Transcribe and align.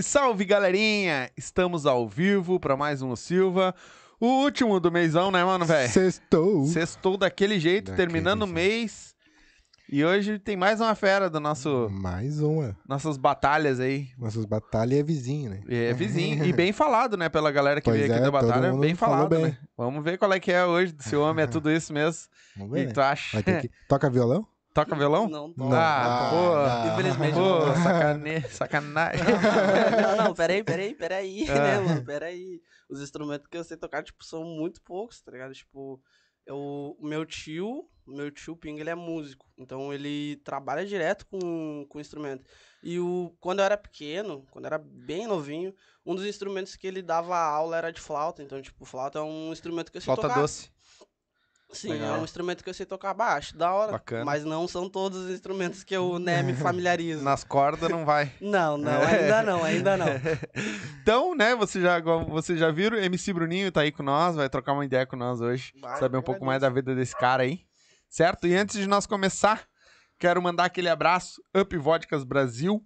Salve, 0.00 0.02
salve, 0.02 0.44
galerinha! 0.44 1.30
Estamos 1.36 1.86
ao 1.86 2.08
vivo 2.08 2.58
para 2.58 2.76
mais 2.76 3.02
um 3.02 3.14
Silva. 3.16 3.74
O 4.20 4.26
último 4.26 4.78
do 4.78 4.90
mêsão, 4.90 5.30
né, 5.30 5.42
mano, 5.44 5.64
velho? 5.64 5.88
Sextou. 5.90 6.66
Sextou 6.66 7.16
daquele 7.16 7.58
jeito, 7.58 7.90
Daquele 7.90 8.08
terminando 8.08 8.42
o 8.42 8.46
mês. 8.46 9.14
E 9.92 10.04
hoje 10.04 10.38
tem 10.38 10.56
mais 10.56 10.80
uma 10.80 10.94
fera 10.94 11.28
do 11.28 11.40
nosso 11.40 11.88
Mais 11.90 12.40
uma. 12.40 12.76
nossas 12.88 13.16
batalhas 13.16 13.80
aí. 13.80 14.08
Nossas 14.16 14.44
batalhas 14.44 15.00
é 15.00 15.02
vizinho, 15.02 15.50
né? 15.50 15.60
É 15.68 15.92
vizinho. 15.92 16.44
e 16.44 16.52
bem 16.54 16.72
falado, 16.72 17.16
né, 17.16 17.28
pela 17.28 17.50
galera 17.50 17.80
que 17.80 17.90
Pois 17.90 17.98
veio 17.98 18.12
aqui 18.12 18.20
é, 18.20 18.24
da 18.24 18.30
batalha. 18.30 18.72
Bem 18.74 18.94
falado, 18.94 19.28
bem. 19.28 19.42
né? 19.46 19.58
Vamos 19.76 20.04
ver 20.04 20.18
qual 20.18 20.32
é 20.32 20.38
que 20.38 20.52
é 20.52 20.64
hoje, 20.64 20.94
se 21.00 21.16
o 21.16 21.22
homem 21.22 21.44
é 21.44 21.46
tudo 21.48 21.70
isso 21.70 21.92
mesmo. 21.92 22.28
Vamos 22.56 22.72
ver, 22.72 22.80
que 22.82 22.86
né? 22.86 22.92
tu 22.92 23.00
acha? 23.00 23.42
Que... 23.42 23.70
Toca 23.88 24.08
violão? 24.08 24.46
Toca 24.72 24.94
violão? 24.94 25.28
Não, 25.28 25.48
Não. 25.56 25.68
não. 25.68 25.76
Ah, 25.76 26.28
pô. 26.30 26.54
Ah, 26.56 26.92
Infelizmente 26.92 27.34
Pô, 27.34 27.40
não. 27.66 27.74
sacane... 27.82 28.40
sacanagem. 28.48 29.20
não, 30.02 30.24
não, 30.26 30.34
peraí, 30.34 30.62
peraí, 30.62 30.94
peraí, 30.96 31.50
Ah. 31.50 31.54
né, 31.54 31.80
mano? 31.80 32.04
Peraí. 32.04 32.60
Os 32.88 33.00
instrumentos 33.02 33.46
que 33.48 33.56
eu 33.56 33.64
sei 33.64 33.76
tocar, 33.76 34.02
tipo, 34.04 34.24
são 34.24 34.44
muito 34.44 34.80
poucos, 34.82 35.20
tá 35.22 35.32
ligado? 35.32 35.52
Tipo, 35.54 36.00
eu, 36.46 36.56
o 36.98 37.06
meu 37.06 37.26
tio, 37.26 37.88
o 38.06 38.12
meu 38.12 38.30
tio 38.30 38.56
Ping, 38.56 38.78
ele 38.78 38.90
é 38.90 38.94
músico. 38.94 39.44
Então 39.58 39.92
ele 39.92 40.36
trabalha 40.44 40.86
direto 40.86 41.26
com, 41.26 41.84
com 41.88 42.00
instrumento. 42.00 42.44
E 42.82 42.98
o, 42.98 43.34
quando 43.40 43.58
eu 43.58 43.64
era 43.64 43.76
pequeno, 43.76 44.46
quando 44.50 44.64
eu 44.64 44.68
era 44.68 44.78
bem 44.78 45.26
novinho, 45.26 45.74
um 46.06 46.14
dos 46.14 46.24
instrumentos 46.24 46.76
que 46.76 46.86
ele 46.86 47.02
dava 47.02 47.36
aula 47.36 47.76
era 47.76 47.92
de 47.92 48.00
flauta. 48.00 48.42
Então, 48.42 48.60
tipo, 48.62 48.84
flauta 48.84 49.18
é 49.18 49.22
um 49.22 49.52
instrumento 49.52 49.90
que 49.90 49.98
eu 49.98 50.00
sei 50.00 50.06
Flauta 50.06 50.28
tocar. 50.28 50.40
doce. 50.40 50.70
Sim, 51.72 51.90
Legal. 51.90 52.16
é 52.16 52.18
um 52.20 52.24
instrumento 52.24 52.64
que 52.64 52.68
eu 52.70 52.74
sei 52.74 52.84
tocar 52.84 53.14
baixo, 53.14 53.56
da 53.56 53.72
hora. 53.72 53.92
Bacana. 53.92 54.24
Mas 54.24 54.44
não 54.44 54.66
são 54.66 54.88
todos 54.88 55.18
os 55.26 55.30
instrumentos 55.30 55.84
que 55.84 55.94
eu 55.96 56.18
né, 56.18 56.42
me 56.42 56.52
familiarizo. 56.56 57.22
Nas 57.22 57.44
cordas 57.44 57.88
não 57.88 58.04
vai. 58.04 58.32
Não, 58.40 58.76
não, 58.76 59.00
ainda 59.02 59.42
não, 59.42 59.62
ainda 59.64 59.96
não. 59.96 60.06
Então, 61.02 61.34
né, 61.34 61.54
vocês 61.54 61.82
já, 61.82 62.00
vocês 62.00 62.58
já 62.58 62.70
viram, 62.70 62.96
MC 62.98 63.32
Bruninho 63.32 63.72
tá 63.72 63.80
aí 63.80 63.90
com 63.92 64.02
nós, 64.02 64.36
vai 64.36 64.48
trocar 64.48 64.72
uma 64.72 64.84
ideia 64.84 65.06
com 65.06 65.16
nós 65.16 65.40
hoje, 65.40 65.72
Vai, 65.80 65.98
saber 65.98 66.18
um 66.18 66.22
pouco 66.22 66.44
mais 66.44 66.60
da 66.60 66.68
vida 66.68 66.94
desse 66.94 67.16
cara 67.16 67.42
aí, 67.42 67.60
certo? 68.08 68.46
E 68.46 68.54
antes 68.54 68.76
de 68.78 68.86
nós 68.86 69.06
começar, 69.06 69.64
quero 70.18 70.40
mandar 70.42 70.66
aquele 70.66 70.88
abraço, 70.88 71.42
Up 71.56 71.76
Vodkas 71.78 72.22
Brasil, 72.22 72.84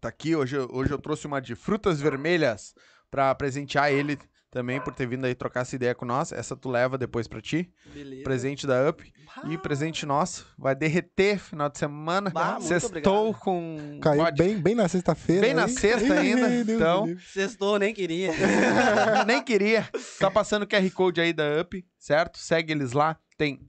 tá 0.00 0.08
aqui, 0.08 0.36
hoje, 0.36 0.56
eu- 0.56 0.68
hoje 0.72 0.92
eu 0.92 0.98
trouxe 0.98 1.26
uma 1.26 1.40
de 1.40 1.54
frutas 1.54 2.00
vermelhas 2.00 2.74
pra 3.10 3.34
presentear 3.34 3.90
ele 3.90 4.18
também, 4.50 4.80
por 4.80 4.94
ter 4.94 5.06
vindo 5.06 5.24
aí 5.26 5.34
trocar 5.34 5.60
essa 5.60 5.76
ideia 5.76 5.94
com 5.94 6.04
nós, 6.06 6.32
essa 6.32 6.56
tu 6.56 6.68
leva 6.70 6.96
depois 6.96 7.28
pra 7.28 7.40
ti, 7.40 7.70
Beleza. 7.92 8.22
presente 8.24 8.66
da 8.66 8.88
Up, 8.88 9.12
e 9.48 9.58
presente 9.58 10.06
nosso, 10.06 10.46
vai 10.56 10.74
derreter 10.74 11.38
final 11.38 11.68
de 11.68 11.78
semana, 11.78 12.30
Bah, 12.30 12.58
sextou 12.60 13.28
obrigado. 13.30 13.40
com 13.40 13.98
Caiu 14.02 14.24
bem, 14.36 14.58
bem 14.60 14.74
na 14.74 14.88
sexta-feira. 14.88 15.42
Bem 15.42 15.54
na 15.54 15.68
sexta 15.68 16.14
ainda, 16.14 16.54
então. 16.72 17.06
Sextou, 17.32 17.78
nem 17.78 17.92
queria. 17.92 18.32
Nem 19.26 19.42
queria. 19.42 19.88
Tá 20.18 20.30
passando 20.30 20.62
o 20.62 20.66
QR 20.66 20.90
Code 20.92 21.20
aí 21.20 21.32
da 21.32 21.60
Up, 21.60 21.84
certo? 21.98 22.38
Segue 22.38 22.72
eles 22.72 22.92
lá. 22.92 23.18
Tem 23.36 23.60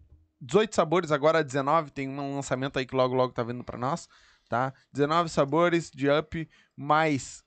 18 0.41 0.73
sabores, 0.75 1.11
agora 1.11 1.43
19. 1.43 1.91
Tem 1.91 2.07
um 2.07 2.35
lançamento 2.35 2.79
aí 2.79 2.85
que 2.85 2.95
logo, 2.95 3.13
logo 3.13 3.33
tá 3.33 3.43
vindo 3.43 3.63
pra 3.63 3.77
nós, 3.77 4.07
tá? 4.47 4.73
19 4.93 5.29
sabores 5.29 5.91
de 5.91 6.09
Up, 6.09 6.47
mais 6.75 7.43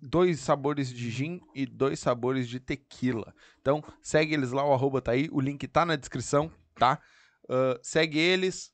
dois 0.00 0.40
sabores 0.40 0.92
de 0.92 1.10
gin 1.10 1.40
e 1.54 1.66
dois 1.66 1.98
sabores 2.00 2.48
de 2.48 2.60
tequila. 2.60 3.34
Então, 3.60 3.82
segue 4.02 4.34
eles 4.34 4.52
lá, 4.52 4.64
o 4.64 4.72
arroba 4.72 5.00
tá 5.00 5.12
aí. 5.12 5.28
O 5.32 5.40
link 5.40 5.66
tá 5.66 5.84
na 5.84 5.96
descrição, 5.96 6.50
tá? 6.74 7.00
Ah, 7.48 7.78
segue 7.82 8.18
eles. 8.18 8.72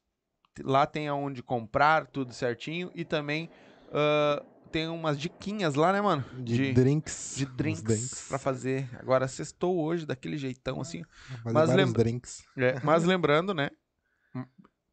Lá 0.62 0.86
tem 0.86 1.08
aonde 1.08 1.42
comprar, 1.42 2.06
tudo 2.06 2.32
certinho. 2.34 2.90
E 2.94 3.04
também 3.04 3.48
ah, 3.92 4.44
tem 4.70 4.88
umas 4.88 5.18
diquinhas 5.18 5.74
lá, 5.74 5.92
né, 5.92 6.00
mano? 6.00 6.24
De, 6.42 6.72
drinks. 6.72 7.34
de 7.36 7.44
Uns 7.44 7.52
drinks, 7.82 8.28
pra 8.28 8.38
fazer. 8.38 8.88
Agora, 8.98 9.28
sextou 9.28 9.78
hoje 9.78 10.06
daquele 10.06 10.36
jeitão 10.38 10.80
assim. 10.80 11.02
Mas 11.44 11.52
vários 11.52 11.74
lembra- 11.76 12.02
drinks. 12.04 12.44
É, 12.56 12.80
mas 12.82 13.04
lembrando, 13.04 13.52
né? 13.54 13.70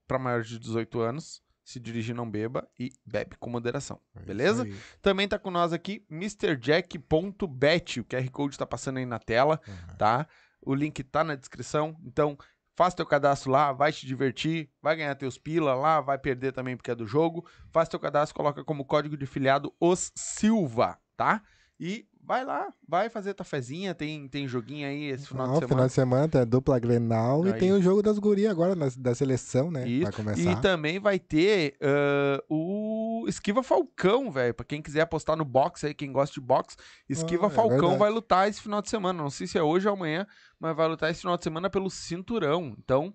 Pra 0.07 0.17
maiores 0.19 0.47
de 0.49 0.57
18 0.59 0.99
anos, 1.01 1.41
se 1.69 1.79
dirigir 1.79 2.15
não 2.15 2.29
beba 2.29 2.67
e 2.79 2.91
bebe 3.05 3.35
com 3.39 3.49
moderação. 3.49 3.99
É 4.15 4.21
Beleza? 4.21 4.63
aí. 4.63 4.75
Também 5.01 5.27
tá 5.27 5.37
com 5.37 5.51
nós 5.51 5.71
aqui 5.71 6.03
MrJack.bet. 6.09 7.99
O 7.99 8.05
QR 8.05 8.29
Code 8.31 8.57
tá 8.57 8.65
passando 8.65 8.97
aí 8.97 9.05
na 9.05 9.19
tela, 9.19 9.59
Uhum. 9.67 9.95
tá? 9.97 10.27
O 10.61 10.73
link 10.73 11.03
tá 11.03 11.23
na 11.23 11.35
descrição. 11.35 11.95
Então, 12.03 12.37
faz 12.75 12.93
teu 12.93 13.05
cadastro 13.05 13.51
lá, 13.51 13.71
vai 13.71 13.91
te 13.91 14.05
divertir, 14.07 14.69
vai 14.81 14.95
ganhar 14.95 15.13
teus 15.15 15.37
pila 15.37 15.73
lá, 15.75 16.01
vai 16.01 16.17
perder 16.17 16.51
também 16.53 16.75
porque 16.75 16.91
é 16.91 16.95
do 16.95 17.05
jogo. 17.07 17.45
Faz 17.71 17.87
teu 17.87 17.99
cadastro, 17.99 18.35
coloca 18.35 18.63
como 18.63 18.83
código 18.85 19.15
de 19.15 19.25
filiado 19.25 19.73
os 19.79 20.11
Silva, 20.15 20.97
tá? 21.15 21.41
E 21.79 22.07
vai 22.29 22.45
lá, 22.45 22.71
vai 22.87 23.09
fazer 23.09 23.33
tua 23.33 23.43
fezinha, 23.43 23.95
tem, 23.95 24.27
tem 24.27 24.47
joguinho 24.47 24.87
aí 24.87 25.05
esse 25.05 25.25
final 25.25 25.47
Ah, 25.47 25.49
de 25.49 25.53
semana. 25.55 25.67
final 25.67 25.87
de 25.87 25.93
semana 25.93 26.29
tem 26.29 26.41
a 26.41 26.45
dupla 26.45 26.77
Grenal 26.77 27.43
Aí. 27.43 27.49
e 27.49 27.53
tem 27.53 27.71
o 27.73 27.81
jogo 27.81 28.03
das 28.03 28.19
gurias 28.19 28.51
agora, 28.51 28.75
nas- 28.75 28.95
da 28.95 29.15
seleção, 29.15 29.71
né? 29.71 29.87
Isso. 29.89 30.03
Vai 30.03 30.11
começar. 30.11 30.51
E 30.51 30.61
também 30.61 30.99
vai 30.99 31.17
ter 31.17 31.75
ah, 31.81 32.39
o 32.47 33.25
Esquiva 33.27 33.63
Falcão, 33.63 34.29
velho. 34.31 34.53
Pra 34.53 34.63
quem 34.63 34.79
quiser 34.79 35.01
apostar 35.01 35.35
no 35.35 35.43
boxe 35.43 35.87
aí, 35.87 35.93
quem 35.95 36.11
gosta 36.11 36.31
de 36.35 36.39
boxe, 36.41 36.77
Esquiva 37.09 37.47
Ah, 37.47 37.49
é 37.49 37.49
Falcão 37.49 37.77
verdade. 37.79 37.97
vai 37.97 38.09
lutar 38.11 38.47
esse 38.47 38.61
final 38.61 38.79
de 38.83 38.89
semana. 38.91 39.23
Não 39.23 39.31
sei 39.31 39.47
se 39.47 39.57
é 39.57 39.63
hoje 39.63 39.87
ou 39.87 39.95
amanhã, 39.95 40.27
mas 40.59 40.75
vai 40.75 40.87
lutar 40.87 41.09
esse 41.09 41.21
final 41.21 41.35
de 41.35 41.43
semana 41.43 41.67
pelo 41.67 41.89
cinturão. 41.89 42.75
Então, 42.77 43.11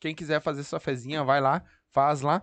quem 0.00 0.12
quiser 0.12 0.40
fazer 0.40 0.64
sua 0.64 0.80
fezinha, 0.80 1.22
vai 1.22 1.40
lá, 1.40 1.62
faz 1.92 2.20
lá. 2.20 2.42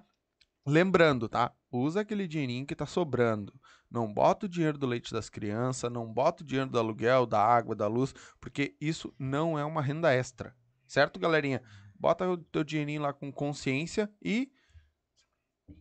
Lembrando, 0.66 1.28
tá? 1.28 1.52
Usa 1.78 2.02
aquele 2.02 2.28
dinheirinho 2.28 2.66
que 2.66 2.76
tá 2.76 2.86
sobrando. 2.86 3.54
Não 3.90 4.12
bota 4.12 4.46
o 4.46 4.50
dinheiro 4.50 4.78
do 4.78 4.86
leite 4.88 5.12
das 5.12 5.30
crianças, 5.30 5.92
não 5.92 6.06
bota 6.12 6.44
o 6.44 6.46
dinheiro 6.46 6.70
do 6.70 6.78
aluguel, 6.80 7.26
da 7.26 7.40
água, 7.44 7.76
da 7.76 7.88
luz, 7.88 8.14
porque 8.40 8.76
isso 8.80 9.14
não 9.18 9.58
é 9.58 9.66
uma 9.66 9.82
renda 9.82 10.14
extra. 10.14 10.56
Certo, 10.88 11.20
galerinha? 11.20 11.62
Bota 12.00 12.28
o 12.30 12.38
teu 12.38 12.64
dinheirinho 12.64 13.02
lá 13.02 13.14
com 13.14 13.32
consciência 13.32 14.10
e 14.24 14.52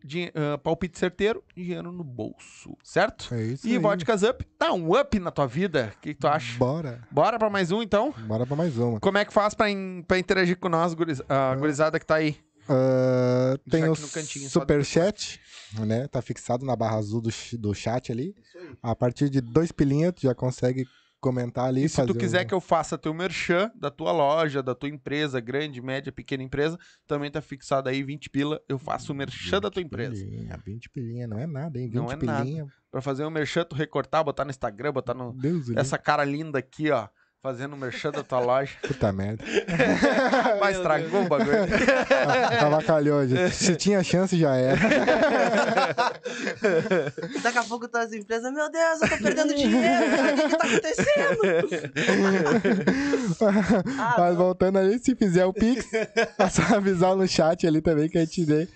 dinhe- 0.03 0.31
ah, 0.35 0.57
palpite 0.57 0.97
certeiro, 0.97 1.43
dinheiro 1.55 1.91
no 1.91 2.03
bolso, 2.03 2.75
certo? 2.83 3.33
É 3.33 3.43
isso 3.43 3.67
E 3.67 3.71
aí. 3.73 3.77
Vodkas 3.79 4.23
Up, 4.23 4.45
dá 4.59 4.71
um 4.73 4.97
up 4.99 5.19
na 5.19 5.31
tua 5.31 5.45
vida. 5.47 5.93
O 5.95 5.99
que, 5.99 6.13
que 6.13 6.19
tu 6.19 6.27
acha? 6.27 6.57
Bora. 6.57 7.05
Bora 7.11 7.37
pra 7.37 7.49
mais 7.49 7.71
um, 7.71 7.81
então? 7.81 8.13
Bora 8.25 8.45
pra 8.45 8.55
mais 8.55 8.77
uma. 8.77 8.99
Como 8.99 9.17
é 9.17 9.25
que 9.25 9.33
faz 9.33 9.53
pra, 9.53 9.69
in- 9.69 10.03
pra 10.07 10.17
interagir 10.17 10.57
com 10.57 10.69
nós, 10.69 10.93
guriz, 10.93 11.21
a 11.29 11.55
gurizada 11.55 11.99
que 11.99 12.05
tá 12.05 12.15
aí? 12.15 12.37
Ah, 12.69 13.57
tem 13.69 13.87
o 13.89 13.95
superchat, 13.95 15.39
né? 15.85 16.07
Tá 16.07 16.21
fixado 16.21 16.65
na 16.65 16.75
barra 16.75 16.97
azul 16.97 17.21
do, 17.21 17.29
do 17.59 17.73
chat 17.73 18.11
ali. 18.11 18.35
A 18.81 18.95
partir 18.95 19.29
de 19.29 19.41
dois 19.41 19.71
pilinhas, 19.71 20.13
tu 20.13 20.21
já 20.21 20.35
consegue 20.35 20.85
comentar 21.19 21.65
ali. 21.65 21.85
E 21.85 21.89
se 21.89 22.05
tu 22.05 22.13
quiser 22.13 22.43
um- 22.43 22.47
que 22.47 22.53
eu 22.53 22.59
faça 22.59 22.97
teu 22.97 23.13
merchan 23.13 23.71
da 23.75 23.89
tua 23.89 24.11
loja, 24.11 24.61
da 24.61 24.75
tua 24.75 24.89
empresa, 24.89 25.39
grande, 25.39 25.81
média, 25.81 26.11
pequena 26.11 26.43
empresa, 26.43 26.77
também 27.07 27.31
tá 27.31 27.41
fixado 27.41 27.87
aí 27.87 28.03
20 28.03 28.29
pila, 28.29 28.61
eu 28.67 28.77
faço 28.77 29.13
o 29.13 29.15
merchan 29.15 29.61
da 29.61 29.69
tua 29.71 29.81
20 29.81 29.87
empresa. 29.87 30.11
Pilinha, 30.25 30.61
20 30.65 30.89
pilinha, 30.89 31.27
não 31.27 31.39
é 31.39 31.47
nada, 31.47 31.79
hein? 31.79 31.87
20 31.87 31.95
Não 31.95 32.11
é 32.11 32.15
nada. 32.17 32.43
pilinha. 32.43 32.67
Pra 32.91 33.01
fazer 33.01 33.23
o 33.23 33.29
merchan, 33.31 33.63
tu 33.63 33.73
recortar, 33.75 34.23
botar 34.23 34.43
no 34.45 34.51
Instagram, 34.51 34.91
botar 34.91 35.13
no... 35.13 35.31
Deus 35.33 35.69
Essa 35.75 35.97
cara 35.97 36.23
linda 36.25 36.59
aqui, 36.59 36.91
ó, 36.91 37.07
fazendo 37.43 37.73
o 37.73 37.77
merchan 37.77 38.09
da 38.09 38.23
tua 38.23 38.39
loja. 38.39 38.71
Puta 38.87 39.11
merda. 39.11 39.43
Mas 40.61 40.77
estragou 40.77 41.23
o 41.25 41.27
bagulho. 41.27 41.51
Avacalhou. 42.65 43.27
já. 43.27 43.49
Se 43.51 43.75
tinha 43.75 44.01
chance, 44.01 44.39
já 44.39 44.55
era. 44.55 44.79
Daqui 47.43 47.57
a 47.57 47.63
pouco 47.65 47.85
tá 47.89 48.03
as 48.03 48.13
empresas, 48.13 48.49
meu 48.53 48.71
Deus, 48.71 49.01
eu 49.01 49.09
tô 49.09 49.17
perdendo 49.17 49.53
dinheiro, 49.53 50.15
cara, 50.15 50.33
o 50.33 50.37
que 50.37 50.47
que 50.49 50.57
tá 50.57 50.67
acontecendo? 50.67 51.41
Ah, 53.99 54.15
Mas 54.17 54.29
não. 54.29 54.35
voltando 54.37 54.79
ali, 54.79 54.97
se 54.99 55.13
fizer 55.13 55.45
o 55.45 55.51
Pix, 55.51 55.85
é 55.93 56.49
só 56.49 56.61
avisar 56.77 57.13
no 57.13 57.27
chat 57.27 57.67
ali 57.67 57.81
também 57.81 58.07
que 58.07 58.17
a 58.17 58.21
gente 58.21 58.45
dê. 58.45 58.69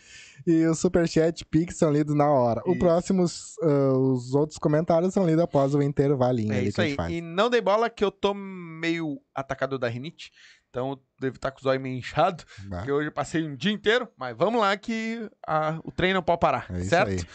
E 0.47 0.65
o 0.65 0.73
Superchat 0.73 1.44
Pix 1.45 1.75
são 1.75 1.91
lidos 1.91 2.15
na 2.15 2.29
hora. 2.29 2.61
Isso. 2.65 2.71
O 2.75 2.79
próximos, 2.79 3.53
ah, 3.61 3.91
os 3.97 4.33
outros 4.33 4.57
comentários 4.57 5.13
são 5.13 5.25
lidos 5.27 5.44
após 5.44 5.75
o 5.75 5.81
intervalinho 5.81 6.53
É 6.53 6.61
isso 6.63 6.75
que 6.75 6.81
a 6.81 6.83
aí. 6.85 6.89
gente 6.91 6.95
faz. 6.97 7.13
E 7.13 7.19
não 7.19 7.49
dei 7.49 7.59
bola 7.59 7.89
que 7.89 8.03
eu 8.03 8.09
tô 8.09 8.33
meio 8.33 9.19
atacado 9.35 9.77
da 9.77 9.89
rinite. 9.89 10.31
Então 10.69 10.91
eu 10.91 10.99
devo 11.19 11.35
estar 11.35 11.51
com 11.51 11.59
os 11.59 11.65
olhos 11.65 11.81
meio 11.83 11.97
inchados. 11.97 12.45
Bah, 12.69 12.77
Porque 12.77 12.91
hoje 12.94 13.09
eu 13.09 13.11
passei 13.11 13.45
um 13.45 13.55
dia 13.57 13.71
inteiro. 13.73 14.07
Mas 14.17 14.38
vamos 14.38 14.61
lá 14.61 14.77
que 14.77 15.29
a- 15.45 15.79
o 15.83 15.91
treino 15.91 16.15
não 16.15 16.23
pode 16.23 16.39
parar. 16.39 16.65
É 16.69 16.79
certo? 16.81 17.25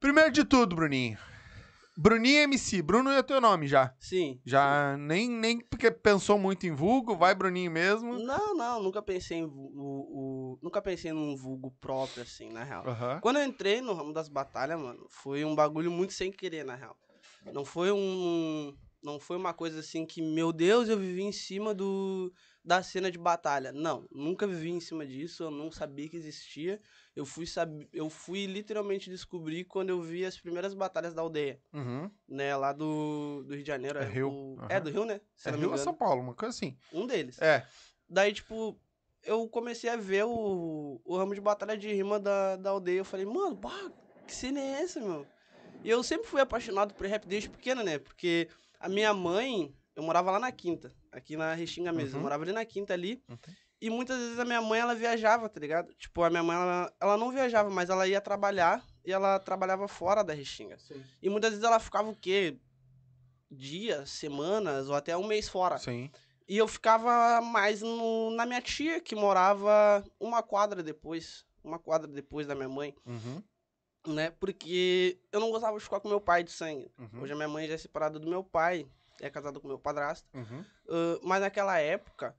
Primeiro 0.00 0.30
de 0.30 0.44
tudo, 0.44 0.74
Bruninho. 0.74 1.18
Bruninho 2.00 2.42
MC. 2.42 2.80
Bruno 2.80 3.10
é 3.10 3.18
o 3.18 3.24
teu 3.24 3.40
nome 3.40 3.66
já. 3.66 3.92
Sim. 3.98 4.40
Já 4.44 4.96
nem, 4.96 5.28
nem 5.28 5.58
porque 5.60 5.90
pensou 5.90 6.38
muito 6.38 6.64
em 6.64 6.70
vulgo, 6.70 7.16
vai 7.16 7.34
Bruninho 7.34 7.72
mesmo. 7.72 8.16
Não, 8.20 8.54
não, 8.54 8.80
nunca 8.80 9.02
pensei 9.02 9.38
em 9.38 9.44
o, 9.44 9.50
o- 9.50 10.58
nunca 10.62 10.80
pensei 10.80 11.12
num 11.12 11.34
vulgo 11.36 11.72
próprio, 11.80 12.22
assim, 12.22 12.50
na 12.50 12.62
real. 12.62 12.86
Aham. 12.86 13.18
Quando 13.20 13.38
eu 13.40 13.44
entrei 13.44 13.80
no 13.80 13.94
ramo 13.94 14.12
das 14.12 14.28
batalhas, 14.28 14.78
mano, 14.78 15.06
foi 15.10 15.44
um 15.44 15.56
bagulho 15.56 15.90
muito 15.90 16.12
sem 16.12 16.30
querer, 16.30 16.64
na 16.64 16.76
real. 16.76 16.96
Não 17.52 17.64
foi 17.64 17.90
um. 17.90 18.72
Não 19.02 19.18
foi 19.18 19.36
uma 19.36 19.52
coisa 19.52 19.80
assim 19.80 20.06
que, 20.06 20.20
meu 20.22 20.52
Deus, 20.52 20.88
eu 20.88 20.98
vivi 20.98 21.22
em 21.22 21.30
cima 21.32 21.72
do, 21.74 22.32
da 22.64 22.82
cena 22.82 23.10
de 23.10 23.18
batalha. 23.18 23.72
Não, 23.72 24.06
nunca 24.10 24.46
vivi 24.46 24.70
em 24.70 24.80
cima 24.80 25.04
disso, 25.06 25.44
eu 25.44 25.50
não 25.50 25.70
sabia 25.72 26.08
que 26.08 26.16
existia. 26.16 26.80
Eu 27.18 27.26
fui, 27.26 27.46
sab... 27.46 27.70
eu 27.92 28.08
fui 28.08 28.46
literalmente 28.46 29.10
descobrir 29.10 29.64
quando 29.64 29.90
eu 29.90 30.00
vi 30.00 30.24
as 30.24 30.38
primeiras 30.38 30.72
batalhas 30.74 31.12
da 31.14 31.20
aldeia, 31.22 31.60
Uhum. 31.72 32.10
né? 32.28 32.54
Lá 32.56 32.72
do, 32.72 33.42
do 33.44 33.54
Rio 33.54 33.62
de 33.62 33.66
Janeiro. 33.66 33.98
É 33.98 34.04
Rio, 34.04 34.30
o- 34.30 34.56
aham. 34.60 34.66
É 34.70 34.80
do 34.80 34.90
Rio, 34.90 35.04
né? 35.04 35.20
Se 35.34 35.48
É 35.48 35.52
Rio 35.52 35.70
ou. 35.72 35.78
São 35.78 35.92
Paulo, 35.94 36.22
uma 36.22 36.34
coisa 36.34 36.54
assim. 36.54 36.76
Um 36.92 37.06
deles. 37.06 37.40
É. 37.42 37.66
Daí, 38.08 38.32
tipo, 38.32 38.80
eu 39.24 39.48
comecei 39.48 39.90
a 39.90 39.96
ver 39.96 40.24
o, 40.24 41.00
o 41.04 41.16
ramo 41.16 41.34
de 41.34 41.40
batalha 41.40 41.76
de 41.76 41.92
rima 41.92 42.18
da, 42.20 42.56
da 42.56 42.70
aldeia. 42.70 42.98
Eu 42.98 43.04
falei, 43.04 43.26
mano, 43.26 43.56
pá, 43.56 43.90
que 44.26 44.34
cena 44.34 44.60
é 44.60 44.82
essa, 44.82 45.00
meu? 45.00 45.26
E 45.84 45.90
eu 45.90 46.02
sempre 46.02 46.26
fui 46.28 46.40
apaixonado 46.40 46.94
por 46.94 47.06
rap 47.06 47.26
desde 47.26 47.50
pequeno, 47.50 47.82
né? 47.82 47.98
Porque 47.98 48.48
a 48.80 48.88
minha 48.88 49.12
mãe, 49.12 49.74
eu 49.96 50.02
morava 50.02 50.30
lá 50.30 50.38
na 50.38 50.50
Quinta, 50.52 50.94
aqui 51.12 51.36
na 51.36 51.52
Restinga 51.54 51.92
mesmo. 51.92 52.12
Uhum. 52.14 52.18
Eu 52.18 52.22
morava 52.22 52.44
ali 52.44 52.52
na 52.52 52.64
Quinta 52.64 52.94
ali. 52.94 53.22
Uhum. 53.28 53.36
E 53.80 53.88
muitas 53.90 54.18
vezes 54.18 54.38
a 54.38 54.44
minha 54.44 54.60
mãe, 54.60 54.80
ela 54.80 54.94
viajava, 54.94 55.48
tá 55.48 55.60
ligado? 55.60 55.94
Tipo, 55.94 56.22
a 56.24 56.30
minha 56.30 56.42
mãe, 56.42 56.56
ela, 56.56 56.92
ela 57.00 57.16
não 57.16 57.30
viajava, 57.30 57.70
mas 57.70 57.88
ela 57.90 58.08
ia 58.08 58.20
trabalhar 58.20 58.84
e 59.04 59.12
ela 59.12 59.38
trabalhava 59.38 59.86
fora 59.86 60.24
da 60.24 60.32
Restinga. 60.34 60.76
E 61.22 61.28
muitas 61.30 61.50
vezes 61.50 61.64
ela 61.64 61.78
ficava 61.78 62.10
o 62.10 62.16
quê? 62.16 62.58
Dias, 63.50 64.10
semanas 64.10 64.88
ou 64.88 64.94
até 64.94 65.16
um 65.16 65.26
mês 65.26 65.48
fora. 65.48 65.78
Sim. 65.78 66.10
E 66.46 66.56
eu 66.56 66.66
ficava 66.66 67.40
mais 67.40 67.80
no, 67.82 68.30
na 68.32 68.44
minha 68.44 68.60
tia, 68.60 69.00
que 69.00 69.14
morava 69.14 70.04
uma 70.18 70.42
quadra 70.42 70.82
depois. 70.82 71.46
Uma 71.62 71.78
quadra 71.78 72.08
depois 72.08 72.46
da 72.46 72.54
minha 72.54 72.68
mãe, 72.68 72.94
Uhum. 73.04 73.42
né? 74.14 74.30
Porque 74.40 75.18
eu 75.30 75.38
não 75.40 75.50
gostava 75.50 75.76
de 75.76 75.84
ficar 75.84 76.00
com 76.00 76.08
meu 76.08 76.20
pai 76.20 76.42
de 76.42 76.50
sangue. 76.50 76.90
Uhum. 76.98 77.22
Hoje 77.22 77.32
a 77.32 77.36
minha 77.36 77.48
mãe 77.48 77.66
já 77.68 77.74
é 77.74 77.78
separada 77.78 78.18
do 78.18 78.28
meu 78.28 78.42
pai, 78.42 78.86
é 79.20 79.28
casada 79.28 79.60
com 79.60 79.68
meu 79.68 79.78
padrasto. 79.78 80.26
Uhum. 80.34 80.64
Ah, 80.88 81.18
mas 81.22 81.40
naquela 81.42 81.78
época, 81.78 82.34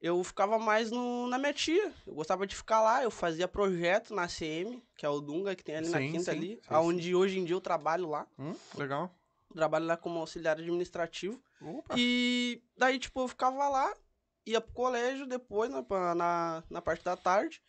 eu 0.00 0.22
ficava 0.22 0.58
mais 0.58 0.90
no, 0.90 1.26
na 1.28 1.38
minha 1.38 1.52
tia. 1.52 1.92
Eu 2.06 2.14
gostava 2.14 2.46
de 2.46 2.54
ficar 2.54 2.80
lá, 2.82 3.02
eu 3.02 3.10
fazia 3.10 3.48
projeto 3.48 4.14
na 4.14 4.26
CM, 4.28 4.82
que 4.96 5.06
é 5.06 5.08
o 5.08 5.20
Dunga, 5.20 5.54
que 5.54 5.64
tem 5.64 5.76
ali 5.76 5.88
na 5.88 5.98
Sim, 5.98 6.10
quinta 6.12 6.24
sim, 6.32 6.38
ali. 6.38 6.60
sim, 6.62 6.74
onde 6.74 7.14
hoje 7.14 7.38
em 7.38 7.44
dia 7.44 7.54
eu 7.56 7.60
trabalho 7.60 8.08
lá. 8.08 8.26
Hum, 8.38 8.54
legal. 8.76 9.14
Trabalho 9.54 9.86
lá 9.86 9.96
como 9.96 10.18
auxiliar 10.18 10.58
administrativo. 10.58 11.40
Opa. 11.60 11.94
E 11.96 12.62
daí, 12.76 12.98
tipo, 12.98 13.20
eu 13.20 13.28
ficava 13.28 13.68
lá, 13.68 13.94
ia 14.44 14.60
pro 14.60 14.72
colégio 14.72 15.26
depois, 15.26 15.70
na, 15.70 15.84
na, 16.14 16.64
na 16.68 16.82
parte 16.82 17.04
da 17.04 17.16
tarde. 17.16 17.62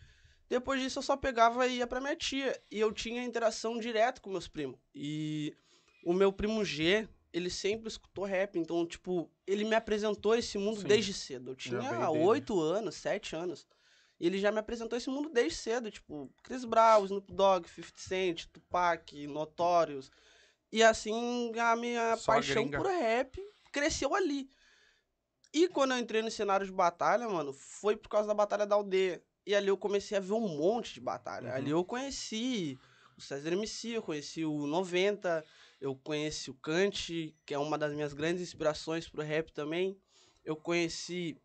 Depois 0.49 0.81
disso, 0.81 0.99
eu 0.99 1.03
só 1.03 1.15
pegava 1.15 1.65
e 1.67 1.77
ia 1.77 1.87
pra 1.87 2.01
minha 2.01 2.15
tia. 2.15 2.59
E 2.71 2.79
eu 2.79 2.91
tinha 2.91 3.23
interação 3.23 3.77
direto 3.79 4.21
com 4.21 4.29
meus 4.29 4.47
primos. 4.47 4.79
E 4.93 5.55
o 6.03 6.13
meu 6.13 6.31
primo 6.33 6.63
G, 6.65 7.07
ele 7.31 7.49
sempre 7.49 7.87
escutou 7.87 8.25
rap. 8.25 8.57
Então, 8.57 8.85
tipo, 8.85 9.29
ele 9.47 9.65
me 9.65 9.75
apresentou 9.75 10.35
esse 10.35 10.57
mundo 10.57 10.81
Sim. 10.81 10.87
desde 10.87 11.13
cedo. 11.13 11.51
Eu 11.51 11.55
tinha 11.55 12.09
oito 12.09 12.59
anos, 12.59 12.95
sete 12.95 13.35
anos. 13.35 13.67
E 14.19 14.27
ele 14.27 14.39
já 14.39 14.51
me 14.51 14.59
apresentou 14.59 14.97
esse 14.97 15.09
mundo 15.09 15.29
desde 15.29 15.57
cedo. 15.57 15.91
Tipo, 15.91 16.31
Chris 16.43 16.65
Brown, 16.65 17.05
Snoop 17.05 17.31
Dogg, 17.33 17.67
50 17.67 17.93
Cent, 17.95 18.45
Tupac, 18.47 19.27
Notorious. 19.27 20.09
E 20.71 20.81
assim, 20.83 21.51
a 21.59 21.75
minha 21.75 22.17
Só 22.17 22.33
paixão 22.33 22.63
gringa. 22.63 22.77
por 22.77 22.87
rap 22.87 23.39
cresceu 23.71 24.15
ali. 24.15 24.49
E 25.53 25.67
quando 25.67 25.91
eu 25.91 25.97
entrei 25.97 26.21
no 26.21 26.31
cenário 26.31 26.65
de 26.65 26.71
batalha, 26.71 27.29
mano, 27.29 27.53
foi 27.53 27.95
por 27.95 28.09
causa 28.09 28.27
da 28.27 28.33
Batalha 28.33 28.65
da 28.65 28.75
Aldeia. 28.75 29.23
E 29.45 29.53
ali 29.53 29.67
eu 29.67 29.77
comecei 29.77 30.17
a 30.17 30.21
ver 30.21 30.33
um 30.33 30.47
monte 30.47 30.93
de 30.93 30.99
batalha. 30.99 31.49
Uhum. 31.49 31.55
Ali 31.55 31.71
eu 31.71 31.83
conheci 31.83 32.77
o 33.17 33.21
César 33.21 33.53
MC, 33.53 33.91
eu 33.91 34.01
conheci 34.01 34.43
o 34.43 34.65
90, 34.65 35.45
eu 35.85 35.95
conheci 35.95 36.49
o 36.49 36.55
Kant, 36.55 37.35
que 37.45 37.53
é 37.53 37.57
uma 37.59 37.77
das 37.77 37.93
minhas 37.93 38.13
grandes 38.13 38.41
inspirações 38.41 39.07
pro 39.07 39.21
rap 39.21 39.51
também. 39.51 39.97
Eu 40.43 40.55
conheci 40.55 41.37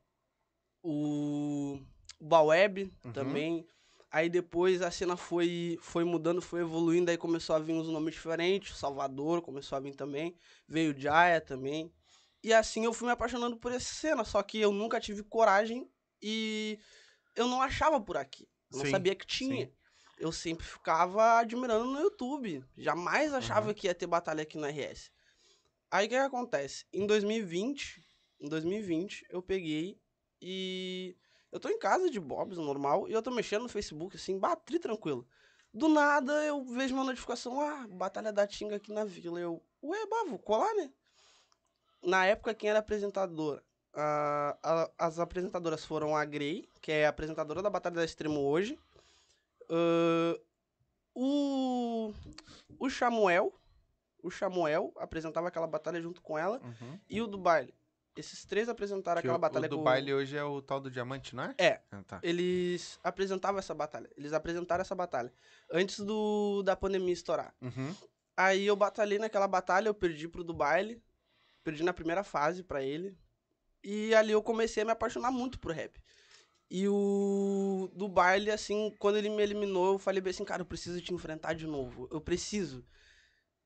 o, 0.83 1.79
o 2.19 2.25
Baweb 2.25 2.93
Uhum. 3.05 3.13
também. 3.13 3.67
Aí 4.11 4.29
depois 4.29 4.83
a 4.83 4.91
cena 4.91 5.17
foi, 5.17 5.79
foi 5.81 6.05
mudando, 6.05 6.43
foi 6.43 6.61
evoluindo, 6.63 7.11
aí 7.11 7.17
começou 7.17 7.55
a 7.55 7.59
vir 7.61 7.73
uns 7.75 7.89
nomes 7.89 8.15
diferentes, 8.15 8.73
o 8.73 8.77
Salvador 8.77 9.41
começou 9.41 9.77
a 9.77 9.81
vir 9.81 9.95
também, 9.95 10.35
veio 10.67 10.93
o 10.93 10.99
Jaya 10.99 11.41
também. 11.41 11.93
E 12.43 12.53
assim 12.53 12.85
eu 12.85 12.93
fui 12.93 13.07
me 13.07 13.13
apaixonando 13.13 13.57
por 13.59 13.71
essa 13.71 13.93
cena, 13.95 14.25
só 14.25 14.43
que 14.43 14.59
eu 14.59 14.73
nunca 14.73 14.99
tive 14.99 15.23
coragem 15.23 15.89
e 16.21 16.79
eu 17.37 17.47
não 17.47 17.63
achava 17.63 18.01
por 18.01 18.17
aqui. 18.17 18.49
Eu 18.73 18.79
não 18.79 18.85
Sim, 18.85 18.91
sabia 18.91 19.15
que 19.15 19.27
tinha. 19.27 19.67
sim. 19.67 19.73
Eu 20.21 20.31
sempre 20.31 20.65
ficava 20.67 21.39
admirando 21.39 21.87
no 21.87 21.99
YouTube. 22.01 22.63
Jamais 22.77 23.33
achava 23.33 23.69
Uhum. 23.69 23.75
que 23.75 23.87
ia 23.87 23.95
ter 23.95 24.07
batalha 24.07 24.43
aqui 24.43 24.59
no 24.59 24.67
RS. 24.67 25.11
Aí 25.91 26.07
o 26.07 26.09
que, 26.09 26.15
que 26.15 26.21
acontece? 26.21 26.85
Em 26.93 27.07
2020, 27.07 28.05
em 28.39 28.49
2020, 28.49 29.25
eu 29.31 29.43
peguei 29.43 29.99
e 30.41 31.17
eu 31.51 31.59
tô 31.59 31.69
em 31.69 31.79
casa 31.79 32.09
de 32.11 32.21
Bobs, 32.21 32.59
normal, 32.59 33.09
e 33.09 33.13
eu 33.13 33.23
tô 33.23 33.31
mexendo 33.31 33.63
no 33.63 33.69
Facebook, 33.69 34.15
assim, 34.17 34.39
batri 34.39 34.79
tranquilo. 34.79 35.27
Do 35.73 35.89
nada 35.89 36.33
eu 36.45 36.63
vejo 36.65 36.95
uma 36.95 37.05
notificação, 37.05 37.61
ah, 37.61 37.87
Batalha 37.91 38.33
da 38.33 38.47
Tinga 38.47 38.77
aqui 38.77 38.93
na 38.93 39.05
vila. 39.05 39.41
Eu, 39.41 39.63
ué, 39.83 40.07
bah, 40.07 40.25
vou 40.29 40.39
colar, 40.39 40.73
né? 40.75 40.93
Na 42.03 42.27
época, 42.27 42.55
quem 42.55 42.71
era 42.71 42.79
apresentadora? 42.79 43.63
a- 43.93 44.57
a- 44.63 44.91
as 44.97 45.19
apresentadoras 45.19 45.85
foram 45.85 46.15
a 46.15 46.25
Grey, 46.25 46.69
que 46.81 46.93
é 46.93 47.07
a 47.07 47.09
apresentadora 47.09 47.61
da 47.61 47.69
Batalha 47.69 47.97
da 47.97 48.05
Extremo 48.05 48.39
hoje. 48.41 48.79
Ah, 49.71 50.39
o, 51.15 52.13
o 52.79 52.91
Samuel, 52.91 53.53
o 54.23 54.31
Samuel 54.31 54.93
apresentava 54.97 55.49
aquela 55.49 55.67
batalha 55.67 56.01
junto 56.01 56.21
com 56.23 56.39
ela. 56.39 56.61
Uhum. 56.63 56.99
E 57.09 57.21
o 57.23 57.27
do 57.27 57.39
baile. 57.39 57.75
Esses 58.17 58.45
três 58.45 58.69
apresentaram 58.69 59.21
Que 59.21 59.27
aquela 59.29 59.39
o, 59.39 59.41
batalha 59.41 59.67
o 59.67 59.69
do 59.69 59.79
com- 59.79 59.85
baile 59.85 60.13
hoje 60.13 60.37
é 60.37 60.45
o 60.45 60.61
tal 60.61 60.81
do 60.81 60.91
diamante, 60.91 61.35
não 61.35 61.45
é? 61.45 61.55
É. 61.59 61.81
Ah, 61.91 62.03
tá. 62.03 62.21
Eles 62.23 62.99
apresentavam 63.05 63.59
essa 63.59 63.73
batalha. 63.75 64.11
Eles 64.17 64.33
apresentaram 64.33 64.83
essa 64.83 64.95
batalha. 64.95 65.33
Antes 65.71 66.01
do, 66.01 66.63
da 66.63 66.75
pandemia 66.77 67.13
estourar. 67.13 67.55
Uhum. 67.63 67.95
Aí 68.37 68.67
eu 68.67 68.75
batalhei 68.77 69.19
naquela 69.19 69.47
batalha, 69.47 69.89
eu 69.89 69.95
perdi 69.95 70.29
pro 70.29 70.43
do 70.45 70.53
baile. 70.53 71.03
Perdi 71.63 71.83
na 71.85 71.93
primeira 71.93 72.25
fase 72.25 72.63
pra 72.65 72.83
ele. 72.83 73.17
E 73.83 74.15
ali 74.15 74.33
eu 74.33 74.43
comecei 74.43 74.83
a 74.83 74.87
me 74.87 74.93
apaixonar 74.93 75.31
muito 75.31 75.59
pro 75.59 75.73
rap. 75.73 75.99
E 76.71 76.87
o 76.89 77.91
do 77.95 78.09
baile, 78.09 78.51
assim, 78.51 78.95
quando 78.99 79.17
ele 79.17 79.29
me 79.29 79.43
eliminou, 79.43 79.95
eu 79.95 79.99
falei 79.99 80.21
bem 80.21 80.31
assim, 80.31 80.45
cara, 80.45 80.63
eu 80.63 80.67
preciso 80.67 81.01
te 81.01 81.13
enfrentar 81.13 81.53
de 81.55 81.67
novo. 81.67 82.07
Eu 82.13 82.21
preciso. 82.21 82.85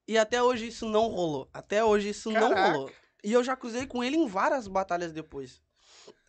E 0.09 0.17
até 0.17 0.43
hoje 0.43 0.69
isso 0.69 0.89
não 0.89 1.09
rolou. 1.09 1.49
Até 1.53 1.85
hoje 1.85 2.09
isso 2.11 2.31
não 2.31 2.51
Caraca. 2.51 2.73
rolou. 2.73 2.91
E 3.23 3.33
eu 3.33 3.45
já 3.45 3.55
cruzei 3.57 3.87
com 3.87 4.03
ele 4.03 4.17
em 4.17 4.27
várias 4.27 4.67
batalhas 4.67 5.13
depois. 5.13 5.61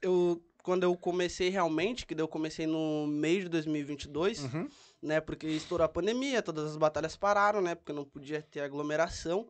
Eu, 0.02 0.44
quando 0.64 0.84
eu 0.84 0.96
comecei 0.98 1.50
realmente, 1.50 2.06
que 2.06 2.14
eu 2.20 2.28
comecei 2.28 2.68
no 2.68 3.08
meio 3.08 3.44
de 3.44 3.50
2022, 3.50 4.44
Uhum. 4.44 4.70
né? 5.02 5.22
Porque 5.22 5.48
estourou 5.48 5.86
a 5.86 5.90
pandemia, 5.90 6.42
todas 6.42 6.72
as 6.72 6.78
batalhas 6.78 7.16
pararam, 7.16 7.62
né? 7.62 7.76
Porque 7.76 7.94
não 7.94 8.04
podia 8.06 8.42
ter 8.42 8.60
aglomeração. 8.62 9.48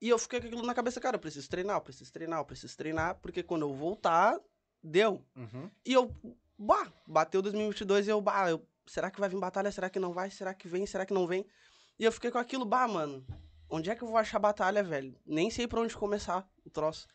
E 0.00 0.08
eu 0.08 0.18
fiquei 0.18 0.40
com 0.40 0.46
aquilo 0.48 0.66
na 0.66 0.74
cabeça, 0.74 1.00
cara, 1.00 1.16
eu 1.16 1.20
preciso 1.20 1.48
treinar, 1.48 1.76
eu 1.76 1.80
preciso 1.82 2.12
treinar, 2.12 2.40
eu 2.40 2.44
preciso 2.44 2.76
treinar, 2.76 3.14
porque 3.22 3.42
quando 3.42 3.62
eu 3.62 3.72
voltar, 3.72 4.38
deu. 4.82 5.24
Uhum. 5.36 5.70
E 5.86 5.92
eu, 5.92 6.10
bah, 6.62 6.92
bateu 7.06 7.42
2022 7.42 8.06
e 8.06 8.10
eu, 8.10 8.20
bah, 8.20 8.50
eu, 8.50 8.64
será 8.86 9.10
que 9.10 9.20
vai 9.20 9.28
vir 9.28 9.38
batalha? 9.38 9.70
Será 9.72 9.90
que 9.90 9.98
não 9.98 10.12
vai? 10.12 10.30
Será 10.30 10.54
que 10.54 10.68
vem? 10.68 10.86
Será 10.86 11.04
que 11.04 11.12
não 11.12 11.26
vem? 11.26 11.46
E 11.98 12.04
eu 12.04 12.12
fiquei 12.12 12.30
com 12.30 12.38
aquilo, 12.38 12.64
bah, 12.64 12.86
mano, 12.86 13.26
onde 13.68 13.90
é 13.90 13.96
que 13.96 14.02
eu 14.02 14.08
vou 14.08 14.16
achar 14.16 14.38
batalha, 14.38 14.82
velho? 14.82 15.18
Nem 15.26 15.50
sei 15.50 15.66
pra 15.66 15.80
onde 15.80 15.96
começar 15.96 16.48
o 16.64 16.70
troço. 16.70 17.08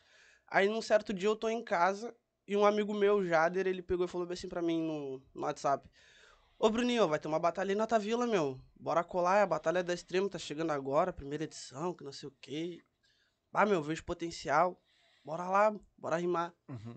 Aí 0.46 0.68
num 0.68 0.82
certo 0.82 1.12
dia 1.12 1.28
eu 1.28 1.36
tô 1.36 1.48
em 1.48 1.62
casa 1.64 2.14
e 2.46 2.56
um 2.56 2.64
amigo 2.64 2.94
meu, 2.94 3.24
Jader, 3.24 3.66
ele 3.66 3.82
pegou 3.82 4.06
e 4.06 4.08
falou 4.08 4.30
assim 4.30 4.48
pra 4.48 4.62
mim 4.62 4.80
no, 4.80 5.22
no 5.34 5.42
WhatsApp. 5.42 5.88
Ô 6.58 6.68
Bruninho, 6.70 7.06
vai 7.06 7.18
ter 7.18 7.28
uma 7.28 7.38
batalha 7.38 7.70
aí 7.72 7.76
na 7.76 7.86
tua 7.86 7.98
vila, 7.98 8.26
meu. 8.26 8.60
Bora 8.74 9.04
colar, 9.04 9.38
é 9.38 9.42
a 9.42 9.46
batalha 9.46 9.82
da 9.82 9.94
Extremo 9.94 10.28
tá 10.28 10.38
chegando 10.38 10.72
agora, 10.72 11.12
primeira 11.12 11.44
edição, 11.44 11.94
que 11.94 12.02
não 12.02 12.12
sei 12.12 12.28
o 12.28 12.34
quê. 12.40 12.82
Ah, 13.52 13.64
meu, 13.64 13.82
vejo 13.82 14.04
potencial. 14.04 14.80
Bora 15.24 15.48
lá, 15.48 15.74
bora 15.96 16.16
rimar. 16.16 16.52
Uhum. 16.68 16.96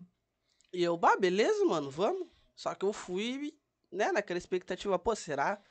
E 0.74 0.82
eu, 0.84 0.98
bah, 0.98 1.18
beleza, 1.18 1.64
mano, 1.66 1.92
vamos. 1.92 2.28
Só 2.56 2.74
que 2.76 2.86
eu 2.86 2.94
fui, 2.94 3.58
né, 3.92 4.12
naquela 4.12 4.38
expectativa, 4.38 4.98
pô, 5.00 5.16
será? 5.16 5.62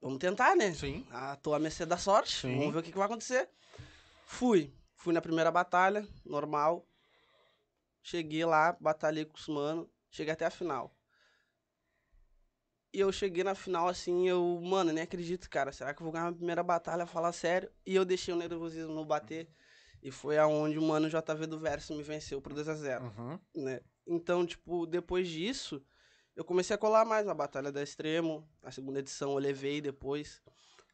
Vamos 0.00 0.18
tentar, 0.18 0.54
né? 0.56 0.72
Sim. 0.74 1.06
Ah, 1.10 1.36
tô 1.36 1.52
a 1.54 1.58
mercê 1.58 1.84
da 1.84 1.96
sorte, 1.98 2.40
Sim. 2.42 2.56
vamos 2.58 2.72
ver 2.72 2.78
o 2.78 2.82
que, 2.82 2.92
que 2.92 2.98
vai 2.98 3.06
acontecer. 3.06 3.48
Fui, 4.24 4.72
fui 4.94 5.12
na 5.12 5.20
primeira 5.20 5.50
batalha, 5.50 6.06
normal. 6.24 6.86
Cheguei 8.02 8.44
lá, 8.44 8.76
batalhei 8.80 9.24
com 9.24 9.36
os 9.36 9.48
mano, 9.48 9.90
cheguei 10.10 10.32
até 10.32 10.46
a 10.46 10.50
final. 10.50 10.94
E 12.92 13.00
eu 13.00 13.12
cheguei 13.12 13.44
na 13.44 13.54
final 13.54 13.86
assim, 13.88 14.26
eu, 14.28 14.60
mano, 14.62 14.92
nem 14.92 15.02
acredito, 15.04 15.48
cara. 15.50 15.72
Será 15.72 15.92
que 15.92 16.00
eu 16.00 16.04
vou 16.04 16.12
ganhar 16.12 16.28
a 16.28 16.32
primeira 16.32 16.62
batalha? 16.62 17.04
Falar 17.06 17.32
sério. 17.32 17.70
E 17.84 17.94
eu 17.94 18.04
deixei 18.04 18.32
o 18.32 18.36
nervosismo 18.36 18.94
no 18.94 19.04
bater. 19.04 19.48
E 20.02 20.10
foi 20.10 20.38
aonde 20.38 20.78
o 20.78 20.82
mano 20.82 21.08
JV 21.08 21.46
do 21.46 21.58
Verso 21.58 21.94
me 21.94 22.02
venceu 22.02 22.40
por 22.40 22.54
2x0 22.54 23.02
Uhum. 23.02 23.38
né? 23.56 23.80
Então, 24.08 24.46
tipo, 24.46 24.86
depois 24.86 25.28
disso, 25.28 25.82
eu 26.34 26.44
comecei 26.44 26.74
a 26.74 26.78
colar 26.78 27.04
mais 27.04 27.26
na 27.26 27.34
Batalha 27.34 27.70
da 27.70 27.82
Extremo. 27.82 28.48
A 28.62 28.70
segunda 28.70 29.00
edição 29.00 29.32
eu 29.32 29.38
levei 29.38 29.80
depois. 29.80 30.40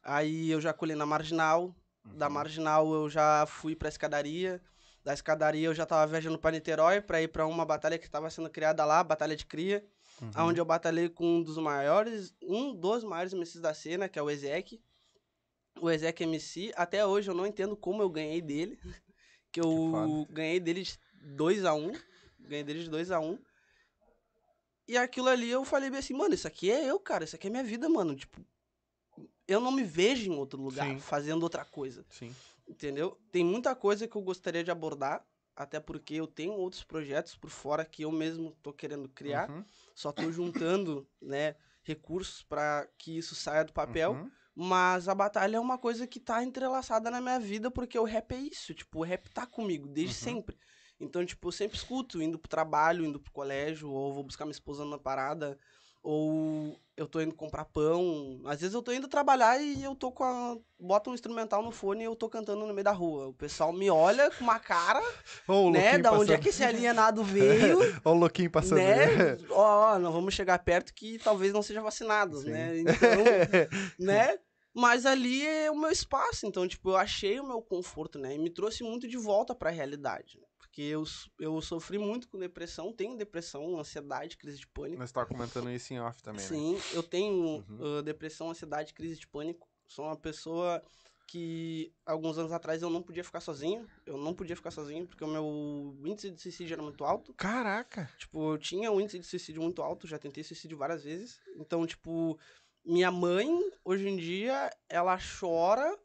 Aí 0.03 0.51
eu 0.51 0.59
já 0.59 0.73
colei 0.73 0.95
na 0.95 1.05
Marginal. 1.05 1.73
Da 2.03 2.27
Uhum. 2.27 2.33
Marginal 2.33 2.93
eu 2.93 3.09
já 3.09 3.45
fui 3.47 3.75
pra 3.75 3.89
escadaria. 3.89 4.61
Da 5.03 5.13
escadaria 5.13 5.67
eu 5.67 5.73
já 5.73 5.85
tava 5.85 6.05
viajando 6.11 6.37
pra 6.37 6.51
Niterói 6.51 6.99
pra 7.01 7.21
ir 7.21 7.27
pra 7.29 7.47
uma 7.47 7.63
batalha 7.65 7.97
que 7.97 8.09
tava 8.09 8.29
sendo 8.29 8.49
criada 8.49 8.83
lá, 8.85 9.03
Batalha 9.03 9.35
de 9.35 9.45
Cria. 9.45 9.85
Uhum. 10.21 10.45
onde 10.47 10.61
eu 10.61 10.65
batalhei 10.65 11.09
com 11.09 11.25
um 11.39 11.43
dos 11.43 11.57
maiores, 11.57 12.33
um 12.41 12.73
dos 12.73 13.03
maiores 13.03 13.33
MCs 13.33 13.59
da 13.61 13.73
cena, 13.73 14.07
que 14.07 14.17
é 14.17 14.21
o 14.21 14.29
Ezek. 14.29 14.81
O 15.81 15.89
Ezek 15.91 16.23
MC, 16.23 16.71
até 16.75 17.05
hoje 17.05 17.29
eu 17.29 17.35
não 17.35 17.45
entendo 17.45 17.75
como 17.75 18.01
eu 18.01 18.09
ganhei 18.09 18.41
dele. 18.41 18.79
Que 19.51 19.59
eu 19.61 19.89
foda. 19.91 20.33
ganhei 20.33 20.59
dele 20.59 20.83
de 20.83 20.97
2x1. 21.37 21.97
Ganhei 22.45 22.63
dele 22.63 22.83
de 22.83 22.89
2x1. 22.89 23.39
E 24.87 24.97
aquilo 24.97 25.29
ali 25.29 25.49
eu 25.49 25.65
falei 25.65 25.89
bem 25.89 25.99
assim, 25.99 26.13
mano, 26.13 26.35
isso 26.35 26.47
aqui 26.47 26.71
é 26.71 26.85
eu, 26.85 26.99
cara. 26.99 27.23
Isso 27.23 27.35
aqui 27.35 27.47
é 27.47 27.49
minha 27.49 27.63
vida, 27.63 27.89
mano. 27.89 28.15
Tipo, 28.15 28.45
eu 29.47 29.59
não 29.59 29.71
me 29.71 29.83
vejo 29.83 30.29
em 30.31 30.35
outro 30.35 30.61
lugar 30.61 30.87
Sim. 30.87 30.99
fazendo 30.99 31.43
outra 31.43 31.65
coisa. 31.65 32.05
Sim. 32.09 32.35
Entendeu? 32.67 33.17
Tem 33.31 33.43
muita 33.43 33.75
coisa 33.75 34.07
que 34.07 34.15
eu 34.15 34.21
gostaria 34.21 34.63
de 34.63 34.71
abordar, 34.71 35.25
até 35.55 35.79
porque 35.79 36.15
eu 36.15 36.27
tenho 36.27 36.53
outros 36.53 36.83
projetos 36.83 37.35
por 37.35 37.49
fora 37.49 37.85
que 37.85 38.03
eu 38.03 38.11
mesmo 38.11 38.51
tô 38.61 38.71
querendo 38.73 39.09
criar. 39.09 39.49
Uhum. 39.49 39.63
Só 39.95 40.11
tô 40.11 40.31
juntando, 40.31 41.07
né, 41.21 41.55
recursos 41.83 42.43
para 42.43 42.87
que 42.97 43.17
isso 43.17 43.33
saia 43.33 43.63
do 43.63 43.73
papel. 43.73 44.11
Uhum. 44.13 44.31
Mas 44.57 45.09
a 45.09 45.15
batalha 45.15 45.57
é 45.57 45.59
uma 45.59 45.77
coisa 45.77 46.07
que 46.07 46.19
tá 46.19 46.43
entrelaçada 46.43 47.11
na 47.11 47.19
minha 47.19 47.39
vida, 47.39 47.69
porque 47.69 47.99
o 47.99 48.03
rap 48.05 48.33
é 48.33 48.37
isso. 48.37 48.73
Tipo, 48.73 48.99
o 48.99 49.03
rap 49.03 49.29
tá 49.29 49.45
comigo 49.45 49.87
desde 49.87 50.15
Uhum. 50.15 50.35
sempre. 50.35 50.57
Então, 50.99 51.25
tipo, 51.25 51.47
eu 51.47 51.51
sempre 51.51 51.77
escuto, 51.77 52.21
indo 52.21 52.39
pro 52.39 52.49
trabalho, 52.49 53.05
indo 53.05 53.19
pro 53.19 53.31
colégio, 53.31 53.89
ou 53.89 54.13
vou 54.13 54.23
buscar 54.23 54.45
minha 54.45 54.53
esposa 54.53 54.85
na 54.85 54.97
parada, 54.97 55.57
ou 56.01 56.79
eu 56.95 57.07
tô 57.07 57.19
indo 57.19 57.33
comprar 57.35 57.65
pão. 57.65 58.39
Às 58.45 58.61
vezes 58.61 58.73
eu 58.73 58.81
tô 58.81 58.91
indo 58.91 59.07
trabalhar 59.07 59.59
e 59.59 59.83
eu 59.83 59.95
tô 59.95 60.11
com 60.11 60.23
a. 60.23 60.55
Bota 60.79 61.09
um 61.09 61.13
instrumental 61.13 61.63
no 61.63 61.71
fone 61.71 62.01
e 62.03 62.05
eu 62.05 62.15
tô 62.15 62.29
cantando 62.29 62.65
no 62.65 62.73
meio 62.73 62.83
da 62.83 62.91
rua. 62.91 63.27
O 63.27 63.33
pessoal 63.33 63.73
me 63.73 63.89
olha 63.89 64.29
com 64.31 64.43
uma 64.43 64.59
cara, 64.59 65.01
Ô, 65.47 65.65
o 65.65 65.71
né? 65.71 65.97
Da 65.97 66.11
onde 66.11 66.31
é 66.31 66.37
que 66.37 66.49
esse 66.49 66.63
alienado 66.63 67.23
veio. 67.23 67.79
Ó, 68.05 68.11
o 68.11 68.17
louquinho 68.17 68.51
passando. 68.51 68.77
né? 68.77 69.37
Ó, 69.49 69.97
não 69.99 70.11
vamos 70.11 70.33
chegar 70.33 70.59
perto 70.59 70.93
que 70.93 71.17
talvez 71.19 71.51
não 71.51 71.61
seja 71.63 71.81
vacinado, 71.81 72.39
Sim. 72.39 72.51
né? 72.51 72.71
Então, 72.85 74.05
né? 74.05 74.37
Mas 74.73 75.05
ali 75.05 75.45
é 75.45 75.71
o 75.71 75.75
meu 75.75 75.89
espaço, 75.89 76.45
então, 76.45 76.67
tipo, 76.67 76.89
eu 76.89 76.97
achei 76.97 77.39
o 77.39 77.47
meu 77.47 77.61
conforto, 77.61 78.19
né? 78.19 78.35
E 78.35 78.37
me 78.37 78.49
trouxe 78.49 78.83
muito 78.83 79.07
de 79.07 79.15
volta 79.15 79.55
pra 79.55 79.69
realidade, 79.69 80.37
né? 80.37 80.47
Porque 80.75 80.81
eu, 80.81 81.05
eu 81.39 81.61
sofri 81.61 81.97
muito 81.97 82.27
com 82.27 82.37
depressão, 82.37 82.91
tenho 82.91 83.15
depressão, 83.15 83.79
ansiedade, 83.79 84.35
crise 84.35 84.59
de 84.59 84.67
pânico. 84.67 84.99
Nós 84.99 85.09
tava 85.09 85.25
comentando 85.25 85.71
isso 85.71 85.93
em 85.93 86.01
off 86.01 86.21
também, 86.21 86.43
né? 86.43 86.49
Sim, 86.49 86.77
eu 86.93 87.01
tenho 87.01 87.63
Uhum. 87.69 87.99
uh, 87.99 88.03
depressão, 88.03 88.49
ansiedade, 88.49 88.93
crise 88.93 89.17
de 89.17 89.25
pânico. 89.25 89.69
Sou 89.87 90.03
uma 90.03 90.17
pessoa 90.17 90.83
que 91.29 91.93
alguns 92.05 92.37
anos 92.37 92.51
atrás 92.51 92.81
eu 92.81 92.89
não 92.89 93.01
podia 93.01 93.23
ficar 93.23 93.39
sozinho. 93.39 93.87
Eu 94.05 94.17
não 94.17 94.33
podia 94.33 94.53
ficar 94.53 94.69
sozinho 94.69 95.07
porque 95.07 95.23
o 95.23 95.27
meu 95.27 95.97
índice 96.05 96.29
de 96.29 96.41
suicídio 96.41 96.73
era 96.73 96.83
muito 96.83 97.05
alto. 97.05 97.33
Caraca! 97.35 98.11
Tipo, 98.17 98.51
eu 98.55 98.57
tinha 98.57 98.91
um 98.91 98.99
índice 98.99 99.17
de 99.19 99.25
suicídio 99.25 99.61
muito 99.61 99.81
alto, 99.81 100.05
já 100.05 100.19
tentei 100.19 100.43
suicídio 100.43 100.77
várias 100.77 101.05
vezes. 101.05 101.39
Então, 101.55 101.87
tipo, 101.87 102.37
minha 102.83 103.09
mãe, 103.09 103.47
hoje 103.85 104.09
em 104.09 104.17
dia, 104.17 104.69
ela 104.89 105.17
chora, 105.39 105.97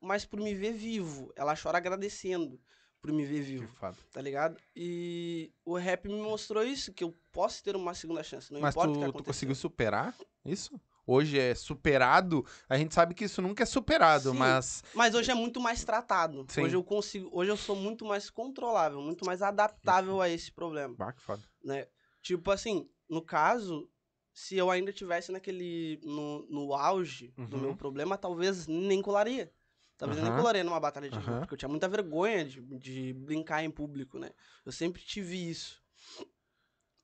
mas 0.00 0.24
por 0.24 0.40
me 0.40 0.54
ver 0.54 0.72
vivo. 0.72 1.30
Ela 1.36 1.54
chora 1.54 1.76
agradecendo 1.76 2.58
por 3.04 3.12
me 3.12 3.22
ver 3.26 3.42
vivo, 3.42 3.68
tá 4.10 4.20
ligado? 4.22 4.56
E 4.74 5.52
o 5.62 5.76
rap 5.76 6.08
me 6.08 6.18
mostrou 6.18 6.64
isso, 6.64 6.90
que 6.90 7.04
eu 7.04 7.14
posso 7.30 7.62
ter 7.62 7.76
uma 7.76 7.92
segunda 7.92 8.22
chance, 8.22 8.50
não 8.50 8.60
Mas 8.62 8.74
importa 8.74 8.92
o 8.92 9.00
que 9.12 9.12
tu, 9.12 9.18
tu 9.18 9.24
conseguiu 9.24 9.54
superar 9.54 10.16
isso? 10.42 10.80
Hoje 11.06 11.38
é 11.38 11.54
superado. 11.54 12.46
A 12.66 12.78
gente 12.78 12.94
sabe 12.94 13.14
que 13.14 13.26
isso 13.26 13.42
nunca 13.42 13.62
é 13.62 13.66
superado, 13.66 14.32
Sim. 14.32 14.38
mas. 14.38 14.82
Mas 14.94 15.14
hoje 15.14 15.30
é 15.30 15.34
muito 15.34 15.60
mais 15.60 15.84
tratado. 15.84 16.46
Sim. 16.48 16.62
Hoje 16.62 16.76
eu 16.76 16.82
consigo, 16.82 17.28
hoje 17.30 17.50
eu 17.50 17.58
sou 17.58 17.76
muito 17.76 18.06
mais 18.06 18.30
controlável, 18.30 19.02
muito 19.02 19.22
mais 19.22 19.42
adaptável 19.42 20.22
a 20.22 20.30
esse 20.30 20.50
problema. 20.50 20.94
Bah, 20.96 21.12
que 21.12 21.20
foda. 21.20 21.42
né? 21.62 21.86
Tipo 22.22 22.50
assim, 22.50 22.88
no 23.06 23.20
caso, 23.20 23.86
se 24.32 24.56
eu 24.56 24.70
ainda 24.70 24.94
tivesse 24.94 25.30
naquele. 25.30 26.00
no, 26.02 26.46
no 26.48 26.72
auge 26.72 27.34
do 27.36 27.56
Uhum. 27.56 27.62
meu 27.62 27.76
problema, 27.76 28.16
talvez 28.16 28.66
nem 28.66 29.02
colaria. 29.02 29.52
Talvez 29.96 30.18
eu 30.18 30.24
nem 30.24 30.34
colaria 30.34 30.64
numa 30.64 30.80
batalha 30.80 31.08
de 31.08 31.16
rima, 31.18 31.32
Aham. 31.32 31.40
porque 31.40 31.54
eu 31.54 31.58
tinha 31.58 31.68
muita 31.68 31.88
vergonha 31.88 32.44
de, 32.44 32.60
de 32.78 33.12
brincar 33.14 33.62
em 33.62 33.70
público, 33.70 34.18
né? 34.18 34.30
Eu 34.66 34.72
sempre 34.72 35.00
tive 35.02 35.36
isso. 35.50 35.82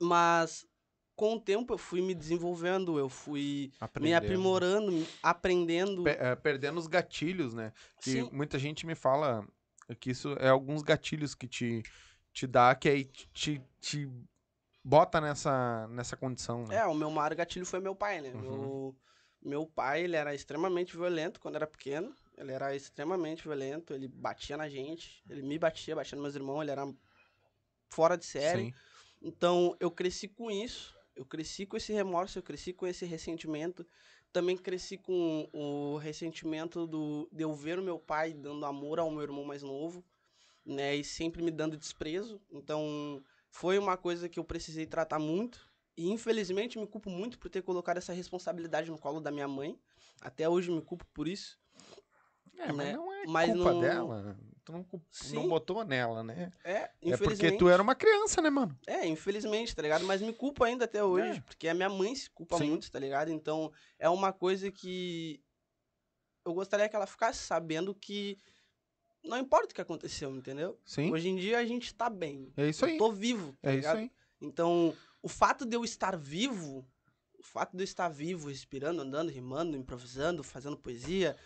Mas 0.00 0.66
com 1.14 1.34
o 1.34 1.40
tempo 1.40 1.74
eu 1.74 1.78
fui 1.78 2.00
me 2.00 2.14
desenvolvendo, 2.14 2.98
eu 2.98 3.08
fui 3.08 3.70
me 3.72 3.78
Aprendendo. 3.80 4.16
aprimorando, 4.16 4.92
me- 4.92 5.06
aprendendo. 5.22 6.02
Pe- 6.04 6.16
é, 6.18 6.34
perdendo 6.34 6.78
os 6.78 6.86
gatilhos, 6.86 7.52
né? 7.54 7.72
Que 8.00 8.10
Sim. 8.22 8.30
muita 8.32 8.58
gente 8.58 8.86
me 8.86 8.94
fala 8.94 9.46
que 9.98 10.10
isso 10.10 10.34
é 10.40 10.48
alguns 10.48 10.82
gatilhos 10.82 11.34
que 11.34 11.46
te, 11.46 11.82
te 12.32 12.46
dá, 12.46 12.74
que 12.74 12.88
aí 12.88 13.04
te, 13.04 13.60
te 13.80 14.10
bota 14.82 15.20
nessa, 15.20 15.86
nessa 15.88 16.16
condição, 16.16 16.64
né? 16.66 16.76
É, 16.76 16.86
o 16.86 16.94
meu 16.94 17.10
maior 17.10 17.34
gatilho 17.34 17.66
foi 17.66 17.80
meu 17.80 17.94
pai, 17.94 18.20
né? 18.22 18.32
Uhum. 18.32 18.40
Meu, 18.40 18.96
meu 19.42 19.66
pai, 19.66 20.04
ele 20.04 20.16
era 20.16 20.34
extremamente 20.34 20.96
violento 20.96 21.38
quando 21.38 21.56
era 21.56 21.66
pequeno. 21.66 22.14
Ele 22.36 22.52
era 22.52 22.74
extremamente 22.74 23.42
violento, 23.42 23.92
ele 23.92 24.08
batia 24.08 24.56
na 24.56 24.68
gente, 24.68 25.22
ele 25.28 25.42
me 25.42 25.58
batia, 25.58 25.94
batia 25.94 26.16
nos 26.16 26.22
meus 26.22 26.34
irmãos, 26.34 26.62
ele 26.62 26.70
era 26.70 26.90
fora 27.90 28.16
de 28.16 28.24
série. 28.24 28.66
Sim. 28.66 28.74
Então, 29.22 29.76
eu 29.78 29.90
cresci 29.90 30.28
com 30.28 30.50
isso, 30.50 30.96
eu 31.14 31.26
cresci 31.26 31.66
com 31.66 31.76
esse 31.76 31.92
remorso, 31.92 32.38
eu 32.38 32.42
cresci 32.42 32.72
com 32.72 32.86
esse 32.86 33.04
ressentimento. 33.04 33.86
Também 34.32 34.56
cresci 34.56 34.96
com 34.96 35.48
o 35.52 35.98
ressentimento 35.98 36.86
do, 36.86 37.28
de 37.32 37.42
eu 37.42 37.52
ver 37.52 37.78
o 37.78 37.82
meu 37.82 37.98
pai 37.98 38.32
dando 38.32 38.64
amor 38.64 38.98
ao 38.98 39.10
meu 39.10 39.22
irmão 39.22 39.44
mais 39.44 39.62
novo, 39.62 40.04
né? 40.64 40.94
E 40.96 41.04
sempre 41.04 41.42
me 41.42 41.50
dando 41.50 41.76
desprezo. 41.76 42.40
Então, 42.50 43.22
foi 43.50 43.76
uma 43.76 43.96
coisa 43.96 44.28
que 44.28 44.38
eu 44.38 44.44
precisei 44.44 44.86
tratar 44.86 45.18
muito. 45.18 45.68
E, 45.96 46.08
infelizmente, 46.08 46.78
me 46.78 46.86
culpo 46.86 47.10
muito 47.10 47.38
por 47.38 47.50
ter 47.50 47.62
colocado 47.62 47.98
essa 47.98 48.12
responsabilidade 48.12 48.90
no 48.90 48.98
colo 48.98 49.20
da 49.20 49.30
minha 49.30 49.48
mãe. 49.48 49.78
Até 50.22 50.48
hoje 50.48 50.70
me 50.70 50.80
culpo 50.80 51.04
por 51.12 51.26
isso. 51.26 51.58
É, 52.62 52.72
mas 52.72 52.76
né? 52.86 52.92
não 52.92 53.12
é 53.12 53.26
Mas 53.26 53.52
culpa 53.52 53.72
não- 53.72 53.80
dela. 53.80 54.38
Tu 54.64 54.72
não, 54.72 54.86
não 55.42 55.48
botou 55.48 55.84
nela, 55.84 56.22
né? 56.22 56.52
É, 56.62 56.72
É 56.72 56.90
infelizmente. 57.02 57.38
porque 57.40 57.52
tu 57.58 57.68
era 57.68 57.82
uma 57.82 57.94
criança, 57.94 58.40
né, 58.42 58.50
mano? 58.50 58.78
É, 58.86 59.06
infelizmente, 59.06 59.74
tá 59.74 59.82
ligado? 59.82 60.04
Mas 60.04 60.20
me 60.20 60.32
culpo 60.32 60.62
ainda 60.62 60.84
até 60.84 61.02
hoje, 61.02 61.38
É. 61.38 61.40
porque 61.40 61.66
a 61.66 61.74
minha 61.74 61.88
mãe 61.88 62.14
se 62.14 62.28
culpa 62.30 62.58
Sim. 62.58 62.68
muito, 62.70 62.90
tá 62.90 62.98
ligado? 62.98 63.30
Então, 63.32 63.72
é 63.98 64.08
uma 64.08 64.32
coisa 64.32 64.70
que 64.70 65.42
eu 66.44 66.52
gostaria 66.54 66.88
que 66.88 66.94
ela 66.94 67.06
ficasse 67.06 67.38
sabendo 67.42 67.94
que 67.94 68.38
não 69.24 69.38
importa 69.38 69.72
o 69.72 69.74
que 69.74 69.80
aconteceu, 69.80 70.34
entendeu? 70.36 70.78
Sim. 70.84 71.10
Hoje 71.12 71.28
em 71.28 71.36
dia 71.36 71.58
a 71.58 71.64
gente 71.64 71.92
tá 71.94 72.08
bem. 72.08 72.52
É 72.56 72.68
isso 72.68 72.84
aí. 72.84 72.92
Eu 72.92 72.98
tô 72.98 73.12
vivo, 73.12 73.52
tá 73.60 73.70
É 73.70 73.72
isso 73.72 73.76
ligado? 73.78 73.98
aí. 73.98 74.12
Então, 74.40 74.94
o 75.22 75.28
fato 75.28 75.66
de 75.66 75.76
eu 75.76 75.84
estar 75.84 76.16
vivo, 76.16 76.86
o 77.38 77.42
fato 77.42 77.76
de 77.76 77.82
eu 77.82 77.84
estar 77.84 78.08
vivo, 78.08 78.48
respirando, 78.48 79.02
andando, 79.02 79.30
rimando, 79.30 79.76
improvisando, 79.76 80.42
fazendo 80.42 80.76
poesia, 80.78 81.36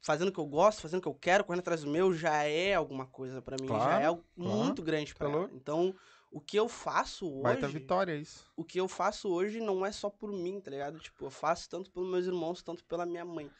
fazendo 0.00 0.28
o 0.28 0.32
que 0.32 0.38
eu 0.40 0.46
gosto, 0.46 0.80
fazendo 0.82 0.98
o 1.00 1.02
que 1.02 1.08
eu 1.08 1.14
quero, 1.14 1.44
correndo 1.44 1.60
atrás 1.60 1.82
do 1.82 1.90
meu, 1.90 2.12
já 2.12 2.42
é 2.44 2.74
alguma 2.74 3.06
coisa 3.06 3.42
pra 3.42 3.56
mim, 3.60 3.66
já 3.68 3.74
Claro, 3.74 4.02
é 4.02 4.06
algo 4.06 4.24
claro. 4.36 4.56
muito 4.58 4.82
grande 4.82 5.14
pra 5.14 5.26
Tá 5.26 5.32
ela. 5.32 5.40
louco. 5.40 5.54
Então, 5.56 5.94
o 6.30 6.40
que 6.40 6.56
eu 6.58 6.68
faço 6.68 7.26
hoje, 7.26 7.42
Baita 7.42 7.68
vitória, 7.68 8.12
é 8.12 8.16
isso. 8.18 8.50
o 8.56 8.64
que 8.64 8.78
eu 8.78 8.86
faço 8.88 9.28
hoje 9.28 9.60
não 9.60 9.84
é 9.84 9.90
só 9.92 10.08
por 10.10 10.30
mim, 10.32 10.60
tá 10.60 10.70
ligado? 10.70 10.98
Tipo, 10.98 11.24
eu 11.26 11.30
faço 11.30 11.68
tanto 11.68 11.90
pelos 11.90 12.08
meus 12.10 12.26
irmãos, 12.26 12.62
tanto 12.62 12.84
pela 12.84 13.04
minha 13.06 13.24
mãe, 13.24 13.50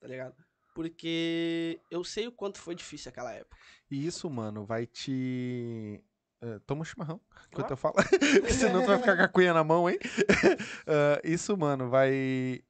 tá 0.00 0.06
ligado? 0.08 0.34
Porque 0.74 1.80
eu 1.90 2.02
sei 2.02 2.26
o 2.26 2.32
quanto 2.32 2.58
foi 2.58 2.74
difícil 2.74 3.08
aquela 3.08 3.32
época. 3.32 3.56
E 3.90 4.04
isso, 4.06 4.28
mano, 4.28 4.64
vai 4.66 4.86
te. 4.86 6.02
Eh, 6.42 6.58
toma 6.66 6.80
um 6.82 6.84
chimarrão, 6.84 7.20
enquanto 7.46 7.68
Claro. 7.68 7.72
eu 7.72 7.76
falo. 7.76 7.94
Senão 8.50 8.82
tu 8.82 8.88
vai 8.88 8.98
ficar 8.98 9.16
com 9.16 9.22
a 9.22 9.28
cunha 9.28 9.54
na 9.54 9.62
mão, 9.62 9.88
hein? 9.88 9.98
Ah, 10.86 11.20
isso, 11.24 11.56
mano, 11.56 11.88
vai. 11.88 12.60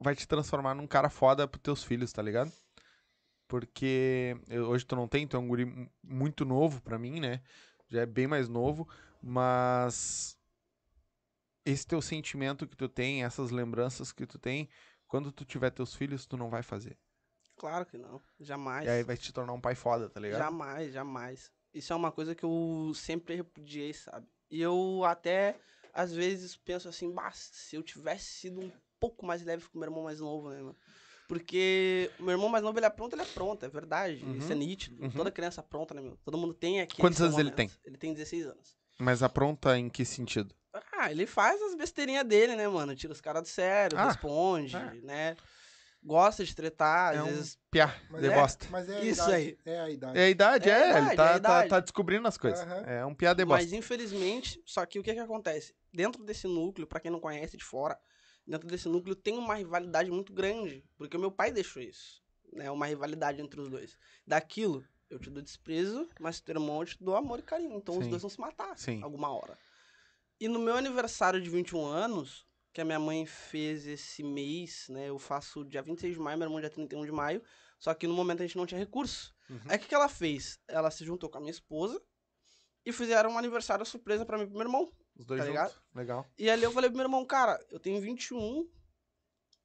Vai 0.00 0.14
te 0.14 0.26
transformar 0.26 0.74
num 0.74 0.86
cara 0.86 1.08
foda 1.08 1.46
pros 1.46 1.62
teus 1.62 1.84
filhos, 1.84 2.12
tá 2.12 2.20
ligado? 2.22 2.52
Porque 3.46 4.36
eu- 4.48 4.68
hoje 4.68 4.84
tu 4.84 4.96
não 4.96 5.06
tem, 5.06 5.26
tu 5.26 5.36
é 5.36 5.40
um 5.40 5.46
guri 5.48 5.64
mu- 5.64 5.90
muito 6.02 6.44
novo 6.44 6.80
pra 6.82 6.98
mim, 6.98 7.20
né? 7.20 7.42
Já 7.88 8.00
é 8.02 8.06
bem 8.06 8.26
mais 8.26 8.48
novo, 8.48 8.88
mas. 9.22 10.38
Esse 11.64 11.86
teu 11.86 12.02
sentimento 12.02 12.66
que 12.66 12.76
tu 12.76 12.88
tem, 12.88 13.24
essas 13.24 13.50
lembranças 13.50 14.12
que 14.12 14.26
tu 14.26 14.38
tem, 14.38 14.68
quando 15.08 15.32
tu 15.32 15.44
tiver 15.44 15.70
teus 15.70 15.94
filhos, 15.94 16.26
tu 16.26 16.36
não 16.36 16.50
vai 16.50 16.62
fazer. 16.62 16.98
Claro 17.56 17.86
que 17.86 17.96
não, 17.96 18.20
jamais. 18.40 18.86
E 18.86 18.90
aí 18.90 19.02
vai 19.02 19.16
te 19.16 19.32
tornar 19.32 19.52
um 19.52 19.60
pai 19.60 19.74
foda, 19.74 20.10
tá 20.10 20.20
ligado? 20.20 20.40
Jamais, 20.40 20.92
jamais. 20.92 21.50
Isso 21.72 21.92
é 21.92 21.96
uma 21.96 22.12
coisa 22.12 22.34
que 22.34 22.44
eu 22.44 22.92
sempre 22.94 23.34
repudiei, 23.36 23.94
sabe? 23.94 24.26
E 24.50 24.60
eu 24.60 25.04
até, 25.04 25.58
às 25.92 26.12
vezes, 26.12 26.54
penso 26.56 26.88
assim, 26.88 27.10
bah, 27.10 27.30
se 27.32 27.76
eu 27.76 27.82
tivesse 27.82 28.26
sido 28.26 28.60
um 28.60 28.70
pouco 29.08 29.26
mais 29.26 29.44
leve 29.44 29.64
com 29.68 29.76
o 29.76 29.80
meu 29.80 29.88
irmão 29.88 30.04
mais 30.04 30.20
novo, 30.20 30.50
né, 30.50 30.56
mano? 30.62 30.76
Porque 31.28 32.10
o 32.18 32.22
meu 32.22 32.32
irmão 32.32 32.48
mais 32.48 32.62
novo, 32.62 32.78
ele 32.78 32.86
é 32.86 32.90
pronto, 32.90 33.14
ele 33.14 33.22
é 33.22 33.26
pronto, 33.26 33.64
é 33.64 33.68
verdade. 33.68 34.16
Isso 34.36 34.52
é 34.52 34.54
Uhum, 34.54 34.58
nítido. 34.60 35.02
uhum. 35.02 35.10
Toda 35.10 35.30
criança 35.30 35.60
é 35.60 35.64
pronta, 35.64 35.94
né, 35.94 36.00
meu? 36.02 36.16
Todo 36.24 36.36
mundo 36.36 36.52
tem 36.52 36.80
aqui. 36.80 37.00
Quantos 37.00 37.20
anos 37.20 37.38
ele 37.38 37.50
tem? 37.50 37.70
Ele 37.84 37.96
tem 37.96 38.12
16 38.12 38.46
anos. 38.46 38.76
Mas 38.98 39.22
apronta 39.22 39.76
em 39.78 39.88
que 39.88 40.04
sentido? 40.04 40.54
Ah, 40.92 41.10
ele 41.10 41.26
faz 41.26 41.60
as 41.62 41.74
besteirinhas 41.74 42.24
dele, 42.26 42.54
né, 42.56 42.68
mano? 42.68 42.94
Tira 42.94 43.12
os 43.12 43.20
caras 43.20 43.42
do 43.42 43.48
sério, 43.48 43.96
Ah, 43.98 44.08
responde, 44.08 44.76
é. 44.76 44.94
né? 45.02 45.36
Gosta 46.02 46.44
de 46.44 46.54
tretar, 46.54 47.12
às 47.12 47.18
É 47.18 47.22
um 47.22 47.26
vezes. 47.26 47.58
Piá, 47.70 47.94
Mas 48.10 48.20
de 48.20 48.28
é- 48.28 48.34
bosta. 48.34 48.66
Mas 48.70 48.88
é 48.90 48.96
a 48.98 49.04
Isso 49.04 49.22
idade. 49.22 49.32
aí. 49.34 49.58
É 49.64 49.80
a 49.80 49.90
idade. 49.90 50.18
É 50.18 50.22
a 50.24 50.28
idade, 50.28 50.68
É 50.68 50.72
é, 50.72 50.76
a 50.92 50.98
ele 50.98 51.14
idade, 51.14 51.16
tá, 51.16 51.24
é 51.24 51.26
a 51.26 51.30
tá, 51.32 51.36
idade. 51.38 51.68
tá 51.70 51.80
descobrindo 51.80 52.28
as 52.28 52.36
coisas. 52.36 52.60
Aham. 52.60 52.82
É 52.86 53.06
um 53.06 53.14
piá 53.14 53.32
de 53.32 53.44
bosta. 53.44 53.64
Mas 53.64 53.72
infelizmente, 53.72 54.60
só 54.66 54.84
que 54.84 54.98
o 54.98 55.02
que 55.02 55.14
que 55.14 55.18
acontece? 55.20 55.74
dentro 55.92 56.22
desse 56.24 56.46
núcleo, 56.48 56.86
pra 56.88 56.98
quem 56.98 57.08
não 57.10 57.20
conhece 57.20 57.56
de 57.56 57.62
fora, 57.64 57.96
dentro 58.46 58.68
desse 58.68 58.88
núcleo 58.88 59.14
tem 59.14 59.36
uma 59.38 59.54
rivalidade 59.54 60.10
muito 60.10 60.32
grande, 60.32 60.84
porque 60.96 61.16
o 61.16 61.20
meu 61.20 61.30
pai 61.30 61.52
deixou 61.52 61.82
isso, 61.82 62.22
né? 62.52 62.70
Uma 62.70 62.86
rivalidade 62.86 63.40
entre 63.40 63.60
os 63.60 63.68
dois. 63.68 63.98
Daquilo, 64.26 64.84
eu 65.10 65.18
te 65.18 65.30
dou 65.30 65.42
desprezo, 65.42 66.08
mas 66.20 66.40
teu 66.40 66.54
irmão 66.54 66.80
eu 66.80 66.86
te 66.86 67.02
dou 67.02 67.16
amor 67.16 67.38
e 67.38 67.42
carinho. 67.42 67.76
Então 67.76 67.96
os 67.96 68.04
Sim. 68.04 68.10
dois 68.10 68.22
vão 68.22 68.30
se 68.30 68.40
matar 68.40 68.76
Sim. 68.76 69.02
alguma 69.02 69.28
hora. 69.28 69.58
E 70.40 70.48
no 70.48 70.58
meu 70.58 70.74
aniversário 70.74 71.40
de 71.40 71.48
21 71.48 71.84
anos, 71.86 72.46
que 72.72 72.80
a 72.80 72.84
minha 72.84 72.98
mãe 72.98 73.24
fez 73.24 73.86
esse 73.86 74.22
mês, 74.22 74.86
né? 74.88 75.08
Eu 75.08 75.18
faço 75.18 75.64
dia 75.64 75.80
26 75.80 76.14
de 76.14 76.20
maio, 76.20 76.36
meu 76.36 76.46
irmão 76.46 76.60
dia 76.60 76.68
31 76.68 77.04
de 77.04 77.12
maio. 77.12 77.42
Só 77.78 77.94
que 77.94 78.06
no 78.06 78.14
momento 78.14 78.42
a 78.42 78.46
gente 78.46 78.56
não 78.56 78.66
tinha 78.66 78.78
recurso. 78.78 79.34
Uhum. 79.48 79.60
Aí 79.68 79.76
o 79.76 79.80
que, 79.80 79.88
que 79.88 79.94
ela 79.94 80.08
fez? 80.08 80.58
Ela 80.66 80.90
se 80.90 81.04
juntou 81.04 81.30
com 81.30 81.38
a 81.38 81.40
minha 81.40 81.52
esposa 81.52 82.02
e 82.84 82.92
fizeram 82.92 83.30
um 83.30 83.38
aniversário 83.38 83.86
surpresa 83.86 84.26
pra 84.26 84.36
mim 84.36 84.44
e 84.44 84.46
pro 84.46 84.56
meu 84.56 84.66
irmão. 84.66 84.92
Os 85.16 85.24
dois 85.24 85.40
Tá 85.40 85.46
juntos. 85.46 85.62
ligado? 85.62 85.82
Legal. 85.94 86.26
E 86.38 86.50
ali 86.50 86.64
eu 86.64 86.72
falei 86.72 86.90
pro 86.90 86.96
meu 86.96 87.04
irmão, 87.06 87.24
cara, 87.24 87.64
eu 87.70 87.78
tenho 87.78 88.00
21 88.00 88.68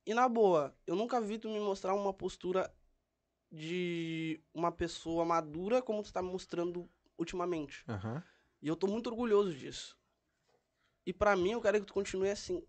e 0.06 0.14
na 0.14 0.28
boa, 0.30 0.76
eu 0.86 0.96
nunca 0.96 1.20
vi 1.20 1.38
tu 1.40 1.50
me 1.50 1.60
mostrar 1.60 1.94
uma 1.94 2.14
postura 2.14 2.72
de 3.52 4.40
uma 4.54 4.72
pessoa 4.72 5.26
madura 5.26 5.82
como 5.82 6.04
tu 6.04 6.14
tá 6.14 6.22
me 6.22 6.30
mostrando 6.32 6.90
ultimamente. 7.18 7.84
Aham. 7.88 8.24
E 8.62 8.68
eu 8.68 8.76
tô 8.76 8.88
muito 8.88 9.08
orgulhoso 9.10 9.54
disso. 9.56 9.98
E 11.06 11.14
pra 11.14 11.36
mim, 11.36 11.52
eu 11.52 11.62
quero 11.62 11.80
que 11.80 11.86
tu 11.88 11.94
continue 11.94 12.30
assim. 12.30 12.64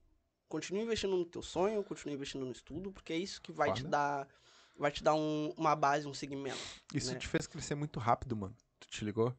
Continue 0.49 0.83
investindo 0.83 1.17
no 1.17 1.25
teu 1.25 1.43
sonho, 1.43 1.85
continue 1.85 2.15
investindo 2.15 2.45
no 2.45 2.53
estudo, 2.53 2.91
porque 2.93 3.13
é 3.13 3.17
isso 3.17 3.41
que 3.43 3.53
vai 3.53 3.73
te 3.73 3.83
Foda. 3.83 3.91
dar 3.91 4.29
vai 4.77 4.91
te 4.91 5.03
dar 5.05 5.15
um- 5.15 5.53
uma 5.59 5.77
base, 5.77 6.07
um 6.09 6.15
segmento. 6.15 6.57
Isso 6.95 7.13
né? 7.13 7.19
te 7.19 7.29
fez 7.29 7.47
crescer 7.47 7.75
muito 7.75 8.01
rápido, 8.01 8.35
mano. 8.35 8.57
Tu 8.79 8.89
te 8.89 9.05
ligou? 9.05 9.37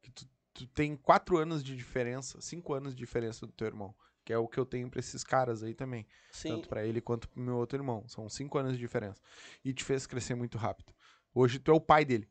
Que 0.00 0.10
tu, 0.10 0.26
tu 0.54 0.66
tem 0.68 0.96
quatro 0.96 1.36
anos 1.38 1.62
de 1.62 1.74
diferença, 1.76 2.40
cinco 2.40 2.74
anos 2.74 2.94
de 2.94 2.98
diferença 2.98 3.46
do 3.46 3.52
teu 3.52 3.66
irmão. 3.66 3.94
Que 4.24 4.32
é 4.32 4.38
o 4.38 4.46
que 4.46 4.58
eu 4.58 4.64
tenho 4.64 4.88
pra 4.88 5.00
esses 5.00 5.24
caras 5.24 5.64
aí 5.64 5.74
também. 5.74 6.06
Sim. 6.30 6.50
Tanto 6.50 6.68
pra 6.68 6.86
ele 6.86 7.00
quanto 7.00 7.28
pro 7.28 7.40
meu 7.42 7.56
outro 7.56 7.76
irmão. 7.76 8.06
São 8.06 8.28
cinco 8.28 8.56
anos 8.56 8.72
de 8.74 8.78
diferença. 8.78 9.20
E 9.64 9.72
te 9.74 9.82
fez 9.82 10.06
crescer 10.06 10.36
muito 10.36 10.56
rápido. 10.56 10.92
Hoje 11.34 11.58
tu 11.58 11.72
é 11.72 11.74
o 11.74 11.80
pai 11.80 12.04
dele. 12.04 12.28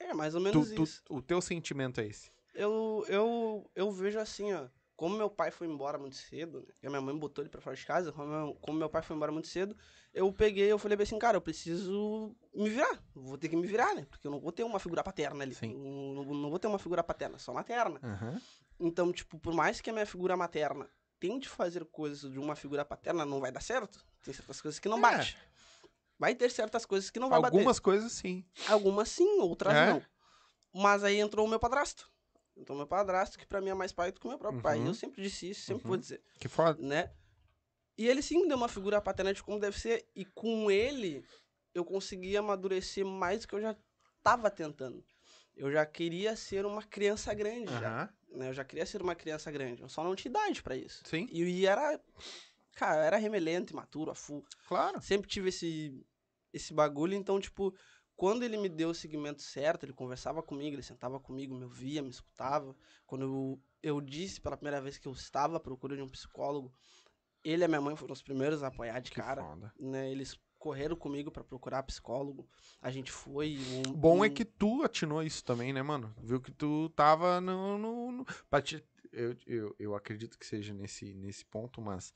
É, 0.00 0.12
mais 0.12 0.34
ou 0.34 0.40
Tu, 0.40 0.44
menos 0.44 0.70
tu- 0.72 0.82
isso. 0.82 1.02
o 1.08 1.22
teu 1.22 1.40
sentimento 1.40 2.00
é 2.00 2.06
esse. 2.06 2.32
Eu, 2.54 3.04
eu, 3.08 3.70
eu 3.76 3.92
vejo 3.92 4.18
assim, 4.18 4.52
ó. 4.52 4.66
Como 5.02 5.16
meu 5.16 5.28
pai 5.28 5.50
foi 5.50 5.66
embora 5.66 5.98
muito 5.98 6.14
cedo, 6.14 6.60
né? 6.60 6.74
E 6.80 6.86
a 6.86 6.88
minha 6.88 7.02
mãe 7.02 7.12
botou 7.18 7.42
ele 7.42 7.48
pra 7.48 7.60
fora 7.60 7.74
de 7.74 7.84
casa. 7.84 8.12
Como 8.12 8.78
meu, 8.78 8.88
pai 8.88 9.02
foi 9.02 9.16
embora 9.16 9.32
muito 9.32 9.48
cedo, 9.48 9.76
eu 10.14 10.32
peguei, 10.32 10.70
eu 10.70 10.78
falei 10.78 10.96
assim, 11.02 11.18
cara, 11.18 11.36
eu 11.36 11.40
preciso 11.40 12.36
me 12.54 12.70
virar. 12.70 13.02
Vou 13.12 13.36
ter 13.36 13.48
que 13.48 13.56
me 13.56 13.66
virar, 13.66 13.96
né? 13.96 14.06
Porque 14.08 14.24
eu 14.24 14.30
não 14.30 14.38
vou 14.38 14.52
ter 14.52 14.62
uma 14.62 14.78
figura 14.78 15.02
paterna 15.02 15.42
ali. 15.42 15.56
Não, 15.60 16.24
não, 16.32 16.50
vou 16.50 16.56
ter 16.56 16.68
uma 16.68 16.78
figura 16.78 17.02
paterna, 17.02 17.36
só 17.36 17.52
materna. 17.52 17.98
Aham. 18.00 18.40
Então, 18.78 19.12
tipo, 19.12 19.40
por 19.40 19.52
mais 19.52 19.80
que 19.80 19.90
a 19.90 19.92
minha 19.92 20.06
figura 20.06 20.36
materna 20.36 20.88
tente 21.18 21.48
fazer 21.48 21.84
coisas 21.86 22.30
de 22.30 22.38
uma 22.38 22.54
figura 22.54 22.84
paterna, 22.84 23.26
não 23.26 23.40
vai 23.40 23.50
dar 23.50 23.60
certo. 23.60 24.06
Tem 24.22 24.32
certas 24.32 24.60
coisas 24.60 24.78
que 24.78 24.88
não 24.88 24.98
É. 24.98 25.00
bate. 25.00 25.36
Vai 26.16 26.36
ter 26.36 26.48
certas 26.48 26.86
coisas 26.86 27.10
que 27.10 27.18
não 27.18 27.28
vai 27.28 27.42
Algumas 27.42 27.80
coisas 27.80 28.12
sim. 28.12 28.44
bater. 28.54 28.72
Algumas 28.72 29.08
sim, 29.08 29.40
outras 29.40 29.74
É? 29.74 29.84
não. 29.84 30.00
Mas 30.72 31.02
aí 31.02 31.18
entrou 31.18 31.44
o 31.44 31.50
meu 31.50 31.58
padrasto. 31.58 32.08
Entrou 32.56 32.76
o 32.76 32.78
meu 32.78 32.86
padrasto, 32.86 33.38
que 33.38 33.46
pra 33.46 33.60
mim 33.60 33.70
é 33.70 33.74
mais 33.74 33.92
pai 33.92 34.12
do 34.12 34.20
que 34.20 34.28
meu 34.28 34.38
próprio 34.38 34.62
pai. 34.62 34.78
Uhum. 34.78 34.84
E 34.84 34.88
eu 34.88 34.94
sempre 34.94 35.22
disse 35.22 35.50
isso, 35.50 35.62
sempre 35.62 35.82
Uhum. 35.84 35.88
vou 35.88 35.96
dizer, 35.96 36.22
Que 36.38 36.48
foda. 36.48 36.80
né? 36.82 37.10
E 37.96 38.06
ele 38.08 38.22
sim 38.22 38.40
me 38.42 38.48
deu 38.48 38.56
uma 38.56 38.68
figura 38.68 39.00
paterna 39.00 39.32
de 39.32 39.42
como 39.42 39.58
deve 39.60 39.78
ser. 39.78 40.06
E 40.14 40.24
com 40.24 40.70
ele, 40.70 41.24
eu 41.74 41.84
consegui 41.84 42.36
amadurecer 42.36 43.04
mais 43.04 43.40
do 43.42 43.48
que 43.48 43.54
eu 43.54 43.60
já 43.60 43.76
tava 44.22 44.50
tentando. 44.50 45.04
Eu 45.56 45.70
já 45.70 45.84
queria 45.84 46.34
ser 46.36 46.64
uma 46.64 46.82
criança 46.82 47.32
grande, 47.34 47.70
já. 47.72 48.02
Aham. 48.04 48.08
né? 48.38 48.48
Eu 48.48 48.54
já 48.54 48.64
queria 48.64 48.86
ser 48.86 49.02
uma 49.02 49.14
criança 49.14 49.50
grande. 49.50 49.82
Eu 49.82 49.88
só 49.88 50.02
não 50.02 50.14
tinha 50.16 50.30
idade 50.30 50.62
pra 50.62 50.74
isso. 50.76 51.02
Sim, 51.06 51.28
E, 51.30 51.42
e 51.42 51.66
era. 51.66 52.00
Cara, 52.74 53.00
eu 53.00 53.02
era 53.04 53.16
remelento, 53.18 53.72
imaturo, 53.74 54.10
a 54.10 54.14
full. 54.14 54.42
claro. 54.66 55.00
Sempre 55.02 55.28
tive 55.28 55.50
esse, 55.50 56.02
esse 56.52 56.72
bagulho. 56.72 57.14
Então, 57.14 57.38
tipo, 57.38 57.74
quando 58.22 58.44
ele 58.44 58.56
me 58.56 58.68
deu 58.68 58.90
o 58.90 58.94
segmento 58.94 59.42
certo, 59.42 59.82
ele 59.84 59.92
conversava 59.92 60.40
comigo, 60.44 60.76
ele 60.76 60.82
sentava 60.84 61.18
comigo, 61.18 61.56
me 61.56 61.64
ouvia, 61.64 62.00
me 62.00 62.08
escutava. 62.08 62.72
Quando 63.04 63.22
eu, 63.24 63.60
eu 63.82 64.00
disse 64.00 64.40
pela 64.40 64.56
primeira 64.56 64.80
vez 64.80 64.96
que 64.96 65.08
eu 65.08 65.12
estava 65.12 65.56
à 65.56 65.60
procura 65.60 65.96
de 65.96 66.02
um 66.02 66.08
psicólogo, 66.08 66.72
ele 67.42 67.62
e 67.62 67.64
a 67.64 67.68
minha 67.68 67.80
mãe 67.80 67.96
foram 67.96 68.12
os 68.12 68.22
primeiros 68.22 68.62
a 68.62 68.68
apoiar 68.68 69.00
de 69.00 69.10
Que 69.10 69.16
cara. 69.20 69.42
foda. 69.42 69.74
Né? 69.76 70.08
Eles 70.08 70.38
correram 70.56 70.94
comigo 70.94 71.32
pra 71.32 71.42
procurar 71.42 71.82
psicólogo. 71.82 72.48
A 72.80 72.92
gente 72.92 73.10
foi. 73.10 73.58
Um, 73.88 73.92
bom 73.92 74.24
é 74.24 74.28
um- 74.28 74.32
que 74.32 74.44
tu 74.44 74.84
atinou 74.84 75.20
isso 75.24 75.44
também, 75.44 75.72
né, 75.72 75.82
mano? 75.82 76.14
Viu 76.22 76.40
que 76.40 76.52
tu 76.52 76.90
tava 76.90 77.40
no. 77.40 77.76
no, 77.76 78.12
no- 78.12 78.26
eu, 79.12 79.36
eu, 79.48 79.74
eu 79.80 79.94
acredito 79.96 80.38
que 80.38 80.46
seja 80.46 80.72
nesse, 80.72 81.12
nesse 81.12 81.44
ponto, 81.44 81.80
mas 81.82 82.14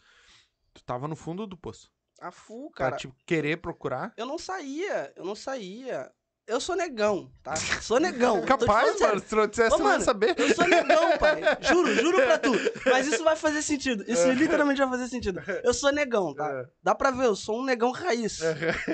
tu 0.72 0.84
tava 0.84 1.08
no 1.08 1.16
fundo 1.16 1.48
do 1.48 1.56
poço. 1.56 1.90
A 2.20 2.30
full, 2.30 2.70
Pra 2.70 2.86
cara. 2.86 2.96
te 2.96 3.08
querer 3.26 3.58
procurar. 3.58 4.12
Eu 4.16 4.26
não 4.26 4.38
saía, 4.38 5.12
eu 5.16 5.24
não 5.24 5.34
saía. 5.34 6.10
Eu 6.46 6.60
sou 6.60 6.76
negão, 6.76 7.28
tá? 7.42 7.56
Sou 7.56 7.98
negão. 7.98 8.40
Capaz, 8.46 9.00
mano, 9.00 9.20
se 9.20 9.34
não 9.34 9.48
dissesse, 9.48 9.74
Ô, 9.74 9.78
mano, 9.80 10.04
saber. 10.04 10.32
Eu 10.38 10.54
sou 10.54 10.64
negão, 10.68 11.18
pai. 11.18 11.40
Juro, 11.60 11.92
juro 11.92 12.18
pra 12.22 12.38
tu. 12.38 12.52
Mas 12.86 13.08
isso 13.08 13.24
vai 13.24 13.34
fazer 13.34 13.62
sentido. 13.62 14.04
Isso 14.06 14.30
literalmente 14.30 14.80
vai 14.80 14.88
fazer 14.90 15.08
sentido. 15.08 15.42
Eu 15.64 15.74
sou 15.74 15.90
negão, 15.92 16.32
tá? 16.32 16.48
É. 16.48 16.66
Dá 16.80 16.94
pra 16.94 17.10
ver, 17.10 17.24
eu 17.26 17.34
sou 17.34 17.60
um 17.60 17.64
negão 17.64 17.90
raiz. 17.90 18.38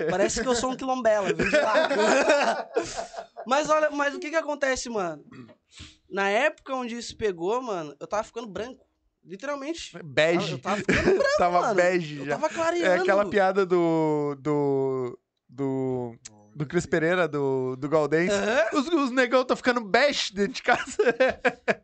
Parece 0.09 0.41
que 0.41 0.49
eu 0.49 0.55
sou 0.55 0.71
um 0.71 0.77
quilombela, 0.77 1.31
vim 1.35 1.45
de 1.45 1.57
lá. 1.57 2.69
Mas 3.47 3.69
olha, 3.69 3.91
mas 3.91 4.15
o 4.15 4.21
que 4.21 4.31
que 4.31 4.37
acontece, 4.37 4.89
mano? 4.89 5.23
Na 6.09 6.29
época 6.31 6.75
onde 6.75 6.97
isso 6.97 7.17
pegou, 7.17 7.61
mano, 7.61 7.95
eu 7.99 8.07
tava 8.07 8.23
ficando 8.23 8.47
branco. 8.47 8.87
Literalmente. 9.25 9.97
Bege. 10.05 10.53
Eu 10.53 10.59
tava 10.59 10.77
ficando 10.79 11.05
branco, 11.19 11.37
Tava 11.39 11.61
mano. 11.61 11.75
bege 11.75 12.19
Eu 12.19 12.25
já. 12.27 12.33
tava 12.33 12.47
É 12.47 12.51
clareando. 12.51 13.03
aquela 13.03 13.25
piada 13.29 13.65
do. 13.65 14.37
do. 14.41 15.19
do. 15.49 16.17
do 16.57 16.67
Cris 16.67 16.85
Pereira, 16.87 17.27
do, 17.29 17.77
do 17.77 17.89
Galdense. 17.89 18.35
Aham. 18.35 18.65
Os, 18.75 18.89
os 18.89 19.11
negão 19.13 19.45
tão 19.45 19.57
ficando 19.57 19.81
bege 19.81 20.35
dentro 20.35 20.55
de 20.55 20.63
casa. 20.63 20.97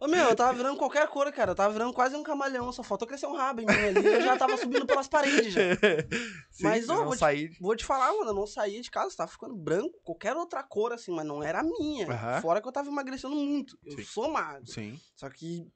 Ô, 0.01 0.09
meu, 0.09 0.29
eu 0.31 0.37
tava 0.37 0.53
virando 0.53 0.77
qualquer 0.77 1.07
cor, 1.09 1.31
cara. 1.33 1.53
Eu 1.53 1.55
tava 1.55 1.73
virando 1.73 1.93
quase 1.93 2.17
um 2.17 2.23
camaleão. 2.25 2.73
Só 2.73 2.83
faltou 2.83 3.07
crescer 3.07 3.27
um 3.27 3.37
rabo 3.37 3.61
em 3.61 3.67
mim 3.67 3.73
ali. 3.73 4.05
Eu 4.07 4.21
já 4.21 4.37
tava 4.37 4.57
subindo 4.57 4.85
pelas 4.85 5.07
paredes 5.09 5.53
já. 5.53 5.61
Sim, 6.51 6.65
Mas, 6.65 6.89
ô, 6.89 7.05
vou 7.05 7.17
te-. 7.17 7.57
Vou 7.61 7.77
te 7.77 7.85
falar, 7.85 8.13
mano, 8.13 8.31
eu 8.31 8.35
não 8.35 8.47
saía 8.49 8.81
de 8.83 8.91
casa, 8.91 9.15
tava 9.17 9.31
ficando 9.31 9.55
branco, 9.57 9.97
qualquer 10.03 10.37
outra 10.37 10.63
cor, 10.65 10.93
assim, 10.93 11.13
mas 11.15 11.25
não 11.25 11.41
era 11.43 11.61
a 11.61 11.63
minha. 11.63 12.09
Aham. 12.11 12.41
Fora 12.43 12.61
que 12.61 12.67
eu 12.67 12.73
tava 12.73 12.89
emagrecendo 12.89 13.37
muito. 13.37 13.79
Eu 13.85 13.97
Sim. 13.99 14.03
sou 14.05 14.29
magro. 14.29 14.67
Sim. 14.67 14.99
Só 15.15 15.31
que 15.31 15.67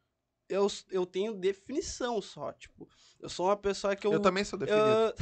eu, 0.52 0.66
eu 0.90 1.06
tenho 1.06 1.34
definição 1.34 2.20
só, 2.20 2.52
tipo. 2.52 2.88
Eu 3.20 3.28
sou 3.28 3.46
uma 3.46 3.56
pessoa 3.56 3.94
que 3.94 4.04
eu. 4.06 4.12
Eu, 4.12 4.20
também 4.20 4.42
sou 4.44 4.58
definido. 4.58 4.84
eu- 4.84 5.14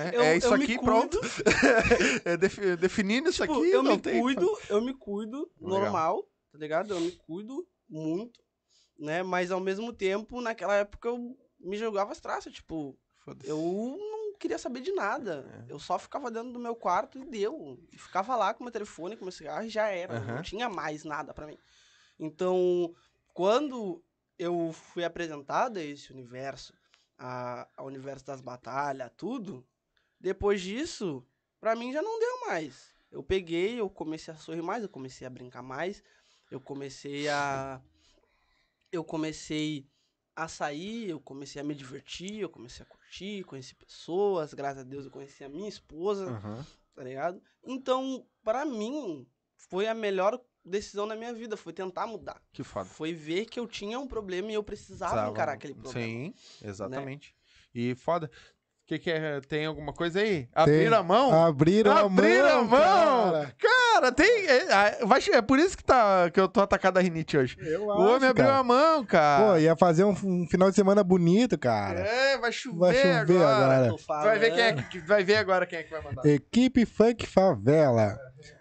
é, 0.00 0.16
eu- 0.16 0.22
é 0.22 0.36
isso 0.38 0.52
aqui, 0.54 0.78
pronto. 0.78 1.20
é 2.24 2.36
defi- 2.36 2.76
definindo 2.76 3.28
isso 3.28 3.42
tipo, 3.42 3.58
aqui, 3.58 3.70
eu 3.70 3.82
não 3.82 3.92
me 3.96 4.00
tem. 4.00 4.20
cuido, 4.20 4.58
eu 4.70 4.80
me 4.80 4.94
cuido 4.94 5.50
Legal. 5.60 5.80
normal, 5.80 6.22
tá 6.50 6.58
ligado? 6.58 6.94
Eu 6.94 7.00
me 7.00 7.12
cuido 7.12 7.66
muito, 7.88 8.40
né? 8.98 9.22
Mas 9.22 9.50
ao 9.50 9.60
mesmo 9.60 9.92
tempo, 9.92 10.40
naquela 10.40 10.74
época 10.76 11.08
eu 11.08 11.36
me 11.60 11.76
jogava 11.76 12.12
as 12.12 12.20
traças, 12.20 12.52
tipo. 12.52 12.98
Eu 13.44 13.58
não 13.58 14.38
queria 14.38 14.56
saber 14.56 14.80
de 14.80 14.92
nada. 14.92 15.64
É. 15.68 15.72
Eu 15.72 15.78
só 15.78 15.98
ficava 15.98 16.30
dentro 16.30 16.50
do 16.52 16.58
meu 16.58 16.74
quarto 16.74 17.18
e 17.18 17.26
deu. 17.26 17.78
Ficava 17.92 18.34
lá 18.36 18.54
com 18.54 18.64
meu 18.64 18.72
telefone, 18.72 19.18
com 19.18 19.24
meu 19.26 19.32
cigarro 19.32 19.66
e 19.66 19.68
já 19.68 19.88
era. 19.88 20.16
Aham. 20.16 20.36
Não 20.36 20.42
tinha 20.42 20.70
mais 20.70 21.04
nada 21.04 21.34
pra 21.34 21.46
mim. 21.46 21.58
Então, 22.18 22.94
quando 23.34 24.02
eu 24.38 24.72
fui 24.72 25.04
apresentado 25.04 25.78
a 25.78 25.82
esse 25.82 26.12
universo, 26.12 26.72
a, 27.18 27.68
ao 27.76 27.86
universo 27.86 28.24
das 28.24 28.40
batalhas, 28.40 29.10
tudo, 29.16 29.66
depois 30.20 30.60
disso, 30.60 31.26
pra 31.60 31.74
mim 31.74 31.92
já 31.92 32.00
não 32.00 32.18
deu 32.18 32.46
mais. 32.46 32.94
Eu 33.10 33.22
peguei, 33.22 33.80
eu 33.80 33.88
comecei 33.88 34.32
a 34.32 34.36
sorrir 34.36 34.62
mais, 34.62 34.82
eu 34.82 34.88
comecei 34.88 35.26
a 35.26 35.30
brincar 35.30 35.62
mais, 35.62 36.02
eu 36.50 36.60
comecei 36.60 37.28
a. 37.28 37.80
Eu 38.90 39.04
comecei 39.04 39.86
a 40.34 40.48
sair, 40.48 41.10
eu 41.10 41.20
comecei 41.20 41.60
a 41.60 41.64
me 41.64 41.74
divertir, 41.74 42.40
eu 42.40 42.48
comecei 42.48 42.82
a 42.82 42.86
curtir, 42.86 43.44
conheci 43.44 43.74
pessoas, 43.74 44.54
graças 44.54 44.80
a 44.80 44.84
Deus 44.84 45.04
eu 45.04 45.10
conheci 45.10 45.42
a 45.42 45.48
minha 45.48 45.68
esposa, 45.68 46.30
Aham. 46.30 46.66
tá 46.94 47.02
ligado? 47.02 47.42
Então, 47.64 48.26
pra 48.42 48.64
mim, 48.64 49.26
foi 49.56 49.86
a 49.86 49.94
melhor 49.94 50.40
decisão 50.68 51.06
na 51.06 51.16
minha 51.16 51.32
vida, 51.34 51.56
foi 51.56 51.72
tentar 51.72 52.06
mudar. 52.06 52.40
Que 52.52 52.62
foda. 52.62 52.84
Foi 52.86 53.12
ver 53.12 53.46
que 53.46 53.58
eu 53.58 53.66
tinha 53.66 53.98
um 53.98 54.06
problema 54.06 54.50
e 54.50 54.54
eu 54.54 54.62
precisava 54.62 55.28
encarar 55.30 55.52
aquele 55.52 55.74
problema. 55.74 55.98
Sim, 56.06 56.34
exatamente. 56.62 57.34
E 57.74 57.94
foda. 57.94 58.30
O 58.84 58.88
que, 58.88 58.98
que 58.98 59.10
é? 59.10 59.38
Tem 59.42 59.66
alguma 59.66 59.92
coisa 59.92 60.18
aí? 60.20 60.48
Abrir 60.54 60.90
a 60.94 61.02
mão? 61.02 61.30
Abriram 61.44 61.92
a 61.92 61.94
mão. 61.94 62.04
Abrir 62.06 62.40
a 62.40 62.62
mão! 62.62 62.68
cara. 63.32 63.54
Cara, 63.58 64.12
tem. 64.12 64.46
É, 64.46 65.04
vai 65.04 65.20
che- 65.20 65.32
é 65.32 65.42
por 65.42 65.58
isso 65.58 65.76
que, 65.76 65.84
tá, 65.84 66.30
que 66.30 66.40
eu 66.40 66.48
tô 66.48 66.60
atacado 66.62 66.96
a 66.96 67.00
rinite 67.02 67.36
hoje. 67.36 67.54
Eu 67.60 67.82
o 67.84 67.88
homem 67.88 68.30
abriu 68.30 68.46
cara. 68.46 68.58
a 68.58 68.62
mão, 68.64 69.04
cara. 69.04 69.44
Pô, 69.52 69.58
ia 69.58 69.76
fazer 69.76 70.04
um, 70.04 70.12
um 70.24 70.46
final 70.48 70.70
de 70.70 70.76
semana 70.76 71.04
bonito, 71.04 71.58
cara. 71.58 72.00
É, 72.00 72.38
vai 72.38 72.50
chover, 72.50 72.78
Vai 72.78 72.94
chover 72.94 73.42
agora. 73.44 73.86
agora. 73.88 73.96
Vai 74.22 74.38
ver 74.38 74.50
quem 74.52 74.62
é 74.62 75.00
vai 75.06 75.22
ver 75.24 75.36
agora 75.36 75.66
quem 75.66 75.80
é 75.80 75.82
que 75.82 75.90
vai 75.90 76.00
mandar. 76.00 76.24
Equipe 76.24 76.86
Funk 76.86 77.26
Favela. 77.26 78.18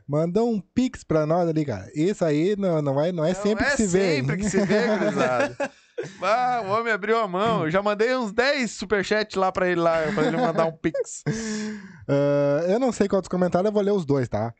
Mandou 0.08 0.50
um 0.50 0.60
pix 0.62 1.04
pra 1.04 1.26
nós 1.26 1.50
ali, 1.50 1.66
cara. 1.66 1.92
Isso 1.94 2.24
aí 2.24 2.56
não, 2.58 2.82
não, 2.82 3.02
é, 3.02 3.12
não 3.12 3.26
é 3.26 3.34
sempre 3.34 3.66
é 3.66 3.72
que 3.72 3.78
se 3.78 3.88
vê. 3.88 4.16
sempre 4.18 4.38
que 4.38 4.50
se 4.50 4.66
vê, 4.66 4.88
gurizada. 4.88 5.58
Ah, 6.22 6.62
o 6.64 6.70
homem 6.70 6.94
abriu 6.94 7.18
a 7.18 7.28
mão. 7.28 7.64
Eu 7.64 7.72
já 7.72 7.82
mandei 7.82 8.16
uns 8.16 8.32
10 8.32 8.70
superchats 8.70 9.36
lá 9.36 9.52
pra 9.52 9.68
ele 9.68 9.82
lá, 9.82 10.04
pra 10.14 10.28
ele 10.28 10.38
mandar 10.38 10.66
um 10.68 10.72
pix. 10.72 11.24
Ah, 12.08 12.64
eu 12.68 12.80
não 12.80 12.92
sei 12.92 13.08
quantos 13.08 13.28
comentários, 13.28 13.68
eu 13.68 13.74
vou 13.74 13.82
ler 13.82 13.92
os 13.92 14.06
dois, 14.06 14.30
tá? 14.30 14.54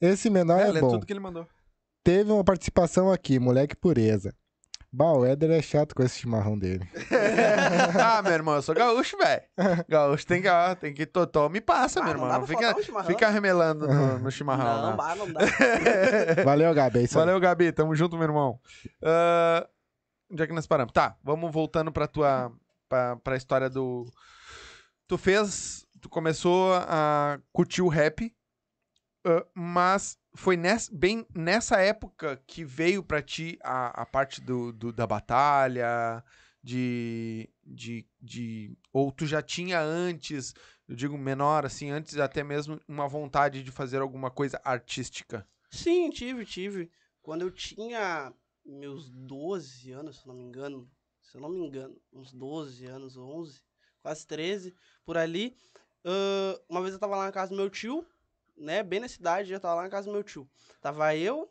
Esse 0.00 0.30
menor 0.30 0.58
é, 0.58 0.70
É, 0.70 0.80
bom. 0.80 0.88
tudo 0.92 1.04
que 1.06 1.12
ele 1.12 1.20
mandou. 1.20 1.46
Teve 2.02 2.32
uma 2.32 2.42
participação 2.42 3.12
aqui, 3.12 3.38
moleque 3.38 3.76
pureza. 3.76 4.34
Bah, 4.90 5.12
o 5.12 5.24
Éder 5.26 5.50
é 5.50 5.60
chato 5.60 5.94
com 5.94 6.02
esse 6.02 6.18
chimarrão 6.18 6.58
dele. 6.58 6.88
ah, 8.02 8.22
meu 8.22 8.32
irmão, 8.32 8.54
eu 8.54 8.62
sou 8.62 8.74
gaúcho, 8.74 9.18
velho. 9.18 9.42
Gaúcho 9.88 10.26
tem 10.26 10.40
que, 10.40 10.48
ó, 10.48 10.74
tem 10.74 10.94
que 10.94 11.04
to- 11.04 11.26
toma 11.26 11.58
e 11.58 11.60
passa, 11.60 12.00
Ah, 12.00 12.04
meu 12.04 12.14
não 12.14 12.20
irmão. 12.24 12.28
dá 12.28 12.38
Não 12.38 12.46
pra 12.46 12.56
fica, 12.80 13.00
um 13.00 13.04
fica 13.04 13.28
remelando 13.28 13.86
no, 13.86 14.18
no 14.18 14.30
chimarrão. 14.30 14.82
Não, 14.82 14.90
né? 14.92 14.96
bah, 14.96 15.14
não 15.14 15.30
dá. 15.32 15.40
Valeu, 16.44 16.72
Gabi. 16.72 17.04
É. 17.04 17.06
Valeu, 17.08 17.38
Gabi. 17.38 17.70
Tamo 17.72 17.94
junto, 17.94 18.16
meu 18.16 18.24
irmão. 18.24 18.58
Ah, 19.02 19.68
onde 20.32 20.42
é 20.42 20.46
que 20.46 20.54
nós 20.54 20.66
paramos? 20.66 20.92
Tá, 20.92 21.16
vamos 21.22 21.52
voltando 21.52 21.92
pra 21.92 22.06
tua. 22.08 22.50
Pra, 22.88 23.16
pra 23.16 23.36
história 23.36 23.68
do. 23.68 24.06
Tu 25.06 25.18
fez. 25.18 25.86
Tu 26.00 26.08
começou 26.08 26.72
a 26.74 27.38
curtir 27.52 27.82
o 27.82 27.88
rap. 27.88 28.32
ah, 29.26 29.44
mas 29.54 30.16
foi 30.38 30.56
nessa, 30.56 30.88
bem 30.94 31.26
nessa 31.34 31.80
época 31.80 32.40
que 32.46 32.64
veio 32.64 33.02
pra 33.02 33.20
ti 33.20 33.58
a, 33.60 34.02
a 34.02 34.06
parte 34.06 34.40
do, 34.40 34.72
do- 34.72 34.92
da 34.92 35.04
batalha, 35.04 36.22
de, 36.62 37.50
de, 37.66 38.06
de. 38.20 38.78
Ou 38.92 39.10
tu 39.10 39.26
já 39.26 39.42
tinha 39.42 39.80
antes, 39.80 40.54
eu 40.86 40.94
digo 40.94 41.18
menor, 41.18 41.66
assim, 41.66 41.90
antes 41.90 42.16
até 42.18 42.44
mesmo 42.44 42.80
uma 42.86 43.08
vontade 43.08 43.64
de 43.64 43.72
fazer 43.72 44.00
alguma 44.00 44.30
coisa 44.30 44.60
artística. 44.62 45.44
Sim, 45.72 46.08
tive, 46.10 46.46
tive. 46.46 46.88
Quando 47.20 47.42
eu 47.42 47.50
tinha 47.50 48.32
meus 48.64 49.10
12 49.10 49.90
anos, 49.90 50.20
se 50.20 50.26
não 50.28 50.34
me 50.36 50.44
engano, 50.44 50.88
se 51.20 51.36
eu 51.36 51.40
não 51.40 51.48
me 51.48 51.58
engano, 51.58 52.00
uns 52.12 52.32
12 52.32 52.86
anos, 52.86 53.16
11, 53.16 53.60
quase 54.00 54.24
13, 54.24 54.72
por 55.04 55.16
ali, 55.16 55.56
ãh, 56.04 56.60
uma 56.68 56.80
vez 56.80 56.94
eu 56.94 57.00
tava 57.00 57.16
lá 57.16 57.24
na 57.26 57.32
casa 57.32 57.50
do 57.50 57.56
meu 57.56 57.68
tio, 57.68 58.06
né, 58.58 58.82
bem 58.82 59.00
na 59.00 59.08
cidade, 59.08 59.52
eu 59.52 59.60
tava 59.60 59.76
lá 59.76 59.82
na 59.82 59.88
casa 59.90 60.06
do 60.06 60.12
meu 60.12 60.22
tio. 60.22 60.48
Tava 60.80 61.14
eu, 61.16 61.50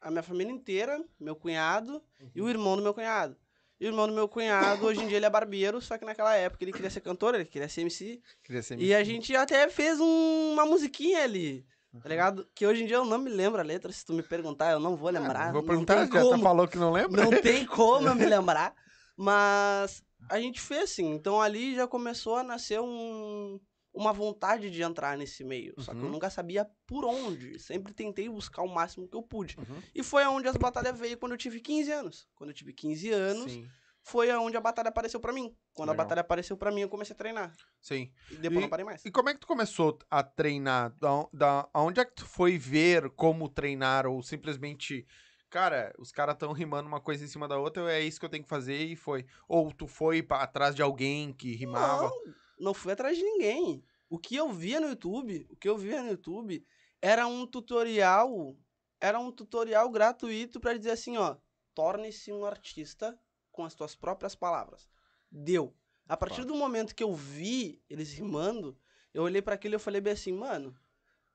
a 0.00 0.10
minha 0.10 0.22
família 0.22 0.52
inteira, 0.52 1.02
meu 1.18 1.34
cunhado 1.36 2.02
e 2.34 2.40
o 2.42 2.48
irmão 2.48 2.76
do 2.76 2.82
meu 2.82 2.94
cunhado. 2.94 3.36
E 3.80 3.86
o 3.86 3.88
irmão 3.88 4.06
do 4.06 4.12
meu 4.14 4.28
cunhado, 4.28 4.86
hoje 4.86 5.02
em 5.02 5.08
dia 5.08 5.16
ele 5.16 5.26
é 5.26 5.30
barbeiro, 5.30 5.80
só 5.80 5.98
que 5.98 6.04
naquela 6.04 6.34
época 6.36 6.62
ele 6.64 6.72
queria 6.72 6.88
ser 6.90 7.00
cantor, 7.00 7.34
ele 7.34 7.44
queria 7.44 7.68
ser 7.68 7.80
MC, 7.82 8.20
Queria 8.42 8.62
ser 8.62 8.78
e 8.80 8.94
a 8.94 9.02
gente 9.02 9.34
até 9.34 9.68
fez 9.68 9.98
um- 10.00 10.52
uma 10.52 10.64
musiquinha 10.64 11.24
ali, 11.24 11.66
Uhum. 11.92 12.00
tá 12.00 12.08
ligado? 12.08 12.48
Que 12.54 12.66
hoje 12.66 12.84
em 12.84 12.86
dia 12.86 12.96
eu 12.96 13.04
não 13.04 13.18
me 13.18 13.28
lembro 13.30 13.60
a 13.60 13.64
letra, 13.64 13.90
se 13.92 14.04
tu 14.06 14.12
me 14.12 14.22
perguntar, 14.22 14.70
eu 14.72 14.78
não 14.80 14.96
vou 14.96 15.10
lembrar. 15.10 15.48
Ah, 15.48 15.52
Vou 15.52 15.62
perguntar, 15.62 15.96
já 15.96 16.06
tu 16.06 16.10
como, 16.30 16.42
falou 16.42 16.68
que 16.68 16.78
não 16.78 16.92
lembra? 16.92 17.22
Não 17.24 17.30
tem 17.40 17.66
como 17.66 18.08
eu 18.08 18.14
me 18.14 18.24
lembrar. 18.26 18.74
Mas 19.16 20.02
a 20.28 20.40
gente 20.40 20.60
fez 20.60 20.90
sim. 20.90 21.10
Então 21.12 21.40
ali 21.40 21.74
já 21.74 21.86
começou 21.86 22.36
a 22.36 22.42
nascer 22.42 22.80
um, 22.80 23.60
uma 23.94 24.12
vontade 24.12 24.70
de 24.70 24.82
entrar 24.82 25.16
nesse 25.16 25.44
meio. 25.44 25.72
Só 25.78 25.92
que 25.92 25.98
eu 26.00 26.04
Uhum. 26.04 26.10
nunca 26.10 26.28
sabia 26.28 26.68
por 26.86 27.04
onde. 27.04 27.58
Sempre 27.60 27.94
tentei 27.94 28.28
buscar 28.28 28.62
o 28.62 28.68
máximo 28.68 29.06
que 29.08 29.16
eu 29.16 29.22
pude. 29.22 29.56
Uhum. 29.56 29.80
E 29.94 30.02
foi 30.02 30.24
aonde 30.24 30.48
as 30.48 30.56
batalhas 30.56 30.98
veio 30.98 31.16
quando 31.16 31.32
eu 31.32 31.38
tive 31.38 31.60
15 31.60 31.92
anos. 31.92 32.28
Quando 32.34 32.50
eu 32.50 32.54
tive 32.54 32.72
15 32.72 33.10
anos, 33.10 33.52
Sim, 33.52 33.68
foi 34.02 34.30
aonde 34.30 34.56
a 34.56 34.60
batalha 34.60 34.88
apareceu 34.88 35.20
pra 35.20 35.32
mim. 35.32 35.56
Quando 35.72 35.90
Legal. 35.90 36.02
a 36.02 36.04
batalha 36.04 36.20
apareceu 36.22 36.56
pra 36.56 36.72
mim, 36.72 36.80
eu 36.80 36.88
comecei 36.88 37.14
a 37.14 37.16
treinar. 37.16 37.54
sim. 37.80 38.12
E 38.30 38.34
depois 38.36 38.58
E- 38.58 38.62
não 38.62 38.68
parei 38.68 38.84
mais. 38.84 39.04
E 39.04 39.10
como 39.12 39.28
é 39.28 39.34
que 39.34 39.40
tu 39.40 39.46
começou 39.46 39.96
a 40.10 40.22
treinar? 40.24 40.92
Da, 40.98 41.26
da, 41.32 41.68
aonde 41.72 42.00
é 42.00 42.04
que 42.04 42.14
tu 42.16 42.26
foi 42.26 42.58
ver 42.58 43.08
como 43.10 43.48
treinar? 43.48 44.06
Ou 44.06 44.22
simplesmente, 44.22 45.06
cara, 45.48 45.94
os 45.98 46.10
caras 46.10 46.34
estão 46.34 46.52
rimando 46.52 46.88
uma 46.88 47.00
coisa 47.00 47.24
em 47.24 47.28
cima 47.28 47.46
da 47.46 47.56
outra, 47.58 47.92
é 47.92 48.00
isso 48.00 48.18
que 48.18 48.26
eu 48.26 48.30
tenho 48.30 48.42
que 48.42 48.48
fazer 48.48 48.76
e 48.84 48.96
foi. 48.96 49.24
Ou 49.48 49.72
tu 49.72 49.86
foi 49.86 50.22
pra, 50.22 50.42
atrás 50.42 50.74
de 50.74 50.82
alguém 50.82 51.32
que 51.32 51.54
rimava? 51.54 52.08
Não, 52.08 52.34
não 52.64 52.74
fui 52.74 52.92
atrás 52.92 53.16
de 53.16 53.22
ninguém. 53.22 53.84
O 54.08 54.18
que 54.18 54.34
eu 54.34 54.48
via 54.48 54.80
no 54.80 54.88
YouTube, 54.88 55.46
o 55.50 55.56
que 55.56 55.68
eu 55.68 55.76
via 55.76 56.02
no 56.02 56.10
YouTube 56.10 56.66
era 57.00 57.26
um 57.26 57.46
tutorial, 57.46 58.56
era 59.00 59.18
um 59.18 59.30
tutorial 59.30 59.88
gratuito 59.90 60.58
pra 60.58 60.76
dizer 60.76 60.92
assim, 60.92 61.16
ó, 61.16 61.36
torne-se 61.74 62.32
um 62.32 62.44
artista 62.44 63.18
com 63.52 63.64
as 63.64 63.74
tuas 63.74 63.94
próprias 63.94 64.34
palavras. 64.34 64.88
Deu. 65.30 65.76
A 66.08 66.16
partir 66.16 66.44
do 66.44 66.54
momento 66.54 66.94
que 66.94 67.02
eu 67.02 67.14
vi 67.14 67.82
eles 67.88 68.12
rimando, 68.12 68.78
eu 69.12 69.22
olhei 69.22 69.40
pra 69.40 69.54
aquilo 69.54 69.74
e 69.74 69.76
eu 69.76 69.80
falei 69.80 70.00
bem 70.00 70.12
assim, 70.12 70.32
mano, 70.32 70.76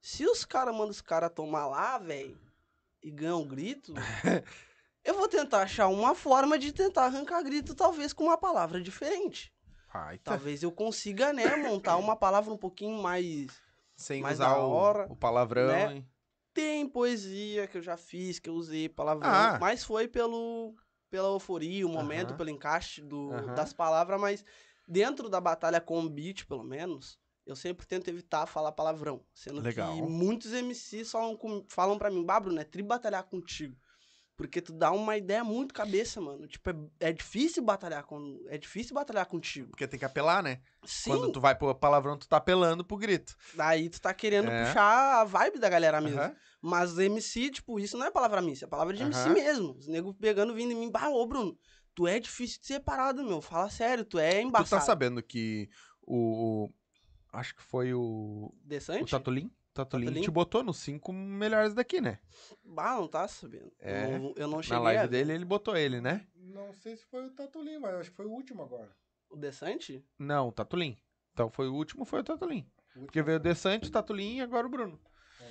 se 0.02 0.26
os 0.26 0.46
caras 0.46 0.74
mandam 0.74 0.92
os 0.92 1.02
caras 1.02 1.32
tomar 1.34 1.68
lá, 1.68 1.98
velho, 1.98 2.40
e 3.02 3.10
ganham 3.10 3.46
grito, 3.46 3.94
eu 5.04 5.16
vou 5.16 5.28
tentar 5.28 5.64
achar 5.64 5.88
uma 5.88 6.14
forma 6.14 6.58
de 6.58 6.72
tentar 6.72 7.06
arrancar 7.06 7.42
grito, 7.44 7.76
talvez 7.76 8.14
com 8.14 8.26
uma 8.26 8.38
palavra 8.38 8.82
diferente. 8.82 9.54
Ai, 9.94 10.18
tá. 10.20 10.32
Talvez 10.32 10.62
eu 10.64 10.72
consiga, 10.72 11.34
né, 11.34 11.56
montar 11.56 11.98
uma 11.98 12.16
palavra 12.16 12.54
um 12.54 12.58
pouquinho 12.58 13.02
mais. 13.02 13.48
Sem 13.96 14.22
mais 14.22 14.38
usar 14.38 14.50
da 14.56 14.60
o, 14.60 14.70
hora, 14.72 15.08
o 15.10 15.16
palavrão. 15.16 15.68
né? 15.68 15.96
hein? 15.96 16.08
Tem 16.54 16.88
poesia 16.88 17.68
que 17.68 17.78
eu 17.78 17.82
já 17.82 17.98
fiz, 17.98 18.40
que 18.40 18.50
eu 18.50 18.54
usei 18.54 18.88
palavrão, 18.90 19.30
Ah. 19.30 19.58
mas 19.60 19.84
foi 19.84 20.08
pelo 20.08 20.76
pela 21.10 21.30
euforia, 21.30 21.88
o 21.88 21.90
momento, 21.90 22.30
Aham. 22.30 22.38
pelo 22.38 22.50
encaixe 22.52 23.02
do, 23.02 23.32
Aham. 23.34 23.56
das 23.56 23.74
palavras, 23.74 24.22
mas 24.22 24.46
dentro 24.88 25.28
da 25.28 25.42
batalha 25.42 25.82
com 25.82 26.00
o 26.02 26.10
beat, 26.10 26.46
pelo 26.46 26.64
menos, 26.64 27.20
eu 27.48 27.56
sempre 27.56 27.88
tento 27.88 28.08
evitar 28.10 28.46
falar 28.46 28.72
palavrão. 28.74 29.26
Sendo 29.34 29.60
Legal. 29.60 29.96
que 29.96 30.02
muitos 30.04 30.54
MCs 30.54 31.10
falam, 31.12 31.36
com, 31.36 31.66
falam 31.68 31.98
pra 31.98 32.12
mim, 32.12 32.24
Babro, 32.24 32.54
né? 32.54 32.64
Tri 32.64 32.84
batalhar 32.84 33.24
contigo. 33.24 33.76
Porque 34.40 34.62
tu 34.62 34.72
dá 34.72 34.90
uma 34.90 35.18
ideia 35.18 35.44
muito 35.44 35.74
cabeça, 35.74 36.22
mano. 36.22 36.48
Tipo, 36.48 36.70
é, 36.70 37.10
é 37.10 37.12
difícil 37.12 37.62
batalhar 37.62 38.06
com. 38.06 38.40
É 38.48 38.58
difícil 38.58 38.94
batalhar 38.96 39.26
contigo. 39.26 39.68
Porque 39.72 39.86
tem 39.86 40.00
que 40.00 40.06
apelar, 40.06 40.42
né? 40.42 40.62
Sim, 40.86 41.10
Quando 41.12 41.30
tu 41.34 41.42
vai 41.42 41.54
pro 41.54 41.76
palavrão, 41.76 42.18
tu 42.18 42.26
tá 42.26 42.38
apelando 42.38 42.86
pro 42.86 42.96
grito. 42.96 43.36
Daí 43.54 43.90
tu 43.90 44.00
tá 44.00 44.14
querendo 44.14 44.50
É. 44.50 44.64
puxar 44.66 45.20
a 45.20 45.26
vibe 45.26 45.60
da 45.60 45.68
galera 45.68 46.00
mesmo. 46.00 46.22
Aham. 46.22 46.34
Mas 46.62 46.98
MC, 46.98 47.50
tipo, 47.52 47.82
isso 47.82 47.98
não 47.98 48.06
é 48.06 48.12
palavra 48.12 48.40
minha, 48.40 48.54
isso 48.54 48.64
é 48.64 48.68
palavra 48.70 48.94
de 48.96 49.04
MC 49.04 49.20
Aham. 49.26 49.34
mesmo. 49.34 49.72
Os 49.78 49.88
nego 49.88 50.14
pegando, 50.14 50.54
vindo 50.54 50.72
em 50.72 50.76
mim, 50.78 50.90
bah, 50.90 51.10
ô 51.10 51.28
Bruno, 51.28 51.58
tu 51.94 52.08
é 52.08 52.18
difícil 52.18 52.62
de 52.62 52.68
ser 52.68 52.80
parado, 52.80 53.22
meu. 53.26 53.42
Fala 53.42 53.70
sério, 53.70 54.06
tu 54.06 54.18
é 54.18 54.40
Tu 54.42 54.48
embaçado. 54.48 54.70
tá 54.70 54.80
sabendo 54.80 55.22
que 55.22 55.70
o. 56.02 56.64
o- 56.68 56.74
acho 57.34 57.54
que 57.54 57.62
foi 57.62 57.94
o. 57.94 58.00
O 58.00 58.56
Decente? 58.64 59.14
Tatulim? 59.74 60.22
te 60.22 60.32
botou 60.32 60.64
nos 60.64 60.78
cinco 60.78 61.14
melhores 61.14 61.74
daqui, 61.74 62.02
né? 62.02 62.20
Bah, 62.64 62.96
não 62.96 63.08
tá 63.08 63.28
sabendo. 63.28 63.72
É. 63.80 64.06
Eu 64.16 64.20
não, 64.20 64.34
eu 64.36 64.48
não 64.48 64.62
cheguei 64.62 64.78
Na 64.78 64.84
live 64.84 65.04
a 65.04 65.08
dele, 65.08 65.34
ele 65.34 65.46
botou 65.46 65.76
ele, 65.78 66.02
né? 66.02 66.28
Não 66.36 66.74
sei 66.74 66.96
se 66.96 67.06
foi 67.06 67.26
o 67.26 67.32
Tatulim, 67.32 67.80
mas 67.80 67.96
acho 67.96 68.10
que 68.10 68.16
foi 68.16 68.26
o 68.26 68.32
último 68.32 68.64
agora. 68.64 68.90
O 69.30 69.38
Decente? 69.38 70.04
Não, 70.18 70.48
o 70.48 70.52
Tatulim. 70.52 70.98
Então 71.34 71.50
foi 71.50 71.68
o 71.68 71.74
último, 71.74 72.04
foi 72.06 72.22
o 72.22 72.24
Tatulim. 72.24 72.70
Porque 72.94 73.22
veio 73.22 73.38
o 73.38 73.40
Desante, 73.42 73.88
o 73.88 73.92
Tatulim 73.92 74.38
e 74.38 74.42
agora 74.42 74.68
o 74.68 74.70
Bruno. 74.70 75.00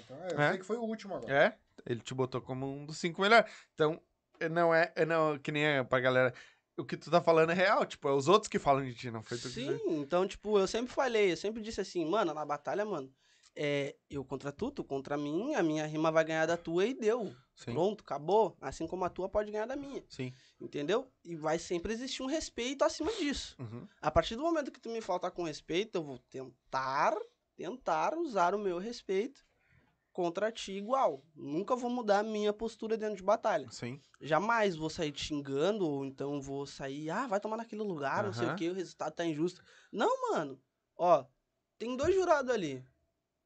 Então, 0.05 0.17
é, 0.23 0.33
eu 0.33 0.41
É? 0.41 0.49
sei 0.51 0.59
que 0.59 0.67
foi 0.67 0.77
o 0.77 0.83
último 0.83 1.15
agora. 1.15 1.33
É? 1.33 1.59
Ele 1.87 2.01
te 2.01 2.13
botou 2.13 2.43
como 2.43 2.67
um 2.67 2.85
dos 2.85 2.99
cinco 2.99 3.23
melhores. 3.23 3.51
Então, 3.75 4.01
é- 4.41 4.49
não 4.49 4.75
é, 4.75 4.93
é 4.97 5.07
não, 5.07 5.39
que 5.39 5.51
nem 5.53 5.65
é 5.65 5.85
pra 5.85 6.01
galera. 6.01 6.35
O 6.77 6.85
que 6.85 6.97
tu 6.97 7.11
tá 7.11 7.21
falando 7.21 7.51
é 7.51 7.55
real, 7.55 7.87
tipo, 7.87 8.09
é 8.09 8.13
os 8.13 8.29
outros 8.29 8.49
que 8.49 8.59
falam 8.59 8.85
de 8.85 8.95
ti, 8.95 9.11
não 9.11 9.23
foi 9.23 9.37
tu 9.39 9.45
que 9.45 9.49
Sim, 9.55 9.81
então, 10.01 10.27
tipo, 10.29 10.59
eu 10.59 10.67
sempre 10.67 10.93
falei, 10.93 11.33
eu 11.33 11.37
sempre 11.37 11.61
disse 11.63 11.81
assim, 11.81 12.05
mano, 12.05 12.33
na 12.33 12.45
batalha, 12.45 12.85
mano, 12.85 13.13
é 13.61 13.97
eu 14.09 14.25
contra 14.25 14.53
tu, 14.53 14.71
tu 14.71 14.85
contra 14.85 15.17
mim, 15.17 15.53
a 15.57 15.63
minha 15.65 15.85
rima 15.85 16.13
vai 16.13 16.25
ganhar 16.25 16.47
da 16.47 16.57
tua 16.57 16.87
e 16.87 16.95
deu. 16.95 17.35
Sim, 17.57 17.73
Pronto, 17.73 18.05
acabou. 18.05 18.57
Assim 18.61 18.87
como 18.87 19.05
a 19.05 19.11
tua 19.11 19.29
pode 19.29 19.51
ganhar 19.51 19.67
da 19.67 19.75
minha. 19.75 20.05
sim. 20.09 20.33
Entendeu? 20.61 21.11
E 21.25 21.35
vai 21.35 21.59
sempre 21.59 21.93
existir 21.93 22.23
um 22.23 22.27
respeito 22.27 22.85
acima 22.85 23.13
disso. 23.13 23.57
Uhum. 23.59 23.87
A 24.01 24.13
partir 24.13 24.37
do 24.37 24.43
momento 24.43 24.71
que 24.71 24.81
tu 24.81 24.89
me 24.89 25.01
faltar 25.01 25.33
com 25.33 25.43
respeito, 25.43 25.97
eu 25.97 26.05
vou 26.05 26.19
tentar, 26.31 27.17
tentar 27.57 28.17
usar 28.17 28.55
o 28.55 28.59
meu 28.61 28.79
respeito 28.79 29.45
contra 30.13 30.53
ti 30.53 30.73
igual. 30.73 31.25
Nunca 31.35 31.75
vou 31.75 31.91
mudar 31.91 32.21
a 32.21 32.23
minha 32.25 32.53
postura 32.53 32.97
dentro 32.97 33.17
de 33.17 33.23
batalha. 33.25 33.69
Sim. 33.73 34.01
Jamais 34.21 34.77
vou 34.77 34.89
sair 34.89 35.11
te 35.11 35.25
xingando, 35.25 35.85
ou 35.85 36.05
então 36.05 36.41
vou 36.41 36.65
sair, 36.65 37.11
ah, 37.11 37.27
vai 37.27 37.41
tomar 37.41 37.57
naquele 37.57 37.83
lugar, 37.83 38.23
não 38.23 38.33
sei 38.33 38.49
o 38.49 38.55
que, 38.55 38.69
o 38.69 38.75
resultado 38.75 39.15
tá 39.15 39.25
injusto. 39.25 39.63
Não, 39.93 40.31
mano. 40.31 40.61
Ó, 40.97 41.25
tem 41.77 41.97
dois 41.97 42.15
jurados 42.15 42.53
ali. 42.53 42.85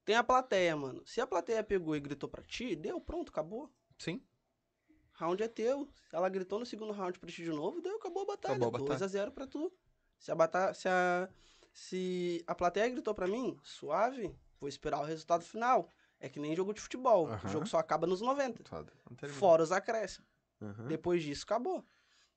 Tem 0.04 0.16
a 0.16 0.24
plateia, 0.24 0.76
mano. 0.76 1.02
Se 1.06 1.20
a 1.20 1.26
plateia 1.26 1.62
pegou 1.62 1.94
e 1.94 2.00
gritou 2.00 2.28
pra 2.28 2.42
ti, 2.42 2.74
deu, 2.74 3.00
pronto, 3.00 3.30
acabou. 3.30 3.72
Sim. 3.98 4.20
Round 5.12 5.42
é 5.42 5.48
teu. 5.48 5.88
Ela 6.12 6.28
gritou 6.28 6.58
no 6.58 6.66
segundo 6.66 6.92
round 6.92 7.18
pra 7.18 7.30
ti 7.30 7.42
de 7.44 7.50
novo, 7.50 7.80
deu, 7.80 7.96
acabou 7.96 8.22
a 8.22 8.26
batalha. 8.26 8.54
Acabou 8.56 8.68
a 8.68 8.72
batalha. 8.72 8.88
2 8.88 9.02
a 9.02 9.06
0 9.06 9.32
pra 9.32 9.46
tu. 9.46 9.72
Se 10.18 10.30
a, 10.32 10.34
batalha, 10.34 10.74
se, 10.74 10.88
a, 10.88 11.28
se 11.72 12.44
a 12.46 12.54
plateia 12.54 12.88
gritou 12.88 13.14
pra 13.14 13.26
mim, 13.26 13.58
suave, 13.62 14.34
vou 14.58 14.68
esperar 14.68 15.00
o 15.00 15.04
resultado 15.04 15.44
final. 15.44 15.88
É 16.18 16.28
que 16.28 16.38
nem 16.38 16.54
jogo 16.54 16.72
de 16.72 16.80
futebol. 16.80 17.26
Aham. 17.26 17.48
O 17.48 17.48
jogo 17.48 17.66
só 17.66 17.78
acaba 17.78 18.06
nos 18.06 18.20
90. 18.20 18.62
Foda. 18.68 18.92
Não 19.08 19.16
terminou. 19.16 19.40
Fora 19.40 19.62
os 19.62 19.72
acréscimos. 19.72 20.28
Uhum. 20.60 20.86
Depois 20.86 21.22
disso, 21.22 21.44
acabou. 21.44 21.84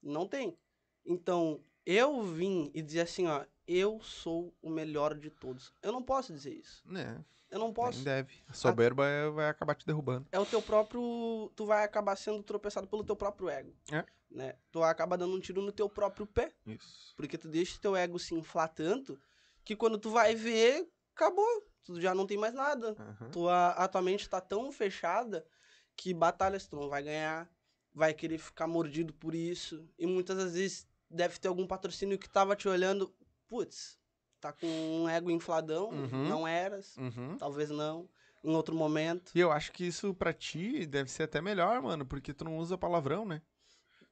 Não 0.02 0.28
tem. 0.28 0.58
Então, 1.06 1.62
eu 1.86 2.22
vim 2.24 2.72
e 2.74 2.82
dizer 2.82 3.02
assim, 3.02 3.28
ó, 3.28 3.46
eu 3.68 4.00
sou 4.02 4.54
o 4.62 4.70
melhor 4.70 5.16
de 5.16 5.30
todos. 5.30 5.74
Eu 5.82 5.92
não 5.92 6.02
posso 6.02 6.34
dizer 6.34 6.54
isso. 6.54 6.84
É, 6.96 7.18
Eu 7.52 7.60
não 7.60 7.68
nem 7.68 7.74
posso. 7.74 8.04
deve. 8.04 8.34
A 8.48 8.54
soberba 8.54 9.08
é- 9.08 9.30
vai 9.30 9.50
acabar 9.50 9.76
te 9.76 9.86
derrubando. 9.86 10.28
É 10.32 10.40
o 10.40 10.46
teu 10.46 10.62
próprio. 10.62 11.52
Tu 11.56 11.66
vai 11.66 11.84
acabar 11.84 12.16
sendo 12.16 12.42
tropeçado 12.44 12.88
pelo 12.88 13.04
teu 13.04 13.16
próprio 13.16 13.50
ego. 13.50 13.74
É. 13.92 14.04
Né? 14.30 14.56
Tu 14.72 14.84
acaba 14.84 15.18
dando 15.18 15.36
um 15.36 15.40
tiro 15.40 15.62
no 15.62 15.72
teu 15.72 15.88
próprio 15.90 16.26
pé. 16.28 16.52
Isso. 16.66 17.14
Porque 17.16 17.38
tu 17.38 17.48
deixa 17.48 17.80
teu 17.80 17.96
ego 17.96 18.20
se 18.20 18.36
inflar 18.36 18.68
tanto 18.70 19.18
que 19.64 19.76
quando 19.76 19.98
tu 19.98 20.10
vai 20.10 20.36
ver, 20.36 20.88
acabou. 21.16 21.64
Tu 21.84 22.02
já 22.02 22.14
não 22.14 22.26
tem 22.28 22.38
mais 22.38 22.54
nada. 22.54 22.96
Aham. 23.00 23.30
Tua, 23.30 23.70
a 23.70 23.88
tua 23.88 24.02
mente 24.02 24.28
tá 24.30 24.42
tão 24.42 24.72
fechada 24.72 25.46
que 25.96 26.14
batalhas 26.14 26.68
tu 26.68 26.76
não 26.76 26.90
vai 26.90 27.02
ganhar, 27.04 27.50
vai 27.94 28.14
querer 28.14 28.38
ficar 28.40 28.68
mordido 28.68 29.14
por 29.14 29.34
isso. 29.34 29.88
E 29.98 30.06
muitas 30.06 30.36
das 30.38 30.54
vezes 30.56 30.88
deve 31.16 31.40
ter 31.40 31.48
algum 31.48 31.66
patrocínio 31.66 32.18
que 32.20 32.30
tava 32.30 32.56
te 32.56 32.68
olhando, 32.68 33.14
putz, 33.48 33.98
tá 34.40 34.52
com 34.54 34.68
um 34.68 35.10
ego 35.10 35.32
infladão, 35.32 35.90
Uhum. 35.90 36.28
não 36.30 36.48
eras, 36.48 36.96
Uhum. 36.98 37.38
talvez 37.38 37.70
não, 37.70 38.08
em 38.44 38.54
outro 38.56 38.76
momento. 38.76 39.32
E 39.34 39.40
eu 39.40 39.52
acho 39.52 39.72
que 39.72 39.86
isso 39.88 40.14
pra 40.14 40.34
ti 40.34 40.86
deve 40.86 41.10
ser 41.10 41.24
até 41.24 41.42
melhor, 41.42 41.82
mano, 41.82 42.06
porque 42.06 42.34
tu 42.34 42.44
não 42.46 42.58
usa 42.58 42.78
palavrão, 42.78 43.26
né? 43.26 43.42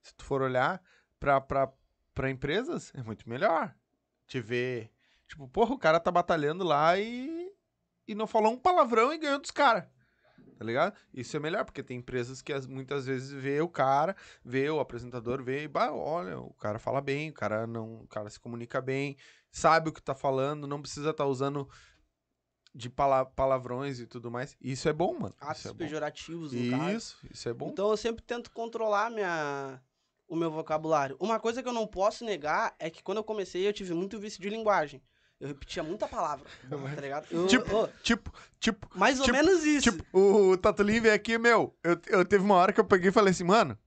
Se 0.01 0.13
tu 0.15 0.23
for 0.23 0.41
olhar 0.41 0.81
pra, 1.19 1.39
pra, 1.39 1.71
pra 2.13 2.29
empresas, 2.29 2.91
é 2.95 3.03
muito 3.03 3.27
melhor. 3.29 3.73
Te 4.27 4.39
ver. 4.39 4.91
Tipo, 5.27 5.47
porra, 5.47 5.73
o 5.73 5.79
cara 5.79 5.99
tá 5.99 6.11
batalhando 6.11 6.63
lá 6.63 6.97
e. 6.99 7.51
E 8.07 8.13
não 8.13 8.27
falou 8.27 8.51
um 8.51 8.57
palavrão 8.59 9.13
e 9.13 9.17
ganhou 9.17 9.39
dos 9.39 9.51
caras. 9.51 9.85
Tá 10.57 10.63
ligado? 10.65 10.95
Isso 11.13 11.35
é 11.35 11.39
melhor, 11.39 11.65
porque 11.65 11.81
tem 11.83 11.97
empresas 11.97 12.41
que 12.41 12.53
as- 12.53 12.67
muitas 12.67 13.05
vezes 13.05 13.31
vê 13.31 13.59
o 13.61 13.67
cara, 13.67 14.15
vê 14.43 14.69
o 14.69 14.79
apresentador, 14.79 15.43
vê 15.43 15.63
e, 15.63 15.67
bah, 15.67 15.91
olha, 15.91 16.39
o 16.39 16.53
cara 16.53 16.79
fala 16.79 17.01
bem, 17.01 17.29
o 17.29 17.33
cara 17.33 17.65
não. 17.67 18.01
O 18.01 18.07
cara 18.07 18.29
se 18.29 18.39
comunica 18.39 18.81
bem, 18.81 19.17
sabe 19.51 19.89
o 19.89 19.93
que 19.93 20.01
tá 20.01 20.13
falando, 20.15 20.67
não 20.67 20.81
precisa 20.81 21.09
estar 21.09 21.25
usando 21.25 21.67
de 22.75 22.89
pala- 22.89 23.25
palavrões 23.25 23.99
e 23.99 24.07
tudo 24.07 24.31
mais. 24.31 24.57
Isso 24.59 24.89
é 24.89 24.93
bom, 24.93 25.13
mano. 25.19 25.35
Atos 25.39 25.65
é 25.65 25.69
bom. 25.69 25.75
pejorativos, 25.75 26.51
no 26.53 26.71
caso. 26.77 26.95
Isso, 26.97 27.17
isso 27.31 27.49
é 27.49 27.53
bom. 27.53 27.69
Então 27.69 27.89
eu 27.89 27.97
sempre 27.97 28.23
tento 28.23 28.51
controlar 28.51 29.11
minha, 29.11 29.79
o 30.27 30.35
meu 30.35 30.49
vocabulário. 30.49 31.15
Uma 31.19 31.39
coisa 31.39 31.61
que 31.61 31.69
eu 31.69 31.73
não 31.73 31.85
posso 31.85 32.25
negar 32.25 32.75
é 32.79 32.89
que 32.89 33.03
quando 33.03 33.17
eu 33.19 33.23
comecei 33.23 33.67
eu 33.67 33.73
tive 33.73 33.93
muito 33.93 34.19
vício 34.19 34.41
de 34.41 34.49
linguagem. 34.49 35.01
Eu 35.43 35.49
repetia 35.49 35.84
muita 35.84 36.08
palavra, 36.08 36.45
tá 36.95 37.01
ligado? 37.01 37.27
Eu- 37.29 37.47
Tipo, 37.47 37.89
tipo, 38.01 38.34
tipo, 38.62 38.88
mais 38.97 39.19
ou 39.19 39.25
tipo- 39.25 39.36
menos 39.38 39.65
isso. 39.65 39.91
tipo, 39.91 40.06
o 40.17 40.56
Tatulinho 40.56 41.01
veio 41.01 41.13
aqui, 41.13 41.38
meu, 41.38 41.75
eu, 41.84 41.99
eu 42.08 42.23
teve 42.23 42.45
uma 42.45 42.56
hora 42.56 42.71
que 42.71 42.79
eu 42.79 42.86
peguei 42.86 43.10
e 43.10 43.12
falei 43.12 43.32
assim, 43.32 43.43
mano, 43.43 43.77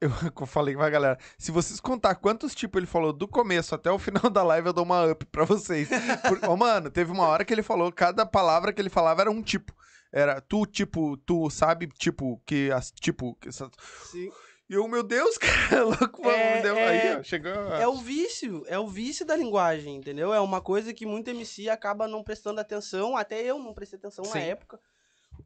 eu 0.00 0.10
falei 0.48 0.74
pra 0.76 0.90
galera, 0.90 1.16
se 1.38 1.52
vocês 1.52 1.78
contar 1.78 2.16
quantos 2.16 2.56
tipos 2.56 2.76
ele 2.78 2.86
falou 2.88 3.12
do 3.12 3.28
começo 3.28 3.72
até 3.72 3.88
o 3.88 3.98
final 4.00 4.28
da 4.28 4.42
live, 4.42 4.66
eu 4.66 4.72
dou 4.72 4.84
uma 4.84 5.04
up 5.12 5.24
pra 5.26 5.44
vocês. 5.44 5.88
Por, 6.28 6.44
ô, 6.50 6.56
mano, 6.56 6.90
teve 6.90 7.12
uma 7.12 7.28
hora 7.28 7.44
que 7.44 7.52
ele 7.54 7.62
falou, 7.62 7.92
cada 7.92 8.26
palavra 8.26 8.72
que 8.72 8.80
ele 8.82 8.90
falava 8.90 9.20
era 9.20 9.30
um 9.30 9.40
tipo. 9.42 9.72
Era 10.12 10.40
tu, 10.40 10.64
tipo, 10.66 11.16
tu 11.18 11.50
sabe, 11.50 11.86
tipo, 11.86 12.42
que 12.46 12.70
as, 12.72 12.90
tipo, 12.90 13.36
que. 13.36 13.50
Sim. 13.52 14.30
E 14.68 14.74
eu, 14.74 14.86
meu 14.86 15.02
Deus, 15.02 15.38
cara, 15.38 15.84
louco, 15.84 16.28
É, 16.28 16.60
deu, 16.62 16.76
é- 16.76 16.88
aí, 17.12 17.16
ó, 17.18 17.22
chegou... 17.22 17.50
É 17.74 17.86
o 17.88 17.96
vício, 17.96 18.64
é 18.66 18.78
o 18.78 18.86
vício 18.86 19.24
da 19.24 19.34
linguagem, 19.36 19.96
entendeu? 19.96 20.32
É 20.34 20.40
uma 20.40 20.60
coisa 20.60 20.92
que 20.92 21.06
muito 21.06 21.28
MC 21.30 21.68
acaba 21.70 22.06
não 22.06 22.22
prestando 22.22 22.60
atenção, 22.60 23.16
até 23.16 23.42
eu 23.42 23.58
não 23.58 23.72
prestei 23.72 23.98
atenção 23.98 24.24
na 24.26 24.32
Sim. 24.32 24.40
época. 24.40 24.78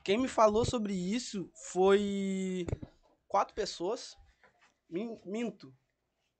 Quem 0.02 0.18
me 0.18 0.26
falou 0.28 0.64
sobre 0.64 0.92
isso 0.94 1.48
foi 1.54 2.66
quatro 3.28 3.54
pessoas. 3.54 4.16
Min- 4.90 5.18
Minto. 5.24 5.72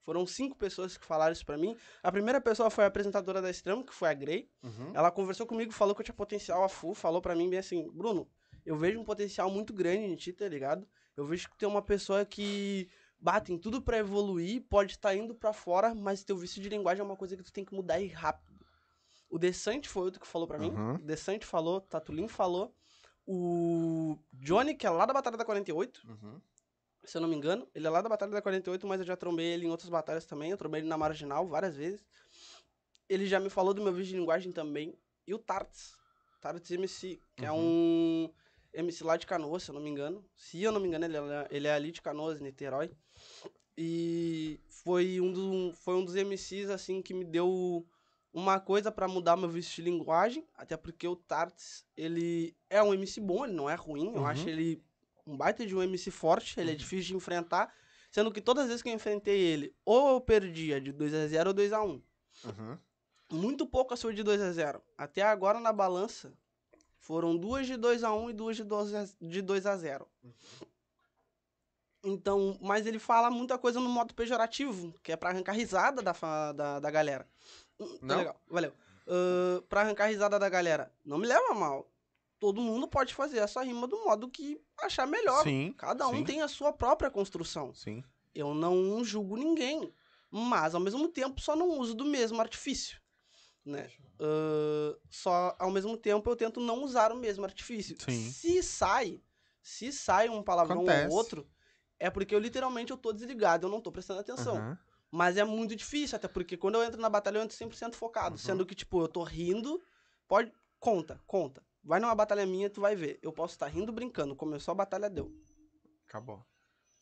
Foram 0.05 0.27
cinco 0.27 0.57
pessoas 0.57 0.97
que 0.97 1.07
falaram 1.07 1.33
isso 1.33 1.47
pra 1.47 1.57
mim. 1.57 1.77
A 2.03 2.11
primeira 2.11 2.40
pessoa 2.40 2.68
foi 2.71 2.83
a 2.83 2.88
apresentadora 2.88 3.40
da 3.40 3.49
Extremo, 3.49 3.85
que 3.85 3.95
foi 3.95 4.09
a 4.09 4.14
Grey. 4.14 4.51
Uhum. 4.64 4.90
Ela 4.95 5.12
conversou 5.12 5.47
comigo, 5.47 5.71
falou 5.73 5.95
que 5.95 6.01
eu 6.01 6.05
tinha 6.05 6.14
potencial 6.14 6.64
a 6.64 6.68
full, 6.68 6.92
falou 6.95 7.23
pra 7.23 7.37
mim 7.37 7.49
bem 7.49 7.61
assim, 7.61 7.88
Bruno, 7.92 8.29
eu 8.66 8.77
vejo 8.77 8.99
um 8.99 9.05
potencial 9.05 9.49
muito 9.49 9.73
grande 9.73 10.05
em 10.07 10.16
ti, 10.16 10.33
tá 10.33 10.49
ligado? 10.49 10.85
Eu 11.16 11.27
vejo 11.27 11.48
que 11.51 11.57
tem 11.59 11.68
uma 11.68 11.83
pessoa 11.83 12.25
que 12.25 12.88
bate 13.18 13.53
em 13.53 13.59
tudo 13.59 13.81
pra 13.81 13.98
evoluir, 13.98 14.62
pode 14.68 14.92
estar 14.92 15.14
indo 15.14 15.35
pra 15.35 15.53
fora, 15.53 15.94
mas 15.94 16.25
teu 16.25 16.37
vício 16.37 16.61
de 16.61 16.68
linguagem 16.68 17.01
é 17.01 17.05
uma 17.05 17.16
coisa 17.16 17.37
que 17.37 17.42
tu 17.42 17.53
tem 17.53 17.64
que 17.64 17.75
mudar 17.75 18.01
e 18.01 18.09
rápido. 18.09 18.53
O 19.31 19.38
Desante 19.38 19.88
foi 19.88 20.05
outro 20.05 20.20
que 20.20 20.27
falou 20.27 20.46
pra 20.46 20.59
mim. 20.59 20.70
Uhum. 20.70 20.94
O 20.96 20.98
Desante 20.98 21.46
falou, 21.46 21.81
Tatulin 21.81 22.29
falou. 22.29 22.75
O 23.27 24.18
Johnny, 24.33 24.75
que 24.75 24.87
é 24.87 24.90
lá 24.90 25.07
da 25.07 25.14
Batalha 25.14 25.37
da 25.37 25.44
48, 25.44 26.03
Uhum. 26.09 26.40
se 27.05 27.16
eu 27.16 27.20
não 27.22 27.29
me 27.29 27.37
engano. 27.37 27.66
Ele 27.75 27.87
é 27.87 27.90
lá 27.90 28.03
da 28.03 28.09
Batalha 28.09 28.33
da 28.33 28.42
48, 28.42 28.87
mas 28.87 29.01
eu 29.01 29.07
já 29.07 29.16
trombei 29.16 29.46
ele 29.46 29.66
em 29.66 29.70
outras 29.70 29.88
batalhas 29.88 30.27
também. 30.27 30.51
Eu 30.51 30.57
trombei 30.57 30.81
ele 30.81 30.88
na 30.88 30.98
Marginal 30.98 31.46
várias 31.46 31.77
vezes. 31.77 32.05
Ele 33.09 33.27
já 33.27 33.38
me 33.38 33.48
falou 33.48 33.72
do 33.72 33.83
meu 33.83 33.92
vídeo 33.92 34.11
de 34.11 34.16
linguagem 34.18 34.53
também. 34.53 34.98
E 35.27 35.33
o 35.33 35.38
Tarts. 35.38 35.94
Tarts 36.40 36.70
MC, 36.72 37.20
que 37.37 37.44
é 37.44 37.53
um 37.53 38.29
MC 38.75 39.05
lá 39.05 39.17
de 39.17 39.27
Canoas, 39.27 39.63
se 39.63 39.71
eu 39.71 39.75
não 39.75 39.83
me 39.83 39.91
engano. 39.91 40.25
Se 40.35 40.63
eu 40.63 40.73
não 40.73 40.81
me 40.81 40.89
engano, 40.89 41.05
ele 41.05 41.17
é, 41.17 41.49
ele 41.51 41.67
é 41.69 41.75
ali 41.75 41.91
de 41.93 42.01
Canoas, 42.03 42.41
Niterói. 42.41 42.91
E 43.77 44.61
foi 44.69 45.21
um, 45.21 45.33
do, 45.33 45.73
foi 45.75 45.95
um 45.95 46.05
dos 46.05 46.15
MCs, 46.15 46.71
assim, 46.71 47.01
que 47.01 47.15
me 47.15 47.25
deu 47.25 47.87
uma 48.33 48.61
coisa 48.61 48.91
pra 48.93 49.09
mudar 49.09 49.37
meu 49.37 49.49
vício 49.49 49.75
de 49.77 49.83
linguagem. 49.91 50.47
Até 50.55 50.77
porque 50.77 51.07
o 51.09 51.17
Tarts, 51.17 51.85
ele 51.97 52.55
é 52.69 52.83
um 52.83 52.93
MC 52.95 53.21
bom, 53.21 53.45
ele 53.45 53.55
não 53.55 53.69
é 53.69 53.75
ruim. 53.75 54.07
Eu 54.15 54.21
Uhum. 54.23 54.27
acho 54.27 54.49
ele 54.49 54.83
um 55.27 55.37
baita 55.37 55.65
de 55.65 55.75
um 55.75 55.83
MC 55.83 56.11
forte, 56.11 56.59
ele 56.59 56.73
é 56.73 56.75
difícil 56.75 57.09
de 57.09 57.17
enfrentar. 57.17 57.73
Sendo 58.11 58.31
que 58.31 58.41
todas 58.43 58.65
as 58.65 58.69
vezes 58.69 58.83
que 58.83 58.91
eu 58.91 58.95
enfrentei 58.95 59.41
ele, 59.41 59.75
ou 59.87 60.11
eu 60.15 60.21
perdia 60.21 60.79
de 60.81 60.93
2x0 60.93 61.47
ou 61.47 61.55
2x1. 61.55 62.03
Uhum. 62.45 62.79
Muito 63.31 63.67
pouco 63.67 63.97
foi 63.97 64.13
de 64.13 64.23
2x0. 64.23 64.83
Até 64.99 65.23
agora 65.23 65.59
na 65.59 65.73
balança, 65.73 66.35
foram 67.03 67.37
duas 67.37 67.67
de 67.67 67.75
2x1 67.75 68.31
e 68.31 68.33
duas 68.33 68.57
de 68.57 68.65
2x- 68.65 69.17
de 69.21 69.43
2x0. 69.43 70.07
Então, 72.05 72.57
mas 72.61 72.87
ele 72.87 72.99
fala 72.99 73.31
muita 73.31 73.57
coisa 73.59 73.79
no 73.79 73.88
modo 73.88 74.15
pejorativo, 74.15 74.93
que 75.03 75.12
é 75.12 75.17
pra 75.17 75.31
arrancar 75.31 75.53
risada 75.53 76.01
da, 76.03 76.12
da, 76.53 76.81
da 76.81 76.91
galera. 76.91 77.29
Hum, 77.79 77.99
tá 77.99 78.07
Não? 78.07 78.17
legal, 78.19 78.41
valeu. 78.49 78.73
Ahn, 79.07 79.61
pra 79.69 79.81
arrancar 79.83 80.07
risada 80.07 80.38
da 80.38 80.49
galera, 80.49 80.93
não 81.05 81.19
me 81.19 81.27
leva 81.27 81.51
a 81.51 81.55
mal. 81.55 81.88
Todo 82.38 82.61
mundo 82.61 82.88
pode 82.88 83.15
fazer 83.15 83.38
essa 83.38 83.62
rima 83.62 83.87
do 83.87 84.05
modo 84.05 84.29
que 84.29 84.61
achar 84.81 85.07
melhor. 85.07 85.43
Sim. 85.43 85.73
Cada 85.77 86.09
um 86.09 86.17
sim, 86.19 86.25
tem 86.25 86.43
a 86.43 86.49
sua 86.49 86.73
própria 86.73 87.11
construção. 87.11 87.73
Sim. 87.75 88.03
Eu 88.35 88.55
não 88.55 89.05
julgo 89.05 89.37
ninguém, 89.37 89.93
mas 90.31 90.75
ao 90.75 90.81
mesmo 90.81 91.09
tempo 91.09 91.41
só 91.41 91.55
não 91.57 91.79
uso 91.79 91.95
do 91.95 92.05
mesmo 92.05 92.41
artifício, 92.41 93.01
né? 93.64 93.90
Ahn, 94.20 94.96
só 95.11 95.55
ao 95.59 95.70
mesmo 95.70 95.96
tempo 95.96 96.29
eu 96.31 96.37
tento 96.37 96.61
não 96.61 96.83
usar 96.83 97.12
o 97.12 97.16
mesmo 97.16 97.44
artifício. 97.44 97.96
Sim. 98.01 98.31
Se 98.31 98.62
sai, 98.62 99.20
se 99.62 99.92
sai 99.92 100.29
um 100.29 100.42
palavrão 100.42 100.81
Acontece. 100.81 101.09
ou 101.09 101.12
outro, 101.12 101.46
é 101.98 102.11
porque 102.11 102.35
eu 102.35 102.38
literalmente 102.38 102.90
eu 102.90 102.96
tô 102.96 103.12
desligado, 103.12 103.66
eu 103.66 103.70
não 103.70 103.81
tô 103.81 103.90
prestando 103.92 104.20
atenção. 104.20 104.57
Aham. 104.57 104.79
Mas 105.11 105.37
é 105.37 105.44
muito 105.44 105.77
difícil, 105.77 106.16
até 106.16 106.27
porque 106.27 106.57
quando 106.57 106.77
eu 106.77 106.83
entro 106.83 106.98
na 107.01 107.11
batalha 107.11 107.37
eu 107.37 107.42
entro 107.42 107.55
100% 107.57 107.94
focado, 107.96 108.33
Uhum. 108.33 108.38
sendo 108.38 108.64
que 108.64 108.75
tipo, 108.75 108.98
eu 109.03 109.09
tô 109.09 109.22
rindo, 109.22 109.83
pode 110.27 110.51
conta, 110.81 111.20
conta. 111.27 111.62
Vai 111.85 112.01
numa 112.01 112.14
batalha 112.14 112.46
minha, 112.46 112.70
tu 112.70 112.81
vai 112.81 112.96
ver. 112.96 113.18
Eu 113.22 113.33
posso 113.33 113.55
estar 113.55 113.66
rindo 113.66 113.92
brincando, 113.92 114.35
começou 114.35 114.72
a 114.72 114.75
batalha 114.77 115.11
deu 115.11 115.31
Acabou. 116.09 116.44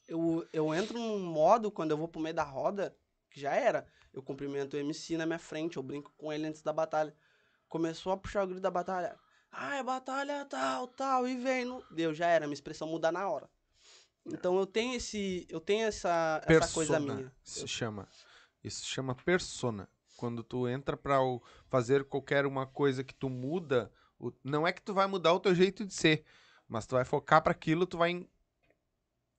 eu, 0.08 0.46
eu 0.52 0.74
entro 0.74 0.98
num 0.98 1.20
modo, 1.20 1.70
quando 1.70 1.92
eu 1.92 1.96
vou 1.96 2.08
pro 2.08 2.20
meio 2.20 2.34
da 2.34 2.42
roda, 2.42 2.96
que 3.30 3.40
já 3.40 3.54
era. 3.54 3.86
Eu 4.12 4.22
cumprimento 4.22 4.74
o 4.74 4.76
MC 4.76 5.16
na 5.16 5.24
minha 5.24 5.38
frente, 5.38 5.76
eu 5.76 5.82
brinco 5.82 6.12
com 6.18 6.32
ele 6.32 6.46
antes 6.46 6.62
da 6.62 6.72
batalha. 6.72 7.14
Começou 7.68 8.12
a 8.12 8.16
puxar 8.16 8.44
o 8.44 8.46
grito 8.46 8.60
da 8.60 8.70
batalha. 8.70 9.16
Ah, 9.52 9.76
é 9.76 9.82
batalha 9.82 10.44
tal, 10.44 10.88
tal, 10.88 11.26
e 11.26 11.36
vem. 11.36 11.64
No... 11.64 11.82
Deu, 11.90 12.12
já 12.12 12.26
era, 12.26 12.46
minha 12.46 12.54
expressão 12.54 12.88
muda 12.88 13.10
na 13.10 13.28
hora. 13.28 13.48
Então 14.26 14.58
eu 14.58 14.66
tenho 14.66 14.94
esse. 14.94 15.46
Eu 15.48 15.60
tenho 15.60 15.86
essa, 15.86 16.40
essa 16.44 16.72
coisa 16.72 16.94
Persona 16.94 17.14
minha. 17.14 17.32
se 17.42 17.66
chama. 17.66 18.08
Isso 18.62 18.80
se 18.80 18.86
chama 18.86 19.14
persona. 19.14 19.88
Quando 20.16 20.42
tu 20.42 20.68
entra 20.68 20.96
pra 20.96 21.18
fazer 21.68 22.04
qualquer 22.04 22.44
uma 22.44 22.66
coisa 22.66 23.02
que 23.02 23.14
tu 23.14 23.30
muda, 23.30 23.90
não 24.44 24.66
é 24.66 24.72
que 24.72 24.82
tu 24.82 24.92
vai 24.92 25.06
mudar 25.06 25.32
o 25.32 25.40
teu 25.40 25.54
jeito 25.54 25.86
de 25.86 25.94
ser, 25.94 26.24
mas 26.68 26.86
tu 26.86 26.94
vai 26.94 27.04
focar 27.06 27.42
pra 27.42 27.52
aquilo, 27.52 27.86
tu 27.86 27.96
vai 27.96 28.28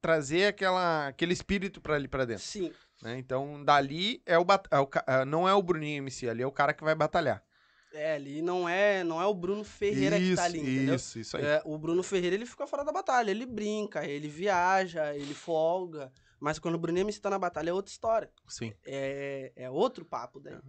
trazer 0.02 0.48
aquela, 0.48 1.08
aquele 1.08 1.34
espírito 1.34 1.80
pra 1.80 1.96
ali 1.96 2.08
pra 2.08 2.26
dentro, 2.26 2.44
Sim. 2.44 2.74
né? 3.02 3.18
Então, 3.18 3.64
dali 3.64 4.22
é 4.26 4.38
o, 4.38 4.46
é 4.72 4.80
o 4.80 4.90
é, 5.08 5.26
não 5.26 5.48
é 5.48 5.54
o 5.54 5.62
Bruninho 5.62 5.98
MC, 5.98 6.28
ali 6.28 6.42
é 6.42 6.48
o 6.48 6.52
cara 6.52 6.74
que 6.74 6.84
vai 6.84 6.96
batalhar. 6.96 7.44
É, 7.94 8.16
ali 8.16 8.42
não 8.42 8.68
é, 8.70 9.04
não 9.04 9.22
é 9.22 9.26
o 9.26 9.34
Bruno 9.34 9.64
Ferreira 9.64 10.18
que 10.18 10.36
tá 10.36 10.46
ali, 10.46 10.60
entendeu? 10.60 10.96
isso, 10.96 11.20
isso 11.20 11.36
aí. 11.36 11.44
É, 11.44 11.62
o 11.66 11.78
Bruno 11.78 12.02
Ferreira, 12.02 12.36
ele 12.36 12.46
fica 12.46 12.66
fora 12.66 12.86
da 12.86 12.92
batalha. 12.92 13.32
Ele 13.32 13.46
brinca, 13.46 14.06
ele 14.06 14.30
viaja, 14.30 15.14
ele 15.14 15.34
folga. 15.34 16.12
Mas 16.40 16.58
quando 16.58 16.76
o 16.76 16.80
Bruno 16.80 16.98
MC 16.98 17.20
tá 17.20 17.30
na 17.30 17.38
batalha 17.38 17.70
é 17.70 17.74
outra 17.74 17.92
história. 17.92 18.32
Sim. 18.48 18.74
é, 18.86 19.52
é 19.56 19.70
outro 19.70 20.06
papo 20.06 20.40
daí. 20.40 20.54
É 20.54 20.60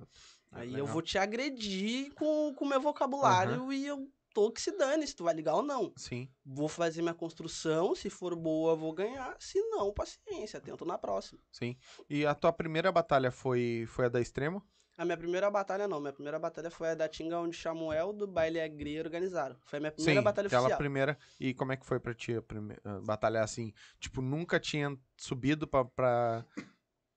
Aí 0.51 0.68
eu 0.68 0.73
legal. 0.73 0.87
vou 0.88 1.01
te 1.01 1.16
agredir 1.16 2.12
com 2.14 2.55
o 2.61 2.68
meu 2.68 2.81
vocabulário 2.81 3.73
e 3.73 3.87
eu 3.87 4.07
tô 4.33 4.51
que 4.51 4.61
se 4.61 4.73
dane 4.77 5.07
se 5.07 5.14
tu 5.14 5.25
vai 5.25 5.35
ligar 5.35 5.55
ou 5.55 5.62
não. 5.62 5.92
Sim. 5.97 6.29
Vou 6.45 6.68
fazer 6.68 7.03
minha 7.03 7.14
construção, 7.14 7.95
se 7.95 8.09
for 8.11 8.35
boa, 8.37 8.75
vou 8.75 8.92
ganhar. 8.92 9.37
Se 9.38 9.61
não, 9.71 9.92
paciência, 9.92 10.61
tento 10.61 10.85
na 10.85 10.99
próxima. 10.99 11.40
Sim. 11.51 11.77
E 12.09 12.25
a 12.27 12.35
tua 12.35 12.53
primeira 12.53 12.90
batalha 12.90 13.31
foi, 13.31 13.85
foi 13.88 14.07
a 14.07 14.09
da 14.09 14.21
Extremo? 14.21 14.62
A 14.99 15.07
minha 15.07 15.16
primeira 15.16 15.51
batalha 15.51 15.88
não, 15.88 15.99
minha 16.01 16.12
primeira 16.12 16.38
batalha 16.38 16.71
foi 16.71 16.90
a 16.90 16.95
da 16.95 17.09
Tinga, 17.09 17.38
onde 17.38 17.57
Samuel 17.57 18.12
do 18.12 18.27
Baile 18.27 18.61
Agri 18.61 18.99
organizaram. 18.99 19.57
Foi 19.64 19.79
a 19.79 19.81
minha 19.81 19.92
primeira 19.92 20.21
Sim, 20.21 20.25
batalha 20.25 20.47
aquela 20.47 20.62
oficial. 20.62 20.79
primeira. 20.79 21.18
E 21.40 21.55
como 21.55 21.73
é 21.73 21.77
que 21.79 21.87
foi 21.87 21.99
pra 21.99 22.12
ti 22.14 22.35
a 22.35 22.42
primeira 22.42 23.01
batalhar 23.01 23.42
assim? 23.42 23.73
Tipo, 23.99 24.21
nunca 24.21 24.61
tinha 24.61 24.95
subido 25.16 25.66
pra, 25.66 25.87
pra, 25.87 26.45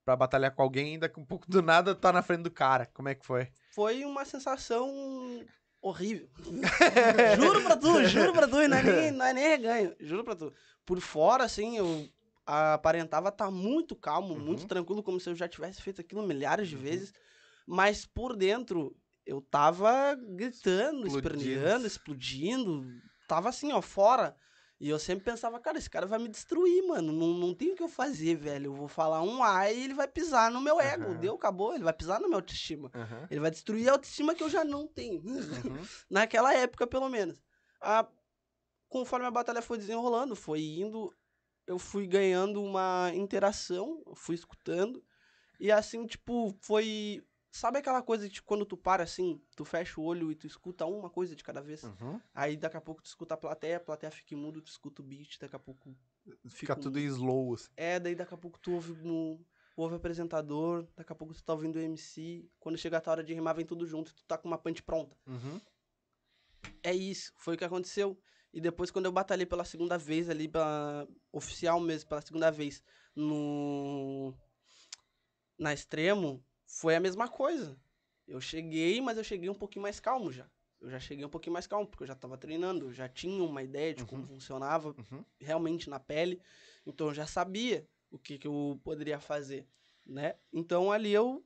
pra 0.06 0.16
batalhar 0.16 0.56
com 0.56 0.62
alguém, 0.62 0.94
ainda 0.94 1.10
que 1.10 1.20
um 1.20 1.26
pouco 1.26 1.50
do 1.52 1.62
nada 1.62 1.94
tá 1.94 2.14
na 2.14 2.22
frente 2.22 2.44
do 2.44 2.52
cara. 2.52 2.86
Como 2.94 3.10
é 3.10 3.16
que 3.16 3.26
foi? 3.26 3.52
Foi 3.74 4.06
uma 4.06 4.24
sensação 4.24 5.46
horrível. 5.90 6.28
juro 7.36 7.62
pra 7.64 7.78
tu, 7.78 8.04
juro 8.06 8.34
pra 8.34 8.48
tu, 8.48 8.62
e 8.62 8.68
não 8.68 8.78
é, 8.78 8.84
nem, 8.84 9.12
não 9.12 9.26
é 9.26 9.34
nem 9.34 9.48
reganho, 9.48 9.96
juro 10.00 10.24
pra 10.24 10.36
tu. 10.36 10.54
Por 10.86 11.00
fora, 11.00 11.44
assim, 11.44 11.78
eu 11.78 12.10
aparentava 12.46 13.30
estar 13.30 13.50
muito 13.52 13.96
calmo, 13.96 14.34
Uhum. 14.34 14.40
muito 14.40 14.68
tranquilo, 14.68 15.04
como 15.04 15.20
se 15.20 15.30
eu 15.30 15.36
já 15.36 15.48
tivesse 15.48 15.82
feito 15.82 16.02
aquilo 16.02 16.24
milhares 16.24 16.68
de 16.68 16.76
vezes. 16.76 17.14
Mas 17.68 18.06
por 18.06 18.36
dentro, 18.36 18.96
eu 19.26 19.42
tava 19.42 20.16
gritando, 20.16 21.08
Explodindo. 21.08 21.18
esperneando, 21.18 21.88
explodindo. 21.88 22.86
Tava 23.28 23.50
assim, 23.50 23.72
ó, 23.72 23.82
fora. 23.82 24.36
E 24.80 24.90
eu 24.90 25.00
sempre 25.00 25.24
pensava, 25.24 25.60
cara, 25.60 25.78
esse 25.78 25.90
cara 25.90 26.06
vai 26.06 26.20
me 26.20 26.28
destruir, 26.28 26.86
mano. 26.86 27.14
Não, 27.14 27.28
não 27.28 27.54
tem 27.54 27.72
o 27.72 27.76
que 27.76 27.84
eu 27.84 27.88
fazer, 27.88 28.36
velho. 28.36 28.68
Eu 28.68 28.74
vou 28.74 28.88
falar 28.88 29.22
um 29.22 29.42
A 29.42 29.72
e 29.72 29.84
ele 29.84 29.94
vai 29.94 30.08
pisar 30.08 30.52
no 30.52 30.60
meu 30.60 30.82
ego. 30.82 31.12
Aham. 31.12 31.20
Deu, 31.20 31.36
acabou. 31.36 31.74
Ele 31.74 31.84
vai 31.84 31.94
pisar 31.94 32.20
na 32.20 32.28
minha 32.28 32.38
autoestima. 32.38 32.92
Aham. 32.94 33.28
Ele 33.32 33.40
vai 33.40 33.50
destruir 33.52 33.88
a 33.88 33.94
autoestima 33.94 34.36
que 34.36 34.44
eu 34.44 34.50
já 34.50 34.66
não 34.66 34.86
tenho. 34.86 35.22
Uhum. 35.26 35.82
Naquela 36.10 36.54
época, 36.54 36.86
pelo 36.86 37.08
menos. 37.08 37.42
A, 37.80 38.06
conforme 38.90 39.26
a 39.26 39.32
batalha 39.32 39.62
foi 39.62 39.78
desenrolando, 39.78 40.36
foi 40.36 40.62
indo, 40.62 41.16
eu 41.66 41.80
fui 41.80 42.06
ganhando 42.06 42.62
uma 42.62 43.12
interação, 43.14 44.04
fui 44.14 44.36
escutando. 44.36 45.02
E 45.60 45.72
assim, 45.72 46.06
tipo, 46.06 46.54
foi. 46.62 47.24
Sabe 47.56 47.78
aquela 47.80 48.02
coisa 48.02 48.28
de 48.28 48.42
quando 48.42 48.66
tu 48.66 48.76
para 48.76 49.04
assim, 49.04 49.42
tu 49.56 49.64
fecha 49.64 50.02
o 50.02 50.04
olho 50.04 50.30
e 50.30 50.36
tu 50.36 50.46
escuta 50.46 50.86
uma 50.86 51.10
coisa 51.10 51.38
de 51.38 51.42
cada 51.42 51.62
vez? 51.62 51.84
Uhum. 51.86 52.20
Aí 52.34 52.58
daqui 52.58 52.76
a 52.76 52.82
pouco 52.82 53.02
tu 53.02 53.06
escuta 53.06 53.34
a 53.34 53.38
plateia, 53.38 53.78
a 53.78 53.80
plateia 53.80 54.12
fica 54.12 54.36
mudo, 54.36 54.62
tu 54.62 54.68
escuta 54.68 55.02
o 55.02 55.06
beat, 55.06 55.40
daqui 55.40 55.56
a 55.56 55.60
pouco. 55.60 55.96
Fica 56.26 56.50
fica 56.50 56.76
tudo 56.76 57.00
um- 57.00 57.02
em 57.02 57.06
slow, 57.06 57.54
assim. 57.54 57.70
É, 57.78 57.98
daí 57.98 58.14
daqui 58.14 58.34
a 58.34 58.38
pouco 58.38 58.60
tu 58.60 58.74
ouve 58.74 58.92
no. 59.02 59.40
Ouve 59.78 59.94
o 59.94 59.96
apresentador, 59.96 60.86
daqui 60.98 61.14
a 61.14 61.16
pouco 61.16 61.34
tu 61.34 61.42
tá 61.42 61.54
ouvindo 61.54 61.78
o 61.78 61.80
MC. 61.80 62.46
Quando 62.60 62.78
chega 62.78 62.98
a 62.98 63.02
tua 63.02 63.12
hora 63.12 63.24
de 63.24 63.34
rimar, 63.34 63.56
vem 63.56 63.66
tudo 63.66 63.86
junto, 63.86 64.14
tu 64.14 64.26
tá 64.26 64.38
com 64.38 64.50
uma 64.50 64.58
punch 64.58 64.84
pronta. 64.84 65.16
Uhum. 65.26 65.62
É 66.84 66.94
isso, 66.94 67.32
foi 67.38 67.56
o 67.56 67.58
que 67.58 67.64
aconteceu. 67.64 68.20
E 68.52 68.60
depois, 68.60 68.92
quando 68.92 69.06
eu 69.06 69.14
batalhei 69.14 69.46
pela 69.46 69.64
segunda 69.64 69.98
vez 69.98 70.30
ali, 70.30 70.50
pela, 70.50 71.08
oficial 71.32 71.80
mesmo, 71.80 72.10
pela 72.10 72.22
segunda 72.22 72.52
vez, 72.52 72.84
no. 73.16 74.34
Na 75.58 75.74
extremo, 75.74 76.44
foi 76.76 76.94
a 76.94 77.00
mesma 77.00 77.30
coisa. 77.30 77.78
Eu 78.28 78.42
cheguei, 78.42 79.00
mas 79.00 79.18
eu 79.18 79.24
cheguei 79.24 79.50
um 79.50 79.56
pouquinho 79.56 79.84
mais 79.84 80.00
calmo 80.00 80.30
já. 80.32 80.46
Eu 80.82 80.90
já 80.90 81.00
cheguei 81.00 81.24
um 81.24 81.30
pouquinho 81.30 81.54
mais 81.54 81.66
calmo, 81.66 81.88
porque 81.88 82.04
eu 82.04 82.08
já 82.08 82.16
tava 82.16 82.38
treinando, 82.38 82.88
eu 82.88 82.94
já 82.94 83.08
tinha 83.08 83.42
uma 83.44 83.64
ideia 83.64 83.94
de 83.94 84.04
como 84.06 84.24
Uhum. 84.24 84.28
funcionava 84.28 84.90
Uhum. 84.90 85.24
realmente 85.40 85.90
na 85.90 86.00
pele. 86.00 86.42
Então 86.86 87.08
eu 87.08 87.14
já 87.14 87.26
sabia 87.26 87.88
o 88.12 88.20
que, 88.20 88.38
que 88.38 88.46
eu 88.46 88.80
poderia 88.84 89.20
fazer, 89.22 89.66
né? 90.06 90.36
Então 90.52 90.92
ali 90.92 91.12
eu. 91.14 91.46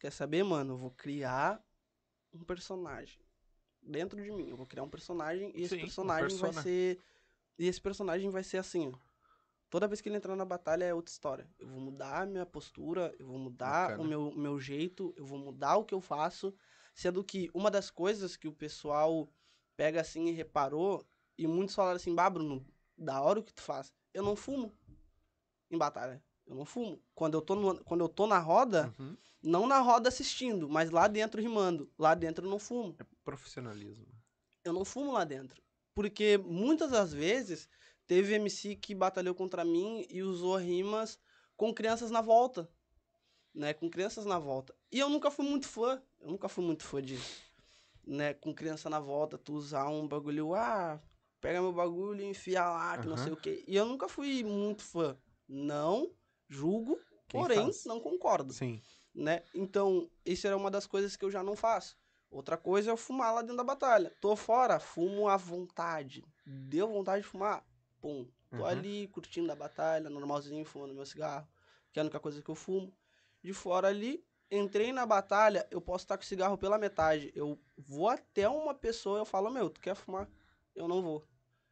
Quer 0.00 0.10
saber, 0.10 0.42
mano? 0.44 0.74
Eu 0.74 0.78
vou 0.78 0.90
criar 0.90 1.62
um 2.32 2.42
personagem 2.44 3.20
dentro 3.80 4.20
de 4.22 4.30
mim. 4.30 4.48
Eu 4.50 4.56
vou 4.56 4.66
criar 4.66 4.82
um 4.82 4.90
personagem 4.90 5.52
e 5.54 5.62
esse 5.62 5.70
Sim, 5.70 5.76
um 5.76 5.80
personagem 5.80 6.36
vai 6.36 6.50
persona. 6.50 6.62
ser. 6.62 6.98
E 7.58 7.66
esse 7.66 7.80
personagem 7.80 8.30
vai 8.30 8.42
ser 8.42 8.58
assim, 8.58 8.88
ó. 8.88 9.07
Toda 9.70 9.86
vez 9.86 10.00
que 10.00 10.08
ele 10.08 10.16
entrar 10.16 10.34
na 10.34 10.44
batalha 10.44 10.84
é 10.84 10.94
outra 10.94 11.12
história. 11.12 11.46
Eu 11.58 11.68
vou 11.68 11.80
mudar 11.80 12.22
a 12.22 12.26
minha 12.26 12.46
postura, 12.46 13.14
eu 13.18 13.26
vou 13.26 13.38
mudar 13.38 13.88
Bacana. 13.90 14.02
o 14.02 14.06
meu, 14.06 14.32
meu 14.34 14.58
jeito, 14.60 15.12
eu 15.16 15.24
vou 15.26 15.38
mudar 15.38 15.76
o 15.76 15.84
que 15.84 15.94
eu 15.94 16.00
faço. 16.00 16.54
Sendo 16.94 17.22
que 17.22 17.50
uma 17.54 17.70
das 17.70 17.90
coisas 17.90 18.36
que 18.36 18.48
o 18.48 18.52
pessoal 18.52 19.28
pega 19.76 20.00
assim 20.00 20.26
e 20.26 20.32
reparou, 20.32 21.06
e 21.36 21.46
muitos 21.46 21.74
falaram 21.74 21.96
assim, 21.96 22.14
bah, 22.14 22.28
Bruno, 22.30 22.66
da 22.96 23.20
hora 23.20 23.38
o 23.40 23.42
que 23.42 23.52
tu 23.52 23.62
faz. 23.62 23.92
Eu 24.12 24.22
não 24.22 24.34
fumo 24.34 24.72
em 25.70 25.78
batalha. 25.78 26.22
Eu 26.46 26.54
não 26.54 26.64
fumo. 26.64 27.00
Quando 27.14 27.34
eu 27.34 27.42
tô, 27.42 27.54
no- 27.54 27.84
quando 27.84 28.00
eu 28.00 28.08
tô 28.08 28.26
na 28.26 28.38
roda, 28.38 28.92
Uhum. 28.98 29.16
não 29.42 29.66
na 29.66 29.78
roda 29.80 30.08
assistindo, 30.08 30.68
mas 30.68 30.90
lá 30.90 31.06
dentro 31.06 31.40
rimando. 31.42 31.92
Lá 31.98 32.14
dentro 32.14 32.46
eu 32.46 32.50
não 32.50 32.58
fumo. 32.58 32.96
É 32.98 33.04
profissionalismo. 33.22 34.06
Eu 34.64 34.72
não 34.72 34.84
fumo 34.84 35.12
lá 35.12 35.24
dentro. 35.24 35.62
Porque 35.94 36.38
muitas 36.38 36.90
das 36.90 37.12
vezes 37.12 37.68
teve 38.08 38.34
MC 38.34 38.74
que 38.74 38.94
batalhou 38.94 39.34
contra 39.34 39.64
mim 39.64 40.04
e 40.10 40.22
usou 40.22 40.56
rimas 40.56 41.20
com 41.56 41.72
crianças 41.72 42.10
na 42.10 42.20
volta. 42.22 42.68
Né? 43.54 43.74
Com 43.74 43.88
crianças 43.90 44.24
na 44.24 44.38
volta. 44.38 44.74
E 44.90 44.98
eu 44.98 45.08
nunca 45.10 45.30
fui 45.30 45.46
muito 45.46 45.68
fã. 45.68 46.02
Eu 46.20 46.30
nunca 46.30 46.48
fui 46.48 46.64
muito 46.64 46.84
fã 46.84 47.02
disso. 47.02 47.42
Né? 48.06 48.32
Com 48.34 48.54
criança 48.54 48.88
na 48.88 48.98
volta, 48.98 49.36
tu 49.36 49.52
usar 49.52 49.88
um 49.88 50.08
bagulho, 50.08 50.54
ah, 50.54 51.00
pega 51.40 51.60
meu 51.60 51.72
bagulho 51.72 52.22
e 52.22 52.24
enfia 52.24 52.64
lá, 52.64 52.96
que 52.98 53.06
não 53.06 53.14
Aham. 53.14 53.24
sei 53.24 53.32
o 53.32 53.36
quê. 53.36 53.62
E 53.68 53.76
eu 53.76 53.84
nunca 53.84 54.08
fui 54.08 54.42
muito 54.42 54.82
fã. 54.82 55.16
Não 55.46 56.10
julgo, 56.48 56.98
Quem 57.28 57.40
porém 57.42 57.64
faz? 57.64 57.84
não 57.84 58.00
concordo 58.00 58.54
Sim. 58.54 58.80
né? 59.14 59.42
Então, 59.54 60.10
isso 60.24 60.46
era 60.46 60.56
uma 60.56 60.70
das 60.70 60.86
coisas 60.86 61.14
que 61.14 61.24
eu 61.24 61.30
já 61.30 61.42
não 61.42 61.54
faço. 61.54 61.98
Outra 62.30 62.56
coisa 62.56 62.90
é 62.90 62.92
eu 62.92 62.96
fumar 62.96 63.34
lá 63.34 63.42
dentro 63.42 63.56
da 63.56 63.64
batalha. 63.64 64.14
Tô 64.20 64.34
fora, 64.36 64.78
fumo 64.78 65.28
à 65.28 65.36
vontade. 65.36 66.24
Deu 66.46 66.88
vontade 66.88 67.22
de 67.22 67.28
fumar? 67.28 67.64
Pum. 68.00 68.28
Tô 68.50 68.56
Uhum. 68.58 68.64
ali 68.66 69.08
curtindo 69.08 69.50
a 69.52 69.56
batalha, 69.56 70.08
normalzinho, 70.08 70.64
fumando 70.64 70.94
meu 70.94 71.04
cigarro, 71.06 71.46
que 71.92 71.98
é 71.98 72.02
a 72.02 72.04
única 72.04 72.18
coisa 72.20 72.42
que 72.42 72.48
eu 72.48 72.54
fumo. 72.54 72.94
De 73.42 73.52
fora 73.52 73.88
ali, 73.88 74.24
entrei 74.50 74.92
na 74.92 75.04
batalha, 75.04 75.66
eu 75.70 75.80
posso 75.80 76.04
estar 76.04 76.16
com 76.16 76.22
o 76.24 76.26
cigarro 76.26 76.56
pela 76.56 76.78
metade. 76.78 77.30
Eu 77.34 77.60
vou 77.76 78.08
até 78.08 78.48
uma 78.48 78.74
pessoa, 78.74 79.18
eu 79.18 79.24
falo, 79.24 79.50
meu, 79.50 79.68
tu 79.70 79.80
quer 79.80 79.94
fumar? 79.94 80.28
Eu 80.74 80.88
não 80.88 81.02
vou. 81.02 81.26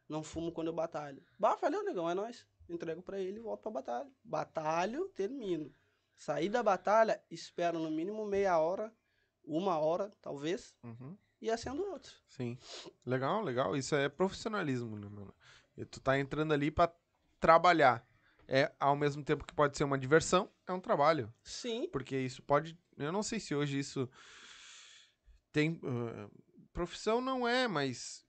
Não 0.07 0.23
fumo 0.23 0.51
quando 0.51 0.67
eu 0.67 0.73
batalho. 0.73 1.21
Bah, 1.37 1.55
valeu, 1.55 1.83
negão, 1.83 2.09
é 2.09 2.13
nóis. 2.13 2.45
Entrego 2.69 3.01
pra 3.01 3.19
ele 3.19 3.37
e 3.37 3.41
volto 3.41 3.61
pra 3.61 3.71
batalha. 3.71 4.09
Batalho, 4.23 5.09
termino. 5.09 5.73
Saí 6.15 6.49
da 6.49 6.61
batalha, 6.63 7.21
espero 7.29 7.79
no 7.79 7.89
mínimo 7.91 8.25
meia 8.25 8.57
hora, 8.59 8.93
uma 9.43 9.77
hora, 9.77 10.11
talvez, 10.21 10.75
Uhum. 10.83 11.17
e 11.41 11.49
acendo 11.49 11.83
outro. 11.89 12.13
Sim. 12.27 12.57
Legal, 13.05 13.41
legal. 13.43 13.75
Isso 13.75 13.95
é 13.95 14.09
profissionalismo, 14.09 14.97
né, 14.97 15.07
mano? 15.09 15.33
E 15.77 15.85
tu 15.85 15.99
tá 15.99 16.17
entrando 16.19 16.53
ali 16.53 16.71
pra 16.71 16.91
trabalhar. 17.39 18.05
É, 18.49 18.71
ao 18.79 18.95
mesmo 18.95 19.23
tempo 19.23 19.45
que 19.45 19.53
pode 19.53 19.77
ser 19.77 19.83
uma 19.83 19.97
diversão, 19.97 20.49
é 20.65 20.71
um 20.71 20.79
trabalho. 20.79 21.31
Sim, 21.43 21.87
Porque 21.91 22.17
isso 22.17 22.41
pode. 22.41 22.77
Eu 22.97 23.11
não 23.11 23.21
sei 23.21 23.39
se 23.39 23.53
hoje 23.53 23.77
isso 23.79 24.09
tem. 25.51 25.79
ah, 25.83 26.29
profissão 26.73 27.19
não 27.19 27.47
é, 27.47 27.67
mas 27.67 28.25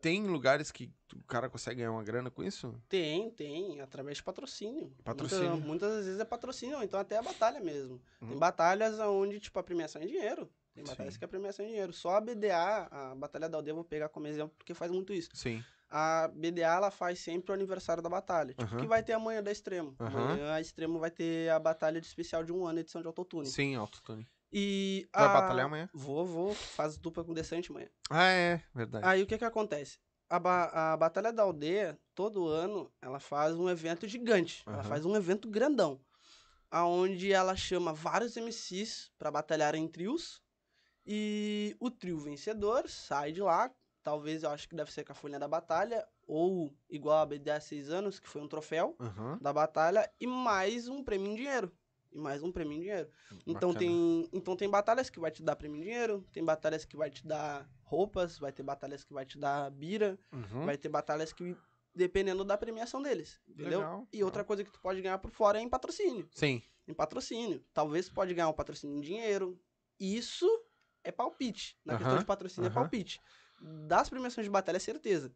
tem 0.00 0.26
lugares 0.26 0.70
que 0.70 0.90
o 1.14 1.22
cara 1.24 1.50
consegue 1.50 1.78
ganhar 1.78 1.90
uma 1.90 2.02
grana 2.04 2.30
com 2.30 2.42
isso? 2.44 2.80
tem, 2.88 3.30
tem, 3.30 3.80
através 3.80 4.16
de 4.18 4.22
patrocínio. 4.22 4.90
Patrocínio. 5.04 5.50
Muita- 5.50 5.66
muitas 5.66 5.90
das 5.96 6.04
vezes 6.06 6.20
é 6.20 6.24
patrocínio, 6.24 6.82
então 6.82 6.98
até 7.00 7.16
a 7.18 7.22
batalha 7.22 7.60
mesmo. 7.60 8.00
Tem 8.20 8.30
Uhum. 8.30 8.38
batalhas 8.38 8.98
onde, 9.00 9.40
tipo, 9.40 9.58
a 9.58 9.62
premiação 9.62 10.00
é 10.00 10.06
dinheiro. 10.06 10.48
Tem 10.72 10.84
Sim. 10.84 10.90
batalhas 10.90 11.16
que 11.16 11.24
a 11.24 11.28
premiação 11.28 11.64
é 11.64 11.68
dinheiro. 11.68 11.92
Só 11.92 12.10
a 12.16 12.20
BDA, 12.20 12.88
a 12.90 13.14
Batalha 13.16 13.48
da 13.48 13.58
Aldeia, 13.58 13.72
eu 13.72 13.76
vou 13.76 13.84
pegar 13.84 14.08
como 14.08 14.28
exemplo, 14.28 14.54
porque 14.56 14.72
faz 14.74 14.92
muito 14.92 15.12
isso. 15.12 15.28
Sim. 15.34 15.62
A 15.90 16.28
BDA, 16.28 16.74
ela 16.76 16.90
faz 16.90 17.18
sempre 17.18 17.50
o 17.50 17.54
aniversário 17.54 18.02
da 18.02 18.08
batalha. 18.10 18.50
Tipo, 18.54 18.62
Aham. 18.64 18.76
que 18.76 18.86
vai 18.86 19.02
ter 19.02 19.14
amanhã 19.14 19.42
da 19.42 19.50
Extremo. 19.50 19.96
Aham. 19.98 20.24
Amanhã 20.32 20.52
a 20.52 20.60
Extremo 20.60 20.98
vai 20.98 21.10
ter 21.10 21.50
a 21.50 21.58
batalha 21.58 22.00
de 22.00 22.06
especial 22.06 22.44
de 22.44 22.52
um 22.52 22.66
ano, 22.66 22.80
edição 22.80 23.00
de 23.00 23.06
autotune. 23.06 23.46
Sim, 23.46 23.74
autotune. 23.74 24.28
E 24.52 25.08
Vai 25.14 25.24
a- 25.24 25.28
batalhar 25.28 25.66
amanhã? 25.66 25.88
Vou, 25.94 26.26
vou. 26.26 26.54
Faz 26.54 26.96
dupla 26.98 27.24
com 27.24 27.32
Decente 27.34 27.70
amanhã. 27.70 27.88
Ah, 28.10 28.28
é, 28.28 28.62
verdade. 28.74 29.06
Aí 29.06 29.22
o 29.22 29.26
que 29.26 29.38
que 29.38 29.44
acontece? 29.44 29.98
A, 30.30 30.38
ba- 30.38 30.70
a 30.74 30.96
Batalha 30.96 31.32
da 31.32 31.42
Aldeia, 31.42 31.98
todo 32.14 32.46
ano, 32.48 32.92
ela 33.00 33.18
faz 33.18 33.54
um 33.56 33.68
evento 33.68 34.06
gigante. 34.06 34.62
Ela 34.66 34.80
Aham. 34.80 34.88
faz 34.88 35.04
um 35.06 35.16
evento 35.16 35.48
grandão. 35.48 36.00
aonde 36.70 37.32
ela 37.32 37.56
chama 37.56 37.94
vários 37.94 38.36
MCs 38.36 39.10
pra 39.16 39.30
batalhar 39.30 39.74
em 39.74 39.88
trios. 39.88 40.42
E 41.06 41.74
o 41.80 41.90
trio 41.90 42.18
vencedor 42.18 42.86
sai 42.90 43.32
de 43.32 43.40
lá. 43.40 43.70
Talvez 44.02 44.42
eu 44.42 44.50
acho 44.50 44.68
que 44.68 44.74
deve 44.76 44.92
ser 44.92 45.04
com 45.04 45.12
a 45.12 45.14
folha 45.14 45.38
da 45.38 45.48
batalha. 45.48 46.06
Ou 46.26 46.74
igual 46.88 47.18
a 47.18 47.26
BD 47.26 47.50
há 47.50 47.60
seis 47.60 47.90
anos, 47.90 48.18
que 48.20 48.28
foi 48.28 48.40
um 48.42 48.48
troféu 48.48 48.96
Aham. 49.00 49.38
da 49.40 49.52
batalha. 49.52 50.10
E 50.20 50.26
mais 50.26 50.88
um 50.88 51.02
prêmio 51.02 51.30
em 51.32 51.34
dinheiro. 51.34 51.72
E 52.12 52.18
mais 52.18 52.42
um 52.42 52.50
prêmio 52.50 52.76
em 52.76 52.80
dinheiro. 52.80 53.10
Então 53.46 53.70
Bacana. 53.72 53.78
tem, 53.78 54.28
então 54.32 54.56
tem 54.56 54.68
batalhas 54.68 55.10
que 55.10 55.20
vai 55.20 55.30
te 55.30 55.42
dar 55.42 55.56
prêmio 55.56 55.78
em 55.78 55.82
dinheiro, 55.82 56.26
tem 56.32 56.42
batalhas 56.44 56.84
que 56.84 56.96
vai 56.96 57.10
te 57.10 57.26
dar 57.26 57.68
roupas, 57.82 58.38
vai 58.38 58.50
ter 58.52 58.62
batalhas 58.62 59.04
que 59.04 59.12
vai 59.12 59.26
te 59.26 59.38
dar 59.38 59.70
bira, 59.70 60.18
Uhum. 60.32 60.64
vai 60.64 60.76
ter 60.78 60.88
batalhas 60.88 61.32
que 61.32 61.54
dependendo 61.94 62.44
da 62.44 62.56
premiação 62.56 63.02
deles, 63.02 63.40
entendeu? 63.48 63.80
Legal, 63.80 64.08
E 64.12 64.22
outra 64.22 64.44
coisa 64.44 64.62
que 64.64 64.70
tu 64.70 64.80
pode 64.80 65.02
ganhar 65.02 65.18
por 65.18 65.30
fora 65.30 65.58
é 65.58 65.62
em 65.62 65.68
patrocínio, 65.68 66.28
Sim. 66.32 66.62
em 66.86 66.94
patrocínio. 66.94 67.62
Talvez 67.74 68.06
tu 68.08 68.14
pode 68.14 68.32
ganhar 68.32 68.48
um 68.48 68.52
patrocínio 68.54 68.96
em 68.96 69.00
dinheiro. 69.00 69.60
Isso 69.98 70.46
é 71.02 71.10
palpite. 71.10 71.76
Na 71.84 71.94
questão 71.96 72.18
de 72.18 72.24
patrocínio 72.24 72.68
é 72.68 72.70
palpite. 72.70 73.20
Das 73.60 74.08
premiações 74.08 74.44
de 74.46 74.50
batalha 74.50 74.76
é 74.76 74.80
certeza. 74.80 75.32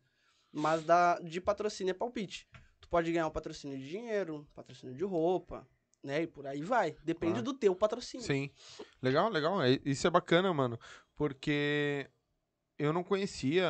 Mas 0.53 0.85
da, 0.85 1.19
de 1.21 1.41
patrocínio 1.41 1.91
é 1.91 1.95
palpite. 1.95 2.47
Tu 2.81 2.89
pode 2.89 3.11
ganhar 3.11 3.27
um 3.27 3.31
patrocínio 3.31 3.79
de 3.79 3.89
dinheiro, 3.89 4.47
patrocínio 4.55 4.95
de 4.95 5.05
roupa, 5.05 5.67
né? 6.03 6.23
E 6.23 6.27
por 6.27 6.47
aí 6.47 6.63
vai. 6.63 6.97
Depende 7.05 7.35
Claro. 7.35 7.45
do 7.45 7.55
teu 7.55 7.75
patrocínio. 7.75 8.27
Sim. 8.27 8.51
Legal, 9.01 9.29
legal. 9.31 9.63
É- 9.63 9.81
Isso 9.85 10.07
é 10.07 10.11
bacana, 10.11 10.53
mano. 10.53 10.79
Porque 11.17 12.11
eu 12.79 12.93
não 12.93 13.03
conhecia 13.05 13.67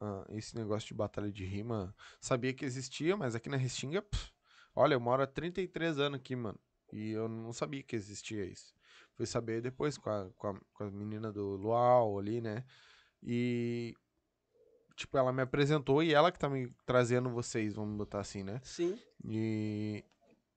ah, 0.00 0.24
esse 0.30 0.54
negócio 0.56 0.88
de 0.88 0.94
batalha 0.94 1.30
de 1.32 1.44
rima. 1.44 1.94
Sabia 2.20 2.52
que 2.52 2.64
existia, 2.64 3.16
mas 3.16 3.34
aqui 3.34 3.48
na 3.48 3.56
Restinga, 3.56 4.02
pff, 4.02 4.30
olha, 4.74 4.94
eu 4.94 5.00
moro 5.00 5.22
há 5.22 5.26
33 5.26 5.98
anos 5.98 6.18
aqui, 6.20 6.34
mano. 6.36 6.58
E 6.92 7.10
eu 7.12 7.28
não 7.28 7.52
sabia 7.52 7.82
que 7.82 7.94
existia 7.96 8.44
isso. 8.44 8.74
Fui 9.14 9.24
saber 9.24 9.60
depois 9.62 9.96
com 9.96 10.10
a, 10.10 10.28
com 10.36 10.48
a, 10.48 10.60
com 10.74 10.84
a 10.84 10.90
menina 10.90 11.32
do 11.32 11.56
Luau 11.56 12.18
ali, 12.18 12.40
né? 12.40 12.64
E. 13.22 13.94
Tipo, 14.96 15.16
ela 15.16 15.32
me 15.32 15.42
apresentou 15.42 16.02
e 16.02 16.12
ela 16.12 16.30
que 16.30 16.38
tá 16.38 16.48
me 16.48 16.70
trazendo 16.84 17.30
vocês, 17.30 17.74
vamos 17.74 17.96
botar 17.96 18.20
assim, 18.20 18.42
né? 18.42 18.60
Sim. 18.62 18.98
E, 19.24 20.04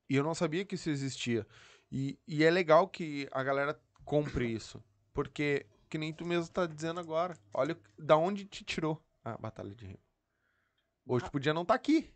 e 0.09 0.15
eu 0.15 0.23
não 0.23 0.35
sabia 0.35 0.65
que 0.65 0.75
isso 0.75 0.89
existia. 0.89 1.47
E, 1.89 2.19
e 2.27 2.43
é 2.43 2.51
legal 2.51 2.87
que 2.87 3.27
a 3.31 3.41
galera 3.41 3.79
compre 4.03 4.51
isso. 4.51 4.83
Porque, 5.13 5.65
que 5.89 5.97
nem 5.97 6.11
tu 6.11 6.25
mesmo 6.25 6.51
tá 6.51 6.65
dizendo 6.65 6.99
agora. 6.99 7.37
Olha 7.53 7.77
da 7.97 8.17
onde 8.17 8.43
te 8.43 8.65
tirou 8.65 9.01
a 9.23 9.37
batalha 9.37 9.73
de 9.73 9.85
rima. 9.85 9.99
Hoje 11.07 11.25
tu 11.25 11.31
podia 11.31 11.53
não 11.53 11.61
estar 11.61 11.75
aqui. 11.75 12.11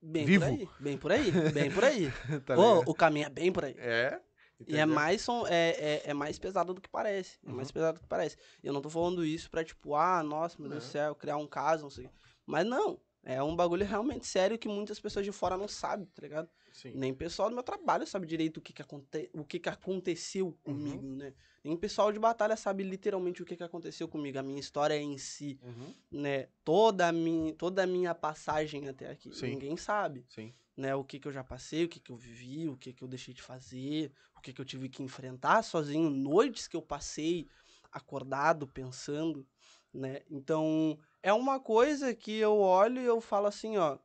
Bem 0.00 0.24
Vivo. 0.24 0.44
por 0.44 0.50
aí. 0.50 0.68
Bem 0.78 0.98
por 0.98 1.12
aí. 1.12 1.52
Bem 1.52 1.70
por 1.70 1.84
aí. 1.84 2.10
tá 2.46 2.54
ligado? 2.54 2.82
o 2.86 2.94
caminho 2.94 3.26
é 3.26 3.30
bem 3.30 3.52
por 3.52 3.64
aí. 3.64 3.74
É. 3.78 4.20
E 4.60 4.62
é 4.74 4.78
entendeu? 4.80 4.94
mais, 4.94 5.26
é, 5.48 6.02
é, 6.06 6.10
é 6.10 6.14
mais 6.14 6.38
pesado 6.38 6.72
do 6.72 6.80
que 6.80 6.88
parece. 6.88 7.38
É 7.46 7.52
mais 7.52 7.68
Uhum. 7.68 7.74
pesado 7.74 7.98
do 7.98 8.00
que 8.02 8.08
parece. 8.08 8.36
E 8.62 8.66
eu 8.66 8.72
não 8.72 8.80
tô 8.80 8.88
falando 8.88 9.24
isso 9.24 9.50
pra, 9.50 9.62
tipo, 9.64 9.94
ah, 9.94 10.22
nossa, 10.22 10.56
meu 10.58 10.68
Deus 10.70 10.82
do 10.84 10.86
Não. 10.86 10.92
céu, 10.92 11.14
criar 11.14 11.36
um 11.36 11.46
caso, 11.46 11.82
não 11.82 11.90
sei. 11.90 12.08
Mas 12.46 12.64
não. 12.66 13.00
É 13.28 13.42
um 13.42 13.56
bagulho 13.56 13.84
realmente 13.84 14.24
sério 14.24 14.56
que 14.56 14.68
muitas 14.68 15.00
pessoas 15.00 15.24
de 15.26 15.32
fora 15.32 15.56
não 15.56 15.66
sabem, 15.66 16.06
tá 16.06 16.22
ligado? 16.22 16.48
Sim. 16.72 16.92
Nem 16.94 17.10
o 17.10 17.16
pessoal 17.16 17.48
do 17.50 17.54
meu 17.56 17.62
trabalho 17.64 18.06
sabe 18.06 18.24
direito 18.24 18.58
o 18.58 18.60
que, 18.60 18.72
que, 18.72 18.80
aconte... 18.80 19.28
o 19.34 19.44
que, 19.44 19.58
que 19.58 19.68
aconteceu 19.68 20.46
Uhum. 20.46 20.52
comigo, 20.62 21.06
né? 21.16 21.34
Nem 21.64 21.76
pessoal 21.76 22.12
de 22.12 22.20
batalha 22.20 22.56
sabe 22.56 22.84
literalmente 22.84 23.42
o 23.42 23.44
que, 23.44 23.56
que 23.56 23.64
aconteceu 23.64 24.06
comigo, 24.06 24.38
a 24.38 24.44
minha 24.44 24.60
história 24.60 24.96
em 24.96 25.18
si, 25.18 25.58
Uhum. 25.60 25.92
né? 26.12 26.48
Toda 26.64 27.08
a 27.08 27.12
minha, 27.12 27.52
toda 27.54 27.82
a 27.82 27.86
minha 27.86 28.14
passagem 28.14 28.88
até 28.88 29.10
aqui. 29.10 29.34
Sim. 29.34 29.48
Ninguém 29.50 29.76
sabe 29.76 30.24
Sim. 30.28 30.54
Né, 30.76 30.94
o 30.94 31.04
que, 31.04 31.18
que 31.18 31.26
eu 31.26 31.32
já 31.32 31.42
passei, 31.42 31.84
o 31.84 31.88
que, 31.88 31.98
que 31.98 32.12
eu 32.12 32.16
vivi, 32.16 32.68
o 32.68 32.76
que, 32.76 32.92
que 32.92 33.02
eu 33.02 33.08
deixei 33.08 33.32
de 33.32 33.42
fazer, 33.42 34.12
o 34.36 34.40
que, 34.40 34.52
que 34.52 34.60
eu 34.60 34.64
tive 34.64 34.88
que 34.88 35.02
enfrentar 35.02 35.62
sozinho, 35.62 36.10
noites 36.10 36.68
que 36.68 36.76
eu 36.76 36.82
passei 36.82 37.48
acordado, 37.90 38.66
pensando, 38.66 39.46
né? 39.92 40.20
Então, 40.30 40.98
é 41.22 41.32
uma 41.32 41.58
coisa 41.58 42.14
que 42.14 42.32
eu 42.36 42.58
olho 42.58 43.00
e 43.00 43.06
eu 43.06 43.20
falo 43.20 43.46
assim, 43.46 43.78
ó, 43.78 43.98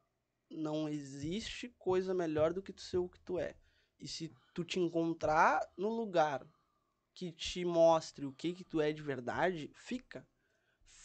não 0.50 0.88
existe 0.88 1.70
coisa 1.78 2.14
melhor 2.14 2.54
do 2.54 2.62
que 2.62 2.72
tu 2.72 2.82
ser 2.82 2.98
o 2.98 3.10
que 3.10 3.20
tu 3.20 3.38
é. 3.38 3.56
E 4.00 4.08
se 4.08 4.34
tu 4.54 4.64
te 4.64 4.80
encontrar 4.80 5.62
no 5.78 5.90
lugar 5.90 6.46
que 7.14 7.32
te 7.32 7.66
mostre 7.66 8.26
o 8.26 8.34
que 8.34 8.54
que 8.54 8.64
tu 8.64 8.82
é 8.82 8.92
de 8.92 9.02
verdade, 9.02 9.70
fica. 9.74 10.28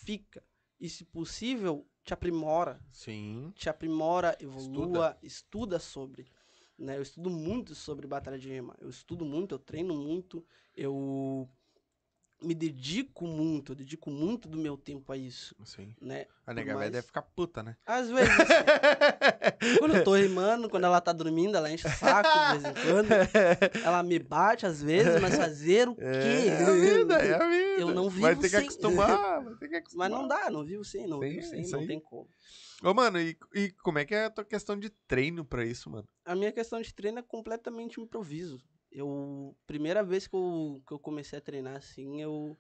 Fica. 0.05 0.45
E 0.79 0.89
se 0.89 1.05
possível, 1.05 1.89
te 2.07 2.15
aprimora 2.15 2.81
Sim. 2.93 3.53
te 3.55 3.69
aprimora, 3.69 4.37
evolua, 4.41 5.19
estuda, 5.23 5.79
sobre. 5.79 6.27
Né? 6.79 6.97
Eu 6.97 7.03
estudo 7.03 7.29
muito 7.29 7.75
sobre 7.75 8.07
batalha 8.07 8.39
de 8.39 8.49
rima. 8.49 8.77
Eu 8.81 8.89
estudo 8.89 9.25
muito, 9.25 9.55
eu 9.55 9.59
treino 9.59 9.95
muito, 9.95 10.47
eu 10.75 11.49
me 12.43 12.55
dedico 12.55 13.27
muito, 13.27 13.73
eu 13.73 13.77
dedico 13.77 14.11
muito 14.11 14.49
do 14.49 14.59
meu 14.59 14.77
tempo 14.77 15.11
a 15.13 15.17
isso, 15.17 15.55
Sim. 15.65 15.95
né? 16.01 16.27
A 16.47 16.53
nega 16.53 16.75
mais- 16.75 16.93
deve 16.93 17.07
ficar 17.07 17.23
puta, 17.23 17.63
né? 17.63 17.77
Às 17.87 18.11
vezes, 18.11 18.29
quando 19.79 19.97
eu 19.97 20.05
tô 20.05 20.15
rimando, 20.15 20.69
quando 20.69 20.85
ela 20.85 21.01
tá 21.01 21.13
dormindo, 21.13 21.57
ela 21.57 21.71
enche 21.71 21.87
o 21.89 21.91
saco 21.91 22.29
de 22.29 22.59
vez 22.61 22.65
em 22.65 22.83
quando. 22.83 23.09
Ela 23.83 24.03
me 24.03 24.19
bate 24.19 24.67
às 24.67 24.83
vezes, 24.83 25.21
mas 25.21 25.37
fazer 25.37 25.89
o 25.89 25.95
quê? 25.97 26.03
É 26.03 26.65
a 26.65 26.73
vida, 26.73 27.15
é 27.15 27.35
a 27.35 27.49
vida. 27.49 27.81
Eu 27.81 27.95
não 27.95 28.09
Vai 28.11 28.35
vivo 28.35 28.43
ter 28.43 28.51
que 28.51 28.57
acostumar, 28.57 29.43
vai 29.45 29.55
ter 29.57 29.69
que 29.69 29.77
acostumar. 29.77 30.11
Mas 30.11 30.19
não 30.19 30.29
dá, 30.29 30.51
não 30.51 30.65
vivo 30.65 30.85
sem, 30.85 31.07
não 31.07 31.21
Sim, 31.21 31.29
vivo 31.31 31.43
sem, 31.47 31.69
não 31.69 31.81
aí. 31.81 31.87
tem 31.87 32.01
como. 32.01 32.29
Ô, 32.83 32.93
mano, 32.93 33.19
e, 33.19 33.37
e 33.55 33.71
como 33.83 33.99
é 33.99 34.05
que 34.05 34.15
é 34.15 34.27
a 34.27 34.31
tua 34.31 34.45
questão 34.45 34.79
de 34.79 34.91
treino 35.09 35.45
pra 35.45 35.65
isso, 35.65 35.89
mano? 35.91 36.07
A 36.25 36.35
minha 36.35 36.53
questão 36.53 36.81
de 36.81 36.93
treino 36.95 37.19
é 37.19 37.23
completamente 37.23 37.99
improviso. 38.01 38.61
Eu, 38.97 39.55
primeira 39.67 40.03
vez 40.03 40.27
que 40.27 40.35
eu, 40.35 40.83
que 40.87 40.91
eu 40.95 40.99
comecei 40.99 41.39
a 41.39 41.43
treinar 41.43 41.77
assim, 41.77 42.23
eu. 42.23 42.57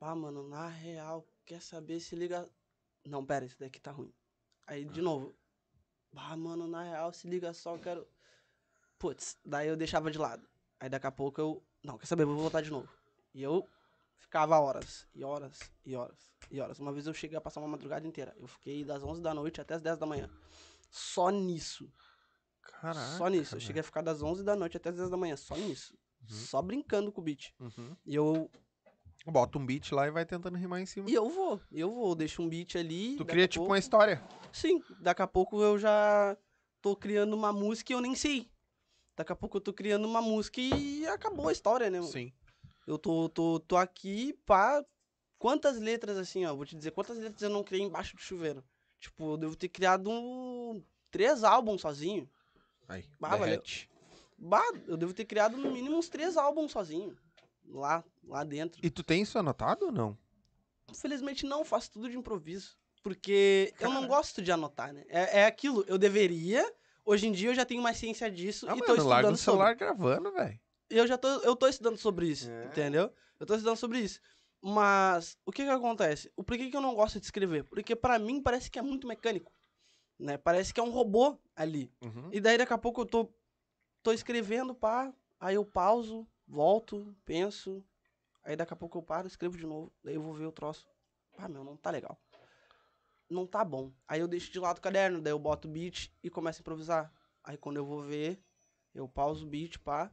Ah, 0.00 0.14
mano, 0.14 0.48
na 0.48 0.68
real, 0.68 1.26
quer 1.44 1.60
saber 1.60 1.98
se 1.98 2.14
liga. 2.14 2.48
Não, 3.04 3.26
pera, 3.26 3.44
isso 3.44 3.58
daqui 3.58 3.80
tá 3.80 3.90
ruim. 3.90 4.14
Aí, 4.64 4.84
de 4.84 5.02
novo. 5.02 5.34
Ah, 6.14 6.36
mano, 6.36 6.68
na 6.68 6.84
real, 6.84 7.12
se 7.12 7.26
liga 7.26 7.52
só, 7.52 7.74
eu 7.74 7.80
quero. 7.80 8.08
Putz, 8.96 9.36
daí 9.44 9.66
eu 9.66 9.76
deixava 9.76 10.08
de 10.08 10.18
lado. 10.18 10.48
Aí 10.78 10.88
daqui 10.88 11.08
a 11.08 11.10
pouco 11.10 11.40
eu. 11.40 11.60
Não, 11.82 11.98
quer 11.98 12.06
saber, 12.06 12.24
vou 12.24 12.36
voltar 12.36 12.60
de 12.60 12.70
novo. 12.70 12.88
E 13.34 13.42
eu 13.42 13.68
ficava 14.18 14.56
horas, 14.60 15.04
e 15.16 15.24
horas, 15.24 15.58
e 15.84 15.96
horas, 15.96 16.30
e 16.48 16.60
horas. 16.60 16.78
Uma 16.78 16.92
vez 16.92 17.08
eu 17.08 17.14
cheguei 17.14 17.36
a 17.36 17.40
passar 17.40 17.58
uma 17.58 17.66
madrugada 17.66 18.06
inteira. 18.06 18.36
Eu 18.38 18.46
fiquei 18.46 18.84
das 18.84 19.02
11 19.02 19.20
da 19.20 19.34
noite 19.34 19.60
até 19.60 19.74
as 19.74 19.82
10 19.82 19.98
da 19.98 20.06
manhã. 20.06 20.30
Só 20.92 21.28
nisso. 21.30 21.92
Caraca. 22.80 23.16
Só 23.16 23.28
nisso. 23.28 23.56
Eu 23.56 23.60
cheguei 23.60 23.80
a 23.80 23.84
ficar 23.84 24.02
das 24.02 24.22
11 24.22 24.44
da 24.44 24.54
noite 24.54 24.76
até 24.76 24.90
as 24.90 24.96
10 24.96 25.10
da 25.10 25.16
manhã. 25.16 25.36
Só 25.36 25.56
nisso. 25.56 25.94
Uhum. 26.22 26.36
Só 26.36 26.62
brincando 26.62 27.10
com 27.10 27.20
o 27.20 27.24
beat. 27.24 27.52
Uhum. 27.58 27.96
E 28.06 28.14
eu, 28.14 28.50
Bota 29.26 29.58
um 29.58 29.66
beat 29.66 29.90
lá 29.92 30.06
e 30.06 30.10
vai 30.10 30.24
tentando 30.24 30.56
rimar 30.56 30.80
em 30.80 30.86
cima. 30.86 31.10
e 31.10 31.14
eu 31.14 31.28
vou. 31.28 31.60
Eu 31.72 31.90
vou. 31.92 32.14
Deixo 32.14 32.40
um 32.40 32.48
beat 32.48 32.76
ali. 32.76 33.16
Tu 33.16 33.24
cria 33.26 33.46
tipo 33.48 33.60
pouco- 33.62 33.72
uma 33.72 33.78
história. 33.78 34.22
Sim. 34.52 34.82
Daqui 35.00 35.22
a 35.22 35.26
pouco 35.26 35.60
eu 35.62 35.78
já 35.78 36.36
tô 36.80 36.94
criando 36.96 37.34
uma 37.34 37.52
música 37.52 37.92
e 37.92 37.94
eu 37.94 38.00
nem 38.00 38.14
sei. 38.14 38.48
Daqui 39.16 39.32
a 39.32 39.36
pouco 39.36 39.56
eu 39.56 39.60
tô 39.60 39.72
criando 39.72 40.06
uma 40.06 40.22
música 40.22 40.60
e 40.60 41.06
acabou 41.08 41.48
a 41.48 41.52
história, 41.52 41.90
né? 41.90 41.98
mano? 41.98 42.10
Sim. 42.12 42.32
Eu 42.86 42.96
tô, 42.98 43.28
tô, 43.28 43.58
tô 43.60 43.76
aqui 43.76 44.32
pra. 44.46 44.84
Quantas 45.36 45.78
letras 45.78 46.16
assim, 46.16 46.44
ó? 46.46 46.54
Vou 46.54 46.64
te 46.64 46.74
dizer, 46.76 46.90
quantas 46.92 47.16
letras 47.18 47.42
eu 47.42 47.50
não 47.50 47.62
criei 47.62 47.84
embaixo 47.84 48.16
do 48.16 48.22
chuveiro? 48.22 48.64
Tipo, 48.98 49.32
eu 49.32 49.36
devo 49.36 49.56
ter 49.56 49.68
criado 49.68 50.08
um. 50.10 50.82
Três 51.10 51.44
álbuns 51.44 51.80
sozinho. 51.82 52.28
Aí, 52.88 53.04
Ah, 53.22 53.36
valeu. 53.36 53.62
Bah, 54.38 54.62
eu 54.86 54.96
devo 54.96 55.12
ter 55.12 55.24
criado 55.24 55.56
no 55.56 55.70
mínimo 55.70 55.96
uns 55.98 56.08
três 56.08 56.36
álbuns 56.36 56.72
sozinho. 56.72 57.16
Lá, 57.66 58.02
lá 58.24 58.44
dentro. 58.44 58.80
E 58.84 58.88
tu 58.88 59.02
tem 59.02 59.22
isso 59.22 59.38
anotado 59.38 59.86
ou 59.86 59.92
não? 59.92 60.16
Infelizmente 60.90 61.44
não, 61.44 61.64
faço 61.64 61.90
tudo 61.90 62.08
de 62.08 62.16
improviso. 62.16 62.76
Porque 63.02 63.74
eu 63.78 63.90
não 63.90 64.02
Cara. 64.02 64.06
gosto 64.14 64.40
de 64.42 64.50
anotar, 64.50 64.92
né? 64.92 65.04
É, 65.08 65.40
é 65.40 65.46
aquilo, 65.46 65.84
eu 65.86 65.98
deveria. 65.98 66.64
Hoje 67.04 67.26
em 67.26 67.32
dia 67.32 67.50
eu 67.50 67.54
já 67.54 67.64
tenho 67.64 67.82
mais 67.82 67.96
ciência 67.96 68.30
disso 68.30 68.66
Ah, 68.68 68.74
e 68.76 68.80
tô 68.80 68.88
mano, 68.92 69.04
larga 69.08 69.28
estudando 69.28 69.34
o 69.34 69.38
sobre. 69.38 69.44
celular 69.58 69.74
gravando, 69.74 70.32
velho. 70.32 70.60
Eu 70.90 71.06
já 71.06 71.18
tô, 71.18 71.28
eu 71.28 71.54
tô 71.54 71.66
estudando 71.68 71.96
sobre 71.98 72.26
isso, 72.28 72.50
É. 72.50 72.64
entendeu? 72.66 73.12
Eu 73.38 73.46
tô 73.46 73.54
estudando 73.54 73.76
sobre 73.76 74.00
isso. 74.00 74.20
Mas 74.62 75.36
o 75.46 75.52
que 75.52 75.64
que 75.64 75.70
acontece? 75.70 76.30
O 76.36 76.42
porquê 76.42 76.70
que 76.70 76.76
eu 76.76 76.80
não 76.80 76.94
gosto 76.94 77.18
de 77.20 77.26
escrever? 77.26 77.64
Porque 77.64 77.94
pra 77.94 78.18
mim 78.18 78.42
parece 78.42 78.70
que 78.70 78.78
é 78.78 78.82
muito 78.82 79.06
mecânico, 79.06 79.52
né? 80.18 80.36
Parece 80.36 80.72
que 80.74 80.80
é 80.80 80.82
um 80.82 80.90
robô 80.90 81.38
ali. 81.54 81.92
Uhum. 82.02 82.30
E 82.32 82.40
daí 82.40 82.58
daqui 82.58 82.72
a 82.72 82.78
pouco 82.78 83.02
eu 83.02 83.06
tô, 83.06 83.32
tô 84.02 84.12
escrevendo, 84.12 84.74
pá, 84.74 85.12
aí 85.38 85.54
eu 85.54 85.64
pauso, 85.64 86.26
volto, 86.46 87.14
penso, 87.24 87.84
aí 88.42 88.56
daqui 88.56 88.72
a 88.72 88.76
pouco 88.76 88.98
eu 88.98 89.02
paro, 89.02 89.26
escrevo 89.26 89.56
de 89.56 89.66
novo, 89.66 89.92
daí 90.02 90.14
eu 90.14 90.22
vou 90.22 90.34
ver 90.34 90.46
o 90.46 90.52
troço. 90.52 90.88
Ah, 91.36 91.48
meu, 91.48 91.62
não 91.62 91.76
tá 91.76 91.90
legal. 91.90 92.20
Não 93.30 93.46
tá 93.46 93.64
bom. 93.64 93.92
Aí 94.08 94.20
eu 94.20 94.26
deixo 94.26 94.50
de 94.50 94.58
lado 94.58 94.78
o 94.78 94.80
caderno, 94.80 95.20
daí 95.20 95.32
eu 95.32 95.38
boto 95.38 95.68
o 95.68 95.70
beat 95.70 96.10
e 96.22 96.30
começo 96.30 96.60
a 96.60 96.62
improvisar. 96.62 97.12
Aí 97.44 97.56
quando 97.56 97.76
eu 97.76 97.84
vou 97.84 98.02
ver, 98.02 98.42
eu 98.94 99.06
pauso 99.08 99.46
o 99.46 99.48
beat, 99.48 99.78
pá, 99.78 100.10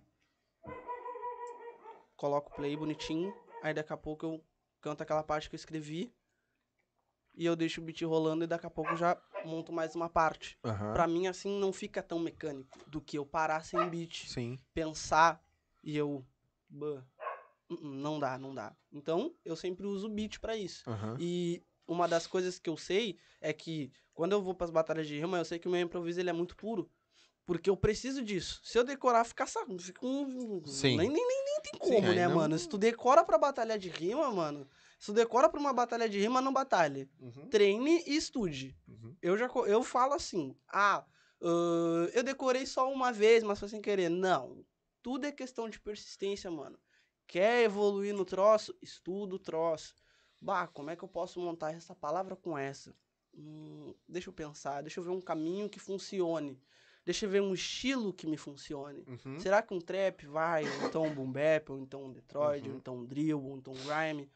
coloco 2.16 2.52
o 2.52 2.56
play 2.56 2.76
bonitinho, 2.76 3.34
aí 3.62 3.74
daqui 3.74 3.92
a 3.92 3.98
pouco 3.98 4.26
eu 4.26 4.46
canto 4.82 5.02
aquela 5.02 5.24
parte 5.24 5.50
que 5.50 5.56
eu 5.56 5.58
escrevi 5.58 6.14
e 7.34 7.46
eu 7.46 7.56
deixo 7.56 7.82
o 7.82 7.84
beat 7.84 8.02
rolando 8.04 8.44
e 8.44 8.48
daqui 8.48 8.66
a 8.66 8.70
pouco 8.70 8.96
já 8.96 9.20
monto 9.46 9.72
mais 9.72 9.96
uma 9.96 10.10
parte. 10.10 10.58
Aham. 10.64 10.94
Pra 10.94 11.08
mim, 11.08 11.28
assim, 11.28 11.60
não 11.60 11.72
fica 11.72 12.02
tão 12.04 12.20
mecânico 12.20 12.78
do 12.88 13.00
que 13.02 13.18
eu 13.18 13.26
parar 13.26 13.64
sem 13.64 13.90
beat, 13.90 14.28
Sim. 14.28 14.58
pensar 14.74 15.42
e 15.84 15.96
eu. 15.96 16.26
"Bah, 16.70 17.04
uh-uh, 17.70 17.80
não 17.88 18.20
dá, 18.20 18.38
não 18.38 18.54
dá. 18.54 18.76
Então, 18.92 19.34
eu 19.44 19.56
sempre 19.56 19.86
uso 19.86 20.10
beat 20.10 20.40
pra 20.40 20.56
isso. 20.56 20.84
E 21.20 21.64
uma 21.88 22.08
das 22.08 22.26
coisas 22.28 22.58
que 22.60 22.70
eu 22.70 22.78
sei 22.78 23.18
é 23.40 23.54
que 23.54 23.92
quando 24.14 24.32
eu 24.34 24.42
vou 24.42 24.54
pras 24.56 24.72
batalhas 24.72 25.08
de 25.08 25.18
rima, 25.20 25.38
eu 25.38 25.46
sei 25.46 25.60
que 25.60 25.68
o 25.68 25.72
meu 25.72 25.82
improviso 25.82 26.20
ele 26.20 26.30
é 26.30 26.34
muito 26.34 26.56
puro. 26.56 26.90
Porque 27.46 27.70
eu 27.70 27.78
preciso 27.78 28.24
disso. 28.24 28.60
Se 28.64 28.76
eu 28.80 28.84
decorar, 28.84 29.24
fica 29.24 29.46
saco. 29.46 29.78
Fica 29.78 30.04
um. 30.04 30.64
Sim. 30.66 30.98
Nem, 30.98 31.10
nem, 31.12 31.28
nem, 31.28 31.46
nem 31.46 31.62
tem 31.62 31.74
Sim, 31.74 31.96
como, 31.96 32.08
aí 32.10 32.16
né, 32.16 32.28
não- 32.28 32.36
mano? 32.36 32.58
Se 32.58 32.68
tu 32.68 32.76
decora 32.76 33.24
pra 33.24 33.38
batalha 33.38 33.78
de 33.78 33.88
rima, 33.88 34.32
mano. 34.32 34.68
Se 35.06 35.14
decora 35.14 35.48
pra 35.48 35.60
uma 35.60 35.72
batalha 35.72 36.10
de 36.10 36.20
rima, 36.20 36.42
não 36.42 36.52
batalhe. 36.52 37.08
Uhum. 37.20 37.48
Treine 37.48 38.04
e 38.08 38.16
estude. 38.16 38.76
Uhum. 38.88 39.16
Eu 39.22 39.38
já 39.38 39.48
eu 39.68 39.84
falo 39.84 40.14
assim, 40.16 40.56
ah, 40.68 41.06
ãh, 41.40 42.10
eu 42.12 42.24
decorei 42.24 42.66
só 42.66 42.92
uma 42.92 43.14
vez, 43.14 43.44
mas 43.44 43.60
foi 43.60 43.70
sem 43.70 43.80
querer. 43.84 44.10
Não. 44.10 44.66
Tudo 45.04 45.26
é 45.28 45.32
questão 45.32 45.70
de 45.70 45.80
persistência, 45.80 46.50
mano. 46.50 46.80
Quer 47.28 47.66
evoluir 47.66 48.16
no 48.16 48.26
troço? 48.26 48.76
Estuda 48.82 49.36
o 49.36 49.40
troço. 49.40 49.94
Bah, 50.42 50.66
como 50.66 50.90
é 50.90 50.96
que 50.96 51.04
eu 51.04 51.08
posso 51.08 51.40
montar 51.40 51.72
essa 51.72 51.94
palavra 51.94 52.36
com 52.36 52.58
essa? 52.58 52.96
Hum, 53.38 53.94
deixa 54.10 54.30
eu 54.30 54.34
pensar, 54.34 54.82
deixa 54.82 55.00
eu 55.00 55.04
ver 55.04 55.12
um 55.12 55.22
caminho 55.22 55.70
que 55.70 55.80
funcione. 55.80 56.60
Deixa 57.06 57.28
eu 57.28 57.30
ver 57.30 57.42
um 57.44 57.54
estilo 57.54 58.12
que 58.12 58.26
me 58.26 58.38
funcione. 58.38 59.06
Uhum. 59.08 59.40
Será 59.40 59.62
que 59.62 59.72
um 59.72 59.80
trap 59.80 60.26
vai, 60.26 60.64
ou 60.64 60.88
então 60.88 61.04
um 61.04 61.14
boom 61.14 61.32
bap, 61.32 61.70
ou 61.72 61.78
então 61.80 62.06
um 62.06 62.12
Detroit, 62.12 62.64
Uhum. 62.66 62.72
ou 62.72 62.78
então 62.78 62.98
um 62.98 63.06
drill, 63.06 63.44
ou 63.44 63.56
então 63.58 63.72
um 63.72 63.86
grime? 63.86 64.28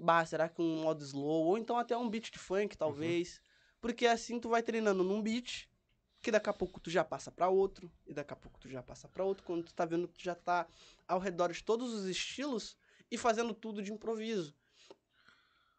Bah, 0.00 0.24
será 0.24 0.48
que 0.48 0.60
um 0.62 0.82
modo 0.82 1.02
slow, 1.04 1.46
ou 1.46 1.58
então 1.58 1.76
até 1.78 1.96
um 1.96 2.08
beat 2.08 2.30
de 2.30 2.38
funk, 2.38 2.74
Uhum. 2.74 2.78
talvez? 2.78 3.40
Porque 3.80 4.06
assim 4.06 4.38
tu 4.40 4.48
vai 4.48 4.62
treinando 4.62 5.02
num 5.04 5.20
beat, 5.22 5.68
que 6.20 6.30
daqui 6.30 6.48
a 6.50 6.52
pouco 6.52 6.80
tu 6.80 6.90
já 6.90 7.04
passa 7.04 7.30
pra 7.30 7.48
outro, 7.48 7.90
e 8.06 8.12
daqui 8.12 8.32
a 8.32 8.36
pouco 8.36 8.58
tu 8.58 8.68
já 8.68 8.82
passa 8.82 9.08
pra 9.08 9.24
outro, 9.24 9.44
quando 9.44 9.64
tu 9.64 9.74
tá 9.74 9.84
vendo 9.84 10.08
que 10.08 10.14
tu 10.18 10.24
já 10.24 10.34
tá 10.34 10.66
ao 11.06 11.18
redor 11.18 11.52
de 11.52 11.62
todos 11.62 11.92
os 11.92 12.06
estilos 12.06 12.76
e 13.10 13.16
fazendo 13.16 13.54
tudo 13.54 13.82
de 13.82 13.92
improviso. 13.92 14.54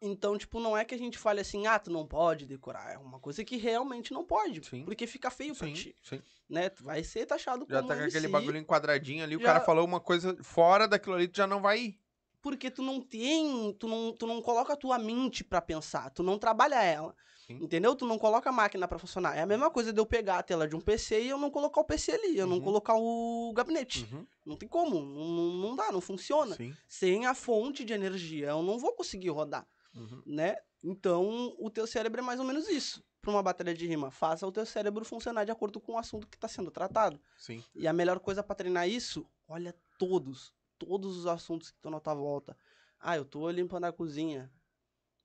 Então, 0.02 0.38
tipo, 0.38 0.58
não 0.60 0.74
é 0.76 0.82
que 0.84 0.94
a 0.94 0.98
gente 0.98 1.18
fale 1.18 1.40
assim, 1.40 1.66
ah, 1.66 1.78
tu 1.78 1.90
não 1.90 2.06
pode 2.06 2.46
decorar. 2.46 2.90
É 2.94 2.96
uma 2.96 3.20
coisa 3.20 3.44
que 3.44 3.58
realmente 3.58 4.12
não 4.14 4.24
pode. 4.24 4.66
Sim. 4.66 4.82
Porque 4.84 5.06
fica 5.06 5.30
feio 5.30 5.54
pra 5.54 5.66
Sim, 5.68 5.74
ti. 5.74 5.96
sim. 6.02 6.22
Né? 6.48 6.70
Tu 6.70 6.82
vai 6.82 7.04
ser 7.04 7.26
taxado 7.26 7.66
Já 7.68 7.76
como 7.82 7.88
tá 7.88 7.96
com 7.98 8.04
aquele 8.04 8.28
bagulho 8.28 8.56
enquadradinho 8.56 9.22
ali, 9.22 9.36
o 9.36 9.40
já- 9.40 9.44
cara 9.46 9.60
falou 9.60 9.84
uma 9.84 10.00
coisa 10.00 10.34
fora 10.42 10.88
daquilo 10.88 11.16
ali, 11.16 11.28
tu 11.28 11.36
já 11.36 11.46
não 11.46 11.60
vai 11.60 11.78
ir. 11.80 11.99
Porque 12.42 12.70
tu 12.70 12.82
não 12.82 13.00
tem. 13.00 13.72
Tu 13.74 13.86
não, 13.88 14.12
tu 14.12 14.26
não 14.26 14.40
coloca 14.40 14.72
a 14.72 14.76
tua 14.76 14.98
mente 14.98 15.44
pra 15.44 15.60
pensar. 15.60 16.10
Tu 16.10 16.22
não 16.22 16.38
trabalha 16.38 16.82
ela. 16.82 17.14
Sim. 17.46 17.58
Entendeu? 17.62 17.94
Tu 17.96 18.06
não 18.06 18.18
coloca 18.18 18.48
a 18.48 18.52
máquina 18.52 18.86
pra 18.88 18.98
funcionar. 18.98 19.36
É 19.36 19.42
a 19.42 19.46
mesma 19.46 19.70
coisa 19.70 19.92
de 19.92 20.00
eu 20.00 20.06
pegar 20.06 20.38
a 20.38 20.42
tela 20.42 20.66
de 20.68 20.74
um 20.76 20.80
PC 20.80 21.22
e 21.22 21.28
eu 21.28 21.36
não 21.38 21.50
colocar 21.50 21.80
o 21.80 21.84
PC 21.84 22.12
ali. 22.12 22.38
Eu 22.38 22.46
não 22.46 22.56
Uhum. 22.56 22.62
colocar 22.62 22.94
o 22.96 23.52
gabinete. 23.54 24.08
Uhum. 24.12 24.26
Não 24.46 24.56
tem 24.56 24.68
como. 24.68 25.00
Não, 25.00 25.24
não, 25.26 25.52
não 25.68 25.76
dá, 25.76 25.90
não 25.92 26.00
funciona. 26.00 26.54
Sim. 26.56 26.74
Sem 26.88 27.26
a 27.26 27.34
fonte 27.34 27.84
de 27.84 27.92
energia, 27.92 28.48
eu 28.50 28.62
não 28.62 28.78
vou 28.78 28.92
conseguir 28.94 29.30
rodar. 29.30 29.66
Uhum. 29.94 30.22
né? 30.24 30.56
Então, 30.84 31.52
o 31.58 31.68
teu 31.68 31.84
cérebro 31.86 32.20
é 32.20 32.24
mais 32.24 32.38
ou 32.38 32.46
menos 32.46 32.68
isso. 32.68 33.02
Para 33.20 33.32
uma 33.32 33.42
batalha 33.42 33.74
de 33.74 33.86
rima, 33.86 34.10
faça 34.10 34.46
o 34.46 34.52
teu 34.52 34.64
cérebro 34.64 35.04
funcionar 35.04 35.44
de 35.44 35.50
acordo 35.50 35.78
com 35.80 35.92
o 35.94 35.98
assunto 35.98 36.26
que 36.28 36.36
está 36.36 36.46
sendo 36.48 36.70
tratado. 36.70 37.20
Sim. 37.36 37.62
E 37.74 37.86
a 37.88 37.92
melhor 37.92 38.20
coisa 38.20 38.40
para 38.42 38.54
treinar 38.54 38.88
isso, 38.88 39.26
olha 39.48 39.74
todos, 39.98 40.54
todos 40.80 41.16
os 41.18 41.26
assuntos 41.26 41.70
que 41.70 41.76
estão 41.76 41.90
na 41.90 42.00
tua 42.00 42.14
volta. 42.14 42.56
Ah, 42.98 43.16
eu 43.16 43.24
tô 43.24 43.48
limpando 43.50 43.84
a 43.84 43.92
cozinha. 43.92 44.50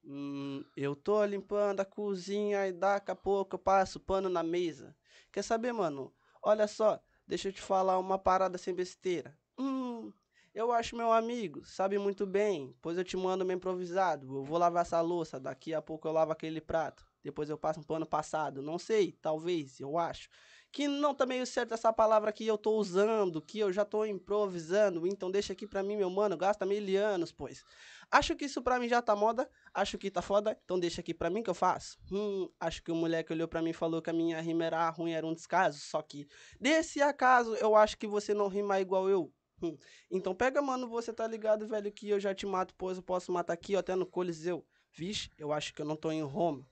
Hum, 0.04 0.64
eu 0.76 0.96
tô 0.96 1.24
limpando 1.26 1.80
a 1.80 1.86
cozinha 1.86 2.68
e 2.68 2.74
daqui 2.74 3.10
a 3.12 3.16
pouco 3.16 3.56
eu 3.56 3.60
passo 3.60 4.00
pano 4.00 4.30
na 4.30 4.44
mesa. 4.44 4.96
Quer 5.32 5.44
saber, 5.44 5.72
mano? 5.74 6.14
Olha 6.44 6.68
só, 6.68 7.02
deixa 7.26 7.50
eu 7.50 7.54
te 7.54 7.62
falar 7.62 7.98
uma 7.98 8.20
parada 8.20 8.58
sem 8.58 8.74
besteira. 8.76 9.38
Hum, 9.58 10.12
eu 10.54 10.72
acho 10.72 10.96
meu 10.96 11.12
amigo, 11.12 11.66
sabe 11.66 11.98
muito 11.98 12.26
bem, 12.26 12.76
pois 12.82 12.98
eu 12.98 13.04
te 13.04 13.18
mando 13.18 13.46
meu 13.46 13.56
improvisado. 13.58 14.28
Eu 14.38 14.44
vou 14.44 14.58
lavar 14.58 14.84
essa 14.84 15.02
louça, 15.02 15.40
daqui 15.40 15.74
a 15.74 15.82
pouco 15.82 16.08
eu 16.08 16.12
lavo 16.12 16.32
aquele 16.32 16.62
prato. 16.62 17.06
Depois 17.24 17.50
eu 17.50 17.58
passo 17.58 17.80
um 17.80 17.84
pano 17.84 18.06
passado. 18.06 18.62
Não 18.62 18.78
sei, 18.78 19.14
talvez, 19.14 19.80
eu 19.80 19.98
acho. 19.98 20.30
Que 20.76 20.90
não 20.90 21.16
tá 21.16 21.26
meio 21.26 21.48
certo 21.48 21.74
essa 21.74 21.94
palavra 21.94 22.34
que 22.34 22.46
eu 22.46 22.58
tô 22.58 22.74
usando, 22.74 23.42
que 23.42 23.60
eu 23.60 23.72
já 23.72 23.86
tô 23.86 24.04
improvisando. 24.04 25.08
Então 25.08 25.32
deixa 25.32 25.54
aqui 25.54 25.66
pra 25.66 25.82
mim, 25.82 25.96
meu 25.96 26.10
mano, 26.10 26.36
gasta 26.36 26.66
mil 26.66 27.02
anos, 27.02 27.32
pois. 27.32 27.64
Acho 28.12 28.36
que 28.36 28.44
isso 28.44 28.62
pra 28.62 28.78
mim 28.78 28.90
já 28.90 29.02
tá 29.02 29.16
moda, 29.16 29.50
acho 29.74 29.98
que 29.98 30.12
tá 30.12 30.22
foda, 30.22 30.60
então 30.66 30.78
deixa 30.78 31.00
aqui 31.00 31.14
pra 31.14 31.30
mim 31.30 31.42
que 31.42 31.50
eu 31.50 31.54
faço. 31.54 31.98
Hum, 32.12 32.50
acho 32.60 32.84
que 32.84 32.92
o 32.92 32.96
moleque 32.96 33.32
olhou 33.32 33.48
pra 33.48 33.62
mim 33.62 33.70
e 33.70 33.74
falou 33.74 34.02
que 34.02 34.10
a 34.10 34.14
minha 34.14 34.42
rima 34.42 34.66
era 34.66 34.90
ruim, 34.90 35.14
era 35.14 35.26
um 35.26 35.34
descaso, 35.34 35.80
só 35.80 36.02
que 36.02 36.28
desse 36.60 37.02
acaso 37.02 37.56
eu 37.56 37.74
acho 37.74 37.98
que 37.98 38.06
você 38.06 38.34
não 38.34 38.50
rima 38.50 38.78
igual 38.78 39.08
eu. 39.08 39.32
Hum. 39.64 39.78
Então 40.12 40.36
pega, 40.36 40.62
mano, 40.62 40.90
você 40.90 41.14
tá 41.14 41.26
ligado, 41.26 41.66
velho, 41.66 41.90
que 41.90 42.10
eu 42.10 42.20
já 42.20 42.36
te 42.36 42.46
mato, 42.46 42.76
pois 42.78 42.98
eu 42.98 43.04
posso 43.04 43.32
matar 43.32 43.54
aqui, 43.54 43.78
ó, 43.78 43.80
até 43.80 43.96
no 43.96 44.06
Coliseu. 44.06 44.68
Vixe, 44.92 45.30
eu 45.38 45.54
acho 45.54 45.74
que 45.74 45.82
eu 45.82 45.86
não 45.86 45.96
tô 45.96 46.12
em 46.12 46.22
Roma. 46.22 46.68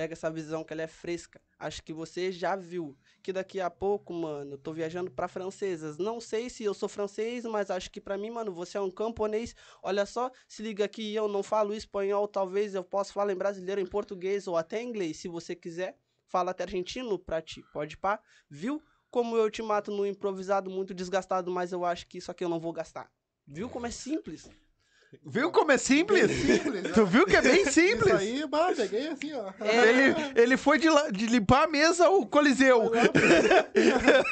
Pega 0.00 0.14
essa 0.14 0.30
visão 0.30 0.64
que 0.64 0.72
ela 0.72 0.80
é 0.80 0.86
fresca. 0.86 1.42
Acho 1.58 1.82
que 1.82 1.92
você 1.92 2.32
já 2.32 2.56
viu 2.56 2.96
que 3.22 3.34
daqui 3.34 3.60
a 3.60 3.68
pouco, 3.68 4.14
mano, 4.14 4.52
eu 4.52 4.58
tô 4.58 4.72
viajando 4.72 5.10
pra 5.10 5.28
francesas. 5.28 5.98
Não 5.98 6.22
sei 6.22 6.48
se 6.48 6.64
eu 6.64 6.72
sou 6.72 6.88
francês, 6.88 7.44
mas 7.44 7.70
acho 7.70 7.90
que 7.90 8.00
pra 8.00 8.16
mim, 8.16 8.30
mano, 8.30 8.50
você 8.50 8.78
é 8.78 8.80
um 8.80 8.90
camponês. 8.90 9.54
Olha 9.82 10.06
só, 10.06 10.30
se 10.48 10.62
liga 10.62 10.88
que 10.88 11.14
eu 11.14 11.28
não 11.28 11.42
falo 11.42 11.74
espanhol, 11.74 12.26
talvez 12.26 12.74
eu 12.74 12.82
possa 12.82 13.12
falar 13.12 13.30
em 13.34 13.36
brasileiro, 13.36 13.78
em 13.78 13.84
português 13.84 14.48
ou 14.48 14.56
até 14.56 14.82
inglês, 14.82 15.18
se 15.18 15.28
você 15.28 15.54
quiser. 15.54 15.98
Fala 16.24 16.52
até 16.52 16.64
argentino 16.64 17.18
pra 17.18 17.42
ti, 17.42 17.62
pode 17.70 17.98
pá. 17.98 18.22
Viu 18.48 18.82
como 19.10 19.36
eu 19.36 19.50
te 19.50 19.60
mato 19.60 19.90
no 19.90 20.06
improvisado 20.06 20.70
muito 20.70 20.94
desgastado, 20.94 21.50
mas 21.50 21.72
eu 21.72 21.84
acho 21.84 22.06
que 22.06 22.16
isso 22.16 22.30
aqui 22.30 22.42
eu 22.42 22.48
não 22.48 22.58
vou 22.58 22.72
gastar. 22.72 23.12
Viu 23.46 23.68
como 23.68 23.86
é 23.86 23.90
simples? 23.90 24.48
Viu 25.26 25.50
como 25.50 25.72
é 25.72 25.76
simples? 25.78 26.28
Bem 26.28 26.36
simples, 26.58 26.92
Tu 26.92 27.00
né? 27.00 27.06
viu 27.06 27.26
que 27.26 27.34
é 27.36 27.42
bem 27.42 27.62
Isso 27.62 27.72
simples? 27.72 28.12
aí, 28.14 28.46
bah, 28.46 28.72
peguei 28.76 29.08
assim, 29.08 29.32
ó. 29.32 29.52
Ele, 29.60 30.40
ele 30.40 30.56
foi 30.56 30.78
de, 30.78 30.88
la- 30.88 31.10
de 31.10 31.26
limpar 31.26 31.64
a 31.64 31.66
mesa 31.66 32.08
o 32.08 32.24
Coliseu. 32.26 32.92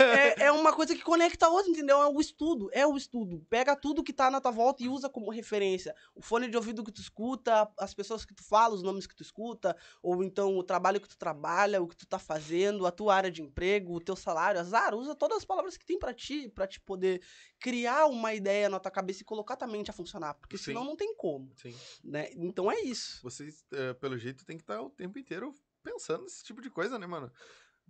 é, 0.00 0.44
é 0.46 0.52
uma 0.52 0.72
coisa 0.72 0.94
que 0.94 1.02
conecta 1.02 1.46
a 1.46 1.48
outra, 1.48 1.70
entendeu? 1.70 2.00
É 2.00 2.06
o 2.06 2.20
estudo, 2.20 2.68
é 2.72 2.86
o 2.86 2.96
estudo. 2.96 3.44
Pega 3.50 3.74
tudo 3.76 4.02
que 4.02 4.12
tá 4.12 4.30
na 4.30 4.40
tua 4.40 4.50
volta 4.50 4.82
e 4.82 4.88
usa 4.88 5.08
como 5.08 5.30
referência. 5.30 5.94
O 6.14 6.22
fone 6.22 6.48
de 6.48 6.56
ouvido 6.56 6.84
que 6.84 6.92
tu 6.92 7.00
escuta, 7.00 7.68
as 7.78 7.94
pessoas 7.94 8.24
que 8.24 8.34
tu 8.34 8.42
fala, 8.44 8.74
os 8.74 8.82
nomes 8.82 9.06
que 9.06 9.14
tu 9.16 9.22
escuta, 9.22 9.76
ou 10.02 10.22
então 10.22 10.56
o 10.56 10.62
trabalho 10.62 11.00
que 11.00 11.08
tu 11.08 11.18
trabalha, 11.18 11.82
o 11.82 11.88
que 11.88 11.96
tu 11.96 12.06
tá 12.06 12.18
fazendo, 12.18 12.86
a 12.86 12.90
tua 12.90 13.14
área 13.14 13.30
de 13.30 13.42
emprego, 13.42 13.94
o 13.94 14.00
teu 14.00 14.16
salário, 14.16 14.60
azar, 14.60 14.94
usa 14.94 15.14
todas 15.14 15.38
as 15.38 15.44
palavras 15.44 15.76
que 15.76 15.84
tem 15.86 15.98
pra 15.98 16.14
ti, 16.14 16.48
pra 16.48 16.66
te 16.66 16.80
poder 16.80 17.20
criar 17.60 18.06
uma 18.06 18.32
ideia 18.34 18.68
na 18.68 18.78
tua 18.80 18.90
cabeça 18.90 19.22
e 19.22 19.24
colocar 19.24 19.56
tua 19.56 19.66
mente 19.68 19.90
a 19.90 19.94
funcionar, 19.94 20.34
porque 20.34 20.56
Sim. 20.58 20.64
senão 20.64 20.84
não 20.84 20.96
tem 20.96 21.14
como, 21.16 21.50
Sim. 21.56 21.74
né? 22.04 22.30
Então 22.36 22.70
é 22.70 22.80
isso. 22.80 23.20
Vocês, 23.22 23.64
eh, 23.72 23.94
pelo 23.94 24.16
jeito, 24.18 24.44
tem 24.44 24.56
que 24.56 24.62
estar 24.62 24.80
o 24.80 24.90
tempo 24.90 25.18
inteiro 25.18 25.52
pensando 25.82 26.24
nesse 26.24 26.42
tipo 26.44 26.60
de 26.60 26.70
coisa, 26.70 26.98
né, 26.98 27.06
mano? 27.06 27.32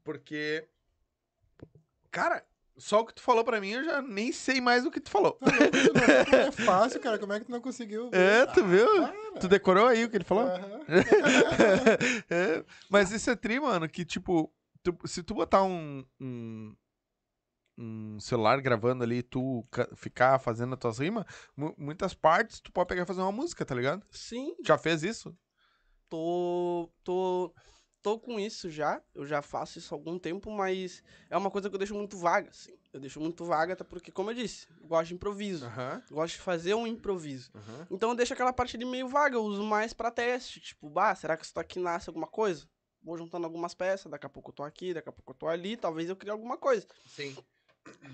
Porque. 0.02 0.68
Cara, 2.10 2.46
só 2.76 3.00
o 3.00 3.04
que 3.06 3.14
tu 3.14 3.20
falou 3.20 3.44
pra 3.44 3.60
mim, 3.60 3.70
eu 3.70 3.84
já 3.84 4.00
nem 4.00 4.32
sei 4.32 4.60
mais 4.60 4.86
o 4.86 4.90
que 4.90 5.00
tu 5.00 5.10
falou. 5.10 5.36
Não, 5.40 5.48
não, 6.32 6.38
é 6.48 6.52
fácil, 6.52 7.00
cara. 7.00 7.18
Como 7.18 7.32
é 7.32 7.40
que 7.40 7.46
tu 7.46 7.52
não 7.52 7.60
conseguiu? 7.60 8.10
ver? 8.10 8.16
É, 8.18 8.46
tu 8.46 8.60
Ah, 8.60 8.66
viu? 8.66 8.86
para. 9.02 9.40
Tu 9.40 9.48
decorou 9.48 9.86
aí 9.86 10.04
o 10.04 10.10
que 10.10 10.16
ele 10.16 10.24
falou? 10.24 10.48
É, 12.30 12.64
mas 12.88 13.10
isso 13.10 13.30
é 13.30 13.36
tri, 13.36 13.60
mano, 13.60 13.88
que 13.88 14.04
tipo, 14.04 14.52
tu- 14.82 14.96
se 15.06 15.22
tu 15.22 15.34
botar 15.34 15.62
um, 15.62 16.04
um, 16.20 16.74
um 17.78 18.18
celular 18.18 18.60
gravando 18.60 19.04
ali 19.04 19.22
tu 19.22 19.64
ca- 19.70 19.88
ficar 19.94 20.38
fazendo 20.40 20.74
as 20.74 20.80
tuas 20.80 20.98
rimas, 20.98 21.24
mu- 21.56 21.74
muitas 21.78 22.12
partes 22.12 22.60
tu 22.60 22.72
pode 22.72 22.88
pegar 22.88 23.02
e 23.02 23.06
fazer 23.06 23.20
uma 23.20 23.30
música, 23.32 23.64
tá 23.64 23.74
ligado? 23.74 24.04
Sim, 24.10 24.54
Já 24.64 24.76
fez 24.76 25.02
isso? 25.04 25.32
tô, 26.08 26.90
tô, 27.04 27.54
tô 28.02 28.18
com 28.18 28.38
isso 28.40 28.70
já. 28.70 29.00
Eu 29.14 29.26
já 29.26 29.42
faço 29.42 29.78
isso 29.78 29.94
há 29.94 29.96
algum 29.98 30.18
tempo, 30.18 30.50
mas 30.50 31.02
é 31.28 31.36
uma 31.36 31.50
coisa 31.50 31.68
que 31.68 31.74
eu 31.74 31.78
deixo 31.78 31.94
muito 31.94 32.16
vaga, 32.16 32.50
assim. 32.50 32.76
Eu 32.92 33.00
deixo 33.00 33.20
muito 33.20 33.44
vaga, 33.44 33.74
até 33.74 33.84
porque, 33.84 34.10
como 34.10 34.30
eu 34.30 34.34
disse, 34.34 34.66
eu 34.80 34.88
gosto 34.88 35.08
de 35.08 35.14
improviso. 35.14 35.66
Aham. 35.66 36.02
Gosto 36.10 36.34
de 36.36 36.40
fazer 36.40 36.74
um 36.74 36.86
improviso. 36.86 37.50
aham. 37.54 37.86
Então 37.90 38.10
eu 38.10 38.16
deixo 38.16 38.32
aquela 38.32 38.52
parte 38.52 38.76
ali 38.76 38.84
meio 38.84 39.08
vaga, 39.08 39.36
eu 39.36 39.42
uso 39.44 39.62
mais 39.62 39.92
pra 39.92 40.10
teste. 40.10 40.60
Tipo, 40.60 40.88
bah, 40.88 41.14
será 41.14 41.36
que 41.36 41.44
isso 41.44 41.58
aqui 41.60 41.78
nasce 41.78 42.08
alguma 42.08 42.26
coisa? 42.26 42.66
Vou 43.02 43.16
juntando 43.16 43.44
algumas 43.46 43.74
peças, 43.74 44.10
daqui 44.10 44.26
a 44.26 44.28
pouco 44.30 44.50
eu 44.50 44.54
tô 44.54 44.62
aqui, 44.62 44.92
daqui 44.94 45.08
a 45.08 45.12
pouco 45.12 45.30
eu 45.32 45.36
tô 45.36 45.46
ali, 45.46 45.76
talvez 45.76 46.08
eu 46.08 46.16
crie 46.16 46.30
alguma 46.30 46.56
coisa. 46.56 46.86
Sim. 47.06 47.36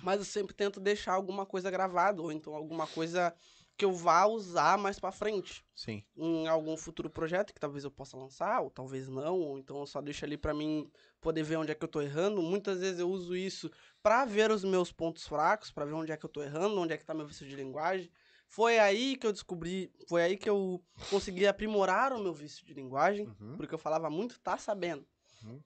Mas 0.03 0.19
eu 0.19 0.25
sempre 0.25 0.55
tento 0.55 0.81
deixar 0.81 1.13
alguma 1.15 1.47
coisa 1.47 1.71
gravada, 1.71 2.21
ou 2.21 2.31
então 2.33 2.55
alguma 2.55 2.87
coisa 2.87 3.35
que 3.77 3.85
eu 3.85 3.93
vá 3.93 4.25
usar 4.27 4.79
mais 4.79 5.01
pra 5.01 5.11
frente 5.11 5.65
Sim. 5.75 6.05
em 6.17 6.47
algum 6.47 6.77
futuro 6.77 7.11
projeto 7.11 7.53
que 7.53 7.59
talvez 7.59 7.83
eu 7.83 7.91
possa 7.91 8.17
lançar, 8.17 8.61
ou 8.61 8.71
talvez 8.71 9.09
não, 9.09 9.41
ou 9.41 9.59
então 9.59 9.81
eu 9.81 9.87
só 9.87 10.01
deixo 10.01 10.25
ali 10.25 10.37
pra 10.37 10.55
mim 10.55 10.89
poder 11.21 11.43
ver 11.43 11.57
onde 11.57 11.73
é 11.73 11.75
que 11.75 11.83
eu 11.85 11.89
tô 11.89 12.01
errando. 12.01 12.41
Muitas 12.41 12.81
vezes 12.81 13.01
eu 13.01 13.11
uso 13.11 13.35
isso 13.37 13.71
pra 14.03 14.25
ver 14.25 14.51
os 14.51 14.63
meus 14.63 14.93
pontos 14.93 15.27
fracos, 15.27 15.71
pra 15.73 15.85
ver 15.85 15.95
onde 15.95 16.13
é 16.13 16.17
que 16.17 16.25
eu 16.25 16.31
tô 16.31 16.43
errando, 16.43 16.79
onde 16.81 16.93
é 16.93 16.97
que 16.97 17.05
tá 17.05 17.15
meu 17.15 17.27
vício 17.27 17.47
de 17.47 17.57
linguagem. 17.57 18.11
Foi 18.47 18.79
aí 18.79 19.17
que 19.17 19.27
eu 19.27 19.33
descobri, 19.33 19.91
foi 20.09 20.23
aí 20.23 20.37
que 20.37 20.49
eu 20.49 20.81
consegui 21.11 21.47
aprimorar 21.47 22.13
o 22.13 22.21
meu 22.23 22.33
vício 22.33 22.65
de 22.65 22.73
linguagem, 22.75 23.27
Uhum. 23.27 23.57
porque 23.57 23.75
eu 23.75 23.79
falava 23.79 24.09
muito 24.09 24.39
tá 24.39 24.57
sabendo. 24.57 25.05
Uhum. 25.43 25.61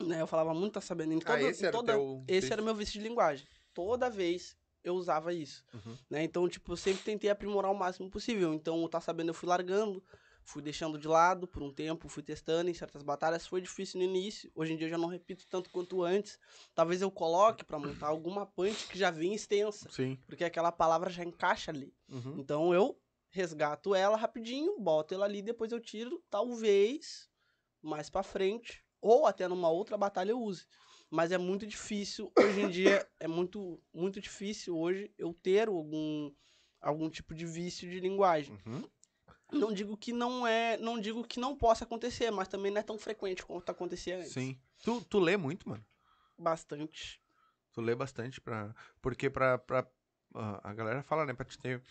Né, 0.00 0.20
eu 0.20 0.26
falava 0.26 0.52
muito 0.52 0.74
tá 0.74 0.80
sabendo. 0.80 1.12
Em 1.14 1.18
Ah, 1.18 1.24
toda, 1.24 1.42
esse 1.42 1.62
em 1.62 1.66
era 1.66 1.76
o 1.76 1.80
toda- 1.80 1.92
teu 1.94 2.24
esse 2.28 2.52
era 2.52 2.60
meu 2.62 2.74
vício 2.74 2.94
de 3.00 3.06
linguagem. 3.08 3.46
Toda 3.72 4.10
vez 4.10 4.56
eu 4.84 4.94
usava 4.94 5.32
isso. 5.32 5.64
Uhum. 5.74 5.96
Né? 6.10 6.22
Então, 6.24 6.48
tipo, 6.48 6.72
eu 6.72 6.76
sempre 6.76 7.02
tentei 7.02 7.30
aprimorar 7.30 7.70
o 7.72 7.74
máximo 7.74 8.10
possível. 8.10 8.52
Então, 8.54 8.82
o 8.84 8.88
tá 8.88 9.00
sabendo, 9.00 9.30
eu 9.30 9.34
fui 9.34 9.48
largando, 9.48 10.04
fui 10.44 10.62
deixando 10.62 10.96
de 10.98 11.08
lado 11.08 11.48
por 11.48 11.62
um 11.62 11.72
tempo, 11.72 12.08
fui 12.08 12.22
testando 12.22 12.70
em 12.70 12.74
certas 12.74 13.02
batalhas. 13.02 13.46
Foi 13.46 13.60
difícil 13.60 13.98
no 13.98 14.04
início. 14.06 14.50
Hoje 14.54 14.74
em 14.74 14.76
dia 14.76 14.86
eu 14.86 14.90
já 14.90 14.98
não 14.98 15.08
repito 15.08 15.44
tanto 15.48 15.70
quanto 15.70 16.02
antes. 16.04 16.38
Talvez 16.74 17.00
eu 17.02 17.10
coloque 17.10 17.64
pra 17.64 17.78
montar 17.78 18.06
alguma 18.08 18.46
punch 18.46 18.86
que 18.86 18.98
já 18.98 19.10
vem 19.10 19.34
extensa, 19.34 19.90
Sim. 19.90 20.18
porque 20.26 20.44
aquela 20.44 20.70
palavra 20.70 21.10
já 21.10 21.24
encaixa 21.24 21.70
ali. 21.72 21.92
Uhum. 22.08 22.36
Então, 22.38 22.72
eu 22.72 22.96
resgato 23.30 23.94
ela 23.94 24.16
rapidinho, 24.16 24.78
boto 24.78 25.12
ela 25.14 25.24
ali, 25.24 25.42
depois 25.42 25.72
eu 25.72 25.80
tiro, 25.80 26.22
talvez 26.30 27.28
mais 27.82 28.08
pra 28.08 28.22
frente, 28.22 28.84
ou 29.00 29.26
até 29.26 29.46
numa 29.48 29.68
outra 29.68 29.96
batalha 29.96 30.30
eu 30.30 30.40
use. 30.40 30.66
Mas 31.10 31.30
é 31.30 31.38
muito 31.38 31.66
difícil, 31.66 32.32
hoje 32.36 32.60
em 32.60 32.68
dia, 32.68 33.06
é 33.20 33.28
muito, 33.28 33.80
muito 33.92 34.20
difícil 34.20 34.76
hoje 34.76 35.12
eu 35.16 35.32
ter 35.32 35.68
algum, 35.68 36.32
algum 36.80 37.08
tipo 37.08 37.34
de 37.34 37.46
vício 37.46 37.88
de 37.88 38.00
linguagem. 38.00 38.58
Uhum. 38.66 38.88
Não 39.52 39.72
digo 39.72 39.96
que 39.96 40.12
não 40.12 40.46
é. 40.46 40.76
Não 40.76 41.00
digo 41.00 41.22
que 41.22 41.38
não 41.38 41.56
possa 41.56 41.84
acontecer, 41.84 42.30
mas 42.30 42.48
também 42.48 42.72
não 42.72 42.80
é 42.80 42.82
tão 42.82 42.98
frequente 42.98 43.44
quanto 43.44 43.70
acontecia 43.70 44.18
antes. 44.18 44.32
Sim. 44.32 44.58
Tu, 44.82 45.00
tu 45.04 45.18
lê 45.20 45.36
muito, 45.36 45.68
mano? 45.68 45.84
Bastante. 46.36 47.22
Tu 47.72 47.80
lê 47.80 47.94
bastante 47.94 48.40
pra. 48.40 48.74
Porque 49.00 49.30
pra. 49.30 49.58
pra 49.58 49.86
ah, 50.34 50.60
a 50.64 50.74
galera 50.74 51.02
fala, 51.02 51.24
né? 51.24 51.32
Pra 51.32 51.44
te 51.44 51.58
ter 51.58 51.82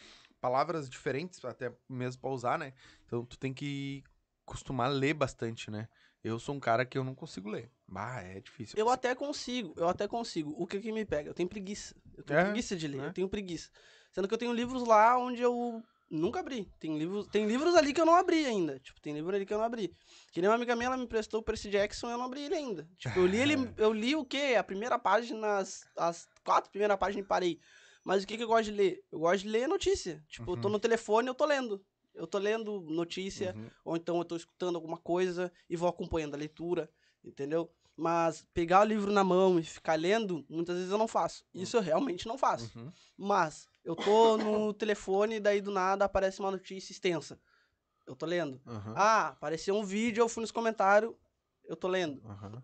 palavras 0.42 0.90
diferentes, 0.90 1.44
até 1.46 1.74
mesmo 1.88 2.22
pra 2.22 2.30
usar, 2.30 2.60
né? 2.60 2.74
Então 3.06 3.26
tu 3.26 3.38
tem 3.40 3.54
que 3.54 4.04
costumar 4.46 4.92
ler 4.92 5.14
bastante, 5.14 5.72
né? 5.72 5.88
Eu 6.26 6.40
sou 6.40 6.56
um 6.56 6.60
cara 6.60 6.84
que 6.86 6.98
eu 6.98 7.04
não 7.04 7.14
consigo 7.14 7.50
ler. 7.50 7.70
Bah, 7.88 8.20
é 8.22 8.40
difícil. 8.40 8.76
Eu 8.78 8.90
até 8.90 9.14
consigo, 9.14 9.74
eu 9.78 9.88
até 9.88 10.08
consigo. 10.08 10.56
O 10.58 10.66
que 10.66 10.80
que 10.80 10.92
me 10.92 11.06
pega? 11.06 11.30
Eu 11.30 11.34
tenho 11.36 11.48
preguiça. 11.48 11.96
Eu 12.18 12.24
tenho 12.24 12.40
É, 12.40 12.44
preguiça 12.46 12.76
de 12.76 12.88
ler, 12.88 12.98
né? 13.02 13.08
eu 13.10 13.14
tenho 13.14 13.30
preguiça. 13.30 13.70
Sendo 14.12 14.28
que 14.28 14.34
eu 14.34 14.38
tenho 14.38 14.52
livros 14.52 14.88
lá 14.88 15.18
onde 15.20 15.42
eu 15.42 15.84
nunca 16.10 16.40
abri. 16.40 16.68
Tem 16.80 16.98
livros, 16.98 17.28
tem 17.28 17.46
livros 17.46 17.76
ali 17.76 17.94
que 17.94 18.02
eu 18.02 18.06
não 18.08 18.16
abri 18.16 18.44
ainda. 18.46 18.80
Tipo, 18.80 19.00
tem 19.02 19.14
livro 19.14 19.36
ali 19.36 19.46
que 19.46 19.54
eu 19.54 19.58
não 19.60 19.66
abri. 19.66 19.96
Que 20.32 20.42
nem 20.42 20.50
uma 20.50 20.56
amiga 20.56 20.76
minha, 20.76 20.88
ela 20.88 20.98
me 20.98 21.06
prestou 21.06 21.42
o 21.42 21.44
Percy 21.44 21.70
Jackson 21.70 22.08
e 22.10 22.14
eu 22.14 22.18
não 22.18 22.26
abri 22.26 22.42
ele 22.42 22.56
ainda. 22.56 22.90
Tipo, 22.98 23.20
eu 23.20 23.28
li 23.28 23.40
ele, 23.40 23.54
eu 23.78 23.94
li 23.94 24.16
o 24.16 24.26
quê? 24.26 24.56
A 24.58 24.64
primeira 24.64 24.98
página, 24.98 25.58
as, 25.60 25.86
as 25.96 26.28
quatro 26.44 26.72
primeiras 26.72 26.98
páginas 26.98 27.24
e 27.24 27.28
parei. 27.28 27.60
Mas 28.04 28.24
o 28.24 28.28
que 28.28 28.36
que 28.38 28.44
eu 28.44 28.48
gosto 28.48 28.66
de 28.66 28.72
ler? 28.72 29.04
Eu 29.12 29.20
gosto 29.20 29.44
de 29.44 29.50
ler 29.50 29.68
notícia. 29.68 30.24
Tipo, 30.28 30.54
eu 30.54 30.58
tô 30.58 30.68
Uhum. 30.68 30.74
no 30.74 30.80
telefone, 30.80 31.28
eu 31.28 31.36
tô 31.36 31.46
lendo. 31.46 31.84
Eu 32.16 32.26
tô 32.26 32.38
lendo 32.38 32.80
notícia, 32.82 33.54
Uhum. 33.56 33.70
ou 33.84 33.96
então 33.98 34.18
eu 34.18 34.26
tô 34.26 34.36
escutando 34.36 34.76
alguma 34.76 34.98
coisa 34.98 35.52
e 35.70 35.76
vou 35.76 35.90
acompanhando 35.90 36.34
a 36.34 36.38
leitura, 36.38 36.90
entendeu? 37.24 37.70
Mas 37.96 38.46
pegar 38.54 38.82
o 38.82 38.86
livro 38.86 39.12
na 39.12 39.24
mão 39.24 39.60
e 39.60 39.64
ficar 39.64 39.98
lendo, 40.00 40.46
muitas 40.50 40.76
vezes 40.76 40.92
eu 40.92 40.98
não 40.98 41.08
faço. 41.08 41.46
Isso 41.54 41.78
eu 41.78 41.82
realmente 41.82 42.28
não 42.28 42.38
faço. 42.38 42.78
Uhum. 42.78 42.92
Mas 43.18 43.68
eu 43.84 43.96
tô 43.96 44.38
no 44.38 44.74
telefone 44.76 45.36
e 45.36 45.40
daí 45.40 45.62
do 45.62 45.72
nada 45.72 46.06
aparece 46.06 46.40
uma 46.40 46.52
notícia 46.52 46.92
extensa. 46.92 47.40
Eu 48.06 48.16
tô 48.16 48.26
lendo. 48.26 48.62
Uhum. 48.66 48.94
Ah, 48.96 49.30
apareceu 49.30 49.76
um 49.76 49.84
vídeo, 49.84 50.22
eu 50.22 50.30
fui 50.30 50.42
nos 50.42 50.52
comentários, 50.52 51.14
eu 51.64 51.76
tô 51.76 51.88
lendo. 51.88 52.22
Uhum. 52.24 52.62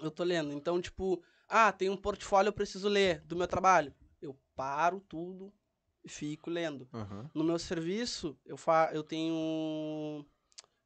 Eu 0.00 0.10
tô 0.10 0.22
lendo. 0.22 0.52
Então, 0.52 0.80
tipo, 0.80 1.22
ah, 1.48 1.72
tem 1.72 1.90
um 1.90 1.96
portfólio 1.96 2.48
eu 2.48 2.52
preciso 2.52 2.88
ler 2.88 3.20
do 3.22 3.36
meu 3.36 3.48
trabalho. 3.48 3.92
Eu 4.22 4.38
paro 4.54 5.00
tudo 5.08 5.52
fico 6.08 6.50
lendo. 6.50 6.88
Uhum. 6.92 7.28
No 7.34 7.44
meu 7.44 7.58
serviço, 7.58 8.36
eu, 8.46 8.56
fa 8.56 8.90
eu 8.92 9.02
tenho. 9.02 10.24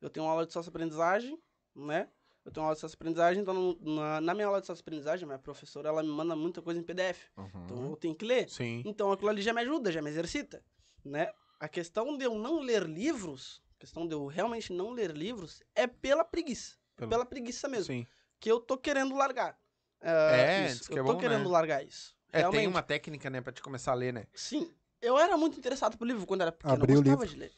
Eu 0.00 0.10
tenho 0.10 0.26
uma 0.26 0.32
aula 0.32 0.46
de 0.46 0.52
sócio-aprendizagem, 0.52 1.38
né? 1.74 2.08
Eu 2.44 2.50
tenho 2.50 2.62
uma 2.64 2.68
aula 2.70 2.74
de 2.74 2.80
sócio-aprendizagem, 2.80 3.40
então 3.42 3.54
no- 3.54 3.94
na, 3.94 4.20
na 4.20 4.34
minha 4.34 4.48
aula 4.48 4.60
de 4.60 4.66
sócio-aprendizagem, 4.66 5.24
minha 5.26 5.38
professora, 5.38 5.88
ela 5.88 6.02
me 6.02 6.08
manda 6.08 6.34
muita 6.34 6.60
coisa 6.60 6.80
em 6.80 6.82
PDF. 6.82 7.30
Então 7.64 7.76
Uhum. 7.76 7.90
eu 7.90 7.96
tenho 7.96 8.14
que 8.16 8.24
ler. 8.24 8.48
Sim. 8.50 8.82
Então 8.84 9.12
aquilo 9.12 9.30
ali 9.30 9.40
já 9.42 9.52
me 9.54 9.60
ajuda, 9.60 9.92
já 9.92 10.02
me 10.02 10.10
exercita, 10.10 10.60
né? 11.04 11.32
A 11.60 11.68
questão 11.68 12.16
de 12.18 12.24
eu 12.24 12.34
não 12.36 12.58
ler 12.58 12.82
livros, 12.82 13.62
a 13.76 13.78
questão 13.78 14.08
de 14.08 14.14
eu 14.14 14.26
realmente 14.26 14.72
não 14.72 14.90
ler 14.90 15.12
livros, 15.12 15.62
é 15.74 15.86
pela 15.86 16.24
preguiça. 16.24 16.74
É 16.96 16.98
Pelo- 17.00 17.10
pela 17.10 17.24
preguiça 17.24 17.68
mesmo. 17.68 17.94
Sim. 17.94 18.06
Que 18.40 18.50
eu 18.50 18.58
tô 18.58 18.76
querendo 18.76 19.14
largar. 19.14 19.56
Ah, 20.00 20.32
É, 20.36 20.66
isso. 20.66 20.88
que 20.90 20.98
eu 20.98 21.04
é 21.04 21.06
tô 21.06 21.12
bom, 21.14 21.20
querendo 21.20 21.44
né? 21.44 21.48
largar 21.50 21.84
isso. 21.86 22.16
É, 22.32 22.38
Realmente. 22.40 22.60
tem 22.60 22.68
uma 22.68 22.82
técnica, 22.82 23.30
né, 23.30 23.40
pra 23.40 23.52
te 23.52 23.62
começar 23.62 23.92
a 23.92 23.94
ler, 23.94 24.12
né? 24.12 24.26
Sim. 24.34 24.68
Eu 25.02 25.18
era 25.18 25.36
muito 25.36 25.58
interessado 25.58 25.98
por 25.98 26.06
livro 26.06 26.24
quando 26.26 26.42
era 26.42 26.52
pequeno. 26.52 26.74
Abrir 26.74 26.92
eu 26.94 27.00
o 27.00 27.02
gostava 27.02 27.24
livro. 27.24 27.34
de 27.34 27.40
ler. 27.40 27.52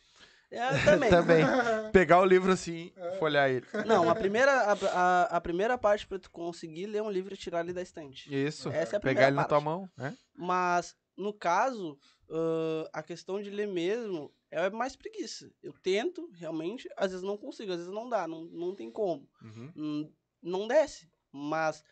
É, 0.51 0.85
também. 0.85 1.11
Também. 1.11 1.45
Pegar 1.93 2.21
o 2.21 2.25
livro 2.25 2.51
assim, 2.53 2.93
folhar 3.19 3.51
ele. 3.51 3.67
Não, 3.87 4.09
a 4.09 4.15
primeira, 4.15 4.53
a, 4.53 4.73
a, 4.73 5.23
a 5.37 5.41
primeira 5.41 5.77
parte 5.77 6.07
pra 6.07 6.19
tu 6.19 6.31
conseguir 6.31 6.87
ler 6.87 7.03
um 7.03 7.11
livro 7.11 7.35
é 7.35 7.37
tirar 7.37 7.61
ele 7.61 7.73
da 7.73 7.83
estante. 7.83 8.33
Isso. 8.33 8.69
Essa 8.69 8.97
é 8.97 8.99
a 8.99 9.01
Pegar 9.01 9.01
primeira 9.01 9.27
ele 9.29 9.37
na 9.37 9.43
parte. 9.43 9.49
tua 9.51 9.61
mão, 9.61 9.91
né? 9.97 10.17
Mas, 10.35 10.95
no 11.17 11.33
caso, 11.33 11.99
ãh, 12.31 12.89
a 12.93 13.03
questão 13.03 13.43
de 13.43 13.51
ler 13.51 13.67
mesmo 13.67 14.33
é 14.51 14.71
mais 14.71 14.95
preguiça. 14.95 15.51
Eu 15.63 15.73
tento, 15.83 16.31
realmente, 16.35 16.89
às 16.97 17.11
vezes 17.11 17.27
não 17.27 17.37
consigo, 17.37 17.73
às 17.73 17.79
vezes 17.79 17.93
não 17.93 18.09
dá, 18.09 18.29
não, 18.29 18.45
não 18.45 18.75
tem 18.77 18.91
como. 18.93 19.29
Uhum. 19.43 19.73
Hum, 19.77 20.13
Não 20.41 20.69
desce. 20.69 21.11
Mas 21.33 21.83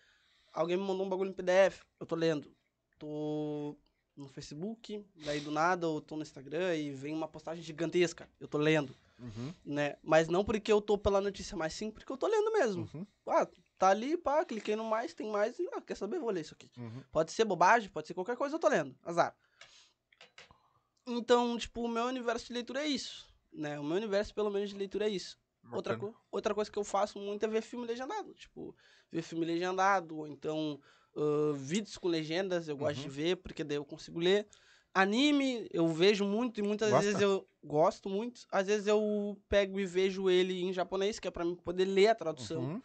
alguém 0.53 0.77
me 0.77 0.85
mandou 0.85 1.05
um 1.05 1.09
bagulho 1.09 1.31
em 1.31 1.35
PDF, 1.35 1.81
eu 1.99 2.07
tô 2.07 2.15
lendo. 2.15 2.55
Tô 2.97 3.77
no 4.17 4.29
Facebook, 4.29 5.05
daí 5.25 5.41
do 5.41 5.51
nada 5.51 5.87
eu 5.87 6.01
tô 6.01 6.17
no 6.17 6.23
Instagram 6.23 6.77
e 6.77 6.91
vem 6.91 7.15
uma 7.15 7.27
postagem 7.29 7.63
gigantesca, 7.63 8.29
eu 8.39 8.47
tô 8.47 8.59
lendo, 8.59 8.95
Uhum. 9.19 9.55
né? 9.65 9.97
Mas 10.03 10.29
não 10.29 10.45
porque 10.45 10.71
eu 10.73 10.81
tô 10.81 10.99
pela 10.99 11.21
notícia, 11.21 11.57
mas 11.57 11.73
sim 11.73 11.91
porque 11.91 12.13
eu 12.13 12.17
tô 12.17 12.27
lendo 12.27 12.53
mesmo. 12.53 12.89
Uhum. 12.95 13.07
Ah, 13.27 13.47
tá 13.79 13.89
ali, 13.89 14.17
pá, 14.17 14.45
cliquei 14.45 14.77
no 14.77 14.85
mais, 14.85 15.15
tem 15.15 15.31
mais, 15.31 15.59
e, 15.59 15.69
ah, 15.73 15.81
quer 15.81 15.95
saber, 15.97 16.19
vou 16.19 16.31
ler 16.31 16.43
isso 16.43 16.55
aqui. 16.55 16.71
Uhum. 16.77 17.03
Pode 17.11 17.33
ser 17.33 17.45
bobagem, 17.45 17.89
pode 17.89 18.07
ser 18.07 18.15
qualquer 18.15 18.37
coisa, 18.37 18.55
eu 18.57 18.61
tô 18.61 18.69
lendo. 18.69 18.95
Azar. 19.03 19.35
Então, 21.07 21.57
tipo, 21.59 21.83
o 21.83 21.89
meu 21.89 22.05
universo 22.05 22.47
de 22.47 22.53
leitura 22.53 22.83
é 22.83 22.87
isso. 22.87 23.27
Né? 23.53 23.79
O 23.79 23.85
meu 23.85 23.97
universo, 23.97 24.35
pelo 24.35 24.51
menos, 24.51 24.71
de 24.71 24.77
leitura 24.77 25.07
é 25.07 25.11
isso. 25.11 25.39
Outra, 25.71 25.97
co 25.97 26.15
outra 26.31 26.55
coisa 26.55 26.71
que 26.71 26.79
eu 26.79 26.85
faço 26.85 27.19
muito 27.19 27.45
é 27.45 27.49
ver 27.49 27.63
filme 27.63 27.87
legendado. 27.87 28.35
Tipo, 28.35 28.75
ver 29.11 29.23
filme 29.23 29.45
legendado, 29.45 30.19
ou 30.19 30.27
então 30.27 30.81
ah, 31.17 31.53
vídeos 31.55 31.97
com 31.99 32.09
legendas, 32.09 32.69
eu 32.69 32.77
gosto 32.77 32.97
Uhum. 32.99 33.03
de 33.05 33.09
ver, 33.11 33.37
porque 33.37 33.63
daí 33.65 33.77
eu 33.77 33.85
consigo 33.85 34.19
ler. 34.19 34.47
Anime, 34.95 35.69
eu 35.73 35.89
vejo 35.89 36.25
muito 36.25 36.61
e 36.61 36.63
muitas 36.63 36.91
Gosta? 36.91 37.05
vezes 37.07 37.21
eu 37.23 37.47
gosto 37.65 38.11
muito. 38.11 38.43
Às 38.51 38.67
vezes 38.67 38.87
eu 38.87 39.39
pego 39.49 39.81
e 39.81 39.87
vejo 39.87 40.29
ele 40.29 40.63
em 40.63 40.73
japonês, 40.73 41.19
que 41.19 41.27
é 41.27 41.31
pra 41.31 41.45
mim 41.47 41.55
poder 41.57 41.87
ler 41.87 42.09
a 42.09 42.15
tradução, 42.15 42.61
Uhum. 42.63 42.83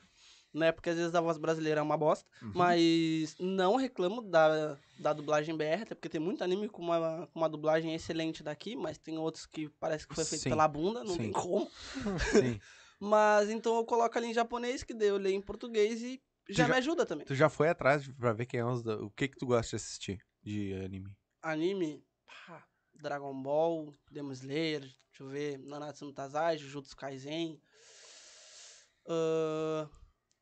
né? 0.53 0.71
Porque 0.71 0.89
às 0.89 0.95
vezes 0.95 1.13
a 1.13 1.19
voz 1.19 1.37
brasileira 1.37 1.81
é 1.81 1.83
uma 1.83 1.97
bosta. 1.97 2.25
Uhum. 2.41 2.51
Mas 2.55 3.35
não 3.37 3.75
reclamo 3.75 4.21
da, 4.21 4.77
da 4.97 5.11
dublagem 5.11 5.57
BR, 5.57 5.81
até 5.81 5.95
porque 5.95 6.07
tem 6.07 6.21
muito 6.21 6.41
anime 6.45 6.69
com 6.69 6.81
uma, 6.81 7.27
com 7.33 7.39
uma 7.39 7.49
dublagem 7.49 7.93
excelente 7.93 8.41
daqui, 8.41 8.77
mas 8.77 8.97
tem 8.97 9.17
outros 9.17 9.45
que 9.45 9.67
parece 9.77 10.07
que 10.07 10.15
foi 10.15 10.23
feito 10.23 10.43
Sim, 10.43 10.49
pela 10.49 10.67
bunda, 10.67 11.03
não 11.03 11.15
sim. 11.15 11.23
tem 11.23 11.31
como. 11.33 11.69
Sim. 12.31 12.57
Mas 13.01 13.49
então 13.49 13.75
eu 13.75 13.83
coloco 13.85 14.17
ali 14.17 14.27
em 14.27 14.33
japonês, 14.33 14.81
que 14.81 14.93
daí 14.93 15.09
eu 15.09 15.17
leio 15.17 15.35
em 15.35 15.41
português 15.41 16.01
e 16.01 16.21
já, 16.49 16.63
já- 16.63 16.67
me 16.69 16.75
ajuda 16.77 17.05
também. 17.05 17.25
Tu 17.25 17.35
já 17.35 17.49
foi 17.49 17.69
atrás 17.69 18.07
pra 18.07 18.33
ver 18.33 18.45
quem 18.45 18.59
é 18.59 18.65
os. 18.65 18.85
O 18.85 19.09
que 19.11 19.27
que 19.27 19.37
tu 19.37 19.45
gosta 19.47 19.71
de 19.71 19.75
assistir 19.77 20.19
de 20.41 20.73
anime? 20.73 21.11
Anime, 21.41 22.03
pá, 22.25 22.65
Dragon 22.93 23.41
Ball, 23.41 23.93
Demon 24.11 24.31
Slayer, 24.33 24.81
deixa 24.81 24.95
eu 25.23 25.27
ver, 25.27 25.57
Nanatsu 25.59 26.05
no 26.05 26.13
Taizai, 26.13 26.57
Jujutsu 26.57 26.95
Kaisen, 26.95 27.61
ah, 29.07 29.89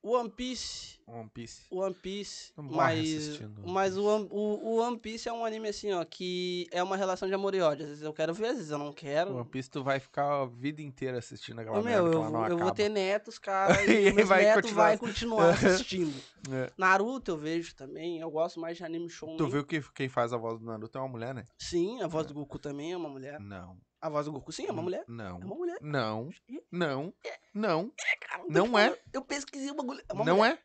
One 0.07 0.29
Piece, 0.29 0.99
One 1.07 1.29
Piece. 1.33 1.63
One 1.71 1.95
Piece, 1.95 2.53
mas, 2.57 3.39
mas 3.65 3.97
o, 3.97 4.03
One- 4.05 4.27
o, 4.29 4.39
o 4.39 4.75
One 4.79 4.99
Piece 4.99 5.27
é 5.27 5.33
um 5.33 5.43
anime 5.43 5.69
assim, 5.69 5.91
ó, 5.93 6.05
que 6.05 6.67
é 6.71 6.83
uma 6.83 6.95
relação 6.95 7.27
de 7.27 7.33
amor 7.33 7.55
e 7.55 7.61
ódio. 7.61 7.83
Às 7.85 7.89
vezes 7.89 8.03
eu 8.03 8.13
quero 8.13 8.33
ver, 8.33 8.47
às 8.49 8.55
vezes 8.57 8.71
eu 8.71 8.77
não 8.77 8.93
quero. 8.93 9.35
One 9.35 9.45
Piece 9.45 9.69
tu 9.69 9.83
vai 9.83 9.99
ficar 9.99 10.41
a 10.43 10.45
vida 10.45 10.81
inteira 10.81 11.17
assistindo 11.17 11.59
aquela 11.59 11.79
Ô, 11.79 11.83
merda 11.83 12.03
meu, 12.03 12.13
eu, 12.23 12.29
vou- 12.31 12.47
eu 12.47 12.57
vou 12.57 12.71
ter 12.71 12.87
netos, 12.89 13.39
cara, 13.39 13.73
E 13.91 14.09
e 14.09 14.23
vai 14.23 14.43
netos 14.43 14.61
continuar- 14.63 14.83
vai 14.87 14.97
continuar 14.97 15.49
assistindo. 15.49 16.13
É. 16.51 16.69
Naruto 16.77 17.31
eu 17.31 17.37
vejo 17.39 17.73
também, 17.75 18.19
eu 18.19 18.29
gosto 18.29 18.59
mais 18.59 18.77
de 18.77 18.83
anime 18.83 19.09
show. 19.09 19.35
Tu 19.35 19.47
viu 19.47 19.65
que 19.65 19.81
quem 19.95 20.07
faz 20.07 20.31
a 20.31 20.37
voz 20.37 20.59
do 20.59 20.65
Naruto 20.67 20.95
é 20.95 21.01
uma 21.01 21.07
mulher, 21.07 21.33
né? 21.33 21.43
Sim, 21.57 22.03
a 22.03 22.07
voz 22.07 22.27
do 22.27 22.35
Goku 22.35 22.59
também 22.59 22.93
é 22.93 22.97
uma 22.97 23.09
mulher. 23.09 23.39
Não. 23.39 23.75
A 24.05 24.09
voz 24.09 24.25
do 24.27 24.31
Goku 24.31 24.51
sim 24.51 24.65
é 24.67 24.71
uma 24.71 24.83
mulher. 24.83 25.03
Não. 25.07 25.41
É 25.41 25.45
uma 25.45 25.55
mulher. 25.55 25.77
Não. 25.81 26.29
Não. 26.71 27.13
Não. 27.53 27.91
Cara, 28.21 28.43
tô 28.43 28.49
Não 28.51 28.71
te 28.73 28.77
é. 28.77 29.01
Eu 29.11 29.23
pesquisei 29.25 29.71
o 29.71 29.75
bagulho. 29.75 30.03
É 30.07 30.13
uma 30.13 30.23
Não 30.23 30.37
mulher. 30.37 30.53
é. 30.53 30.63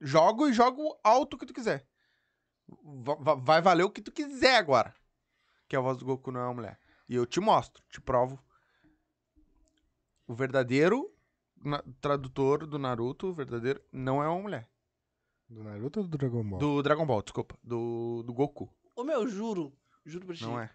Jogo 0.00 0.48
e 0.48 0.52
jogo 0.52 0.96
alto 1.02 1.36
que 1.36 1.44
tu 1.46 1.52
quiser. 1.52 1.84
Va- 2.84 3.16
va- 3.16 3.34
Vai 3.34 3.60
valer 3.60 3.82
o 3.82 3.90
que 3.90 4.00
tu 4.00 4.12
quiser 4.12 4.56
agora. 4.56 4.94
Que 5.68 5.74
a 5.74 5.80
voz 5.80 5.98
do 5.98 6.04
Goku 6.04 6.30
não 6.30 6.40
é 6.40 6.44
uma 6.44 6.54
mulher. 6.54 6.80
E 7.08 7.16
eu 7.16 7.26
te 7.26 7.40
mostro, 7.40 7.82
te 7.90 8.00
provo. 8.00 8.38
O 10.26 10.34
verdadeiro 10.34 11.12
na- 11.56 11.82
tradutor 12.00 12.64
do 12.66 12.78
Naruto, 12.78 13.28
o 13.28 13.34
verdadeiro, 13.34 13.82
não 13.92 14.22
é 14.22 14.28
uma 14.28 14.40
mulher. 14.40 14.68
Do 15.48 15.64
Naruto 15.64 16.00
ou 16.00 16.06
do 16.06 16.16
Dragon 16.18 16.44
Ball? 16.48 16.58
Do 16.60 16.82
Dragon 16.82 17.06
Ball, 17.06 17.22
desculpa. 17.22 17.56
Do, 17.62 18.22
do 18.24 18.32
Goku. 18.32 18.72
Ô 18.94 19.02
meu, 19.02 19.26
juro. 19.28 19.76
Juro 20.04 20.26
pra 20.26 20.34
ti. 20.36 20.44
Não 20.44 20.60
é. 20.60 20.70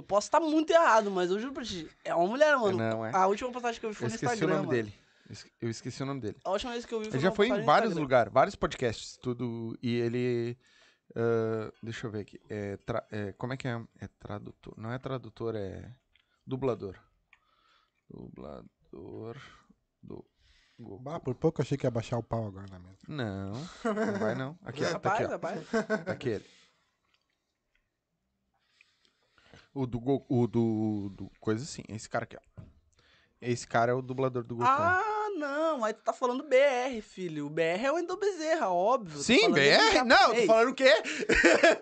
Eu 0.00 0.02
posso 0.02 0.28
estar 0.28 0.40
muito 0.40 0.70
errado, 0.72 1.10
mas 1.10 1.30
eu 1.30 1.38
juro 1.38 1.52
pra 1.52 1.62
ti. 1.62 1.86
É 2.02 2.14
uma 2.14 2.26
mulher, 2.26 2.56
mano. 2.56 2.78
Não 2.78 3.04
é. 3.04 3.14
A 3.14 3.26
última 3.26 3.52
postagem 3.52 3.78
que 3.78 3.84
eu 3.86 3.90
vi 3.90 3.96
Eu 3.96 3.98
foi 3.98 4.08
no 4.08 4.14
esqueci 4.14 4.32
o 4.32 4.34
Instagram. 4.34 4.56
nome 4.56 4.66
mano. 4.68 4.82
dele. 4.82 4.94
Eu 5.28 5.32
esque- 5.32 5.52
Eu 5.60 5.70
esqueci 5.70 6.02
o 6.02 6.06
nome 6.06 6.20
dele. 6.22 6.36
A 6.42 6.50
última 6.50 6.72
vez 6.72 6.84
que 6.86 6.94
eu 6.94 7.00
vi 7.00 7.04
foi 7.06 7.14
Ele 7.14 7.22
já 7.22 7.30
foi 7.30 7.46
em 7.48 7.62
vários 7.62 7.90
Instagram. 7.90 8.00
lugares, 8.02 8.32
vários 8.32 8.56
podcasts, 8.56 9.16
tudo. 9.18 9.78
E 9.82 9.94
ele. 9.94 10.56
ah, 11.14 11.70
deixa 11.82 12.06
eu 12.06 12.10
ver 12.10 12.20
aqui. 12.20 12.40
É, 12.48 12.78
tra- 12.78 13.06
é, 13.10 13.32
como 13.32 13.52
é 13.52 13.56
que 13.58 13.68
é? 13.68 13.78
É 14.00 14.08
tradutor. 14.18 14.74
Não 14.78 14.90
é 14.90 14.98
tradutor, 14.98 15.54
é. 15.54 15.92
Dublador. 16.46 16.96
Dublador 18.08 19.36
do 20.02 20.24
Goku. 20.78 20.98
Bah, 21.02 21.20
por 21.20 21.34
pouco 21.34 21.60
eu 21.60 21.62
achei 21.62 21.76
que 21.76 21.86
ia 21.86 21.90
baixar 21.90 22.16
o 22.18 22.22
pau 22.22 22.46
agora 22.46 22.66
na 22.70 22.78
mesa. 22.78 22.98
Não, 23.06 23.52
não 23.84 24.18
vai 24.18 24.34
não. 24.34 24.58
Aqui, 24.64 24.82
ó. 24.84 24.86
Tá 24.86 24.92
Rapaz, 24.94 25.14
aqui, 25.14 25.24
ó. 25.24 25.28
rapaz. 25.30 25.68
Tá 26.06 26.12
aqui 26.12 26.28
ele. 26.30 26.46
O 29.74 29.86
do 29.86 30.00
Goku. 30.00 30.42
O 30.42 30.46
do, 30.46 31.10
do. 31.10 31.30
Coisa 31.40 31.62
assim. 31.64 31.82
Esse 31.88 32.08
cara 32.08 32.24
aqui, 32.24 32.36
ó. 32.36 32.62
Esse 33.40 33.66
cara 33.66 33.92
é 33.92 33.94
o 33.94 34.02
dublador 34.02 34.42
do 34.44 34.56
Goku. 34.56 34.68
Ah, 34.68 35.02
Não, 35.38 35.78
mas 35.78 35.94
tu 35.94 36.02
tá 36.02 36.12
falando 36.12 36.42
BR, 36.46 37.00
filho. 37.00 37.46
O 37.46 37.50
BR 37.50 37.62
é 37.84 37.90
o 37.90 37.94
Wendel 37.94 38.18
Bezerra, 38.18 38.68
óbvio. 38.68 39.18
Sim, 39.22 39.50
BR? 39.50 40.04
Não, 40.04 40.34
tô 40.34 40.42
falando 40.42 40.68
o 40.70 40.74
quê? 40.74 40.92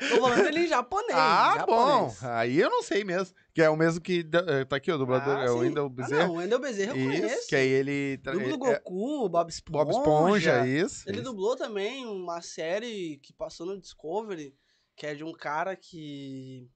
Tô 0.09 0.21
falando 0.21 0.47
ele 0.47 0.61
em 0.61 0.67
japonês. 0.69 1.19
Ah, 1.19 1.65
bom. 1.67 2.11
japonês. 2.11 2.25
Aí 2.25 2.61
eu 2.61 2.71
não 2.71 2.83
sei 2.83 3.03
mesmo. 3.03 3.35
Que 3.53 3.63
é 3.63 3.69
o 3.71 3.77
mesmo 3.77 4.01
que. 4.01 4.25
eh, 4.47 4.65
Tá 4.67 4.77
aqui, 4.77 4.93
o 4.93 4.99
dublador. 4.99 5.39
Ah, 5.39 5.45
é 5.45 5.51
o 5.51 5.55
sim. 5.55 5.61
Wendel 5.61 5.87
Ah, 5.87 5.89
Bezerra. 5.89 6.27
não, 6.29 6.35
o 6.35 6.37
Wendel 6.37 6.59
Bezerra 6.61 6.97
eu 6.97 7.11
isso, 7.11 7.21
conheço. 7.23 7.49
que 7.49 7.57
aí 7.57 7.69
ele. 7.69 8.17
Dublo 8.19 8.57
do 8.59 8.67
é- 8.67 8.75
Goku, 8.79 9.29
Bob 9.29 9.49
Esponja. 9.51 9.85
Bob 9.85 9.91
Esponja, 9.91 10.67
isso. 10.69 11.09
Ele 11.09 11.17
isso. 11.17 11.25
dublou 11.25 11.57
também 11.57 12.07
uma 12.07 12.41
série 12.41 13.19
que 13.21 13.33
passou 13.33 13.67
no 13.67 13.81
Discovery, 13.81 14.55
que 14.95 15.07
é 15.07 15.15
de 15.17 15.25
um 15.25 15.33
cara 15.33 15.75
que 15.75 16.71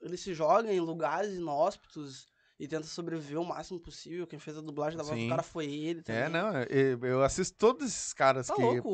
ele 0.00 0.16
se 0.16 0.32
joga 0.34 0.72
em 0.72 0.80
lugares 0.80 1.34
inóspitos 1.34 2.26
e 2.60 2.66
tenta 2.66 2.88
sobreviver 2.88 3.40
o 3.40 3.44
máximo 3.44 3.78
possível. 3.78 4.26
Quem 4.26 4.38
fez 4.40 4.58
a 4.58 4.60
dublagem 4.60 4.96
da 4.96 5.04
voz 5.04 5.16
Sim. 5.16 5.26
do 5.26 5.30
cara 5.30 5.44
foi 5.44 5.66
ele 5.72 6.02
também. 6.02 6.22
É, 6.22 6.28
não, 6.28 6.50
eu, 6.64 6.98
eu 7.04 7.22
assisto 7.22 7.56
todos 7.56 7.86
esses 7.86 8.12
caras 8.12 8.48
Tá 8.48 8.54
que. 8.56 8.60
louco, 8.62 8.88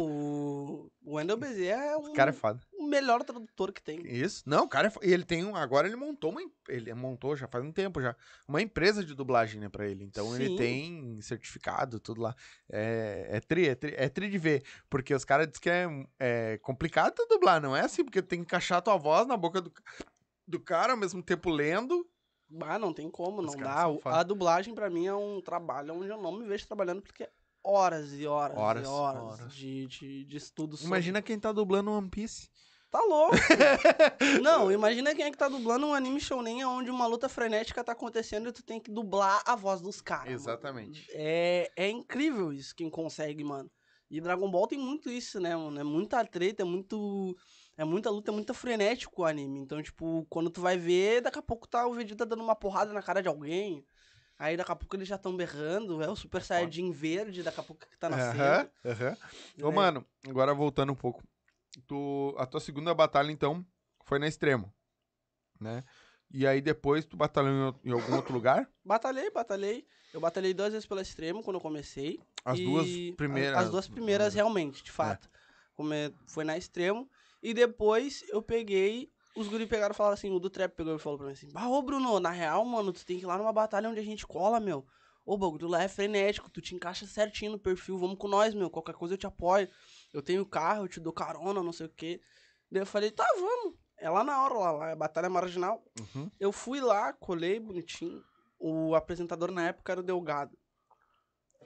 o 1.02 1.14
Wendel 1.14 1.38
Bezerra 1.38 1.82
é 1.82 1.96
um, 1.96 2.10
O 2.10 2.12
cara 2.12 2.28
é 2.28 2.34
foda. 2.34 2.60
o 2.78 2.86
melhor 2.86 3.22
tradutor 3.24 3.72
que 3.72 3.82
tem. 3.82 4.00
Isso. 4.04 4.42
Não, 4.44 4.64
o 4.64 4.68
cara 4.68 4.88
é 4.88 4.90
fo- 4.90 5.00
e 5.02 5.10
ele 5.10 5.24
tem 5.24 5.46
um. 5.46 5.56
Agora 5.56 5.86
ele 5.86 5.96
montou 5.96 6.30
uma. 6.30 6.42
Ele 6.68 6.92
montou 6.92 7.34
já 7.36 7.46
faz 7.48 7.64
um 7.64 7.72
tempo 7.72 8.02
já. 8.02 8.14
Uma 8.46 8.60
empresa 8.60 9.02
de 9.02 9.14
dublagem, 9.14 9.58
né, 9.58 9.70
pra 9.70 9.86
ele. 9.88 10.04
Então 10.04 10.34
ele 10.36 10.48
Sim. 10.48 10.56
tem 10.56 11.20
certificado, 11.22 11.98
tudo 11.98 12.20
lá. 12.20 12.36
É, 12.70 13.28
é 13.30 13.40
tri, 13.40 13.66
é 13.68 13.74
tri, 13.74 13.94
é 13.96 14.08
tri 14.10 14.28
de 14.28 14.36
ver. 14.36 14.62
Porque 14.90 15.14
os 15.14 15.24
caras 15.24 15.46
dizem 15.46 15.62
que 15.62 15.70
é, 15.70 15.86
é 16.18 16.58
complicado 16.58 17.14
dublar, 17.30 17.62
não 17.62 17.74
é 17.74 17.80
assim? 17.80 18.04
Porque 18.04 18.20
tem 18.20 18.40
que 18.40 18.44
encaixar 18.44 18.82
tua 18.82 18.98
voz 18.98 19.26
na 19.26 19.38
boca 19.38 19.62
do, 19.62 19.72
do 20.46 20.60
cara 20.60 20.92
ao 20.92 20.98
mesmo 20.98 21.22
tempo 21.22 21.50
lendo. 21.50 22.06
Ah, 22.60 22.78
não 22.78 22.92
tem 22.92 23.10
como, 23.10 23.40
Os 23.40 23.54
não 23.54 23.62
dá. 23.62 23.86
A 24.04 24.22
dublagem 24.22 24.74
pra 24.74 24.90
mim 24.90 25.06
é 25.06 25.14
um 25.14 25.40
trabalho 25.40 25.94
onde 25.94 26.08
eu 26.08 26.20
não 26.20 26.32
me 26.32 26.46
vejo 26.46 26.66
trabalhando 26.66 27.02
porque 27.02 27.24
é 27.24 27.30
horas 27.64 28.12
e 28.12 28.26
horas, 28.26 28.56
Horas, 28.58 28.84
e 28.84 28.86
horas, 28.86 29.22
horas. 29.22 29.54
De, 29.54 29.86
de, 29.86 30.24
de 30.24 30.36
estudo 30.36 30.76
sobre. 30.76 30.88
Imagina 30.88 31.22
quem 31.22 31.38
tá 31.40 31.50
dublando 31.50 31.90
One 31.90 32.10
Piece. 32.10 32.48
Tá 32.90 33.00
louco. 33.00 33.34
não, 34.40 34.70
imagina 34.70 35.14
quem 35.16 35.24
é 35.24 35.30
que 35.30 35.36
tá 35.36 35.48
dublando 35.48 35.86
um 35.86 35.94
anime 35.94 36.20
shounen 36.20 36.64
onde 36.64 36.90
uma 36.90 37.06
luta 37.06 37.28
frenética 37.28 37.82
tá 37.82 37.90
acontecendo 37.90 38.48
e 38.48 38.52
tu 38.52 38.62
tem 38.62 38.78
que 38.78 38.88
dublar 38.88 39.42
a 39.44 39.56
voz 39.56 39.80
dos 39.80 40.00
caras. 40.00 40.26
mano. 40.26 40.36
Exatamente. 40.36 41.08
É, 41.10 41.72
é 41.76 41.90
incrível 41.90 42.52
isso, 42.52 42.72
quem 42.72 42.88
consegue, 42.88 43.42
mano. 43.42 43.68
E 44.08 44.20
Dragon 44.20 44.48
Ball 44.48 44.68
tem 44.68 44.78
muito 44.78 45.10
isso, 45.10 45.40
né, 45.40 45.56
mano? 45.56 45.80
É 45.80 45.82
muita 45.82 46.24
treta, 46.24 46.62
é 46.62 46.64
muito. 46.64 47.34
É 47.76 47.84
muita 47.84 48.08
luta, 48.10 48.30
é 48.30 48.34
muito 48.34 48.54
frenético 48.54 49.22
o 49.22 49.24
anime. 49.24 49.58
Então, 49.60 49.82
tipo, 49.82 50.24
quando 50.30 50.48
tu 50.50 50.60
vai 50.60 50.76
ver, 50.78 51.20
daqui 51.22 51.38
a 51.38 51.42
pouco 51.42 51.66
tá 51.66 51.86
o 51.86 51.94
Vegeta 51.94 52.24
dando 52.24 52.42
uma 52.42 52.54
porrada 52.54 52.92
na 52.92 53.02
cara 53.02 53.20
de 53.20 53.28
alguém. 53.28 53.84
Aí 54.38 54.56
daqui 54.56 54.70
a 54.72 54.76
pouco 54.76 54.94
eles 54.96 55.08
já 55.08 55.16
estão 55.16 55.36
berrando. 55.36 56.02
É 56.02 56.08
o 56.08 56.14
Super 56.16 56.42
Saiyajin 56.42 56.92
verde, 56.92 57.42
daqui 57.42 57.60
a 57.60 57.62
pouco 57.62 57.84
que 57.88 57.98
tá 57.98 58.08
nascendo. 58.08 58.42
Aham, 58.42 58.68
aham. 58.84 59.16
Ô, 59.62 59.68
né? 59.70 59.74
mano, 59.76 60.06
agora 60.28 60.54
voltando 60.54 60.92
um 60.92 60.96
pouco. 60.96 61.22
Tu, 61.86 62.34
a 62.38 62.46
tua 62.46 62.60
segunda 62.60 62.94
batalha, 62.94 63.32
então, 63.32 63.64
foi 64.04 64.18
na 64.20 64.28
extremo, 64.28 64.72
né? 65.60 65.82
E 66.32 66.46
aí 66.46 66.60
depois 66.60 67.04
tu 67.04 67.16
batalhou 67.16 67.78
em, 67.84 67.92
algum 67.92 68.14
outro 68.16 68.32
lugar? 68.32 68.68
Batalhei, 68.84 69.30
batalhei. 69.30 69.86
Eu 70.12 70.20
batalhei 70.20 70.54
duas 70.54 70.72
vezes 70.72 70.86
pela 70.86 71.02
extremo 71.02 71.42
quando 71.42 71.56
eu 71.56 71.60
comecei. 71.60 72.20
As 72.44 72.58
duas 72.58 72.86
as- 72.86 73.16
primeiras. 73.16 73.58
As, 73.58 73.70
duas 73.70 73.88
primeiras, 73.88 74.34
realmente, 74.34 74.80
É. 74.80 74.84
de 74.84 74.90
fato. 74.92 75.28
Come- 75.74 76.14
Foi 76.26 76.44
na 76.44 76.56
extremo. 76.56 77.08
E 77.44 77.52
depois 77.52 78.24
eu 78.30 78.40
peguei. 78.40 79.12
Os 79.36 79.48
guri 79.48 79.66
pegaram 79.66 79.92
e 79.92 79.96
falaram 79.96 80.14
assim: 80.14 80.30
o 80.30 80.38
do 80.38 80.48
trap 80.48 80.74
pegou 80.74 80.96
e 80.96 80.98
falou 80.98 81.18
pra 81.18 81.26
mim 81.26 81.34
assim: 81.34 81.52
Bah, 81.52 81.68
ô 81.68 81.82
Bruno, 81.82 82.18
na 82.18 82.30
real, 82.30 82.64
mano, 82.64 82.90
tu 82.90 83.04
tem 83.04 83.18
que 83.18 83.24
ir 83.24 83.26
lá 83.26 83.36
numa 83.36 83.52
batalha 83.52 83.90
onde 83.90 84.00
a 84.00 84.02
gente 84.02 84.26
cola, 84.26 84.58
meu. 84.58 84.86
Ô, 85.26 85.34
o 85.34 85.38
bagulho 85.38 85.68
lá 85.68 85.82
é 85.82 85.88
frenético, 85.88 86.50
tu 86.50 86.62
te 86.62 86.74
encaixa 86.74 87.06
certinho 87.06 87.52
no 87.52 87.58
perfil, 87.58 87.98
vamos 87.98 88.16
com 88.16 88.28
nós, 88.28 88.54
meu. 88.54 88.70
Qualquer 88.70 88.94
coisa 88.94 89.12
eu 89.12 89.18
te 89.18 89.26
apoio. 89.26 89.68
Eu 90.12 90.22
tenho 90.22 90.46
carro, 90.46 90.84
eu 90.84 90.88
te 90.88 90.98
dou 90.98 91.12
carona, 91.12 91.62
não 91.62 91.72
sei 91.72 91.84
o 91.86 91.90
quê. 91.90 92.18
Daí 92.70 92.80
eu 92.80 92.86
falei: 92.86 93.10
tá, 93.10 93.26
vamos. 93.38 93.74
É 93.98 94.08
lá 94.08 94.24
na 94.24 94.42
hora, 94.42 94.54
lá, 94.54 94.72
lá 94.72 94.88
é 94.90 94.96
Batalha 94.96 95.28
Marginal. 95.28 95.84
Uhum. 96.00 96.30
Eu 96.40 96.50
fui 96.50 96.80
lá, 96.80 97.12
colei 97.12 97.60
bonitinho. 97.60 98.24
O 98.58 98.94
apresentador 98.94 99.50
na 99.50 99.68
época 99.68 99.92
era 99.92 100.00
o 100.00 100.04
Delgado. 100.04 100.56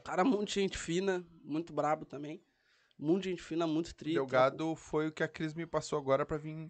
Cara, 0.05 0.25
muito 0.25 0.51
gente 0.51 0.77
fina, 0.77 1.25
muito 1.45 1.73
brabo 1.73 2.05
também. 2.05 2.43
Muito 2.99 3.25
gente 3.25 3.41
fina, 3.43 3.67
muito 3.67 3.95
triste. 3.95 4.15
Delgado 4.15 4.75
foi 4.75 5.09
o 5.09 5.13
que 5.13 5.23
a 5.23 5.29
Cris 5.29 5.55
me 5.55 5.65
passou 5.67 5.99
agora 5.99 6.27
pra 6.27 6.37
vir. 6.37 6.69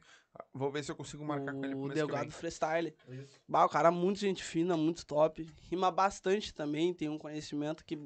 Vou 0.53 0.71
ver 0.71 0.85
se 0.85 0.91
eu 0.93 0.97
consigo 0.97 1.25
marcar 1.25 1.53
com 1.53 1.65
ele 1.65 1.75
pro 1.75 1.85
O 1.85 1.87
mês 1.87 1.95
Delgado. 1.95 2.31
Freestyle. 2.31 2.95
Isso. 3.09 3.41
Bah, 3.49 3.65
o 3.65 3.69
cara, 3.69 3.91
muito 3.91 4.21
gente 4.21 4.45
fina, 4.45 4.77
muito 4.77 5.07
top. 5.07 5.49
Rima 5.71 5.91
bastante 5.91 6.53
também, 6.53 6.93
tem 6.93 7.09
um 7.09 7.17
conhecimento 7.19 7.83
que, 7.85 7.99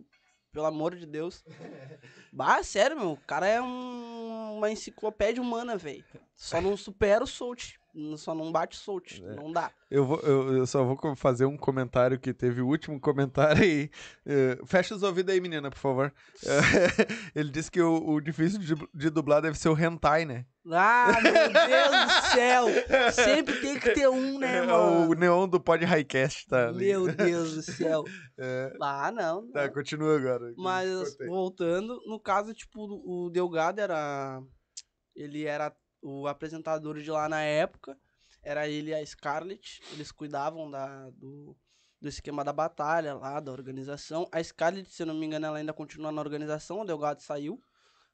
pelo 0.52 0.66
amor 0.66 0.94
de 0.94 1.04
Deus. 1.04 1.44
bah, 2.32 2.62
sério, 2.62 2.96
meu. 2.98 3.12
O 3.12 3.20
cara 3.26 3.46
é 3.48 3.60
um- 3.60 4.56
uma 4.58 4.70
enciclopédia 4.70 5.42
humana, 5.42 5.76
velho. 5.76 6.04
Só 6.36 6.60
não 6.60 6.76
supera 6.76 7.24
o 7.24 7.26
Soult. 7.26 7.80
Só 8.16 8.34
não 8.34 8.50
bate 8.50 8.76
o 8.78 8.80
Soult. 8.80 9.22
É. 9.22 9.34
Não 9.34 9.52
dá. 9.52 9.70
Eu, 9.90 10.06
vou, 10.06 10.18
eu, 10.20 10.56
eu 10.56 10.66
só 10.66 10.82
vou 10.82 10.98
fazer 11.14 11.44
um 11.44 11.58
comentário 11.58 12.18
que 12.18 12.32
teve 12.32 12.62
o 12.62 12.66
último 12.66 12.98
comentário 12.98 13.62
aí. 13.62 13.90
Eh, 14.24 14.58
fecha 14.64 14.94
os 14.94 15.02
ouvidos 15.02 15.34
aí, 15.34 15.40
menina, 15.40 15.68
por 15.70 15.78
favor. 15.78 16.14
ele 17.34 17.50
disse 17.50 17.70
que 17.70 17.82
o, 17.82 18.02
o 18.08 18.20
difícil 18.20 18.58
de, 18.58 18.74
de 18.94 19.10
dublar 19.10 19.42
deve 19.42 19.58
ser 19.58 19.68
o 19.68 19.78
hentai, 19.78 20.24
né? 20.24 20.46
Ah, 20.70 21.12
meu 21.22 21.32
Deus 21.32 22.06
do 22.06 22.30
céu! 22.32 22.66
Sempre 23.12 23.60
tem 23.60 23.78
que 23.78 23.90
ter 23.90 24.08
um, 24.08 24.38
né, 24.38 24.58
É, 24.62 24.66
mano? 24.66 25.10
o 25.10 25.14
neon 25.14 25.46
do 25.48 25.60
Pod 25.60 25.84
Highcast, 25.84 26.46
tá? 26.46 26.68
ali. 26.68 26.78
Meu 26.86 27.12
Deus 27.14 27.54
do 27.56 27.62
céu. 27.62 28.04
É, 28.38 28.72
Ah, 28.80 29.12
não. 29.12 29.50
tá, 29.52 29.66
não. 29.66 29.72
continua 29.74 30.16
agora. 30.16 30.52
Mas, 30.56 31.16
voltando, 31.28 32.00
no 32.06 32.18
caso, 32.18 32.54
tipo, 32.54 32.80
o 32.80 33.28
Delgado 33.30 33.80
era. 33.80 34.40
Ele 35.14 35.44
era 35.44 35.70
o 36.02 36.26
apresentador 36.26 36.98
de 37.00 37.10
lá 37.10 37.28
na 37.28 37.40
época. 37.42 37.96
Era 38.42 38.68
ele 38.68 38.90
e 38.90 38.94
a 38.94 39.06
Scarlett. 39.06 39.80
Eles 39.92 40.10
cuidavam 40.10 40.70
da, 40.70 41.08
do, 41.10 41.56
do 42.00 42.08
esquema 42.08 42.42
da 42.42 42.52
batalha 42.52 43.14
lá, 43.14 43.38
da 43.40 43.52
organização. 43.52 44.28
A 44.32 44.42
Scarlett, 44.42 44.90
se 44.90 45.02
eu 45.02 45.06
não 45.06 45.14
me 45.14 45.24
engano, 45.26 45.46
ela 45.46 45.58
ainda 45.58 45.72
continua 45.72 46.10
na 46.10 46.20
organização. 46.20 46.80
O 46.80 46.84
Delgado 46.84 47.22
saiu. 47.22 47.62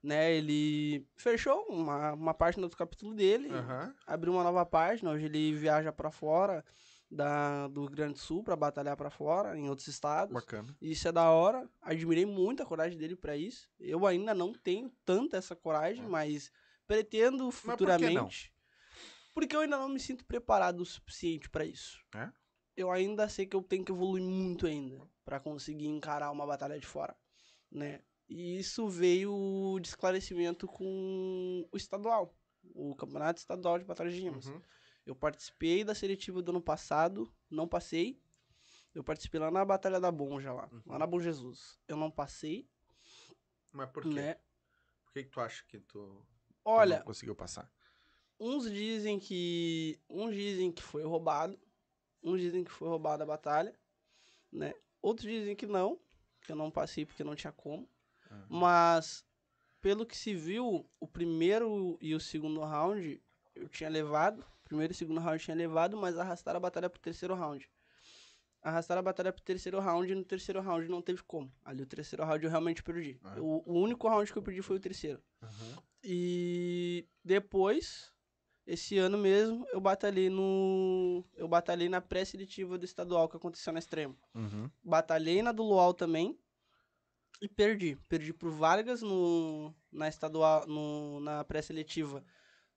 Né, 0.01 0.32
ele 0.32 1.05
fechou 1.16 1.64
uma, 1.68 2.12
uma 2.12 2.32
página 2.32 2.68
do 2.68 2.76
capítulo 2.76 3.14
dele, 3.16 3.49
Aham. 3.51 3.93
abriu 4.07 4.32
uma 4.32 4.45
nova 4.45 4.64
página. 4.64 5.11
Hoje 5.11 5.24
ele 5.24 5.53
viaja 5.57 5.93
pra 5.93 6.12
fora 6.12 6.64
da, 7.11 7.66
do 7.66 7.80
Rio 7.86 7.97
Grande 7.97 8.12
do 8.12 8.18
Sul 8.20 8.45
pra 8.45 8.55
batalhar 8.55 8.97
pra 8.97 9.11
fora, 9.11 9.59
em 9.59 9.68
outros 9.68 9.89
estados. 9.89 10.32
Bacana. 10.32 10.68
Isso 10.80 11.09
é 11.09 11.11
da 11.11 11.28
hora. 11.30 11.68
Admirei 11.82 12.24
muito 12.24 12.62
a 12.62 12.66
coragem 12.66 12.97
dele 12.97 13.16
pra 13.16 13.36
isso. 13.36 13.68
Eu 13.80 14.07
ainda 14.07 14.32
não 14.32 14.53
tenho 14.53 14.89
tanta 15.05 15.36
essa 15.36 15.57
coragem, 15.57 16.05
É. 16.05 16.09
mas 16.09 16.53
pretendo 16.89 17.45
por 17.45 17.53
futuramente. 17.53 18.53
Porque 19.34 19.55
eu 19.55 19.61
ainda 19.61 19.78
não 19.78 19.89
me 19.89 20.01
sinto 20.01 20.24
preparado 20.24 20.80
o 20.80 20.86
suficiente 20.86 21.49
pra 21.49 21.64
isso. 21.64 22.03
É? 22.14 22.32
Eu 22.76 22.91
ainda 22.91 23.28
sei 23.28 23.47
que 23.47 23.55
eu 23.55 23.62
tenho 23.62 23.84
que 23.84 23.93
evoluir 23.93 24.22
muito 24.24 24.66
ainda 24.66 25.01
pra 25.24 25.39
conseguir 25.39 25.86
encarar 25.86 26.32
uma 26.32 26.47
batalha 26.47 26.78
de 26.80 26.86
fora, 26.86 27.16
né? 27.70 28.01
E 28.28 28.59
isso 28.59 28.89
veio 28.89 29.78
de 29.80 29.89
esclarecimento 29.89 30.66
com 30.66 31.66
o 31.70 31.76
estadual, 31.76 32.36
o 32.74 32.95
Campeonato 32.97 33.39
Estadual 33.41 33.78
de 33.78 33.84
Batalha 33.84 34.11
de 34.11 34.18
Rimas. 34.18 34.47
Uhum. 34.47 34.61
Eu 35.07 35.14
participei 35.16 35.84
da 35.84 35.95
seletiva 35.95 36.43
do 36.43 36.51
ano 36.51 36.61
passado, 36.61 37.32
não 37.51 37.66
passei. 37.66 38.20
Eu 38.95 39.03
participei 39.05 39.41
lá 39.41 39.51
na 39.51 39.64
Batalha 39.64 40.01
da 40.01 40.11
Bonja, 40.11 40.53
lá, 40.53 40.68
Uhum. 40.72 40.82
lá 40.86 40.99
na 40.99 41.07
Bom 41.07 41.20
Jesus. 41.20 41.78
Eu 41.86 41.97
não 41.97 42.11
passei, 42.11 42.68
Mas 43.72 43.91
por 43.91 44.03
quê? 44.03 44.09
né? 44.11 44.34
Por 45.05 45.12
que, 45.12 45.24
que 45.24 45.30
tu 45.30 45.41
acha 45.41 45.64
que 45.66 45.78
tu 45.80 46.26
Olha, 46.68 46.98
não 46.98 47.04
conseguiu 47.04 47.34
passar? 47.34 47.70
uns 48.40 48.70
dizem 48.70 49.18
que. 49.18 49.98
Uns 50.08 50.34
dizem 50.34 50.70
que 50.70 50.82
foi 50.82 51.02
roubado. 51.02 51.58
Uns 52.22 52.40
dizem 52.40 52.64
que 52.64 52.70
foi 52.70 52.88
roubada 52.88 53.24
a 53.24 53.26
batalha, 53.26 53.74
né? 54.52 54.74
Outros 55.00 55.28
dizem 55.28 55.54
que 55.54 55.66
não, 55.66 55.98
que 56.42 56.50
eu 56.50 56.56
não 56.56 56.70
passei 56.70 57.06
porque 57.06 57.24
não 57.24 57.36
tinha 57.36 57.52
como. 57.52 57.88
Uhum. 58.30 58.46
Mas, 58.48 59.24
pelo 59.80 60.04
que 60.04 60.16
se 60.16 60.34
viu, 60.34 60.88
o 60.98 61.06
primeiro 61.06 61.96
e 62.00 62.14
o 62.14 62.20
segundo 62.20 62.60
round 62.60 63.22
eu 63.54 63.68
tinha 63.68 63.88
levado. 63.88 64.44
Primeiro 64.64 64.92
e 64.92 64.96
segundo 64.96 65.20
round 65.20 65.40
eu 65.40 65.44
tinha 65.44 65.56
levado, 65.56 65.96
mas 65.96 66.18
arrastaram 66.18 66.58
a 66.58 66.60
batalha 66.60 66.90
pro 66.90 67.00
terceiro 67.00 67.34
round. 67.34 67.70
Arrastaram 68.60 68.98
a 68.98 69.02
batalha 69.02 69.32
pro 69.32 69.42
terceiro 69.42 69.78
round 69.78 70.10
e 70.10 70.14
no 70.14 70.24
terceiro 70.24 70.60
round 70.60 70.88
não 70.88 71.00
teve 71.00 71.22
como. 71.22 71.50
Ali 71.64 71.82
o 71.82 71.86
terceiro 71.86 72.24
round 72.24 72.44
eu 72.44 72.50
realmente 72.50 72.82
perdi. 72.82 73.18
Ah. 73.22 73.36
O, 73.40 73.62
o 73.64 73.80
único 73.80 74.08
round 74.08 74.30
que 74.30 74.36
eu 74.36 74.42
perdi 74.42 74.60
foi 74.60 74.76
o 74.76 74.80
terceiro. 74.80 75.22
Uhum. 75.40 75.82
E 76.03 77.07
depois, 77.24 78.12
esse 78.66 78.99
ano 78.99 79.18
mesmo, 79.18 79.66
eu 79.72 79.80
batalhei 79.80 80.30
no. 80.30 81.24
Eu 81.34 81.49
batalhei 81.49 81.88
na 81.88 82.01
pré-seletiva 82.01 82.78
do 82.78 82.84
estadual 82.84 83.28
que 83.28 83.36
aconteceu 83.36 83.72
na 83.72 83.78
extremo. 83.78 84.16
Uhum. 84.34 84.70
Batalhei 84.82 85.42
na 85.42 85.53
do 85.53 85.62
Luau 85.62 85.92
também. 85.92 86.38
E 87.40 87.49
perdi. 87.49 87.96
Perdi 88.09 88.32
pro 88.32 88.51
Vargas 88.51 89.01
no, 89.03 89.74
na 89.92 90.09
estadual, 90.09 90.66
no, 90.66 91.20
na 91.20 91.44
pré-seletiva 91.44 92.24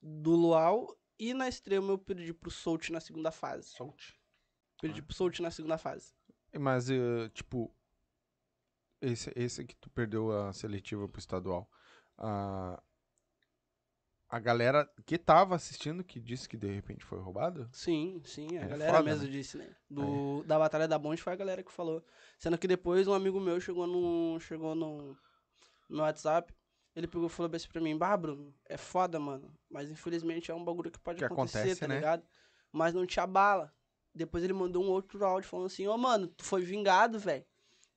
do 0.01 0.31
Luau. 0.31 0.95
E 1.19 1.33
na 1.33 1.47
extremo 1.47 1.91
eu 1.91 1.97
perdi 1.97 2.33
pro 2.33 2.49
Soult 2.51 2.91
na 2.91 2.99
segunda 2.99 3.31
fase. 3.31 3.69
Solte. 3.69 4.19
Perdi 4.81 4.99
Ah. 4.99 5.03
pro 5.03 5.15
Soult 5.15 5.41
na 5.41 5.51
segunda 5.51 5.77
fase. 5.77 6.13
Mas, 6.59 6.89
eh, 6.89 7.29
tipo, 7.33 7.73
Esse, 9.03 9.31
esse 9.35 9.65
que 9.65 9.75
tu 9.77 9.89
perdeu 9.89 10.31
a 10.31 10.53
seletiva 10.53 11.07
pro 11.09 11.17
estadual. 11.19 11.67
A, 12.19 12.81
a 14.31 14.39
galera 14.39 14.89
que 15.05 15.17
tava 15.17 15.55
assistindo 15.55 16.03
que 16.03 16.19
disse 16.19 16.49
que 16.49 16.57
de 16.57 16.67
repente 16.73 17.05
foi 17.05 17.19
roubado? 17.19 17.69
Sim, 17.71 18.21
sim, 18.25 18.57
a 18.57 18.63
É 18.63 18.67
galera 18.67 18.91
foda, 18.91 19.03
mesmo 19.03 19.25
né? 19.25 19.29
disse, 19.29 19.57
né? 19.57 19.75
Do, 19.89 20.43
Da 20.43 20.59
Batalha 20.59 20.87
da 20.87 20.97
Bonde 20.99 21.21
foi 21.21 21.31
a 21.33 21.35
galera 21.37 21.63
que 21.63 21.71
falou. 21.71 22.03
Sendo 22.37 22.57
que 22.57 22.67
depois 22.67 23.07
um 23.07 23.13
amigo 23.13 23.39
meu 23.39 23.59
chegou 23.61 23.87
no, 23.87 24.39
chegou 24.41 24.75
no, 24.75 25.17
no 25.89 26.01
WhatsApp, 26.01 26.53
ele 26.95 27.07
pegou 27.07 27.27
e 27.27 27.29
falou 27.29 27.51
assim 27.55 27.69
pra 27.69 27.81
mim, 27.81 27.97
bah, 27.97 28.17
Bruno, 28.17 28.53
é 28.67 28.77
foda, 28.77 29.19
mano, 29.19 29.53
mas 29.69 29.89
infelizmente 29.89 30.51
é 30.51 30.53
um 30.53 30.63
bagulho 30.63 30.91
que 30.91 30.99
pode 30.99 31.19
Que 31.19 31.25
acontecer, 31.25 31.59
acontece, 31.59 31.79
tá 31.81 31.87
né? 31.87 31.95
ligado? 31.95 32.23
Mas 32.71 32.93
não 32.93 33.05
te 33.05 33.19
abala. 33.19 33.73
Depois 34.13 34.43
ele 34.43 34.53
mandou 34.53 34.83
um 34.83 34.89
outro 34.89 35.23
áudio 35.25 35.49
falando 35.49 35.67
assim, 35.67 35.87
ô, 35.87 35.97
mano, 35.97 36.27
tu 36.27 36.43
foi 36.43 36.61
vingado, 36.63 37.17
velho. 37.19 37.45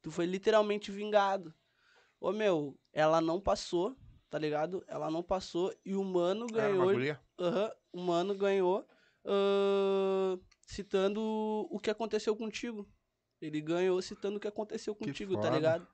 Tu 0.03 0.11
foi 0.11 0.27
literalmente 0.27 0.93
vingado. 0.93 1.53
Ô, 2.21 2.33
meu, 2.33 2.79
ela 2.93 3.21
não 3.21 3.41
passou, 3.41 3.97
tá 4.35 4.39
ligado? 4.41 4.85
Ela 4.89 5.13
não 5.13 5.23
passou 5.23 5.73
e 5.85 5.95
o 5.95 6.03
mano 6.03 6.47
Era 6.53 6.73
uma 6.73 6.87
ganhou 6.87 6.91
guria? 6.91 7.21
Aham, 7.39 7.71
o 7.93 8.01
mano 8.01 8.35
ganhou 8.35 8.85
ahn, 9.25 10.41
citando 10.67 11.21
o 11.71 11.79
que 11.79 11.89
aconteceu 11.89 12.35
contigo. 12.35 12.85
Ele 13.41 13.61
ganhou 13.61 14.03
citando 14.03 14.39
o 14.39 14.41
que 14.41 14.49
aconteceu 14.49 14.93
Que 14.93 15.07
contigo, 15.07 15.35
tá 15.37 15.43
foda. 15.43 15.55
ligado? 15.55 15.87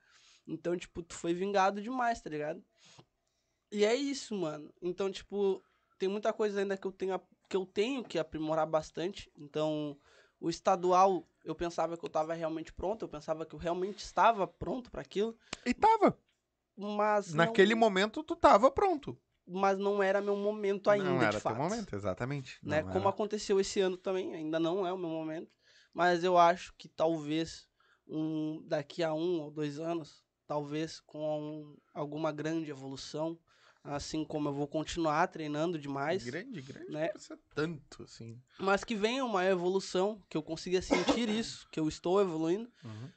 Então, 0.49 0.75
tipo, 0.75 1.03
tu 1.03 1.15
foi 1.15 1.35
vingado 1.35 1.83
demais, 1.83 2.23
tá 2.23 2.31
ligado? 2.31 2.65
E 3.71 3.85
é 3.85 3.95
isso, 3.95 4.35
mano. 4.35 4.73
Então, 4.81 5.11
tipo, 5.11 5.63
tem 5.99 6.09
muita 6.09 6.33
coisa 6.33 6.61
ainda 6.61 6.79
que 6.79 6.87
eu 6.87 6.93
tenho, 6.93 7.21
que 7.47 7.57
eu 7.59 7.67
tenho 7.67 8.03
que 8.03 8.19
aprimorar 8.19 8.67
bastante. 8.67 9.31
Então, 9.37 9.99
o 10.41 10.49
estadual, 10.49 11.29
eu 11.45 11.55
pensava 11.55 11.95
que 11.95 12.05
eu 12.07 12.09
tava 12.09 12.33
realmente 12.33 12.73
pronto, 12.73 13.05
eu 13.05 13.09
pensava 13.09 13.45
que 13.45 13.55
eu 13.55 13.59
realmente 13.59 13.99
estava 13.99 14.47
pronto 14.47 14.91
para 14.91 15.03
aquilo, 15.03 15.37
E 15.67 15.75
tava. 15.75 16.19
Mas 16.81 17.35
Naquele 17.35 17.75
não, 17.75 17.81
momento 17.81 18.23
tu 18.23 18.35
tava 18.35 18.71
pronto. 18.71 19.17
mas 19.47 19.79
não 19.79 20.03
era 20.03 20.21
meu 20.21 20.37
momento 20.37 20.89
ainda, 20.89 21.05
não 21.11 21.23
era 21.23 21.33
de 21.33 21.41
fato. 21.41 21.55
teu 21.55 21.63
momento, 21.63 21.95
exatamente. 21.95 22.59
né? 22.63 22.83
Não 22.83 22.89
Como 22.93 23.01
era. 23.05 23.11
aconteceu 23.11 23.61
esse 23.61 23.81
ano 23.81 23.97
também, 23.97 24.35
ainda 24.35 24.59
não 24.59 24.87
é 24.87 24.93
o 24.93 24.99
meu 24.99 25.11
momento, 25.11 25.51
mas 25.93 26.23
eu 26.25 26.39
acho 26.39 26.73
que 26.79 26.89
talvez 26.89 27.69
um, 28.07 28.63
daqui 28.67 29.03
a 29.03 29.13
um 29.13 29.41
ou 29.43 29.51
dois 29.51 29.79
anos, 29.79 30.25
talvez 30.47 31.01
com 31.01 31.77
alguma 31.95 32.33
grande 32.33 32.71
evolução, 32.71 33.39
assim 33.83 34.25
como 34.25 34.49
eu 34.49 34.53
vou 34.53 34.67
continuar 34.69 35.27
treinando 35.29 35.79
demais, 35.79 36.25
Grande, 36.25 36.61
grande. 36.63 36.91
né? 36.93 37.11
Não 37.29 37.39
tanto, 37.55 38.03
assim. 38.05 38.41
mas 38.59 38.85
que 38.85 38.95
venha 38.95 39.25
uma 39.25 39.45
evolução, 39.45 40.23
que 40.29 40.37
eu 40.37 40.43
consiga 40.43 40.81
sentir 40.83 41.29
isso, 41.29 41.67
que 41.71 41.79
eu 41.81 41.89
estou 41.89 42.21
evoluindo, 42.21 42.71
Uhum. 42.85 43.09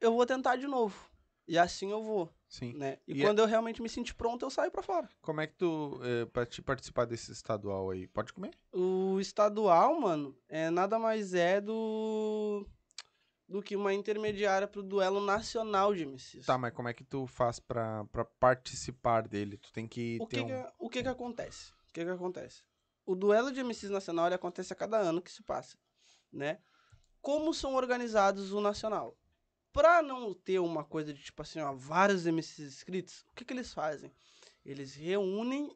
eu 0.00 0.12
vou 0.14 0.26
tentar 0.26 0.56
de 0.56 0.66
novo. 0.66 1.08
E 1.48 1.56
assim 1.56 1.90
eu 1.92 2.02
vou, 2.02 2.32
Sim. 2.48 2.72
né? 2.74 2.98
E, 3.06 3.14
E 3.14 3.22
é 3.22 3.24
quando 3.24 3.38
eu 3.38 3.46
realmente 3.46 3.80
me 3.80 3.88
sentir 3.88 4.14
pronto, 4.14 4.44
eu 4.44 4.50
saio 4.50 4.70
pra 4.70 4.82
fora. 4.82 5.08
Como 5.22 5.40
é 5.40 5.46
que 5.46 5.54
tu, 5.54 6.00
eh, 6.02 6.26
pra 6.26 6.44
te 6.44 6.60
participar 6.60 7.04
desse 7.04 7.30
estadual 7.30 7.90
aí, 7.90 8.08
pode 8.08 8.32
comer? 8.32 8.50
O 8.72 9.20
estadual, 9.20 10.00
mano, 10.00 10.36
é 10.48 10.70
nada 10.70 10.98
mais 10.98 11.34
é 11.34 11.60
do 11.60 12.66
do 13.48 13.62
que 13.62 13.76
uma 13.76 13.94
intermediária 13.94 14.66
pro 14.66 14.82
duelo 14.82 15.20
nacional 15.20 15.94
de 15.94 16.02
MCs. 16.04 16.46
Tá, 16.46 16.58
mas 16.58 16.72
como 16.74 16.88
é 16.88 16.92
que 16.92 17.04
tu 17.04 17.26
faz 17.26 17.60
pra, 17.60 18.04
pra 18.06 18.24
participar 18.24 19.28
dele? 19.28 19.56
Tu 19.56 19.72
tem 19.72 19.86
que 19.86 20.18
o 20.20 20.26
ter 20.26 20.36
que 20.38 20.42
um... 20.42 20.46
que, 20.46 20.72
o 20.80 20.90
que 20.90 21.02
que 21.02 21.08
acontece? 21.08 21.70
O 21.70 21.92
que 21.92 22.04
que 22.04 22.10
acontece? 22.10 22.64
O 23.04 23.14
duelo 23.14 23.52
de 23.52 23.60
MCs 23.60 23.90
nacional 23.90 24.26
ele 24.26 24.34
acontece 24.34 24.72
a 24.72 24.76
cada 24.76 24.98
ano 24.98 25.22
que 25.22 25.30
se 25.30 25.44
passa, 25.44 25.78
né? 26.32 26.58
Como 27.22 27.54
são 27.54 27.74
organizados 27.76 28.52
o 28.52 28.60
nacional? 28.60 29.16
Pra 29.76 30.00
não 30.00 30.32
ter 30.32 30.58
uma 30.58 30.82
coisa 30.82 31.12
de 31.12 31.22
tipo 31.22 31.42
assim, 31.42 31.60
ó, 31.60 31.70
vários 31.74 32.24
MCs 32.24 32.60
inscritos, 32.60 33.26
o 33.30 33.34
que 33.34 33.44
que 33.44 33.52
eles 33.52 33.74
fazem? 33.74 34.10
Eles 34.64 34.94
reúnem 34.94 35.70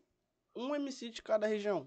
um 0.56 0.74
MC 0.74 1.10
de 1.10 1.20
cada 1.20 1.46
região, 1.46 1.86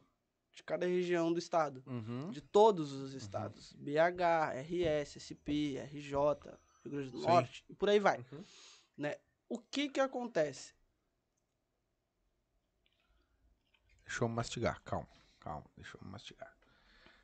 de 0.52 0.62
cada 0.62 0.86
região 0.86 1.34
do 1.34 1.40
estado. 1.40 1.84
Uhum. 1.88 2.30
de 2.30 2.40
todos 2.40 2.92
os 2.92 3.16
estados. 3.16 3.74
BH, 3.74 4.54
RS, 4.62 5.18
SP, 5.18 5.82
RJ, 5.92 6.14
Rio 6.84 6.92
Grande 6.92 7.10
do 7.10 7.20
Sim. 7.20 7.26
Norte, 7.26 7.66
e 7.68 7.74
por 7.74 7.90
aí 7.90 8.00
vai. 8.00 8.20
Uhum. 8.32 8.44
Né? 8.96 9.16
O 9.50 9.58
que 9.58 9.90
que 9.90 10.00
acontece? 10.00 10.76
Deixa 14.06 14.24
eu 14.24 14.28
mastigar, 14.28 14.80
calma, 14.84 15.10
calma, 15.40 15.66
deixa 15.76 15.98
eu 15.98 16.08
mastigar. 16.08 16.56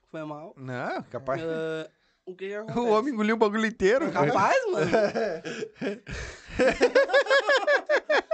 Foi 0.10 0.24
mal. 0.24 0.56
Não, 0.58 1.04
capaz. 1.04 1.40
Ah, 1.44 1.92
o 2.32 2.36
que 2.36 2.48
que 2.48 2.56
acontece? 2.56 2.80
o 2.80 2.88
homem 2.90 3.14
engoliu 3.14 3.36
o 3.36 3.40
bagulho 3.40 3.66
inteiro. 3.66 4.12
Capaz, 4.12 4.72
mano? 4.72 4.92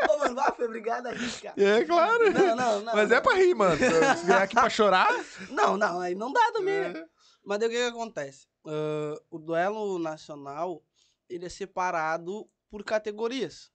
Ô, 0.10 0.18
mano, 0.20 0.36
vá, 0.36 0.52
foi 0.54 0.66
obrigado 0.66 1.08
a 1.08 1.12
rir, 1.12 1.42
cara. 1.42 1.56
É, 1.62 1.84
claro. 1.84 2.32
Não, 2.32 2.56
não, 2.56 2.82
não. 2.82 2.94
Mas 2.94 3.12
é 3.12 3.22
pra 3.22 3.36
rir, 3.36 3.54
mano. 3.56 3.78
Se 3.78 4.26
vier 4.26 4.42
aqui 4.42 4.56
pra 4.56 4.70
chorar... 4.70 5.08
Não, 5.50 5.78
não, 5.78 6.00
aí 6.00 6.16
não 6.16 6.32
dá 6.32 6.52
também, 6.52 6.94
né? 6.94 7.00
é. 7.00 7.06
Mas 7.44 7.60
daí 7.60 7.68
o 7.68 7.72
que, 7.72 7.78
que 7.78 7.84
acontece? 7.84 8.48
Ah, 8.66 9.16
o 9.30 9.38
duelo 9.40 10.00
nacional, 10.00 10.84
ele 11.30 11.46
é 11.46 11.50
separado 11.50 12.48
por 12.70 12.84
categorias. 12.84 13.72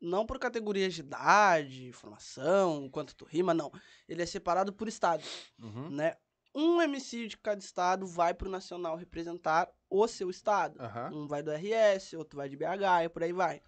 Não 0.00 0.26
por 0.26 0.38
categorias 0.38 0.92
de 0.92 1.00
idade, 1.00 1.92
formação, 1.92 2.90
quanto 2.90 3.16
tu 3.16 3.24
rima, 3.24 3.54
não. 3.54 3.72
Ele 4.06 4.22
é 4.22 4.26
separado 4.26 4.72
por 4.72 4.86
estado, 4.86 5.22
Uhum. 5.58 5.88
né? 5.90 6.16
Um 6.54 6.80
MC 6.80 7.26
de 7.26 7.36
cada 7.36 7.60
estado 7.60 8.06
vai 8.06 8.32
pro 8.32 8.48
nacional 8.48 8.96
representar 8.96 9.68
o 9.90 10.06
seu 10.06 10.30
estado. 10.30 10.80
Aham. 10.80 11.10
Um 11.12 11.26
vai 11.26 11.42
do 11.42 11.50
RS, 11.50 12.12
outro 12.14 12.36
vai 12.36 12.48
de 12.48 12.56
BH 12.56 13.04
e 13.04 13.08
por 13.08 13.22
aí 13.22 13.32
vai. 13.32 13.60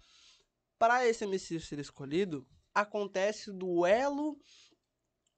Para 0.79 1.05
esse 1.05 1.25
MC 1.25 1.59
ser 1.59 1.79
escolhido, 1.79 2.47
acontece 2.73 3.49
o 3.49 3.53
duelo 3.53 4.39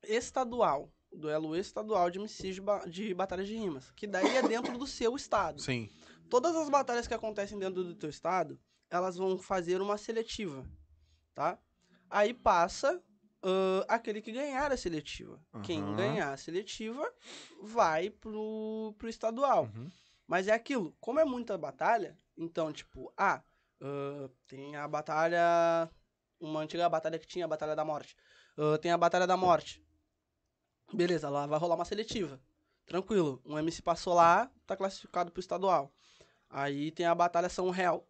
estadual. 0.03 0.93
Duelo 1.11 1.55
estadual 1.55 2.11
de 2.11 2.19
MCs 2.19 2.55
de, 2.55 2.61
ba 2.61 2.85
de 2.85 3.13
batalhas 3.15 3.47
de 3.47 3.55
rimas. 3.55 3.89
Que 3.91 4.05
daí 4.05 4.37
é 4.37 4.47
dentro 4.47 4.77
do 4.77 4.85
seu 4.85 5.15
estado. 5.15 5.59
Sim. 5.61 5.89
Todas 6.29 6.55
as 6.55 6.69
batalhas 6.69 7.07
que 7.07 7.13
acontecem 7.13 7.57
dentro 7.57 7.83
do 7.83 7.95
teu 7.95 8.09
estado, 8.09 8.59
elas 8.91 9.15
vão 9.15 9.39
fazer 9.39 9.81
uma 9.81 9.97
seletiva, 9.97 10.63
tá? 11.33 11.57
Aí 12.09 12.33
passa 12.33 13.01
ãh, 13.43 13.85
aquele 13.87 14.21
que 14.21 14.31
ganhar 14.31 14.71
a 14.71 14.77
seletiva. 14.77 15.39
Quem 15.63 15.81
Aham. 15.81 15.95
ganhar 15.95 16.33
a 16.33 16.37
seletiva 16.37 17.11
vai 17.61 18.09
pro, 18.09 18.93
pro 18.97 19.09
estadual. 19.09 19.63
Uhum. 19.75 19.89
Mas 20.27 20.47
é 20.47 20.53
aquilo, 20.53 20.95
como 20.99 21.19
é 21.19 21.25
muita 21.25 21.57
batalha, 21.57 22.15
então, 22.37 22.71
tipo, 22.71 23.11
ah, 23.17 23.41
ãh, 23.81 24.29
tem 24.47 24.75
a 24.75 24.87
batalha. 24.87 25.89
Uma 26.39 26.61
antiga 26.61 26.87
batalha 26.87 27.19
que 27.19 27.27
tinha 27.27 27.43
a 27.43 27.47
Batalha 27.49 27.75
da 27.75 27.83
Morte. 27.83 28.15
Ãh, 28.57 28.77
tem 28.77 28.91
a 28.91 28.97
Batalha 28.97 29.27
da 29.27 29.35
Morte. 29.35 29.83
Beleza, 30.93 31.29
lá 31.29 31.45
vai 31.45 31.59
rolar 31.59 31.75
uma 31.75 31.83
seletiva. 31.83 32.39
Tranquilo. 32.85 33.41
Um 33.45 33.57
MC 33.59 33.81
passou 33.81 34.13
lá, 34.13 34.49
tá 34.65 34.77
classificado 34.77 35.31
pro 35.31 35.41
estadual. 35.41 35.93
Aí 36.49 36.91
tem 36.91 37.05
a 37.05 37.13
Batalha 37.13 37.49
São 37.49 37.69
Real, 37.69 38.07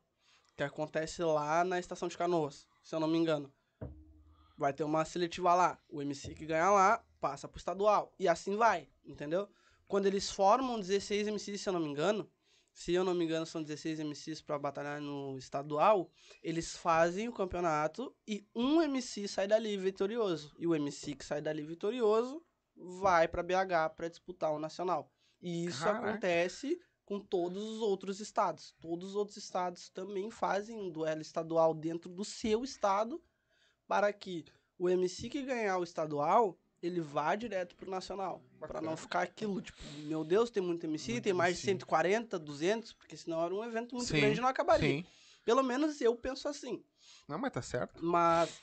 que 0.56 0.62
acontece 0.62 1.24
lá 1.24 1.64
na 1.64 1.80
estação 1.80 2.08
de 2.08 2.18
Canoas, 2.18 2.68
se 2.84 2.94
eu 2.94 3.00
não 3.00 3.08
me 3.08 3.18
engano. 3.18 3.52
Vai 4.60 4.74
ter 4.74 4.84
uma 4.84 5.06
seletiva 5.06 5.56
lá. 5.56 5.80
O 5.88 6.02
MC 6.02 6.36
que 6.36 6.46
ganhar 6.46 6.70
lá, 6.70 7.02
passa 7.22 7.48
pro 7.48 7.58
estadual. 7.58 8.14
E 8.20 8.28
assim 8.28 8.58
vai, 8.58 8.90
entendeu? 9.06 9.48
Quando 9.88 10.06
eles 10.06 10.30
formam 10.30 10.78
16 10.78 11.30
MCs, 11.30 11.62
se 11.62 11.70
eu 11.70 11.72
não 11.72 11.80
me 11.80 11.88
engano, 11.88 12.30
se 12.74 12.94
eu 12.94 13.06
não 13.06 13.14
me 13.14 13.24
engano, 13.24 13.46
são 13.46 13.64
16 13.64 14.02
MCs 14.02 14.42
pra 14.42 14.60
batalhar 14.60 15.00
no 15.00 15.38
estadual, 15.38 16.12
eles 16.44 16.76
fazem 16.76 17.30
o 17.30 17.34
campeonato 17.34 18.14
e 18.28 18.46
um 18.54 18.82
MC 18.82 19.30
sai 19.30 19.48
dali 19.48 19.78
vitorioso. 19.78 20.54
E 20.60 20.68
o 20.68 20.76
MC 20.76 21.16
que 21.16 21.24
sai 21.24 21.42
dali 21.42 21.64
vitorioso 21.64 22.44
vai 22.76 23.30
pra 23.30 23.42
BH 23.42 23.96
pra 23.96 24.10
disputar 24.10 24.52
o 24.52 24.60
nacional. 24.60 25.10
E 25.42 25.68
isso 25.68 25.86
Caraca. 25.86 26.10
acontece 26.10 26.78
com 27.06 27.18
todos 27.18 27.64
os 27.64 27.80
outros 27.80 28.20
estados. 28.20 28.76
Todos 28.82 29.12
os 29.12 29.16
outros 29.16 29.38
estados 29.38 29.88
também 29.88 30.30
fazem 30.30 30.78
um 30.78 30.92
duelo 30.92 31.22
estadual 31.22 31.74
dentro 31.74 32.10
do 32.12 32.26
seu 32.26 32.62
estado 32.66 33.24
para 33.90 34.14
que 34.14 34.46
o 34.78 34.88
MC 34.88 35.30
que 35.30 35.42
ganhar 35.42 35.80
o 35.80 35.84
estadual, 35.84 36.56
ele 36.82 37.02
vá 37.02 37.36
direto 37.36 37.76
pro 37.76 37.90
nacional. 37.90 38.40
Pra 38.60 38.80
não 38.80 38.96
ficar 38.96 39.24
aquilo, 39.24 39.60
tipo, 39.62 39.82
meu 40.04 40.24
Deus, 40.24 40.52
tem 40.52 40.62
muito 40.62 40.86
MC, 40.86 41.14
Muito 41.14 41.24
tem 41.24 41.34
mais 41.34 41.56
de 41.56 41.64
MC. 41.64 41.72
140, 41.72 42.38
200, 42.38 42.94
porque 42.94 43.18
senão 43.18 43.44
era 43.44 43.54
um 43.54 43.66
evento 43.66 43.96
muito 43.96 44.08
Sim, 44.08 44.20
grande 44.20 44.38
e 44.38 44.42
não 44.42 44.48
acabaria. 44.48 44.88
Sim. 44.88 45.06
Pelo 45.44 45.64
menos 45.64 46.00
eu 46.00 46.16
penso 46.16 46.48
assim. 46.48 46.84
Não, 47.28 47.40
mas 47.40 47.52
tá 47.52 47.64
certo. 47.64 48.06
Mas 48.06 48.62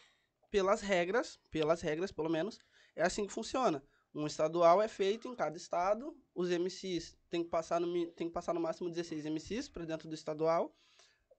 pelas 0.48 0.80
regras, 0.80 1.40
pelas 1.50 1.80
regras, 1.80 2.12
pelo 2.12 2.30
menos, 2.30 2.60
é 2.94 3.02
assim 3.02 3.26
que 3.26 3.32
funciona. 3.32 3.82
Um 4.14 4.28
estadual 4.28 4.80
é 4.80 4.86
feito 4.86 5.26
em 5.28 5.34
cada 5.34 5.56
estado, 5.56 6.16
os 6.34 6.48
MCs 6.50 7.16
tem 7.28 7.42
que 7.42 7.50
passar 7.50 7.80
no, 7.80 8.06
tem 8.12 8.28
que 8.28 8.32
passar 8.32 8.54
no 8.54 8.60
máximo 8.60 8.88
16 8.88 9.26
MCs 9.26 9.68
para 9.68 9.84
dentro 9.84 10.08
do 10.08 10.14
estadual. 10.14 10.72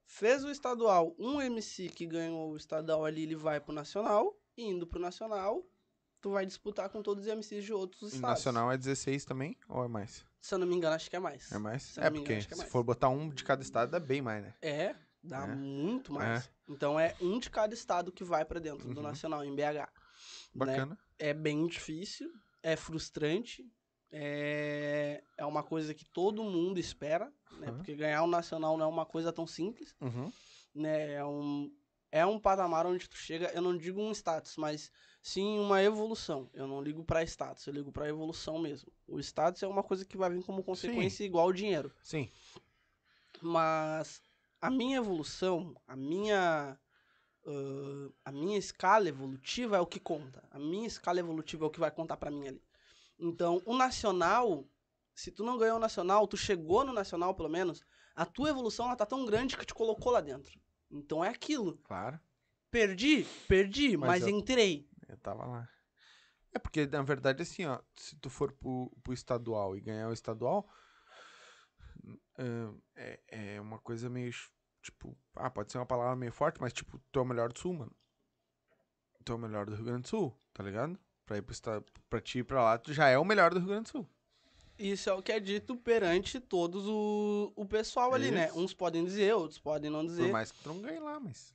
Fez 0.10 0.44
o 0.46 0.50
estadual, 0.50 1.14
um 1.20 1.42
MC 1.42 1.90
que 1.90 2.06
ganhou 2.06 2.52
o 2.52 2.56
estadual 2.58 3.04
ali, 3.04 3.24
ele 3.24 3.36
vai 3.36 3.60
pro 3.60 3.74
nacional, 3.74 4.40
e 4.56 4.64
indo 4.64 4.88
pro 4.88 5.00
nacional, 5.00 5.62
tu 6.22 6.32
vai 6.32 6.46
disputar 6.46 6.90
com 6.90 7.02
todos 7.04 7.26
os 7.26 7.30
MCs 7.30 7.66
de 7.66 7.74
outros 7.74 8.14
estados. 8.14 8.38
nacional 8.40 8.72
é 8.72 8.78
16 8.78 9.26
também? 9.26 9.58
Ou 9.68 9.84
é 9.84 9.88
mais? 9.90 10.26
Se 10.40 10.56
eu 10.56 10.60
não 10.60 10.66
me 10.66 10.74
engano, 10.76 10.96
acho 10.96 11.10
que 11.10 11.16
é 11.18 11.20
mais. 11.20 11.52
É 11.52 11.58
mais? 11.58 11.84
Se 11.84 12.00
É 12.00 12.04
engano, 12.08 12.16
porque 12.22 12.34
que 12.38 12.54
é 12.54 12.56
se 12.56 12.58
mais. 12.58 12.72
for 12.72 12.84
botar 12.84 13.10
um 13.10 13.30
de 13.30 13.44
cada 13.44 13.62
estado, 13.62 13.92
dá 13.92 14.00
bem 14.00 14.22
mais, 14.22 14.44
né? 14.44 14.54
É, 14.62 14.96
Dá 15.22 15.44
É. 15.44 15.48
muito 15.48 16.14
mais. 16.14 16.50
Então 16.70 16.98
é 16.98 17.14
um 17.20 17.38
de 17.38 17.50
cada 17.50 17.74
estado 17.74 18.14
que 18.14 18.24
vai 18.24 18.46
pra 18.46 18.62
dentro 18.62 18.88
do 18.94 18.98
Uhum. 19.02 19.04
nacional 19.08 19.44
em 19.44 19.54
BH. 19.54 19.74
né? 19.76 19.88
Bacana. 20.56 20.98
É 21.20 21.34
bem 21.34 21.68
difícil, 21.68 22.32
é 22.64 22.78
frustrante, 22.78 23.70
é, 24.12 25.24
é 25.38 25.46
uma 25.46 25.64
coisa 25.64 25.94
que 25.94 26.06
todo 26.06 26.44
mundo 26.44 26.80
espera, 26.80 27.32
né? 27.60 27.70
Uhum. 27.70 27.76
Porque 27.78 27.96
ganhar 27.96 28.24
o 28.24 28.28
nacional 28.28 28.78
não 28.78 28.86
é 28.86 28.90
uma 28.90 29.06
coisa 29.06 29.32
tão 29.34 29.46
simples, 29.48 29.96
Uhum. 30.02 30.32
né? 30.74 31.14
É 31.14 31.26
um, 31.26 31.72
é 32.12 32.26
um 32.26 32.40
patamar 32.40 32.86
onde 32.86 33.08
tu 33.10 33.18
chega, 33.18 33.52
eu 33.54 33.62
não 33.62 33.78
digo 33.78 34.02
um 34.02 34.12
status, 34.12 34.56
mas 34.58 34.92
sim 35.22 35.60
uma 35.60 35.84
evolução. 35.84 36.50
Eu 36.54 36.68
não 36.68 36.82
ligo 36.82 37.04
pra 37.04 37.24
status, 37.24 37.66
eu 37.68 37.74
ligo 37.74 37.92
pra 37.92 38.08
evolução 38.08 38.58
mesmo. 38.60 38.92
O 39.08 39.20
status 39.20 39.62
é 39.64 39.68
uma 39.68 39.84
coisa 39.84 40.06
que 40.06 40.18
vai 40.18 40.30
vir 40.30 40.44
como 40.44 40.64
consequência 40.64 41.24
igual 41.26 41.48
o 41.48 41.54
dinheiro. 41.54 41.92
Sim. 42.02 42.30
Mas 43.42 44.22
a 44.62 44.70
minha 44.70 44.98
evolução, 44.98 45.76
a 45.88 45.96
minha. 45.96 46.78
ãh, 47.46 48.10
a 48.26 48.32
minha 48.32 48.58
escala 48.58 49.08
evolutiva 49.08 49.78
é 49.78 49.80
o 49.80 49.86
que 49.86 50.00
conta. 50.00 50.44
A 50.52 50.60
minha 50.60 50.88
escala 50.88 51.20
evolutiva 51.20 51.66
é 51.66 51.68
o 51.68 51.72
que 51.72 51.80
vai 51.80 51.92
contar 51.92 52.18
pra 52.18 52.32
mim 52.32 52.48
ali. 52.48 52.62
Então, 53.20 53.62
o 53.66 53.76
nacional, 53.76 54.68
se 55.14 55.32
tu 55.32 55.44
não 55.44 55.58
ganhou 55.58 55.78
o 55.78 55.82
nacional, 55.82 56.28
tu 56.28 56.38
chegou 56.38 56.84
no 56.84 56.94
nacional 56.94 57.34
pelo 57.36 57.50
menos, 57.50 57.84
a 58.16 58.26
tua 58.26 58.50
evolução 58.50 58.86
ela 58.88 58.96
tá 58.96 59.06
tão 59.06 59.26
grande 59.26 59.58
que 59.58 59.66
te 59.66 59.74
colocou 59.74 60.12
lá 60.12 60.22
dentro. 60.22 60.60
Então 60.90 61.24
é 61.24 61.30
aquilo. 61.30 61.78
Claro. 61.84 62.20
Perdi? 62.70 63.26
Perdi, 63.48 63.98
Mas 63.98 64.10
mas, 64.10 64.22
eu- 64.24 64.30
entrei. 64.30 64.88
Eu 65.08 65.18
tava 65.18 65.46
lá. 65.46 65.70
É 66.52 66.60
porque, 66.60 66.86
na 66.88 67.02
verdade, 67.02 67.42
assim, 67.44 67.66
ó, 67.66 67.80
se 67.96 68.16
tu 68.18 68.30
for 68.30 68.52
pro, 68.52 68.92
pro 69.04 69.14
estadual 69.14 69.76
e 69.76 69.82
ganhar 69.82 70.10
o 70.10 70.14
estadual, 70.14 70.68
ahn, 72.38 72.78
é, 72.96 73.20
é 73.28 73.62
uma 73.62 73.80
coisa 73.80 74.10
meio, 74.10 74.32
tipo, 74.82 75.18
ah, 75.36 75.50
pode 75.50 75.72
ser 75.72 75.78
uma 75.78 75.86
palavra 75.86 76.16
meio 76.16 76.32
forte, 76.32 76.60
mas, 76.60 76.74
tipo, 76.74 77.00
tu 77.12 77.20
é 77.20 77.22
o 77.22 77.26
melhor 77.26 77.52
do 77.52 77.60
sul, 77.60 77.74
mano. 77.74 77.96
Tu 79.24 79.32
é 79.32 79.36
o 79.36 79.40
melhor 79.40 79.66
do 79.66 79.76
Rio 79.76 79.86
Grande 79.86 80.04
do 80.04 80.08
Sul, 80.08 80.40
tá 80.54 80.64
ligado? 80.64 80.98
Pra 81.28 81.38
ir 81.38 81.44
estado, 81.50 81.86
pra 82.10 82.22
ti 82.22 82.40
ir 82.40 82.44
pra 82.46 82.64
lá, 82.64 82.78
tu 82.78 82.94
já 82.94 83.10
é 83.10 83.18
o 83.18 83.26
melhor 83.26 83.54
do 83.54 83.60
Rio 83.60 83.68
Grande 83.68 83.84
do 83.84 83.90
Sul. 83.90 84.08
Isso 84.80 85.10
é 85.10 85.14
o 85.14 85.22
que 85.22 85.34
é 85.34 85.40
dito 85.42 85.76
perante 85.76 86.40
todos 86.40 86.88
o, 86.88 87.52
o 87.54 87.66
pessoal 87.66 88.14
ali, 88.14 88.32
né? 88.32 88.48
Isso. 88.48 88.58
Uns 88.58 88.74
podem 88.74 89.04
dizer, 89.04 89.36
outros 89.36 89.60
podem 89.60 89.92
não 89.92 90.06
dizer. 90.06 90.24
Por 90.24 90.32
mais 90.32 90.52
que 90.52 90.60
tu 90.64 90.70
não 90.70 90.82
ganhe 90.82 91.00
lá, 91.00 91.20
mas... 91.20 91.54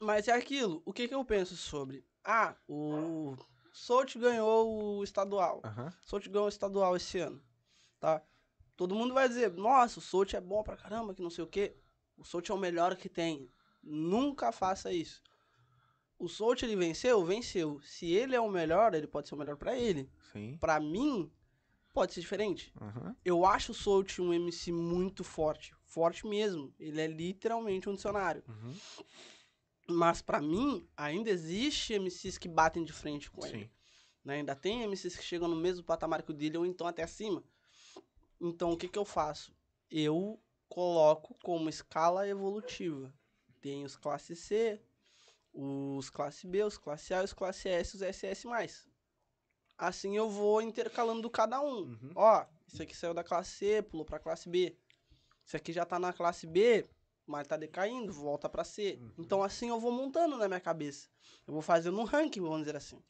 Mas 0.00 0.26
é 0.26 0.32
aquilo. 0.32 0.82
O 0.84 0.92
que, 0.92 1.06
que 1.06 1.14
eu 1.14 1.24
penso 1.24 1.56
sobre? 1.56 2.04
Ah, 2.24 2.56
o 2.68 3.36
Solt 3.72 4.16
ganhou 4.18 4.98
o 4.98 5.04
estadual. 5.04 5.60
Aham. 5.64 5.92
Solt 6.02 6.28
ganhou 6.28 6.46
o 6.46 6.48
estadual 6.48 6.96
esse 6.96 7.20
ano. 7.20 7.40
Tá? 8.00 8.20
Todo 8.76 8.96
mundo 8.96 9.14
vai 9.14 9.28
dizer, 9.28 9.52
nossa, 9.52 10.00
o 10.00 10.02
Solt 10.02 10.34
é 10.34 10.40
bom 10.40 10.64
pra 10.64 10.76
caramba, 10.76 11.14
que 11.14 11.22
não 11.22 11.30
sei 11.30 11.44
o 11.44 11.46
quê. 11.46 11.76
O 12.18 12.24
Solt 12.24 12.48
é 12.50 12.54
o 12.54 12.58
melhor 12.58 12.96
que 12.96 13.08
tem. 13.08 13.48
Nunca 13.80 14.50
faça 14.50 14.92
isso. 14.92 15.22
O 16.18 16.28
Solt, 16.28 16.62
ele 16.62 16.76
venceu? 16.76 17.24
Venceu. 17.24 17.80
Se 17.82 18.10
ele 18.12 18.34
é 18.34 18.40
o 18.40 18.48
melhor, 18.50 18.94
ele 18.94 19.06
pode 19.06 19.28
ser 19.28 19.34
o 19.34 19.38
melhor 19.38 19.56
pra 19.56 19.76
ele. 19.76 20.10
Sim. 20.32 20.56
Pra 20.58 20.80
mim, 20.80 21.30
pode 21.92 22.14
ser 22.14 22.20
diferente. 22.20 22.72
Aham. 22.80 23.14
Eu 23.24 23.44
acho 23.44 23.72
o 23.72 23.74
Solt 23.74 24.18
um 24.18 24.32
MC 24.32 24.72
muito 24.72 25.22
forte. 25.22 25.74
Forte 25.84 26.26
mesmo. 26.26 26.72
Ele 26.80 27.00
é 27.00 27.06
literalmente 27.06 27.88
um 27.88 27.94
dicionário. 27.94 28.42
Uhum. 28.48 28.74
Mas 29.88 30.20
pra 30.20 30.40
mim, 30.40 30.88
ainda 30.96 31.30
existe 31.30 31.94
MCs 31.94 32.38
que 32.38 32.48
batem 32.48 32.82
de 32.84 32.92
frente 32.92 33.30
com 33.30 33.44
ele. 33.46 33.64
Sim. 33.64 33.70
né? 34.24 34.36
Ainda 34.36 34.56
tem 34.56 34.82
MCs 34.82 35.16
que 35.16 35.22
chegam 35.22 35.48
no 35.48 35.56
mesmo 35.56 35.84
patamar 35.84 36.22
que 36.22 36.30
o 36.30 36.34
dele 36.34 36.58
ou 36.58 36.66
então 36.66 36.86
até 36.86 37.02
acima. 37.02 37.44
Então 38.40 38.72
o 38.72 38.76
que, 38.76 38.88
que 38.88 38.98
eu 38.98 39.04
faço? 39.04 39.54
Eu 39.90 40.40
coloco 40.68 41.36
como 41.42 41.68
escala 41.68 42.26
evolutiva. 42.26 43.12
Tem 43.60 43.84
os 43.84 43.96
classe 43.96 44.34
C, 44.34 44.80
os 45.56 46.10
classe 46.10 46.46
B, 46.46 46.62
os 46.62 46.76
classe 46.76 47.14
A, 47.14 47.24
os 47.24 47.32
classe 47.32 47.68
S, 47.68 47.96
os 47.96 48.02
SS+. 48.02 48.46
Assim 49.78 50.16
eu 50.16 50.28
vou 50.28 50.60
intercalando 50.60 51.28
cada 51.30 51.60
um. 51.60 51.78
Uhum. 51.78 52.12
Ó, 52.14 52.44
esse 52.68 52.82
aqui 52.82 52.96
saiu 52.96 53.14
da 53.14 53.24
classe 53.24 53.56
C, 53.56 53.82
pulou 53.82 54.04
pra 54.04 54.18
classe 54.18 54.48
B. 54.48 54.76
Esse 55.46 55.56
aqui 55.56 55.72
já 55.72 55.84
tá 55.84 55.98
na 55.98 56.12
classe 56.12 56.46
B, 56.46 56.84
mas 57.26 57.46
tá 57.46 57.56
decaindo, 57.56 58.12
volta 58.12 58.48
pra 58.48 58.64
C. 58.64 58.98
Uhum. 59.00 59.12
Então 59.18 59.42
assim 59.42 59.68
eu 59.68 59.80
vou 59.80 59.92
montando 59.92 60.36
na 60.36 60.46
minha 60.46 60.60
cabeça. 60.60 61.08
Eu 61.46 61.54
vou 61.54 61.62
fazendo 61.62 61.98
um 61.98 62.04
ranking, 62.04 62.40
vamos 62.40 62.60
dizer 62.60 62.76
assim. 62.76 63.02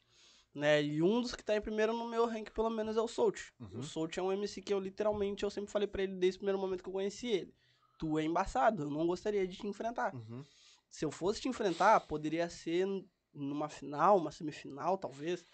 Né? 0.53 0.81
E 0.81 1.03
um 1.03 1.21
dos 1.21 1.35
que 1.35 1.43
tá 1.43 1.55
em 1.55 1.61
primeiro 1.61 1.93
no 1.93 2.07
meu 2.07 2.25
ranking, 2.25 2.51
pelo 2.51 2.69
menos, 2.69 2.97
é 2.97 3.01
o 3.01 3.07
Soult. 3.07 3.53
Uhum. 3.59 3.79
O 3.79 3.83
Soult 3.83 4.19
é 4.19 4.23
um 4.23 4.31
MC 4.31 4.61
que 4.61 4.73
eu 4.73 4.79
literalmente, 4.79 5.43
eu 5.43 5.49
sempre 5.49 5.71
falei 5.71 5.87
pra 5.87 6.01
ele 6.01 6.15
desde 6.15 6.37
o 6.37 6.39
primeiro 6.39 6.57
momento 6.57 6.81
que 6.81 6.89
eu 6.89 6.93
conheci 6.93 7.27
ele. 7.27 7.53
Tu 7.99 8.17
é 8.17 8.23
embaçado, 8.23 8.83
eu 8.83 8.89
não 8.89 9.05
gostaria 9.05 9.47
de 9.47 9.57
te 9.57 9.67
enfrentar. 9.67 10.15
Uhum. 10.15 10.43
Se 10.89 11.05
eu 11.05 11.11
fosse 11.11 11.41
te 11.41 11.47
enfrentar, 11.49 11.99
poderia 12.01 12.49
ser 12.49 12.85
numa 13.33 13.69
final, 13.69 14.17
uma 14.17 14.31
semifinal, 14.31 14.97
talvez. 14.97 15.45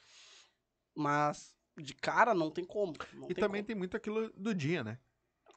Mas 0.96 1.56
de 1.78 1.94
cara 1.94 2.34
não 2.34 2.52
tem 2.52 2.64
como. 2.66 2.94
não 3.14 3.30
E 3.30 3.34
tem 3.34 3.44
também 3.44 3.62
como. 3.62 3.68
tem 3.68 3.76
muito 3.76 3.98
aquilo 3.98 4.30
do 4.34 4.54
dia, 4.54 4.84
né? 4.84 5.00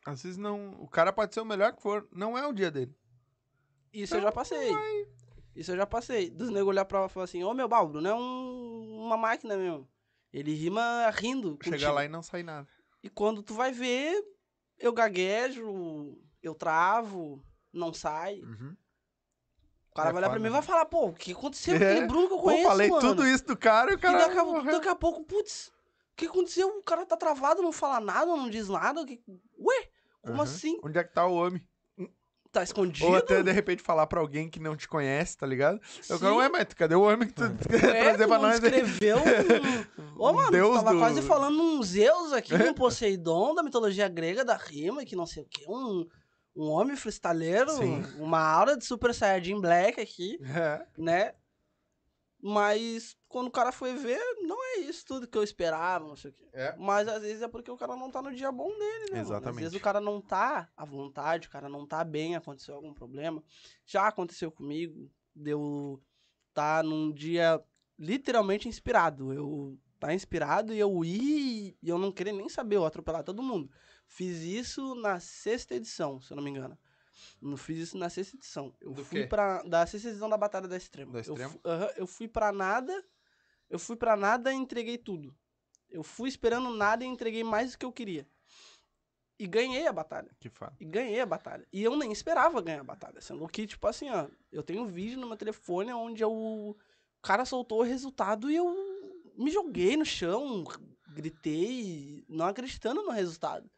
Às 0.05 0.23
vezes 0.23 0.39
não. 0.39 0.71
O 0.81 0.89
cara 0.89 1.13
pode 1.13 1.35
ser 1.35 1.41
o 1.41 1.45
melhor 1.45 1.75
que 1.75 1.83
for, 1.83 2.09
não 2.13 2.37
é 2.39 2.47
o 2.47 2.53
dia 2.53 2.71
dele. 2.71 2.97
Isso 3.93 4.15
eu 4.17 4.23
já 4.23 4.33
passei. 4.33 4.73
Isso 5.55 5.73
eu 5.73 5.77
já 5.77 5.87
passei. 5.87 6.31
Dos 6.31 6.51
nego 6.51 6.69
olhar 6.69 6.85
pra 6.85 7.07
e 7.07 7.09
falar 7.09 7.25
assim, 7.25 7.43
ô 7.43 7.53
meu 7.55 7.69
Balbro, 7.69 8.01
não 8.01 8.11
é 8.11 8.15
um- 8.15 9.05
uma 9.07 9.17
máquina 9.17 9.57
mesmo. 9.57 9.89
Ele 10.33 10.53
rima 10.55 11.09
rindo. 11.11 11.57
Chegar 11.63 11.93
lá 11.93 12.05
e 12.05 12.09
não 12.09 12.23
sair 12.23 12.43
nada. 12.43 12.69
E 13.03 13.09
quando 13.09 13.43
tu 13.43 13.55
vai 13.55 13.73
ver, 13.73 14.23
eu 14.79 14.93
gaguejo, 14.93 16.19
eu 16.43 16.55
travo, 16.55 17.43
não 17.73 17.93
sai. 17.93 18.41
Uhum. 18.41 18.77
O 19.97 20.03
cara 20.03 20.11
É 20.11 20.13
vai 20.13 20.21
olhar 20.23 20.31
pra 20.31 20.39
mim 20.39 20.47
e 20.47 20.51
né? 20.51 20.55
vai 20.57 20.63
falar, 20.63 20.85
pô, 20.85 21.07
o 21.07 21.13
que 21.15 21.33
aconteceu 21.33 21.79
com 21.79 21.83
É. 21.83 21.91
aquele 21.93 22.07
Bruno 22.07 22.29
que 22.29 22.35
eu 22.35 22.39
conheço, 22.39 22.69
falei 22.69 22.91
mano? 22.91 23.01
tudo 23.01 23.27
isso 23.27 23.47
do 23.47 23.57
cara 23.57 23.91
e 23.91 23.95
o 23.95 23.97
E 23.97 24.01
cara. 24.01 24.19
daqui 24.19 24.39
a, 24.39 24.73
daqui 24.73 24.89
a 24.89 24.95
pouco, 24.95 25.25
putz, 25.25 25.69
o 25.69 26.17
que 26.17 26.27
aconteceu? 26.27 26.69
O 26.69 26.83
cara 26.83 27.07
tá 27.07 27.17
travado, 27.17 27.63
não 27.63 27.73
fala 27.73 27.99
nada, 27.99 28.27
não 28.27 28.51
diz 28.51 28.69
nada. 28.69 29.05
que- 29.07 29.21
Ué, 29.59 29.89
como 30.23 30.37
Uhum. 30.37 30.43
assim? 30.43 30.79
Onde 30.85 30.99
é 30.99 31.05
que 31.05 31.15
tá 31.15 31.27
o 31.27 31.35
homem? 31.35 31.63
Tá 32.53 32.63
escondido? 32.63 33.07
Ou 33.09 33.17
até 33.17 33.43
de 33.43 33.53
repente 33.53 33.83
falar 33.83 34.07
pra 34.07 34.19
alguém 34.21 34.49
que 34.49 34.59
não 34.59 34.75
te 34.77 34.89
conhece, 34.89 35.37
tá 35.37 35.47
ligado? 35.47 35.79
Eu 36.09 36.17
Sim. 36.17 36.23
quero, 36.25 36.37
ué, 36.37 36.49
mas 36.49 36.65
cadê 36.75 36.95
o 36.95 37.03
homem 37.03 37.29
que 37.29 37.35
tu 37.35 37.43
quer 37.69 37.97
É, 37.97 38.03
trazer 38.05 38.25
tu 38.25 38.29
pra 38.29 38.39
nós? 38.39 38.65
aí?" 38.65 38.71
escreveu 38.71 39.19
um... 40.19 40.23
Ô, 40.23 40.33
mano, 40.33 40.51
deus 40.51 40.77
tava 40.77 40.93
do- 40.93 40.99
quase 40.99 41.21
falando 41.23 41.61
um 41.63 41.83
Zeus 41.83 42.33
aqui, 42.33 42.55
um 42.55 42.73
Poseidon 42.75 43.55
da 43.55 43.63
mitologia 43.63 44.09
grega, 44.09 44.43
da 44.45 44.57
rima, 44.57 45.05
que 45.05 45.15
não 45.17 45.27
sei 45.27 45.43
o 45.43 45.47
quê, 45.51 45.65
um, 45.69 46.07
um 46.57 46.69
homem 46.71 46.97
freestaleiro, 46.97 47.71
Sim. 47.73 48.03
uma 48.19 48.41
aura 48.41 48.77
de 48.77 48.85
Super 48.85 49.13
Saiyajin 49.15 49.61
Black 49.61 50.01
aqui, 50.01 50.39
É. 50.43 50.87
né? 50.97 51.35
Mas 52.41 53.17
quando 53.29 53.49
o 53.49 53.51
cara 53.51 53.73
foi 53.73 53.95
ver, 53.97 54.21
não 54.43 54.63
é 54.63 54.79
isso 54.81 55.05
tudo 55.05 55.27
que 55.27 55.37
eu 55.37 55.43
esperava, 55.43 56.07
não 56.07 56.15
sei 56.17 56.31
o 56.31 56.35
quê. 56.35 56.49
É. 56.53 56.77
Mas 56.77 57.09
às 57.09 57.23
vezes 57.23 57.43
é 57.43 57.49
porque 57.49 57.71
o 57.71 57.77
cara 57.77 57.97
não 57.97 58.11
tá 58.11 58.23
no 58.23 58.33
dia 58.35 58.53
bom 58.53 58.69
dele, 58.69 59.05
né? 59.07 59.11
mano? 59.11 59.21
Às 59.23 59.29
Exatamente. 59.29 59.61
vezes 59.63 59.75
o 59.75 59.81
cara 59.81 60.01
não 60.01 60.21
tá 60.21 60.69
à 60.77 60.85
vontade, 60.85 61.49
o 61.49 61.51
cara 61.51 61.69
não 61.69 61.87
tá 61.87 62.05
bem, 62.05 62.37
aconteceu 62.37 62.75
algum 62.75 62.93
problema. 62.93 63.43
Já 63.85 64.07
aconteceu 64.07 64.51
comigo, 64.53 65.11
deu 65.35 66.01
tá 66.55 66.83
num 66.83 67.11
dia 67.13 67.61
literalmente 67.99 68.69
inspirado. 68.69 69.33
Eu 69.33 69.79
tá 69.99 70.15
inspirado 70.15 70.73
e 70.73 70.79
eu 70.79 71.05
ir 71.05 71.77
e 71.83 71.89
eu 71.89 71.99
não 71.99 72.13
queria 72.13 72.33
nem 72.33 72.49
saber, 72.49 72.77
eu 72.77 72.85
atropelar 72.85 73.25
todo 73.25 73.43
mundo. 73.43 73.71
Fiz 74.07 74.39
isso 74.43 74.95
na 74.95 75.21
sexta 75.21 75.75
edição, 75.75 76.21
se 76.21 76.33
eu 76.33 76.37
não 76.37 76.43
me 76.45 76.51
engano. 76.51 76.79
Não 77.41 77.57
fiz 77.57 77.79
isso 77.79 77.99
na 77.99 78.09
sexta 78.09 78.37
edição. 78.37 78.75
Eu 78.81 78.93
Do 78.93 79.05
fui 79.05 79.23
quê? 79.23 79.27
pra. 79.27 79.63
Da 79.63 79.87
sexta 79.87 80.09
edição 80.09 80.29
da 80.29 80.37
Batalha 80.37 80.69
da 80.69 80.77
Extrema. 80.77 81.13
Da 81.13 81.19
Eu 81.19 81.23
Extrema? 81.23 81.51
fu- 81.51 81.61
aham, 81.65 81.91
eu 81.97 82.07
fui 82.07 82.29
pra 82.29 82.53
nada. 82.53 83.05
Eu 83.69 83.79
fui 83.79 83.97
pra 83.97 84.17
nada 84.17 84.53
e 84.53 84.57
entreguei 84.57 84.97
tudo. 84.97 85.35
Eu 85.91 86.03
fui 86.03 86.29
esperando 86.29 86.71
nada 86.71 87.05
e 87.05 87.07
entreguei 87.07 87.43
mais 87.45 87.73
do 87.73 87.79
que 87.79 87.85
eu 87.85 87.93
queria. 87.93 88.27
E 89.39 89.47
ganhei 89.47 89.87
a 89.87 89.93
batalha. 89.93 90.31
Que 90.41 90.49
fala. 90.49 90.75
E 90.81 90.85
ganhei 90.85 91.21
a 91.21 91.27
batalha. 91.27 91.67
E 91.73 91.83
eu 91.83 91.97
nem 91.97 92.11
esperava 92.13 92.61
ganhar 92.63 92.81
a 92.81 92.85
batalha. 92.85 93.21
Sendo 93.21 93.47
que, 93.49 93.67
tipo 93.67 93.87
assim, 93.87 94.09
ó, 94.09 94.29
eu 94.51 94.63
tenho 94.63 94.83
um 94.83 94.87
vídeo 94.87 95.19
no 95.21 95.27
meu 95.27 95.37
telefone 95.37 95.93
onde 95.93 96.23
eu, 96.23 96.33
o 96.33 96.77
cara 97.21 97.45
soltou 97.45 97.81
o 97.81 97.85
resultado 97.85 98.51
e 98.51 98.57
eu 98.57 98.67
me 99.37 99.51
joguei 99.51 99.97
no 99.97 100.07
chão, 100.07 100.65
gritei, 101.09 102.25
não 102.29 102.47
acreditando 102.47 103.03
no 103.03 103.11
resultado. 103.11 103.71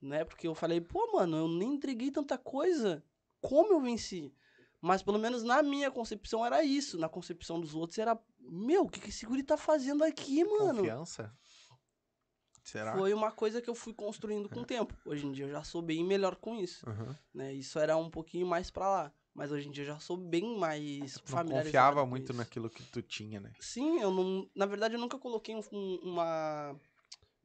Né? 0.00 0.24
Porque 0.24 0.46
eu 0.46 0.54
falei, 0.54 0.80
pô, 0.80 1.12
mano, 1.12 1.36
eu 1.36 1.48
nem 1.48 1.74
entreguei 1.74 2.10
tanta 2.10 2.38
coisa. 2.38 3.02
Como 3.40 3.72
eu 3.72 3.80
venci? 3.80 4.32
Mas 4.80 5.02
pelo 5.02 5.18
menos 5.18 5.42
na 5.42 5.62
minha 5.62 5.90
concepção 5.90 6.44
era 6.46 6.62
isso. 6.62 6.98
Na 6.98 7.08
concepção 7.08 7.60
dos 7.60 7.74
outros 7.74 7.98
era, 7.98 8.16
meu, 8.38 8.82
o 8.84 8.88
que, 8.88 9.00
que 9.00 9.08
esse 9.10 9.26
guri 9.26 9.42
tá 9.42 9.56
fazendo 9.56 10.04
aqui, 10.04 10.44
mano? 10.44 10.76
Confiança? 10.78 11.36
Será? 12.62 12.92
Foi 12.96 13.14
uma 13.14 13.32
coisa 13.32 13.62
que 13.62 13.70
eu 13.70 13.74
fui 13.74 13.94
construindo 13.94 14.48
com 14.48 14.60
o 14.60 14.64
tempo. 14.64 14.94
Hoje 15.06 15.26
em 15.26 15.32
dia 15.32 15.46
eu 15.46 15.50
já 15.50 15.64
sou 15.64 15.80
bem 15.80 16.04
melhor 16.04 16.36
com 16.36 16.54
isso 16.56 16.86
Uhum. 16.88 17.14
né? 17.32 17.52
Isso 17.54 17.78
era 17.78 17.96
um 17.96 18.10
pouquinho 18.10 18.46
mais 18.46 18.70
pra 18.70 18.88
lá. 18.88 19.12
Mas 19.34 19.50
hoje 19.52 19.68
em 19.68 19.70
dia 19.70 19.84
eu 19.84 19.86
já 19.88 19.98
sou 20.00 20.16
bem 20.16 20.58
mais 20.58 21.16
Não 21.16 21.22
familiarizado 21.26 21.64
confiava 21.64 22.00
com 22.02 22.06
muito 22.08 22.24
isso. 22.32 22.38
naquilo 22.38 22.68
que 22.68 22.82
tu 22.84 23.00
tinha, 23.00 23.40
né? 23.40 23.52
Sim, 23.60 24.00
eu 24.00 24.10
não... 24.10 24.48
Na 24.54 24.66
verdade, 24.66 24.94
eu 24.94 25.00
nunca 25.00 25.16
coloquei 25.18 25.54
um- 25.54 25.98
uma... 26.02 26.76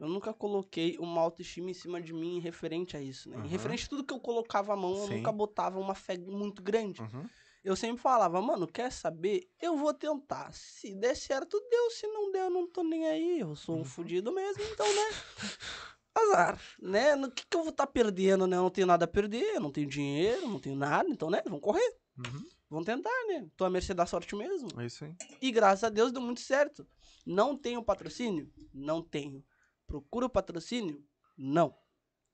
eu 0.04 0.10
nunca 0.10 0.34
coloquei 0.34 0.98
uma 1.00 1.22
autoestima 1.22 1.72
em 1.72 1.74
cima 1.74 2.02
de 2.02 2.14
mim 2.14 2.40
referente 2.40 2.98
a 2.98 3.02
isso, 3.02 3.30
né? 3.30 3.38
Em 3.38 3.42
Uhum. 3.42 3.48
referente 3.48 3.86
a 3.86 3.90
tudo 3.90 4.04
que 4.04 4.14
eu 4.14 4.20
colocava 4.20 4.74
a 4.74 4.76
mão, 4.76 4.94
eu 4.96 5.08
Sim. 5.08 5.16
nunca 5.18 5.32
botava 5.32 5.80
uma 5.80 5.96
fé 5.96 6.18
muito 6.18 6.62
grande. 6.62 7.02
Uhum. 7.02 7.30
Eu 7.64 7.76
sempre 7.78 8.02
falava, 8.02 8.42
mano, 8.42 8.68
quer 8.68 8.92
saber? 8.92 9.50
Eu 9.62 9.78
vou 9.78 9.94
tentar. 9.94 10.52
Se 10.54 10.94
der 10.94 11.16
certo, 11.16 11.58
deu. 11.70 11.90
Se 11.92 12.06
não 12.08 12.30
der, 12.34 12.42
eu 12.42 12.50
não 12.50 12.68
tô 12.70 12.84
nem 12.84 13.08
aí. 13.08 13.40
Eu 13.40 13.56
sou 13.56 13.76
um 13.76 13.80
Uhum. 13.80 13.86
fudido 13.86 14.34
mesmo, 14.34 14.62
então, 14.74 14.86
né? 14.86 15.06
Azar, 16.14 16.60
né? 16.82 17.16
No 17.16 17.32
que, 17.32 17.46
que 17.50 17.56
eu 17.56 17.62
vou 17.62 17.70
estar 17.72 17.88
perdendo, 17.88 18.46
né? 18.46 18.58
Eu 18.58 18.64
não 18.64 18.70
tenho 18.70 18.86
nada 18.86 19.06
a 19.06 19.08
perder, 19.08 19.56
eu 19.56 19.62
não 19.62 19.72
tenho 19.72 19.88
dinheiro, 19.88 20.48
não 20.48 20.60
tenho 20.60 20.76
nada, 20.76 21.10
então, 21.10 21.30
né? 21.30 21.42
Vamos 21.46 21.62
correr, 21.62 21.96
Uhum. 22.18 22.46
vamos 22.70 22.86
tentar, 22.86 23.10
né? 23.28 23.48
Tô 23.56 23.64
à 23.66 23.70
mercê 23.70 23.94
da 23.94 24.06
sorte 24.06 24.36
mesmo. 24.36 24.68
É 24.82 24.86
isso 24.86 25.06
aí. 25.06 25.16
E 25.42 25.50
graças 25.52 25.84
a 25.86 25.90
Deus 25.90 26.12
deu 26.12 26.22
muito 26.22 26.42
certo. 26.42 26.86
Não 27.26 27.58
tenho 27.58 27.82
patrocínio? 27.82 28.52
Não 28.74 29.02
tenho. 29.02 29.44
Procuro 29.88 30.30
patrocínio? 30.30 31.06
Não. 31.38 31.76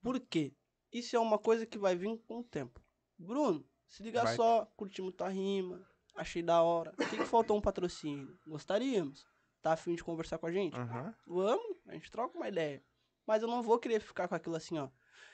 Por 0.01 0.19
quê? 0.19 0.53
Isso 0.91 1.15
é 1.15 1.19
uma 1.19 1.37
coisa 1.37 1.65
que 1.65 1.77
vai 1.77 1.95
vir 1.95 2.17
com 2.27 2.39
o 2.39 2.43
tempo. 2.43 2.81
Bruno, 3.17 3.65
se 3.87 4.01
liga 4.03 4.23
Vai. 4.23 4.35
só, 4.35 4.65
curtimos 4.75 5.13
tua 5.15 5.29
rima, 5.29 5.85
achei 6.15 6.41
da 6.41 6.61
hora. 6.61 6.91
O 6.93 7.09
que, 7.09 7.17
que 7.17 7.25
faltou 7.25 7.57
um 7.57 7.61
patrocínio? 7.61 8.37
Gostaríamos. 8.47 9.25
Tá 9.61 9.73
afim 9.73 9.93
de 9.93 10.03
conversar 10.03 10.37
com 10.37 10.47
a 10.47 10.51
gente? 10.51 10.77
Uhum. 10.79 11.13
Vamos, 11.27 11.77
a 11.87 11.93
gente 11.93 12.09
troca 12.09 12.37
uma 12.37 12.47
ideia. 12.47 12.83
Mas 13.27 13.41
eu 13.41 13.47
não 13.47 13.61
vou 13.61 13.77
querer 13.77 13.99
ficar 13.99 14.27
com 14.27 14.35
aquilo 14.35 14.55
assim, 14.55 14.77
ó. 14.79 14.89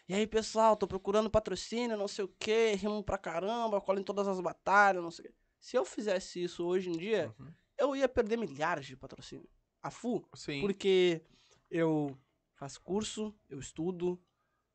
E 0.09 0.13
aí, 0.13 0.27
pessoal, 0.27 0.75
tô 0.75 0.87
procurando 0.87 1.29
patrocínio, 1.29 1.95
não 1.97 2.07
sei 2.07 2.25
o 2.25 2.35
quê, 2.39 2.73
rimo 2.75 3.03
pra 3.03 3.17
caramba, 3.17 3.79
colo 3.81 3.99
em 3.99 4.03
todas 4.03 4.27
as 4.27 4.39
batalhas, 4.39 5.01
não 5.03 5.11
sei 5.11 5.25
o 5.25 5.27
quê. 5.29 5.35
Se 5.59 5.77
eu 5.77 5.85
fizesse 5.85 6.43
isso 6.43 6.65
hoje 6.65 6.89
em 6.89 6.97
dia, 6.97 7.33
Uhum. 7.39 7.53
eu 7.77 7.95
ia 7.95 8.09
perder 8.09 8.37
milhares 8.37 8.85
de 8.85 8.97
patrocínio. 8.97 9.47
A 9.81 9.89
full. 9.91 10.27
Sim. 10.35 10.61
Porque 10.61 11.21
eu 11.69 12.17
faço 12.53 12.81
curso, 12.81 13.33
eu 13.49 13.59
estudo, 13.59 14.19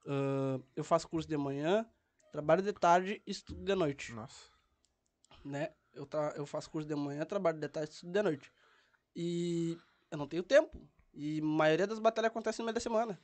ãh, 0.07 0.61
eu 0.77 0.85
faço 0.85 1.09
curso 1.09 1.29
de 1.29 1.37
manhã, 1.37 1.87
trabalho 2.33 2.63
de 2.63 2.73
tarde 2.73 3.23
e 3.27 3.31
estudo 3.31 3.63
de 3.63 3.75
noite, 3.75 4.13
Nossa. 4.13 4.51
né? 5.45 5.73
Eu, 5.93 6.07
tra- 6.07 6.33
eu 6.37 6.47
faço 6.47 6.71
curso 6.71 6.87
de 6.89 6.95
manhã, 6.95 7.25
trabalho 7.25 7.59
de 7.59 7.69
tarde 7.69 7.91
e 7.91 7.95
estudo 7.95 8.13
de 8.13 8.23
noite. 8.23 8.53
E 9.15 9.77
eu 10.11 10.19
não 10.19 10.27
tenho 10.29 10.43
tempo. 10.43 10.81
E 11.13 11.41
a 11.41 11.45
maioria 11.45 11.87
das 11.87 11.99
batalhas 11.99 12.31
acontece 12.31 12.61
no 12.61 12.65
meio 12.65 12.75
da 12.75 12.81
semana. 12.81 13.19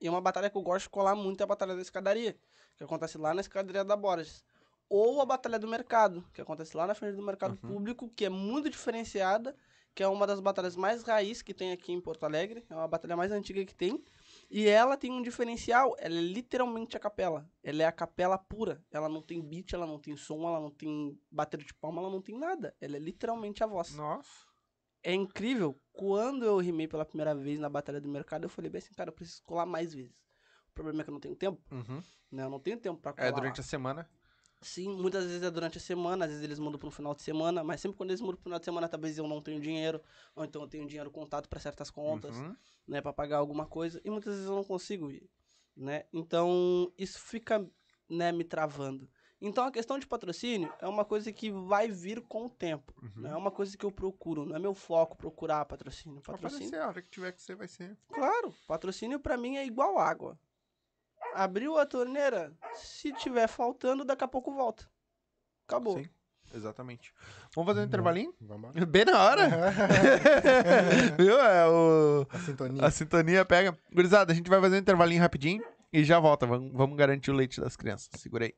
E 0.00 0.08
uma 0.08 0.20
batalha 0.20 0.48
que 0.48 0.56
eu 0.56 0.62
gosto 0.62 0.84
de 0.84 0.90
colar 0.90 1.14
muito 1.14 1.40
é 1.40 1.44
a 1.44 1.46
Batalha 1.46 1.74
da 1.74 1.80
Escadaria, 1.82 2.38
que 2.76 2.84
acontece 2.84 3.16
lá 3.18 3.32
na 3.34 3.40
Escadaria 3.40 3.84
da 3.84 3.96
Borges. 3.96 4.44
Ou 4.88 5.20
a 5.20 5.26
Batalha 5.26 5.58
do 5.58 5.66
Mercado, 5.66 6.24
que 6.32 6.40
acontece 6.40 6.76
lá 6.76 6.86
na 6.86 6.94
frente 6.94 7.16
do 7.16 7.22
Mercado 7.22 7.52
Uhum. 7.62 7.68
Público, 7.74 8.08
que 8.10 8.24
é 8.24 8.28
muito 8.28 8.70
diferenciada, 8.70 9.56
que 9.96 10.02
é 10.02 10.08
uma 10.08 10.26
das 10.26 10.40
batalhas 10.40 10.76
mais 10.76 11.02
raiz 11.02 11.40
que 11.40 11.54
tem 11.54 11.72
aqui 11.72 11.90
em 11.90 12.00
Porto 12.02 12.24
Alegre. 12.24 12.62
É 12.68 12.74
uma 12.74 12.86
batalha 12.86 13.16
mais 13.16 13.32
antiga 13.32 13.64
que 13.64 13.74
tem. 13.74 14.04
E 14.50 14.68
ela 14.68 14.94
tem 14.94 15.10
um 15.10 15.22
diferencial, 15.22 15.96
ela 15.98 16.14
é 16.14 16.20
literalmente 16.20 16.96
a 16.98 17.00
capela. 17.00 17.48
Ela 17.64 17.82
é 17.82 17.86
a 17.86 17.90
capela 17.92 18.36
pura. 18.36 18.84
Ela 18.92 19.08
não 19.08 19.22
tem 19.22 19.40
beat, 19.40 19.72
ela 19.72 19.86
não 19.86 19.98
tem 19.98 20.14
som, 20.14 20.46
ela 20.46 20.60
não 20.60 20.70
tem 20.70 21.18
bater 21.30 21.58
de 21.64 21.72
palma, 21.72 22.02
ela 22.02 22.10
não 22.10 22.20
tem 22.20 22.36
nada. 22.38 22.76
Ela 22.78 22.96
é 22.96 22.98
literalmente 23.00 23.64
a 23.64 23.66
voz. 23.66 23.96
Nossa. 23.96 24.28
É 25.02 25.14
incrível. 25.14 25.80
Quando 25.94 26.44
eu 26.44 26.58
rimei 26.58 26.86
pela 26.86 27.06
primeira 27.06 27.34
vez 27.34 27.58
na 27.58 27.70
Batalha 27.70 28.00
do 28.00 28.08
Mercado, 28.08 28.44
eu 28.44 28.50
falei 28.50 28.70
bem 28.70 28.80
assim, 28.80 28.92
cara, 28.92 29.08
eu 29.08 29.14
preciso 29.14 29.42
colar 29.44 29.64
mais 29.64 29.94
vezes. 29.94 30.12
O 30.68 30.74
problema 30.74 31.00
é 31.00 31.04
que 31.04 31.10
eu 31.10 31.14
não 31.14 31.20
tenho 31.20 31.34
tempo, 31.36 31.58
Uhum. 31.72 32.02
né? 32.30 32.42
Eu 32.44 32.50
não 32.50 32.60
tenho 32.60 32.76
tempo 32.78 33.00
pra 33.00 33.14
colar. 33.14 33.28
É 33.28 33.32
durante 33.32 33.56
lá. 33.58 33.60
a 33.60 33.66
semana. 33.66 34.10
Sim, 34.62 34.96
muitas 34.96 35.24
vezes 35.24 35.42
é 35.42 35.50
durante 35.50 35.78
a 35.78 35.80
semana, 35.80 36.24
às 36.24 36.30
vezes 36.30 36.44
eles 36.44 36.58
mudam 36.58 36.78
para 36.78 36.88
um 36.88 36.90
final 36.90 37.14
de 37.14 37.22
semana, 37.22 37.62
mas 37.62 37.80
sempre 37.80 37.96
quando 37.96 38.10
eles 38.10 38.20
mudam 38.20 38.36
para 38.36 38.42
final 38.44 38.58
de 38.58 38.64
semana, 38.64 38.88
talvez 38.88 39.16
eu 39.18 39.26
não 39.28 39.40
tenho 39.40 39.60
dinheiro, 39.60 40.02
ou 40.34 40.44
então 40.44 40.62
eu 40.62 40.68
tenho 40.68 40.86
dinheiro 40.86 41.10
contado 41.10 41.46
para 41.48 41.60
certas 41.60 41.90
contas, 41.90 42.36
Uhum. 42.36 42.56
né, 42.88 43.00
para 43.00 43.12
pagar 43.12 43.36
alguma 43.36 43.66
coisa, 43.66 44.00
e 44.04 44.10
muitas 44.10 44.32
vezes 44.34 44.48
eu 44.48 44.56
não 44.56 44.64
consigo 44.64 45.10
ir, 45.10 45.28
né? 45.76 46.04
Então, 46.12 46.90
isso 46.98 47.20
fica, 47.20 47.68
né, 48.08 48.32
me 48.32 48.44
travando. 48.44 49.08
Então, 49.40 49.64
a 49.64 49.70
questão 49.70 49.98
de 49.98 50.06
patrocínio 50.06 50.72
é 50.80 50.88
uma 50.88 51.04
coisa 51.04 51.30
que 51.32 51.50
vai 51.50 51.88
vir 51.88 52.22
com 52.22 52.46
o 52.46 52.50
tempo, 52.50 52.94
Uhum. 53.02 53.22
não 53.22 53.30
é 53.30 53.36
uma 53.36 53.50
coisa 53.50 53.76
que 53.76 53.84
eu 53.84 53.92
procuro, 53.92 54.46
não 54.46 54.56
é 54.56 54.58
meu 54.58 54.74
foco 54.74 55.16
procurar 55.16 55.64
patrocínio. 55.66 56.22
Patrocínio, 56.22 56.68
Aparecer, 56.68 56.80
a 56.80 56.88
hora 56.88 57.02
que 57.02 57.10
tiver 57.10 57.32
que 57.32 57.42
ser, 57.42 57.54
vai 57.56 57.68
ser. 57.68 57.96
claro, 58.08 58.52
patrocínio 58.66 59.20
para 59.20 59.36
mim 59.36 59.56
é 59.58 59.66
igual 59.66 59.98
água. 59.98 60.38
Abriu 61.36 61.78
a 61.78 61.84
torneira, 61.84 62.50
se 62.74 63.12
tiver 63.12 63.46
faltando, 63.46 64.04
daqui 64.04 64.24
a 64.24 64.28
pouco 64.28 64.52
volta. 64.52 64.88
Acabou. 65.68 65.98
Sim, 65.98 66.08
exatamente. 66.54 67.12
Vamos 67.54 67.68
fazer 67.68 67.80
um 67.80 67.84
intervalinho? 67.84 68.34
Vamos 68.40 68.72
Bem 68.88 69.04
na 69.04 69.22
hora. 69.22 69.50
Viu? 71.18 71.38
É 71.38 71.68
o... 71.68 72.26
A 72.30 72.38
sintonia. 72.38 72.84
A 72.86 72.90
sintonia 72.90 73.44
pega. 73.44 73.76
Gurizada, 73.92 74.32
a 74.32 74.34
gente 74.34 74.48
vai 74.48 74.60
fazer 74.60 74.76
um 74.76 74.80
intervalinho 74.80 75.20
rapidinho 75.20 75.62
e 75.92 76.02
já 76.04 76.18
volta. 76.18 76.46
Vamos, 76.46 76.72
vamos 76.72 76.96
garantir 76.96 77.30
o 77.30 77.34
leite 77.34 77.60
das 77.60 77.76
crianças. 77.76 78.08
Segura 78.18 78.46
aí. 78.46 78.54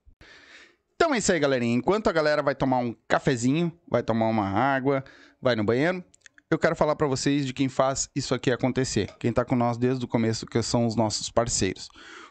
Então 0.95 1.13
é 1.13 1.19
isso 1.19 1.33
aí, 1.33 1.41
galerinha. 1.41 1.77
Enquanto 1.77 2.09
a 2.09 2.13
galera 2.13 2.43
vai 2.43 2.55
tomar 2.55 2.79
um 2.79 2.95
cafezinho, 3.09 3.73
vai 3.89 4.05
tomar 4.05 4.29
uma 4.29 4.49
água, 4.49 5.03
vai 5.41 5.57
no 5.57 5.65
banheiro, 5.65 6.05
eu 6.51 6.59
quero 6.59 6.75
falar 6.75 6.97
pra 6.97 7.07
vocês 7.07 7.45
de 7.45 7.53
quem 7.53 7.69
faz 7.69 8.09
isso 8.17 8.35
aqui 8.35 8.51
acontecer. 8.51 9.15
Quem 9.19 9.33
tá 9.33 9.45
com 9.45 9.55
nós 9.55 9.77
desde 9.77 10.05
o 10.05 10.09
começo, 10.09 10.47
que 10.47 10.63
são 10.63 10.87
os 10.87 10.97
nossos 10.97 11.31
parceiros. 11.31 11.89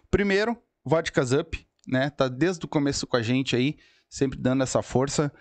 Primeiro, 0.09 0.57
Vodkas 0.85 1.31
Up, 1.31 1.67
né? 1.88 2.09
Tá 2.09 2.27
desde 2.27 2.65
o 2.65 2.67
começo 2.67 3.05
com 3.07 3.17
a 3.17 3.21
gente 3.21 3.55
aí, 3.55 3.77
sempre 4.09 4.39
dando 4.39 4.63
essa 4.63 4.81
força. 4.81 5.31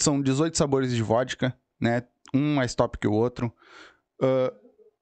São 0.00 0.20
18 0.20 0.56
sabores 0.56 0.94
de 0.94 1.02
vodka, 1.02 1.56
né? 1.80 2.02
Um 2.34 2.54
mais 2.56 2.74
top 2.74 2.98
que 2.98 3.06
o 3.06 3.12
outro. 3.12 3.52
Ah, 4.20 4.52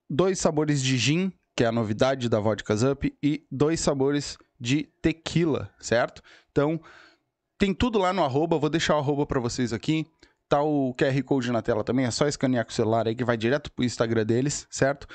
dois 0.09 0.39
sabores 0.39 0.81
de 0.81 0.97
gin, 0.97 1.31
que 1.55 1.63
é 1.63 1.67
a 1.67 1.71
novidade 1.71 2.29
da 2.29 2.39
Vodkas 2.39 2.83
Up, 2.83 3.17
e 3.21 3.45
dois 3.51 3.79
sabores 3.79 4.37
de 4.59 4.83
tequila, 5.01 5.73
certo? 5.79 6.21
Então, 6.51 6.81
tem 7.57 7.73
tudo 7.73 7.99
lá 7.99 8.13
no 8.13 8.23
arroba, 8.23 8.57
vou 8.57 8.69
deixar 8.69 8.95
o 8.95 8.99
arroba 8.99 9.25
pra 9.25 9.39
vocês 9.39 9.73
aqui. 9.73 10.05
Tá 10.47 10.61
o 10.61 10.93
QR 10.93 11.23
Code 11.23 11.51
na 11.51 11.61
tela 11.61 11.83
também, 11.83 12.05
é 12.05 12.11
só 12.11 12.27
escanear 12.27 12.65
com 12.65 12.71
o 12.71 12.73
celular 12.73 13.07
aí 13.07 13.15
que 13.15 13.23
vai 13.23 13.35
direto 13.35 13.71
pro 13.71 13.83
Instagram 13.83 14.25
deles, 14.25 14.67
certo? 14.69 15.07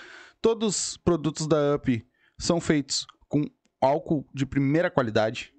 Todos 0.42 0.68
os 0.68 0.96
produtos 0.96 1.46
da 1.46 1.76
Up 1.76 2.04
são 2.38 2.60
feitos 2.60 3.06
com 3.28 3.44
álcool 3.80 4.26
de 4.34 4.44
primeira 4.46 4.90
qualidade, 4.90 5.52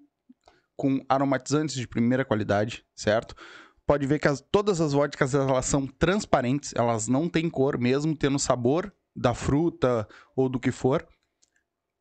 com 0.75 1.03
aromatizantes 1.09 1.75
de 1.75 1.87
primeira 1.87 2.25
qualidade, 2.25 2.85
certo? 2.95 3.35
Pode 3.85 4.05
ver 4.07 4.19
que 4.19 4.27
as- 4.27 4.41
todas 4.51 4.79
as 4.79 4.93
vodkas 4.93 5.33
elas 5.33 5.65
são 5.65 5.85
transparentes, 5.87 6.73
elas 6.75 7.07
não 7.07 7.27
têm 7.29 7.49
cor, 7.49 7.77
mesmo 7.77 8.15
tendo 8.15 8.39
sabor 8.39 8.93
da 9.15 9.33
fruta 9.33 10.07
ou 10.35 10.47
do 10.47 10.59
que 10.59 10.71
for. 10.71 11.07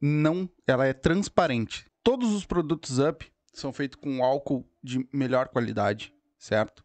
Não, 0.00 0.48
ela 0.66 0.86
é 0.86 0.92
transparente. 0.92 1.90
Todos 2.02 2.32
os 2.32 2.46
produtos 2.46 2.98
Up 2.98 3.30
são 3.52 3.72
feitos 3.72 3.98
com 4.00 4.24
álcool 4.24 4.66
de 4.82 5.06
melhor 5.12 5.48
qualidade, 5.48 6.14
certo? 6.38 6.84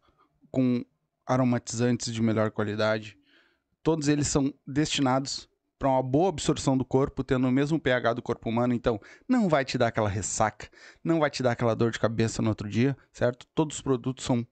Com 0.51 0.83
aromatizantes 1.25 2.13
de 2.13 2.21
melhor 2.21 2.51
qualidade. 2.51 3.17
Todos 3.83 4.07
eles 4.07 4.27
são 4.27 4.53
destinados 4.65 5.47
para 5.77 5.89
uma 5.89 6.01
boa 6.01 6.29
absorção 6.29 6.77
do 6.77 6.85
corpo, 6.85 7.23
tendo 7.23 7.47
o 7.47 7.51
mesmo 7.51 7.79
pH 7.79 8.13
do 8.13 8.21
corpo 8.21 8.49
humano, 8.49 8.73
então 8.73 8.99
não 9.27 9.49
vai 9.49 9.65
te 9.65 9.77
dar 9.77 9.87
aquela 9.87 10.09
ressaca, 10.09 10.69
não 11.03 11.19
vai 11.19 11.29
te 11.29 11.43
dar 11.43 11.51
aquela 11.51 11.75
dor 11.75 11.91
de 11.91 11.99
cabeça 11.99 12.41
no 12.41 12.49
outro 12.49 12.69
dia, 12.69 12.95
certo? 13.11 13.45
Todos 13.53 13.77
os 13.77 13.81
produtos 13.81 14.25
são 14.25 14.45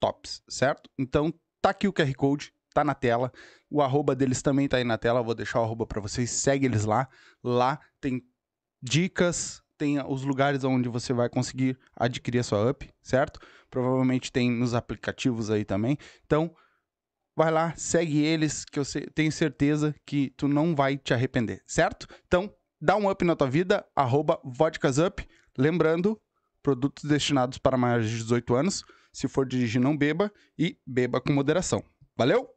tops, 0.00 0.42
certo? 0.48 0.90
Então 0.98 1.32
tá 1.60 1.70
aqui 1.70 1.86
o 1.86 1.92
QR 1.92 2.12
Code, 2.14 2.52
tá 2.72 2.82
na 2.82 2.94
tela. 2.94 3.32
O 3.70 3.80
arroba 3.80 4.14
deles 4.14 4.42
também 4.42 4.68
tá 4.68 4.78
aí 4.78 4.84
na 4.84 4.98
tela, 4.98 5.22
vou 5.22 5.34
deixar 5.34 5.60
o 5.60 5.64
arroba 5.64 5.86
para 5.86 6.00
vocês, 6.00 6.30
segue 6.30 6.66
eles 6.66 6.84
lá. 6.84 7.08
Lá 7.42 7.78
tem 8.00 8.22
dicas, 8.82 9.62
tem 9.78 10.00
os 10.06 10.24
lugares 10.24 10.64
onde 10.64 10.88
você 10.88 11.12
vai 11.12 11.28
conseguir 11.28 11.78
adquirir 11.96 12.40
a 12.40 12.42
sua 12.42 12.70
up, 12.70 12.88
certo? 13.02 13.40
Provavelmente 13.70 14.30
tem 14.30 14.50
nos 14.50 14.74
aplicativos 14.74 15.50
aí 15.50 15.64
também. 15.64 15.96
Então, 16.24 16.54
vai 17.36 17.50
lá, 17.50 17.74
segue 17.76 18.22
eles, 18.22 18.64
que 18.64 18.78
eu 18.78 18.84
tenho 19.14 19.32
certeza 19.32 19.94
que 20.06 20.30
tu 20.36 20.48
não 20.48 20.74
vai 20.74 20.96
te 20.96 21.14
arrepender, 21.14 21.62
certo? 21.66 22.06
Então, 22.26 22.52
dá 22.80 22.96
um 22.96 23.10
up 23.10 23.24
na 23.24 23.36
tua 23.36 23.48
vida, 23.48 23.84
arroba. 23.94 24.40
Lembrando, 25.56 26.20
produtos 26.62 27.04
destinados 27.04 27.58
para 27.58 27.76
maiores 27.76 28.08
de 28.08 28.18
18 28.18 28.54
anos. 28.54 28.84
Se 29.12 29.28
for 29.28 29.46
dirigir, 29.46 29.80
não 29.80 29.96
beba 29.96 30.32
e 30.58 30.78
beba 30.86 31.20
com 31.20 31.32
moderação. 31.32 31.84
Valeu? 32.16 32.48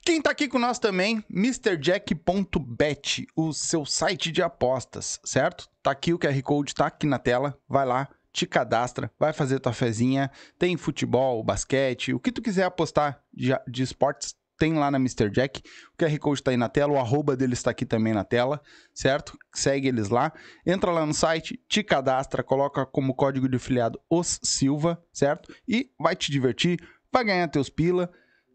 Quem 0.00 0.20
tá 0.20 0.30
aqui 0.30 0.48
com 0.48 0.58
nós 0.58 0.78
também, 0.78 1.24
MrJack.bet, 1.30 3.26
o 3.36 3.52
seu 3.52 3.84
site 3.84 4.32
de 4.32 4.42
apostas, 4.42 5.20
certo? 5.24 5.68
Tá 5.82 5.90
aqui 5.90 6.12
o 6.12 6.18
QR 6.18 6.42
Code, 6.42 6.74
tá 6.74 6.86
aqui 6.86 7.06
na 7.06 7.18
tela. 7.18 7.58
Vai 7.68 7.86
lá, 7.86 8.08
te 8.34 8.46
cadastra, 8.46 9.10
vai 9.18 9.32
fazer 9.32 9.60
tua 9.60 9.72
fezinha. 9.72 10.28
Tem 10.58 10.76
futebol, 10.76 11.42
basquete, 11.44 12.12
o 12.12 12.18
que 12.18 12.32
tu 12.32 12.42
quiser 12.42 12.64
apostar 12.64 13.22
de, 13.32 13.56
de 13.68 13.82
esportes, 13.84 14.34
tem 14.58 14.74
lá 14.74 14.90
na 14.90 14.98
Mr. 14.98 15.30
Jack. 15.30 15.62
O 15.92 15.96
QR 15.96 16.18
Code 16.18 16.42
tá 16.42 16.50
aí 16.50 16.56
na 16.56 16.68
tela, 16.68 16.92
o 16.92 16.98
arroba 16.98 17.36
deles 17.36 17.62
tá 17.62 17.70
aqui 17.70 17.86
também 17.86 18.12
na 18.12 18.24
tela, 18.24 18.60
certo? 18.92 19.38
Segue 19.54 19.86
eles 19.86 20.08
lá. 20.08 20.32
Entra 20.66 20.90
lá 20.90 21.06
no 21.06 21.14
site, 21.14 21.62
te 21.68 21.82
cadastra, 21.84 22.42
coloca 22.42 22.84
como 22.84 23.14
código 23.14 23.48
de 23.48 23.56
afiliado 23.56 24.00
os 24.10 24.40
Silva, 24.42 25.00
certo? 25.12 25.54
E 25.66 25.90
vai 25.98 26.16
te 26.16 26.32
divertir, 26.32 26.80
vai 27.12 27.24
ganhar 27.24 27.48
teus 27.48 27.68
pila, 27.68 28.10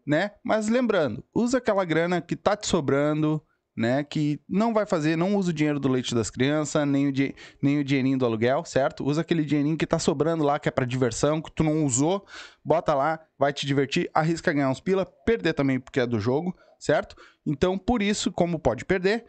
né? 0.06 0.32
Mas 0.44 0.68
lembrando, 0.68 1.24
usa 1.34 1.56
aquela 1.58 1.84
grana 1.86 2.20
que 2.20 2.36
tá 2.36 2.54
te 2.54 2.66
sobrando, 2.66 3.42
né? 3.80 4.04
Que 4.04 4.38
não 4.46 4.74
vai 4.74 4.84
fazer, 4.84 5.16
não 5.16 5.34
usa 5.34 5.50
o 5.50 5.54
dinheiro 5.54 5.80
do 5.80 5.88
leite 5.88 6.14
das 6.14 6.28
crianças, 6.28 6.86
nem 6.86 7.08
o, 7.08 7.12
nem 7.62 7.78
o 7.78 7.84
dinheirinho 7.84 8.18
do 8.18 8.26
aluguel, 8.26 8.62
certo? 8.62 9.02
Usa 9.02 9.22
aquele 9.22 9.42
dinheirinho 9.42 9.76
que 9.76 9.86
tá 9.86 9.98
sobrando 9.98 10.44
lá, 10.44 10.58
que 10.58 10.68
é 10.68 10.70
pra 10.70 10.84
diversão, 10.84 11.40
que 11.40 11.50
tu 11.50 11.64
não 11.64 11.82
usou, 11.84 12.26
bota 12.62 12.92
lá, 12.92 13.18
vai 13.38 13.54
te 13.54 13.66
divertir, 13.66 14.10
arrisca 14.12 14.52
ganhar 14.52 14.68
uns 14.68 14.80
pila, 14.80 15.06
perder 15.06 15.54
também 15.54 15.80
porque 15.80 15.98
é 15.98 16.06
do 16.06 16.20
jogo, 16.20 16.54
certo? 16.78 17.16
Então, 17.46 17.78
por 17.78 18.02
isso, 18.02 18.30
como 18.30 18.58
pode 18.58 18.84
perder, 18.84 19.24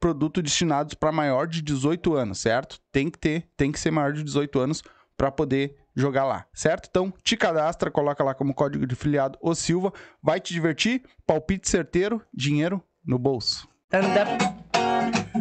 produto 0.00 0.42
destinados 0.42 0.94
para 0.94 1.12
maior 1.12 1.46
de 1.46 1.62
18 1.62 2.14
anos, 2.14 2.40
certo? 2.40 2.80
Tem 2.90 3.08
que 3.08 3.18
ter, 3.18 3.48
tem 3.56 3.70
que 3.70 3.78
ser 3.78 3.92
maior 3.92 4.12
de 4.12 4.24
18 4.24 4.58
anos 4.58 4.82
para 5.16 5.30
poder 5.30 5.76
jogar 5.94 6.24
lá, 6.24 6.46
certo? 6.52 6.88
Então, 6.90 7.14
te 7.22 7.36
cadastra, 7.36 7.92
coloca 7.92 8.24
lá 8.24 8.34
como 8.34 8.52
código 8.52 8.84
de 8.88 8.96
filiado 8.96 9.38
o 9.40 9.54
Silva, 9.54 9.92
vai 10.20 10.40
te 10.40 10.52
divertir, 10.52 11.04
palpite 11.24 11.68
certeiro, 11.68 12.20
dinheiro 12.34 12.82
no 13.06 13.20
bolso. 13.20 13.72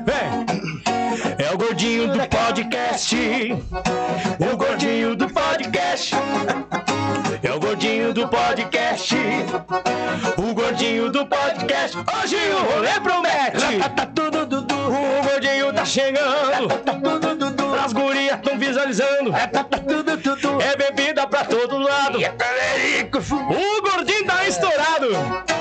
Vem! 0.05 0.45
É 1.39 1.51
o 1.51 1.57
gordinho 1.57 2.07
do 2.11 2.19
podcast. 2.27 3.17
O 4.39 4.57
gordinho 4.57 5.15
do 5.15 5.27
podcast. 5.27 6.13
É 7.41 7.51
o 7.51 7.59
gordinho 7.59 8.13
do 8.13 8.27
podcast. 8.27 9.15
O 10.37 10.53
gordinho 10.53 11.09
do 11.09 11.25
podcast. 11.25 11.97
Hoje 11.97 12.35
o 12.35 12.73
rolê 12.73 12.99
promete. 12.99 13.79
Tá 13.95 14.05
dudu. 14.05 14.67
O 14.87 15.23
gordinho 15.23 15.73
tá 15.73 15.85
chegando. 15.85 16.67
Tá. 16.83 17.83
As 17.83 17.91
gurias 17.91 18.39
tão 18.41 18.59
visualizando. 18.59 19.31
Tá. 19.31 19.65
É 20.61 20.75
bebida 20.75 21.25
pra 21.25 21.43
todo 21.45 21.77
lado. 21.79 22.19
O 22.19 23.81
gordinho 23.81 24.25
tá 24.25 24.45
estourado. 24.47 25.52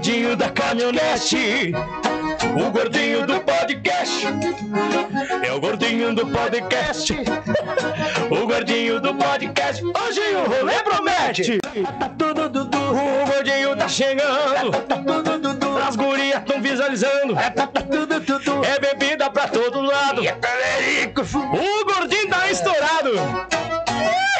É 0.00 0.02
o 0.02 0.02
gordinho 0.02 0.34
da 0.34 0.48
caminhonete. 0.48 1.72
O 2.56 2.70
gordinho 2.70 3.26
do 3.26 3.38
podcast. 3.40 4.26
É 5.46 5.52
o 5.52 5.60
gordinho 5.60 6.14
do 6.14 6.26
podcast. 6.26 7.12
O 8.30 8.46
gordinho 8.46 8.98
do 8.98 9.14
podcast. 9.14 9.84
Hoje 9.84 10.20
o 10.36 10.48
rolê 10.48 10.82
promete. 10.82 11.58
Tá. 11.58 11.74
O 12.78 13.26
gordinho 13.30 13.76
tá 13.76 13.88
chegando. 13.88 14.70
Tá 14.70 14.96
tudo 14.96 15.38
dudu. 15.38 15.78
As 15.86 15.96
gurias 15.96 16.42
tão 16.46 16.62
visualizando. 16.62 17.34
Tá 17.34 17.66
tudo 17.66 18.20
dudu. 18.20 18.64
É 18.64 18.78
bebida 18.80 19.28
pra 19.28 19.48
todo 19.48 19.82
lado. 19.82 20.22
O 20.22 21.84
gordinho 21.84 22.26
tá 22.26 22.50
estourado. 22.50 23.10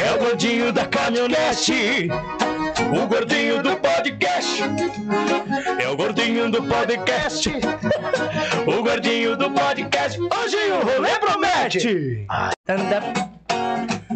É 0.00 0.12
o 0.14 0.18
gordinho 0.18 0.72
da 0.72 0.84
caminhonete. 0.86 2.08
O 3.02 3.06
gordinho 3.06 3.62
do 3.62 3.76
podcast. 3.76 4.62
É 5.82 5.88
o 5.88 5.96
gordinho 5.96 6.50
do 6.50 6.62
podcast. 6.62 7.50
O 8.66 8.82
gordinho 8.82 9.36
do 9.36 9.50
podcast. 9.50 10.18
Hoje 10.20 10.56
o 10.72 10.86
rolê 10.86 11.18
promete. 11.18 12.26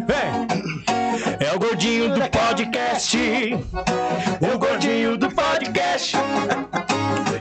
Vem! 0.07 0.45
É 1.39 1.53
o 1.55 1.59
gordinho 1.59 2.09
do 2.13 2.21
podcast. 2.29 3.17
O 4.41 4.57
gordinho 4.57 5.17
do 5.17 5.29
podcast. 5.31 6.17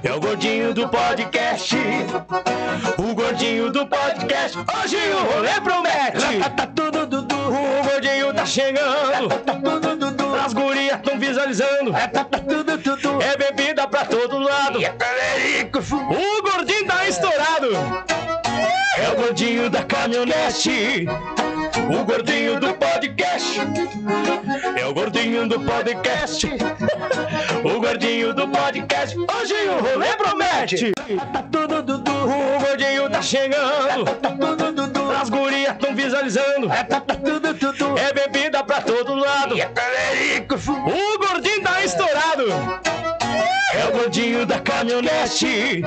É 0.02 0.12
o 0.12 0.20
gordinho 0.20 0.74
do 0.74 0.88
podcast. 0.88 1.76
O 2.98 3.14
gordinho 3.14 3.70
do 3.70 3.86
podcast. 3.86 4.58
Hoje 4.58 4.96
o 4.96 5.34
rolê 5.34 5.60
promete. 5.60 6.42
Tá 8.44 8.46
chegando. 8.46 9.28
As 10.44 10.52
gurias 10.52 11.00
tão 11.02 11.18
visualizando. 11.18 11.92
É 11.96 13.36
bebida 13.36 13.88
pra 13.88 14.04
todo 14.04 14.38
lado. 14.38 14.78
O 14.78 16.42
gordinho 16.42 16.86
tá 16.86 17.08
estourado. 17.08 18.13
É 19.04 19.10
o 19.10 19.16
gordinho 19.16 19.68
da 19.68 19.82
caminhonete. 19.82 21.06
O 21.94 22.04
gordinho 22.04 22.58
do 22.58 22.72
podcast. 22.72 23.60
É 24.80 24.86
o 24.86 24.94
gordinho 24.94 25.46
do 25.46 25.60
podcast. 25.60 26.46
O 27.64 27.80
gordinho 27.80 28.34
do 28.34 28.46
podcast. 28.48 29.16
Hoje 29.18 29.54
o 29.68 29.80
rolê 29.80 30.14
promete. 30.16 30.92
Tá 31.32 31.42
tudo 31.50 31.82
dudu. 31.82 32.12
O 32.12 32.60
gordinho 32.60 33.08
tá 33.10 33.22
chegando. 33.22 34.04
Tá 34.04 34.30
tudo 34.30 34.72
dudu. 34.72 35.10
As 35.12 35.30
gurias 35.30 35.74
tão 35.78 35.94
visualizando. 35.94 36.68
Tá 36.68 37.00
tudo 37.00 37.54
dudu. 37.54 37.98
É 37.98 38.12
bebida 38.12 38.62
pra 38.64 38.82
todo 38.82 39.14
lado. 39.14 39.54
O 39.54 41.18
gordinho 41.18 41.62
tá 41.62 41.82
estourado. 41.82 42.44
É 43.74 43.88
o 43.88 43.92
gordinho 43.92 44.44
da 44.44 44.60
caminhonete. 44.60 45.82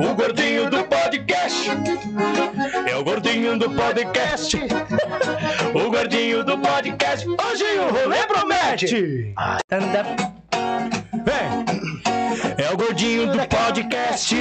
O 0.00 0.14
gordinho 0.14 0.68
do 0.68 0.78
podcast. 0.78 0.97
É 2.86 2.96
o 2.96 3.04
gordinho 3.04 3.58
do 3.58 3.70
podcast. 3.70 4.56
O 5.74 5.90
gordinho 5.90 6.42
do 6.42 6.58
podcast. 6.58 7.26
Hoje 7.28 7.64
o 7.78 7.94
rolê 7.94 8.26
promete. 8.26 9.34
Vem! 11.24 11.64
É 12.58 12.72
o 12.72 12.76
gordinho 12.76 13.26
do 13.32 13.38
podcast. 13.46 14.36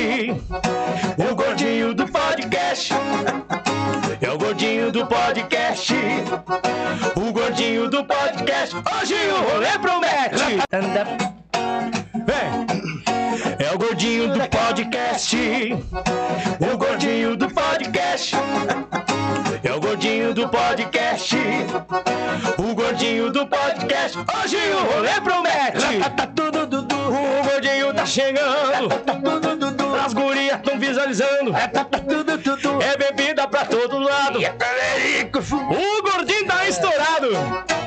O 1.17 1.35
gordinho 1.35 1.93
do 1.93 2.07
podcast. 2.07 2.93
É 4.21 4.31
o 4.31 4.37
gordinho 4.37 4.91
do 4.91 5.05
podcast. 5.05 5.93
O 7.15 7.31
gordinho 7.31 7.89
do 7.89 8.03
podcast. 8.03 8.75
Hoje 8.75 9.13
o 9.13 9.51
rolê 9.51 9.77
promete. 9.79 10.57
Vem! 12.25 12.67
É 13.59 13.73
o 13.73 13.77
gordinho 13.77 14.33
do 14.33 14.39
podcast. 14.49 15.37
O 16.73 16.77
gordinho 16.77 17.35
do 17.35 17.46
É 19.64 19.72
o 19.72 19.80
gordinho 19.80 20.34
do 20.34 20.49
podcast. 20.49 21.35
O 22.57 22.73
gordinho 22.73 23.31
do 23.31 23.45
podcast. 23.45 24.18
Hoje 24.18 24.57
o 24.57 24.91
rolê 24.91 25.22
promete. 25.22 25.99
Tá 26.15 26.26
tudo 26.26 26.65
dudu. 26.65 26.95
O 26.95 27.44
gordinho 27.48 27.94
tá 27.94 28.07
chegando. 28.07 28.89
Tá. 28.89 29.14
As 30.03 30.14
gurias 30.14 30.60
tão 30.64 30.80
visualizando. 30.80 31.52
Tá. 31.52 31.88
É 32.84 32.98
bebida 32.98 33.48
pra 33.48 33.65
todo 33.65 33.99
lado. 33.99 34.39
O 34.39 36.02
gordinho 36.02 36.48
tá 36.48 36.68
estourado. 36.68 37.86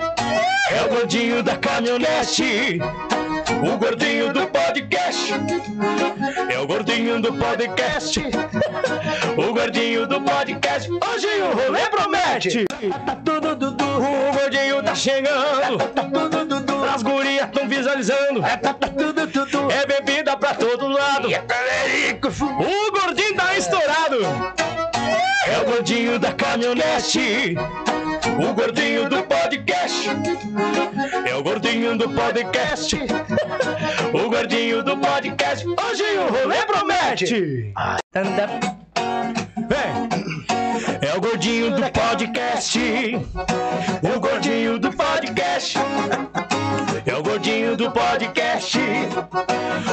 É 0.72 0.82
o 0.84 0.88
gordinho 0.88 1.42
da 1.42 1.56
caminhonete. 1.56 2.78
O 3.62 3.76
gordinho 3.76 4.32
do 4.32 4.47
podcast. 4.47 5.32
É 6.52 6.59
o 6.59 6.66
gordinho 6.66 7.20
do 7.20 7.32
podcast. 7.34 8.20
O 9.36 9.55
gordinho 9.55 10.06
do 10.06 10.20
podcast. 10.20 10.90
Hoje 10.90 11.26
o 11.40 11.56
rolê 11.56 11.86
promete. 11.86 12.64
Tá 13.06 13.16
tudo 13.24 13.55
dudu. 13.56 13.84
O 13.84 14.32
gordinho 14.32 14.82
tá 14.82 14.94
chegando. 14.94 15.78
Tá 15.78 16.02
tudo 16.02 16.44
dudu. 16.44 16.84
As 16.84 17.02
gurias 17.02 17.48
tão 17.52 17.68
visualizando. 17.68 18.42
Tá 18.42 18.74
tudo 18.74 19.26
dudu. 19.26 19.68
É 19.70 19.86
bebida 19.86 20.36
pra 20.36 20.55
todo 20.55 20.88
lado. 20.88 21.28
O 21.28 22.90
gordinho 23.01 23.34
tá 23.36 23.56
estourado. 23.56 24.18
É 25.51 25.59
o 25.60 25.64
gordinho 25.64 26.18
da 26.18 26.32
caminhonete. 26.32 27.56
O 28.39 28.55
gordinho 28.55 29.09
do 29.09 29.22
podcast. 29.24 30.09
É 31.27 31.35
o 31.35 31.43
gordinho 31.43 31.98
do 31.98 32.09
podcast. 32.09 32.97
O 34.12 34.28
gordinho 34.28 34.82
do 34.82 34.97
podcast. 34.97 35.64
Hoje 35.66 36.02
o 36.18 36.32
rolê 36.32 36.66
promete. 36.66 37.72
Vem! 39.68 41.08
É 41.08 41.16
o 41.16 41.20
gordinho 41.20 41.70
do 41.70 41.82
podcast. 41.90 42.78
O 44.02 44.20
gordinho 44.20 44.78
do 44.78 44.92
podcast. 44.92 45.78
É 47.06 47.14
o 47.14 47.22
gordinho 47.22 47.76
do 47.76 47.90
podcast. 47.90 48.78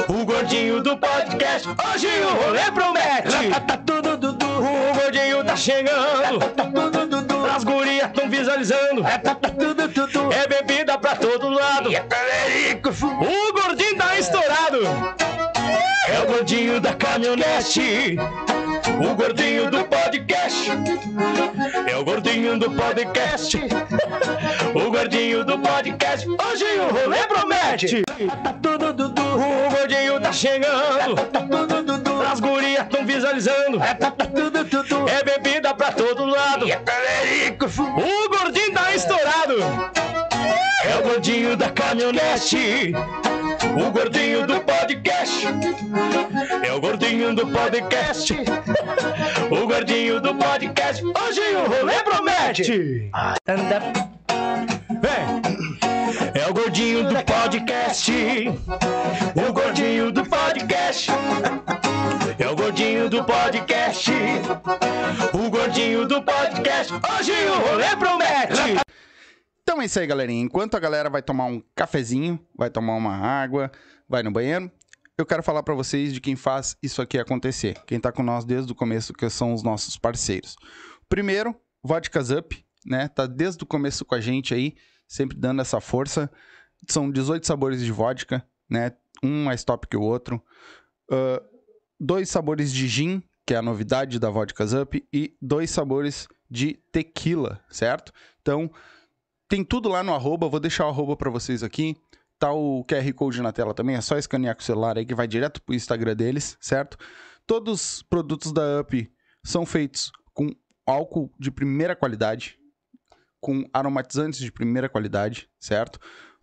O 0.08 0.24
gordinho 0.24 0.82
do 0.82 0.96
podcast. 0.96 1.68
Hoje 1.68 2.06
o 2.06 2.44
rolê 2.44 2.70
promete. 2.72 3.50
Tá 3.66 3.76
dudu. 3.76 4.36
O 4.36 4.94
gordinho 5.00 5.44
tá 5.44 5.56
chegando. 5.56 6.38
Tá. 6.38 7.56
As 7.56 7.64
gurias 7.64 8.10
tão 8.12 8.28
visualizando. 8.28 9.02
Tá. 9.02 9.36
É 10.34 10.46
bebida 10.46 10.98
pra 10.98 11.16
todo 11.16 11.48
lado. 11.48 11.90
O 11.90 13.52
gordinho 13.52 13.96
tá 13.96 14.18
estourado. 14.18 15.17
É 16.18 16.22
o 16.22 16.26
gordinho 16.26 16.80
da 16.80 16.92
caminhonete. 16.94 18.16
O 19.00 19.14
gordinho 19.14 19.70
do 19.70 19.84
podcast. 19.84 20.68
É 21.88 21.96
o 21.96 22.04
gordinho 22.04 22.58
do 22.58 22.72
podcast. 22.72 23.56
O 24.74 24.90
gordinho 24.90 25.44
do 25.44 25.56
podcast. 25.60 26.26
Hoje 26.28 26.64
o 26.80 26.92
rolê 26.92 27.18
promete. 27.18 28.02
Tá 28.42 28.52
tudo 28.60 28.92
dudu. 28.92 29.22
O 29.22 29.70
gordinho 29.70 30.20
tá 30.20 30.32
chegando. 30.32 31.14
Tá 31.14 31.40
tudo 31.40 31.82
dudu. 31.84 32.22
As 32.22 32.40
gurias 32.40 32.88
tão 32.88 33.06
visualizando. 33.06 33.78
Tá 33.78 34.10
tudo 34.10 34.64
dudu. 34.64 35.08
É 35.08 35.22
bebida 35.22 35.72
pra 35.72 35.92
todo 35.92 36.24
lado. 36.24 36.66
O 36.66 38.28
gordinho 38.28 38.72
tá 38.72 38.92
estourado. 38.92 40.17
É 40.84 40.96
o 40.98 41.02
gordinho 41.02 41.56
da 41.56 41.70
caminhonete. 41.70 42.92
O 43.76 43.90
gordinho 43.90 44.46
do 44.46 44.60
podcast. 44.60 45.46
É 46.64 46.72
o 46.72 46.80
gordinho 46.80 47.34
do 47.34 47.46
podcast. 47.46 48.34
O 49.50 49.66
gordinho 49.66 50.20
do 50.20 50.34
podcast. 50.34 51.04
Hoje 51.04 51.40
o 51.56 51.68
rolê 51.68 52.02
promete. 52.02 53.10
Vem. 55.00 55.48
É 56.34 56.48
o 56.48 56.54
gordinho 56.54 57.04
do 57.04 57.14
podcast. 57.24 58.12
O 59.48 59.52
gordinho 59.52 60.12
do 60.12 60.24
podcast. 60.24 61.10
É 62.38 62.48
o 62.48 62.56
gordinho 62.56 63.08
do 63.10 63.24
podcast. 63.24 64.10
O 65.32 65.50
gordinho 65.50 66.06
do 66.06 66.22
podcast. 66.22 66.92
Hoje 66.92 67.32
o 67.32 67.68
rolê 67.68 67.96
promete. 67.96 68.87
Então 69.68 69.82
é 69.82 69.84
isso 69.84 70.00
aí, 70.00 70.06
galerinha. 70.06 70.42
Enquanto 70.42 70.76
a 70.76 70.80
galera 70.80 71.10
vai 71.10 71.20
tomar 71.20 71.44
um 71.44 71.62
cafezinho, 71.76 72.40
vai 72.56 72.70
tomar 72.70 72.94
uma 72.94 73.14
água, 73.14 73.70
vai 74.08 74.22
no 74.22 74.30
banheiro, 74.30 74.72
eu 75.18 75.26
quero 75.26 75.42
falar 75.42 75.62
pra 75.62 75.74
vocês 75.74 76.10
de 76.10 76.22
quem 76.22 76.34
faz 76.34 76.74
isso 76.82 77.02
aqui 77.02 77.18
acontecer. 77.18 77.78
Quem 77.86 78.00
tá 78.00 78.10
com 78.10 78.22
nós 78.22 78.46
desde 78.46 78.72
o 78.72 78.74
começo, 78.74 79.12
que 79.12 79.28
são 79.28 79.52
os 79.52 79.62
nossos 79.62 79.98
parceiros. 79.98 80.56
Primeiro, 81.06 81.54
Vodkas 81.82 82.30
Up, 82.30 82.64
né? 82.86 83.08
Tá 83.08 83.26
desde 83.26 83.62
o 83.62 83.66
começo 83.66 84.06
com 84.06 84.14
a 84.14 84.22
gente 84.22 84.54
aí, 84.54 84.74
sempre 85.06 85.36
dando 85.36 85.60
essa 85.60 85.82
força. 85.82 86.30
São 86.88 87.10
18 87.10 87.46
sabores 87.46 87.84
de 87.84 87.92
vodka, 87.92 88.42
né? 88.70 88.92
Um 89.22 89.44
mais 89.44 89.64
top 89.64 89.86
que 89.86 89.98
o 89.98 90.02
outro. 90.02 90.42
Ah, 91.12 91.42
dois 92.00 92.30
sabores 92.30 92.72
de 92.72 92.88
gin, 92.88 93.22
que 93.44 93.52
é 93.52 93.58
a 93.58 93.62
novidade 93.62 94.18
da 94.18 94.30
Vodkas 94.30 94.72
Up, 94.72 95.06
e 95.12 95.36
dois 95.42 95.68
sabores 95.68 96.26
de 96.50 96.80
tequila, 96.90 97.62
certo? 97.68 98.14
Então, 98.40 98.70
tem 99.48 99.64
tudo 99.64 99.88
lá 99.88 100.02
no 100.02 100.14
arroba, 100.14 100.48
vou 100.48 100.60
deixar 100.60 100.86
o 100.86 100.88
arroba 100.88 101.16
pra 101.16 101.30
vocês 101.30 101.62
aqui. 101.62 101.96
Tá 102.38 102.52
o 102.52 102.84
QR 102.84 103.12
Code 103.14 103.42
na 103.42 103.52
tela 103.52 103.74
também, 103.74 103.96
é 103.96 104.00
só 104.00 104.16
escanear 104.16 104.54
com 104.54 104.60
o 104.62 104.64
celular 104.64 104.96
aí 104.96 105.04
que 105.04 105.14
vai 105.14 105.26
direto 105.26 105.60
pro 105.62 105.74
Instagram 105.74 106.14
deles, 106.14 106.56
certo? 106.60 106.96
Todos 107.46 107.96
os 107.96 108.02
produtos 108.02 108.52
da 108.52 108.80
UP 108.80 109.10
são 109.44 109.66
feitos 109.66 110.12
com 110.32 110.48
álcool 110.86 111.32
de 111.38 111.50
primeira 111.50 111.96
qualidade, 111.96 112.56
com 113.40 113.64
aromatizantes 113.72 114.38
de 114.38 114.52
primeira 114.52 114.88
qualidade, 114.88 115.48
certo? 115.58 115.98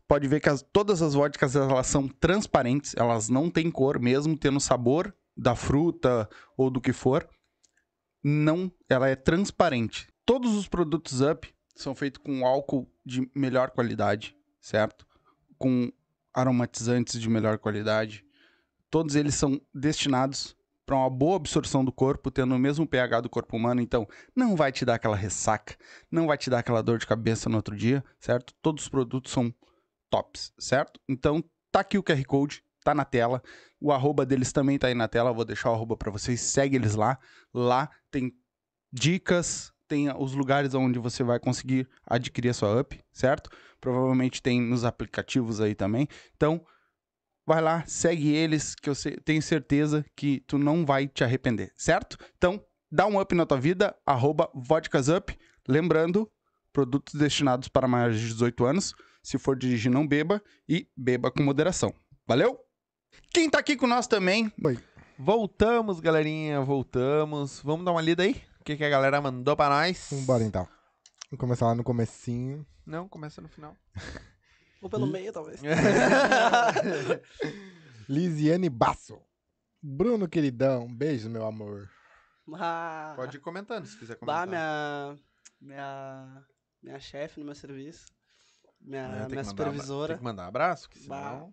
Pode 0.08 0.28
ver 0.28 0.40
que 0.42 0.50
as- 0.50 0.62
todas 0.74 1.02
as 1.02 1.14
vodkas 1.14 1.56
elas 1.56 1.88
são 1.88 2.08
transparentes, 2.08 2.94
elas 2.98 3.30
não 3.30 3.50
têm 3.50 3.72
cor, 3.72 3.98
mesmo 4.00 4.38
tendo 4.38 4.60
sabor 4.60 5.16
da 5.38 5.56
fruta 5.56 6.28
ou 6.58 6.70
do 6.70 6.82
que 6.82 6.92
for. 6.92 7.28
Não, 8.24 8.72
ela 8.90 9.08
é 9.08 9.16
transparente. 9.16 10.08
Todos 10.26 10.56
os 10.56 10.68
produtos 10.68 11.22
Up 11.22 11.48
são 11.76 11.94
feitos 11.94 12.22
com 12.24 12.46
álcool 12.46 12.90
de 13.06 13.30
melhor 13.36 13.72
qualidade, 13.72 14.36
certo? 14.60 15.06
Com 15.58 15.92
aromatizantes 16.34 17.20
de 17.20 17.30
melhor 17.30 17.58
qualidade. 17.58 18.26
Todos 18.90 19.16
eles 19.16 19.36
são 19.36 19.62
destinados 19.74 20.56
para 20.86 20.96
uma 20.96 21.10
boa 21.10 21.38
absorção 21.38 21.84
do 21.84 21.92
corpo, 21.92 22.30
tendo 22.30 22.56
o 22.56 22.60
mesmo 22.60 22.88
pH 22.88 23.22
do 23.22 23.30
corpo 23.30 23.58
humano, 23.58 23.82
então 23.82 24.08
não 24.36 24.56
vai 24.56 24.72
te 24.72 24.86
dar 24.86 24.96
aquela 24.96 25.16
ressaca, 25.16 25.76
não 26.12 26.28
vai 26.28 26.38
te 26.38 26.50
dar 26.50 26.60
aquela 26.60 26.82
dor 26.82 27.00
de 27.00 27.08
cabeça 27.08 27.50
no 27.50 27.58
outro 27.58 27.76
dia, 27.76 28.04
certo? 28.20 28.54
Todos 28.62 28.84
os 28.84 28.90
produtos 28.90 29.32
são 29.32 29.54
tops, 30.10 30.54
certo? 30.60 31.00
Então 31.10 31.44
tá 31.72 31.80
aqui 31.80 31.98
o 31.98 32.04
QR 32.04 32.24
Code, 32.26 32.64
tá 32.84 32.94
na 32.94 33.04
tela. 33.04 33.42
O 33.82 33.92
arroba 33.92 34.26
deles 34.26 34.52
também 34.52 34.78
tá 34.78 34.88
aí 34.88 34.94
na 34.94 35.08
tela, 35.08 35.34
vou 35.34 35.44
deixar 35.44 35.72
o 35.72 35.74
arroba 35.74 35.98
para 35.98 36.12
vocês, 36.12 36.40
segue 36.40 36.76
eles 36.76 36.94
lá. 36.94 37.18
Lá 37.54 37.90
tem 38.12 38.32
dicas, 38.94 39.74
tem 39.88 40.12
os 40.18 40.34
lugares 40.34 40.74
onde 40.74 41.00
você 41.00 41.24
vai 41.24 41.40
conseguir 41.40 41.88
adquirir 42.06 42.50
a 42.50 42.54
sua 42.54 42.82
up, 42.82 43.00
certo? 43.12 43.50
Provavelmente 43.80 44.42
tem 44.42 44.62
nos 44.62 44.84
aplicativos 44.84 45.62
aí 45.62 45.76
também. 45.76 46.08
Então, 46.36 46.66
vai 47.46 47.62
lá, 47.62 47.84
segue 47.86 48.34
eles, 48.34 48.76
que 48.76 48.90
eu 48.90 48.94
tenho 49.24 49.42
certeza 49.42 50.06
que 50.16 50.42
tu 50.48 50.58
não 50.58 50.86
vai 50.86 51.08
te 51.08 51.24
arrepender, 51.24 51.72
certo? 51.76 52.18
Então, 52.38 52.64
dá 52.92 53.06
um 53.06 53.20
up 53.20 53.34
na 53.36 53.46
tua 53.46 53.60
vida, 53.60 53.96
arroba 54.06 54.50
vodkasup. 54.54 55.38
Lembrando, 55.68 56.30
produtos 56.74 57.16
destinados 57.16 57.68
para 57.68 57.88
maiores 57.88 58.20
de 58.20 58.28
18 58.28 58.66
anos. 58.66 58.94
Se 59.24 59.38
for 59.38 59.56
dirigir, 59.56 59.92
não 59.92 60.08
beba 60.08 60.42
e 60.68 60.88
beba 60.96 61.32
com 61.32 61.42
moderação. 61.42 61.94
Valeu? 62.28 62.60
Quem 63.32 63.50
tá 63.50 63.60
aqui 63.60 63.76
com 63.76 63.88
nós 63.88 64.08
também, 64.08 64.52
Voltamos, 65.18 66.02
galerinha, 66.02 66.60
voltamos. 66.62 67.62
Vamos 67.64 67.86
dar 67.86 67.92
uma 67.92 68.02
lida 68.02 68.24
aí? 68.24 68.42
O 68.66 68.66
que, 68.66 68.76
que 68.78 68.84
a 68.84 68.90
galera 68.90 69.22
mandou 69.22 69.56
pra 69.56 69.70
nós? 69.70 70.08
Vambora 70.12 70.44
então. 70.44 70.68
Vamos 71.30 71.40
começar 71.40 71.68
lá 71.68 71.76
no 71.76 71.84
comecinho. 71.84 72.66
Não, 72.84 73.08
começa 73.08 73.40
no 73.40 73.48
final. 73.48 73.78
Ou 74.82 74.90
pelo 74.90 75.06
meio, 75.06 75.32
talvez. 75.32 75.62
Lisiane 78.10 78.68
Basso. 78.68 79.22
Bruno, 79.82 80.28
queridão. 80.28 80.92
Beijo, 80.92 81.30
meu 81.30 81.46
amor. 81.46 81.88
Ah, 82.56 83.14
Pode 83.16 83.38
ir 83.38 83.40
comentando, 83.40 83.86
se 83.86 83.98
quiser 84.00 84.18
Bah, 84.22 84.46
comentar. 84.46 84.48
minha. 84.48 85.16
Minha. 85.62 86.44
Minha 86.82 87.00
chefe 87.00 87.40
no 87.40 87.46
meu 87.46 87.56
serviço. 87.56 88.08
Minha, 88.82 89.04
É, 89.04 89.06
tem 89.06 89.12
minha 89.12 89.28
que 89.28 89.36
mandar 89.36 89.50
supervisora. 89.50 90.08
Tem 90.14 90.18
que 90.18 90.24
mandar 90.24 90.48
abraço, 90.48 90.90
que 90.90 91.08
Bah. 91.08 91.48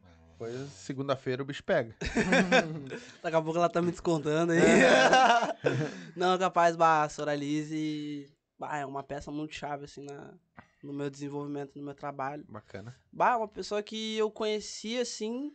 Segunda-feira, 0.71 1.43
o 1.43 1.47
bicho 1.47 1.63
pega. 1.65 1.95
Daqui 3.23 3.37
a 3.37 3.43
pouco 3.43 3.59
ela 3.59 3.69
tá 3.69 3.83
me 3.83 3.91
descontando 3.91 4.53
aí. 4.53 4.61
Não, 6.17 6.39
capaz, 6.39 6.77
bah, 6.77 7.05
a 7.05 7.09
Soralise. 7.09 8.31
Bah, 8.59 8.79
é 8.79 8.87
uma 8.87 9.03
peça 9.03 9.31
muito 9.31 9.55
chave, 9.55 9.85
assim, 9.85 10.03
na, 10.03 10.35
no 10.83 10.93
meu 10.93 11.11
desenvolvimento, 11.11 11.77
no 11.77 11.85
meu 11.85 11.95
trabalho. 11.95 12.45
Bacana. 12.49 12.97
Bah, 13.13 13.37
uma 13.37 13.49
pessoa 13.49 13.83
que 13.83 14.17
eu 14.17 14.31
conheci, 14.31 14.99
assim. 14.99 15.55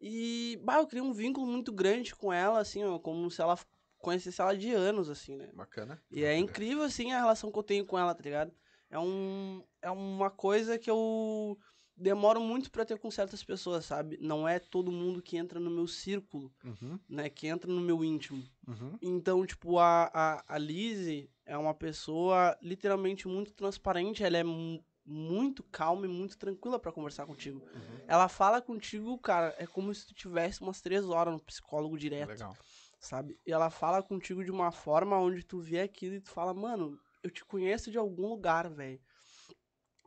E, 0.00 0.60
bah, 0.62 0.78
eu 0.78 0.86
criei 0.86 1.02
um 1.02 1.12
vínculo 1.12 1.46
muito 1.46 1.72
grande 1.72 2.14
com 2.14 2.32
ela, 2.32 2.60
assim, 2.60 2.84
ó, 2.84 2.98
como 2.98 3.30
se 3.30 3.40
ela 3.40 3.58
conhecesse 3.98 4.40
ela 4.40 4.56
de 4.56 4.72
anos, 4.72 5.08
assim, 5.08 5.36
né? 5.36 5.48
Bacana. 5.54 6.00
E 6.10 6.24
é 6.24 6.36
incrível, 6.36 6.84
assim, 6.84 7.12
a 7.12 7.18
relação 7.18 7.50
que 7.50 7.58
eu 7.58 7.62
tenho 7.62 7.86
com 7.86 7.98
ela, 7.98 8.14
tá 8.14 8.22
ligado? 8.22 8.52
É, 8.90 8.98
um, 8.98 9.64
é 9.82 9.90
uma 9.90 10.30
coisa 10.30 10.78
que 10.78 10.90
eu 10.90 11.58
demoro 11.96 12.40
muito 12.40 12.70
pra 12.70 12.84
ter 12.84 12.98
com 12.98 13.10
certas 13.10 13.42
pessoas, 13.42 13.84
sabe? 13.84 14.18
Não 14.20 14.46
é 14.46 14.58
todo 14.58 14.92
mundo 14.92 15.22
que 15.22 15.36
entra 15.36 15.58
no 15.58 15.70
meu 15.70 15.86
círculo, 15.86 16.52
Uhum, 16.64 16.98
né? 17.08 17.28
Que 17.30 17.46
entra 17.46 17.70
no 17.72 17.80
meu 17.80 18.04
íntimo. 18.04 18.42
uhum. 18.66 18.98
Então, 19.00 19.44
tipo, 19.46 19.78
a, 19.78 20.10
a, 20.12 20.44
a 20.54 20.58
Lizzie 20.58 21.30
é 21.44 21.56
uma 21.56 21.74
pessoa 21.74 22.56
literalmente 22.60 23.26
muito 23.26 23.52
transparente, 23.52 24.22
ela 24.24 24.36
é 24.36 24.44
mu- 24.44 24.84
muito 25.04 25.62
calma 25.62 26.04
e 26.04 26.08
muito 26.08 26.36
tranquila 26.36 26.78
pra 26.78 26.90
conversar 26.92 27.24
contigo. 27.26 27.60
Uhum. 27.74 28.00
Ela 28.08 28.28
fala 28.28 28.60
contigo, 28.60 29.16
cara, 29.18 29.54
é 29.56 29.66
como 29.66 29.94
se 29.94 30.06
tu 30.06 30.12
tivesse 30.14 30.60
umas 30.60 30.80
três 30.80 31.04
horas 31.08 31.32
no 31.32 31.40
psicólogo 31.40 31.96
direto 31.96 32.28
Legal. 32.30 32.56
sabe? 32.98 33.38
E 33.46 33.52
ela 33.52 33.70
fala 33.70 34.02
contigo 34.02 34.44
de 34.44 34.50
uma 34.50 34.72
forma 34.72 35.16
onde 35.18 35.44
tu 35.44 35.60
vê 35.60 35.80
aquilo 35.80 36.16
e 36.16 36.20
tu 36.20 36.30
fala, 36.30 36.52
mano, 36.52 36.98
eu 37.22 37.30
te 37.30 37.44
conheço 37.44 37.90
de 37.90 37.98
algum 37.98 38.26
lugar, 38.28 38.68
velho. 38.68 39.00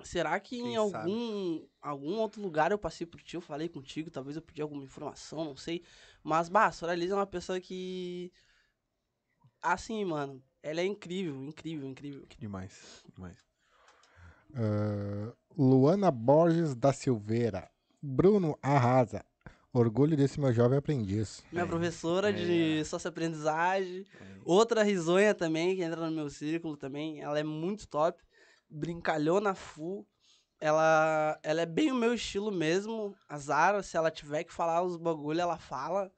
Será 0.03 0.39
que 0.39 0.57
Quem 0.57 0.73
em 0.73 0.75
algum, 0.75 1.65
algum 1.81 2.17
outro 2.19 2.41
lugar 2.41 2.71
eu 2.71 2.77
passei 2.77 3.05
por 3.05 3.21
ti, 3.21 3.35
eu 3.35 3.41
falei 3.41 3.67
contigo, 3.67 4.09
talvez 4.09 4.35
eu 4.35 4.41
pedi 4.41 4.61
alguma 4.61 4.83
informação, 4.83 5.43
não 5.43 5.55
sei. 5.55 5.83
Mas, 6.23 6.47
bah, 6.49 6.67
a 6.67 6.71
Sora 6.71 6.95
Liz 6.95 7.11
é 7.11 7.15
uma 7.15 7.27
pessoa 7.27 7.59
que. 7.59 8.31
Assim, 9.61 10.05
mano, 10.05 10.41
ela 10.63 10.79
é 10.79 10.85
incrível, 10.85 11.35
incrível, 11.43 11.87
incrível. 11.87 12.25
Demais. 12.37 13.03
demais. 13.13 13.37
Ah, 14.55 15.33
Luana 15.57 16.11
Borges 16.11 16.73
da 16.75 16.93
Silveira. 16.93 17.69
Bruno 18.01 18.57
arrasa. 18.61 19.23
Orgulho 19.71 20.17
desse 20.17 20.39
meu 20.39 20.51
jovem 20.51 20.79
aprendiz. 20.79 21.43
Minha 21.51 21.63
É, 21.63 21.67
professora 21.67 22.33
de 22.33 22.83
socioaprendizagem. 22.85 24.05
Outra 24.43 24.81
risonha 24.81 25.35
também, 25.35 25.75
que 25.75 25.83
entra 25.83 26.09
no 26.09 26.15
meu 26.15 26.29
círculo 26.29 26.75
também. 26.75 27.21
Ela 27.21 27.39
é 27.39 27.43
muito 27.43 27.87
top. 27.87 28.19
Brincalhona 28.69 29.55
full. 29.55 30.07
Ela, 30.59 31.39
ela 31.41 31.61
é 31.61 31.65
bem 31.65 31.91
o 31.91 31.95
meu 31.95 32.13
estilo 32.13 32.51
mesmo. 32.51 33.15
A 33.27 33.37
Zara, 33.37 33.81
se 33.81 33.95
ela 33.95 34.11
tiver 34.11 34.43
que 34.43 34.53
falar 34.53 34.81
os 34.81 34.97
bagulho, 34.97 35.39
ela 35.39 35.57
fala. 35.57 36.11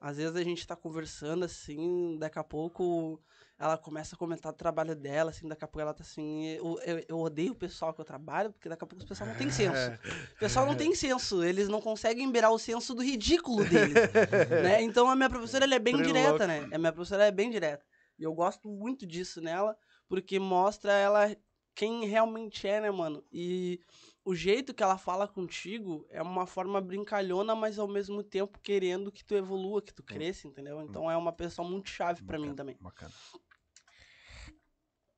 Às 0.00 0.16
vezes 0.16 0.34
a 0.34 0.42
gente 0.42 0.66
tá 0.66 0.74
conversando 0.74 1.44
assim, 1.44 2.16
daqui 2.18 2.38
a 2.38 2.42
pouco 2.42 3.22
ela 3.56 3.78
começa 3.78 4.16
a 4.16 4.18
comentar 4.18 4.50
o 4.50 4.56
trabalho 4.56 4.96
dela, 4.96 5.30
assim, 5.30 5.46
daqui 5.46 5.64
a 5.64 5.68
pouco 5.68 5.80
ela 5.80 5.94
tá 5.94 6.02
assim. 6.02 6.46
Eu, 6.46 6.80
eu, 6.84 7.04
eu 7.08 7.20
odeio 7.20 7.52
o 7.52 7.54
pessoal 7.56 7.94
que 7.94 8.00
eu 8.00 8.04
trabalho, 8.04 8.50
porque 8.50 8.68
daqui 8.68 8.82
a 8.82 8.86
pouco 8.86 9.00
os 9.00 9.08
pessoal 9.08 9.30
não 9.30 9.36
tem 9.36 9.48
senso. 9.48 9.92
O 10.34 10.38
pessoal 10.40 10.66
não 10.66 10.74
tem 10.74 10.92
senso, 10.96 11.44
eles 11.44 11.68
não 11.68 11.80
conseguem 11.80 12.28
beirar 12.32 12.50
o 12.50 12.58
senso 12.58 12.92
do 12.92 13.02
ridículo 13.04 13.64
deles. 13.64 13.94
né? 14.64 14.82
Então 14.82 15.08
a 15.08 15.14
minha 15.14 15.30
professora 15.30 15.64
ela 15.64 15.76
é 15.76 15.78
bem 15.78 16.02
direta, 16.02 16.48
né? 16.48 16.68
A 16.72 16.78
minha 16.78 16.92
professora 16.92 17.24
é 17.24 17.30
bem 17.30 17.50
direta. 17.50 17.84
E 18.18 18.24
eu 18.24 18.34
gosto 18.34 18.68
muito 18.68 19.06
disso 19.06 19.40
nela, 19.40 19.76
porque 20.08 20.40
mostra 20.40 20.92
ela 20.92 21.32
quem 21.74 22.04
realmente 22.06 22.66
é, 22.66 22.80
né, 22.80 22.90
mano? 22.90 23.24
E 23.32 23.80
o 24.24 24.34
jeito 24.34 24.74
que 24.74 24.82
ela 24.82 24.98
fala 24.98 25.26
contigo 25.26 26.06
é 26.10 26.22
uma 26.22 26.46
forma 26.46 26.80
brincalhona, 26.80 27.54
mas 27.54 27.78
ao 27.78 27.88
mesmo 27.88 28.22
tempo 28.22 28.58
querendo 28.62 29.10
que 29.10 29.24
tu 29.24 29.34
evolua, 29.34 29.82
que 29.82 29.92
tu 29.92 30.02
cresça, 30.02 30.46
entendeu? 30.46 30.82
Então 30.82 31.10
é 31.10 31.16
uma 31.16 31.32
pessoa 31.32 31.68
muito 31.68 31.88
chave 31.88 32.22
pra 32.22 32.38
mim 32.38 32.54
também. 32.54 32.76
Bacana. 32.80 33.12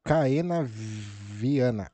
Caena 0.05 0.63
Viana. 0.63 1.91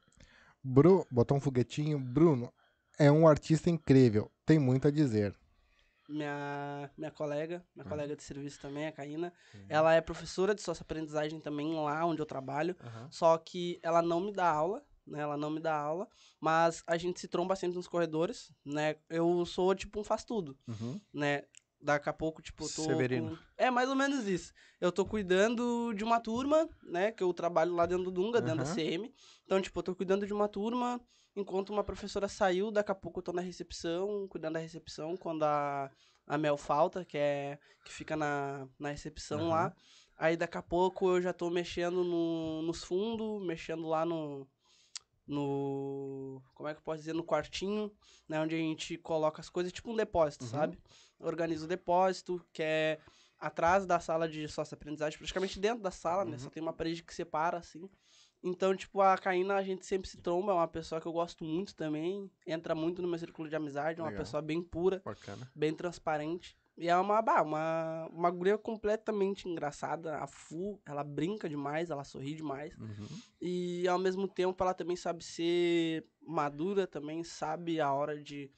Bru... 0.62 1.06
Botou 1.10 1.36
um 1.36 1.40
foguetinho. 1.40 1.98
Bruno 1.98 2.52
é 2.98 3.10
um 3.10 3.26
artista 3.26 3.70
incrível. 3.70 4.30
Tem 4.44 4.58
muito 4.58 4.86
a 4.86 4.90
dizer. 4.90 5.34
Minha, 6.10 6.90
minha 6.96 7.10
colega, 7.10 7.64
minha 7.74 7.88
colega 7.88 8.14
de 8.16 8.22
serviço 8.22 8.60
também, 8.60 8.86
a 8.86 8.92
Caína. 8.92 9.32
Ela 9.68 9.94
é 9.94 10.00
professora 10.00 10.54
de 10.54 10.62
sócio-aprendizagem 10.62 11.40
também 11.40 11.74
lá 11.74 12.04
onde 12.04 12.20
eu 12.20 12.26
trabalho. 12.26 12.76
Só 13.10 13.36
que 13.38 13.78
ela 13.82 14.02
não 14.02 14.20
me 14.20 14.32
dá 14.32 14.48
aula, 14.50 14.84
né? 15.06 15.20
Ela 15.20 15.36
não 15.36 15.50
me 15.50 15.60
dá 15.60 15.74
aula, 15.76 16.08
mas 16.40 16.82
a 16.86 16.96
gente 16.96 17.20
se 17.20 17.28
tromba 17.28 17.56
sempre 17.56 17.76
nos 17.76 17.88
corredores, 17.88 18.52
né? 18.64 18.96
Eu 19.08 19.44
sou 19.46 19.74
tipo 19.74 20.00
um 20.00 20.04
faz 20.04 20.24
tudo, 20.24 20.56
Uhum. 20.68 21.00
né? 21.12 21.44
Daqui 21.82 22.10
a 22.10 22.12
pouco, 22.12 22.42
tipo, 22.42 22.64
eu 22.64 22.68
tô. 22.68 22.82
Severino. 22.82 23.30
com- 23.30 23.42
É 23.56 23.70
mais 23.70 23.88
ou 23.88 23.96
menos 23.96 24.28
isso. 24.28 24.52
Eu 24.78 24.92
tô 24.92 25.06
cuidando 25.06 25.94
de 25.94 26.04
uma 26.04 26.20
turma, 26.20 26.68
né? 26.82 27.10
Que 27.10 27.22
eu 27.22 27.32
trabalho 27.32 27.74
lá 27.74 27.86
dentro 27.86 28.04
do 28.04 28.10
Dunga, 28.10 28.38
dentro 28.38 28.58
da. 28.58 28.74
CM. 28.74 29.10
Então, 29.46 29.58
tipo, 29.62 29.78
eu 29.78 29.82
tô 29.82 29.94
cuidando 29.96 30.26
de 30.26 30.32
uma 30.34 30.46
turma. 30.46 31.00
Enquanto 31.36 31.70
uma 31.70 31.84
professora 31.84 32.28
saiu, 32.28 32.70
daqui 32.70 32.90
a 32.90 32.94
pouco 32.94 33.20
eu 33.20 33.22
tô 33.22 33.32
na 33.32 33.40
recepção, 33.40 34.26
cuidando 34.28 34.54
da 34.54 34.60
recepção, 34.60 35.16
quando 35.16 35.44
a, 35.44 35.90
a 36.26 36.36
Mel 36.36 36.56
falta, 36.56 37.04
que 37.04 37.16
é 37.16 37.58
que 37.84 37.92
fica 37.92 38.16
na, 38.16 38.68
na 38.78 38.90
recepção 38.90 39.48
lá. 39.48 39.74
Aí 40.16 40.36
daqui 40.36 40.58
a 40.58 40.62
pouco 40.62 41.08
eu 41.08 41.22
já 41.22 41.32
tô 41.32 41.48
mexendo 41.48 42.04
no, 42.04 42.62
nos 42.62 42.84
fundos, 42.84 43.42
mexendo 43.46 43.86
lá 43.88 44.04
no. 44.04 44.46
No. 45.26 46.42
Como 46.54 46.68
é 46.68 46.74
que 46.74 46.80
eu 46.80 46.84
posso 46.84 46.98
dizer? 46.98 47.14
No 47.14 47.24
quartinho, 47.24 47.90
né? 48.28 48.40
Onde 48.40 48.54
a 48.54 48.58
gente 48.58 48.98
coloca 48.98 49.40
as 49.40 49.48
coisas, 49.48 49.72
tipo 49.72 49.90
um 49.92 49.96
depósito, 49.96 50.44
sabe? 50.44 50.78
Organiza 51.18 51.64
o 51.64 51.68
depósito, 51.68 52.44
que 52.52 52.62
é 52.62 53.00
atrás 53.38 53.86
da 53.86 53.98
sala 53.98 54.28
de 54.28 54.46
sócio-aprendizagem, 54.48 55.18
praticamente 55.18 55.58
dentro 55.58 55.82
da 55.82 55.90
sala, 55.90 56.24
né? 56.24 56.36
Só 56.38 56.50
tem 56.50 56.62
uma 56.62 56.72
parede 56.72 57.02
que 57.02 57.14
separa, 57.14 57.58
assim. 57.58 57.88
Então, 58.42 58.74
tipo, 58.74 59.00
a 59.00 59.16
Caína 59.18 59.56
a 59.56 59.62
gente 59.62 59.84
sempre 59.84 60.08
se 60.08 60.16
tromba, 60.16 60.52
é 60.52 60.54
uma 60.54 60.68
pessoa 60.68 61.00
que 61.00 61.06
eu 61.06 61.12
gosto 61.12 61.44
muito 61.44 61.74
também, 61.74 62.30
entra 62.46 62.74
muito 62.74 63.02
no 63.02 63.08
meu 63.08 63.18
círculo 63.18 63.48
de 63.48 63.54
amizade, 63.56 64.00
é 64.00 64.02
uma 64.02 64.08
Legal. 64.08 64.24
pessoa 64.24 64.40
bem 64.40 64.62
pura, 64.62 65.02
Bacana. 65.04 65.50
bem 65.54 65.74
transparente. 65.74 66.56
E 66.80 66.88
é 66.88 66.96
uma, 66.96 67.20
bah, 67.20 67.42
uma, 67.42 68.08
uma 68.10 68.30
guria 68.30 68.56
completamente 68.56 69.46
engraçada. 69.46 70.16
A 70.16 70.26
Fu, 70.26 70.80
ela 70.86 71.04
brinca 71.04 71.46
demais, 71.46 71.90
ela 71.90 72.04
sorri 72.04 72.34
demais. 72.34 72.74
Uhum. 72.78 73.06
E 73.38 73.86
ao 73.86 73.98
mesmo 73.98 74.26
tempo 74.26 74.62
ela 74.64 74.72
também 74.72 74.96
sabe 74.96 75.22
ser 75.22 76.06
madura, 76.26 76.86
também 76.86 77.22
sabe 77.22 77.82
a 77.82 77.92
hora 77.92 78.22
de 78.22 78.50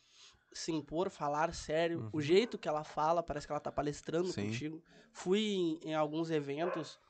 se 0.53 0.71
impor, 0.71 1.11
falar 1.11 1.53
sério. 1.53 2.09
O 2.13 2.21
jeito 2.21 2.59
que 2.59 2.69
ela 2.69 2.85
fala, 2.85 3.25
parece 3.25 3.47
que 3.47 3.53
ela 3.53 3.61
tá 3.61 3.73
palestrando 3.73 4.29
Sim. 4.29 4.47
contigo. 4.47 4.81
Fui 5.13 5.41
em, 5.41 5.81
em 5.83 5.95
alguns 5.95 6.31
eventos 6.31 7.01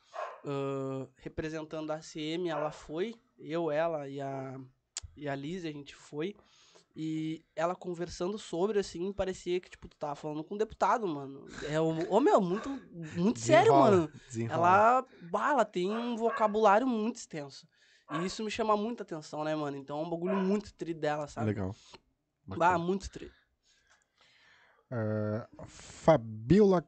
ah, 0.44 1.06
representando 1.16 1.90
a 1.90 1.97
ACM, 1.97 2.48
ela 2.48 2.70
foi, 2.70 3.14
eu, 3.39 3.70
ela 3.70 4.09
e 4.09 4.20
a, 4.20 4.60
e 5.16 5.28
a 5.28 5.35
Liz, 5.35 5.64
a 5.64 5.70
gente 5.70 5.94
foi. 5.94 6.36
E 6.94 7.43
ela 7.56 7.74
conversando 7.74 8.39
sobre, 8.39 8.78
assim, 8.78 9.12
parecia 9.14 9.59
que, 9.60 9.70
tipo, 9.70 9.89
tu 9.89 9.97
tava 9.97 10.14
falando 10.14 10.44
com 10.44 10.55
um 10.55 10.59
deputado, 10.59 11.09
mano. 11.09 11.47
É, 11.66 11.81
o, 11.81 12.12
ô, 12.12 12.20
meu, 12.20 12.39
muito, 12.40 12.69
muito 13.16 13.40
sério, 13.40 13.73
mano. 13.73 14.12
desenrola. 14.27 14.69
Ela, 14.69 15.06
bah, 15.23 15.51
ela 15.51 15.64
tem 15.64 15.90
um 15.90 16.16
vocabulário 16.16 16.86
muito 16.86 17.16
extenso. 17.16 17.66
E 18.10 18.27
isso 18.27 18.44
me 18.44 18.51
chama 18.51 18.77
muita 18.77 19.05
atenção, 19.05 19.43
né, 19.43 19.55
mano? 19.55 19.78
Então 19.78 20.01
é 20.01 20.02
um 20.02 20.10
bagulho 20.10 20.36
muito 20.36 20.74
tri 20.74 20.93
dela, 20.93 21.27
sabe? 21.27 21.47
Legal. 21.47 21.74
Bacana. 22.47 22.78
muito 22.78 23.09
tri. 23.09 23.32
Ah, 24.90 25.48
Fabiola, 25.64 26.86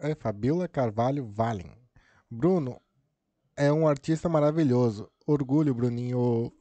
é, 0.00 0.14
Fabiola 0.14 0.68
Carvalho 0.68 1.24
Valen. 1.24 1.85
Bruno 2.30 2.80
é 3.56 3.72
um 3.72 3.86
artista 3.86 4.28
maravilhoso. 4.28 5.10
Orgulho, 5.26 5.72
Bruninho. 5.72 6.52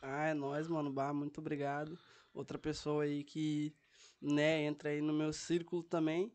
Ah, 0.00 0.28
é 0.28 0.34
nóis, 0.34 0.68
mano. 0.68 0.92
Bah, 0.92 1.12
muito 1.12 1.40
obrigado. 1.40 1.98
Outra 2.32 2.56
pessoa 2.58 3.04
aí 3.04 3.24
que, 3.24 3.74
né, 4.22 4.62
entra 4.62 4.90
aí 4.90 5.00
no 5.00 5.12
meu 5.12 5.32
círculo 5.32 5.82
também. 5.82 6.32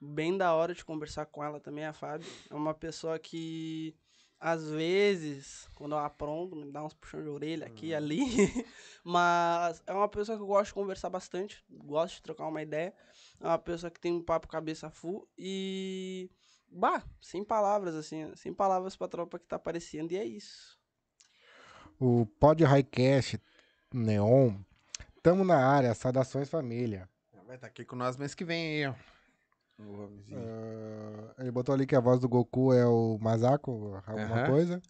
Bem 0.00 0.36
da 0.36 0.54
hora 0.54 0.74
de 0.74 0.84
conversar 0.84 1.26
com 1.26 1.42
ela 1.42 1.58
também, 1.58 1.84
a 1.84 1.92
Fábio. 1.92 2.28
É 2.50 2.54
uma 2.54 2.74
pessoa 2.74 3.18
que, 3.18 3.96
às 4.38 4.70
vezes, 4.70 5.66
quando 5.74 5.92
eu 5.92 5.98
apronto, 5.98 6.54
me 6.54 6.70
dá 6.70 6.84
uns 6.84 6.94
puxões 6.94 7.24
de 7.24 7.30
orelha 7.30 7.66
aqui 7.66 7.86
e 7.86 7.94
ali. 7.94 8.20
Mas 9.02 9.82
é 9.86 9.92
uma 9.92 10.08
pessoa 10.08 10.36
que 10.36 10.42
eu 10.42 10.46
gosto 10.46 10.66
de 10.68 10.74
conversar 10.74 11.10
bastante. 11.10 11.64
Gosto 11.68 12.16
de 12.16 12.22
trocar 12.22 12.46
uma 12.46 12.62
ideia. 12.62 12.94
É 13.40 13.46
uma 13.46 13.58
pessoa 13.58 13.90
que 13.90 13.98
tem 13.98 14.12
um 14.12 14.22
papo 14.22 14.46
cabeça 14.46 14.90
full 14.90 15.26
e. 15.36 16.30
Bah, 16.70 17.02
sem 17.20 17.42
palavras, 17.44 17.94
assim. 17.94 18.30
Sem 18.36 18.52
palavras 18.52 18.94
pra 18.96 19.08
tropa 19.08 19.38
que 19.38 19.46
tá 19.46 19.56
aparecendo. 19.56 20.12
E 20.12 20.16
é 20.16 20.24
isso. 20.24 20.78
O 21.98 22.26
Pod 22.38 22.62
Highcast 22.64 23.40
Neon. 23.92 24.54
Tamo 25.22 25.44
na 25.44 25.56
área. 25.66 25.94
Saudações, 25.94 26.48
família. 26.48 27.08
Vai 27.46 27.56
estar 27.56 27.66
aqui 27.68 27.84
com 27.84 27.96
nós 27.96 28.16
mês 28.16 28.34
que 28.34 28.44
vem 28.44 28.84
aí, 28.84 28.86
ó. 28.86 28.94
Ah, 30.32 31.34
ele 31.38 31.50
botou 31.50 31.74
ali 31.74 31.86
que 31.86 31.96
a 31.96 32.00
voz 32.00 32.20
do 32.20 32.28
Goku 32.28 32.72
é 32.72 32.84
o 32.86 33.16
Masako, 33.20 34.02
alguma 34.06 34.40
Aham. 34.42 34.46
coisa. 34.50 34.82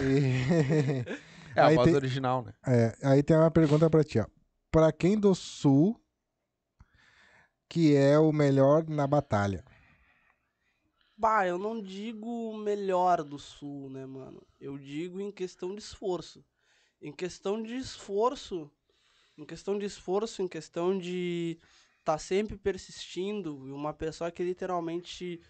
E- 0.00 1.04
É 1.56 1.62
a 1.62 1.66
Aí 1.66 1.74
voz 1.74 1.86
tem- 1.88 1.96
original, 1.96 2.42
né? 2.44 2.52
É, 2.64 2.96
aí 3.02 3.24
tem 3.24 3.36
uma 3.36 3.50
pergunta 3.50 3.90
pra 3.90 4.04
ti, 4.04 4.20
ó. 4.20 4.26
Pra 4.70 4.92
quem 4.92 5.18
do 5.18 5.34
Sul 5.34 6.00
que 7.68 7.96
é 7.96 8.16
o 8.20 8.30
melhor 8.32 8.88
na 8.88 9.04
batalha? 9.04 9.64
Bah, 11.20 11.46
eu 11.46 11.58
não 11.58 11.82
digo 11.82 12.56
melhor 12.56 13.22
do 13.22 13.38
sul, 13.38 13.90
né, 13.90 14.06
mano? 14.06 14.42
Eu 14.58 14.78
digo 14.78 15.20
em 15.20 15.30
questão 15.30 15.74
de 15.74 15.82
esforço. 15.82 16.42
Em 16.98 17.12
questão 17.12 17.62
de 17.62 17.76
esforço, 17.76 18.70
em 19.36 19.44
questão 19.44 19.78
de 19.78 19.84
esforço, 19.84 20.40
em 20.40 20.48
questão 20.48 20.98
de 20.98 21.60
tá 22.02 22.16
sempre 22.16 22.56
persistindo, 22.56 23.54
uma 23.54 23.92
pessoa 23.92 24.30
que 24.30 24.42
literalmente 24.42 25.42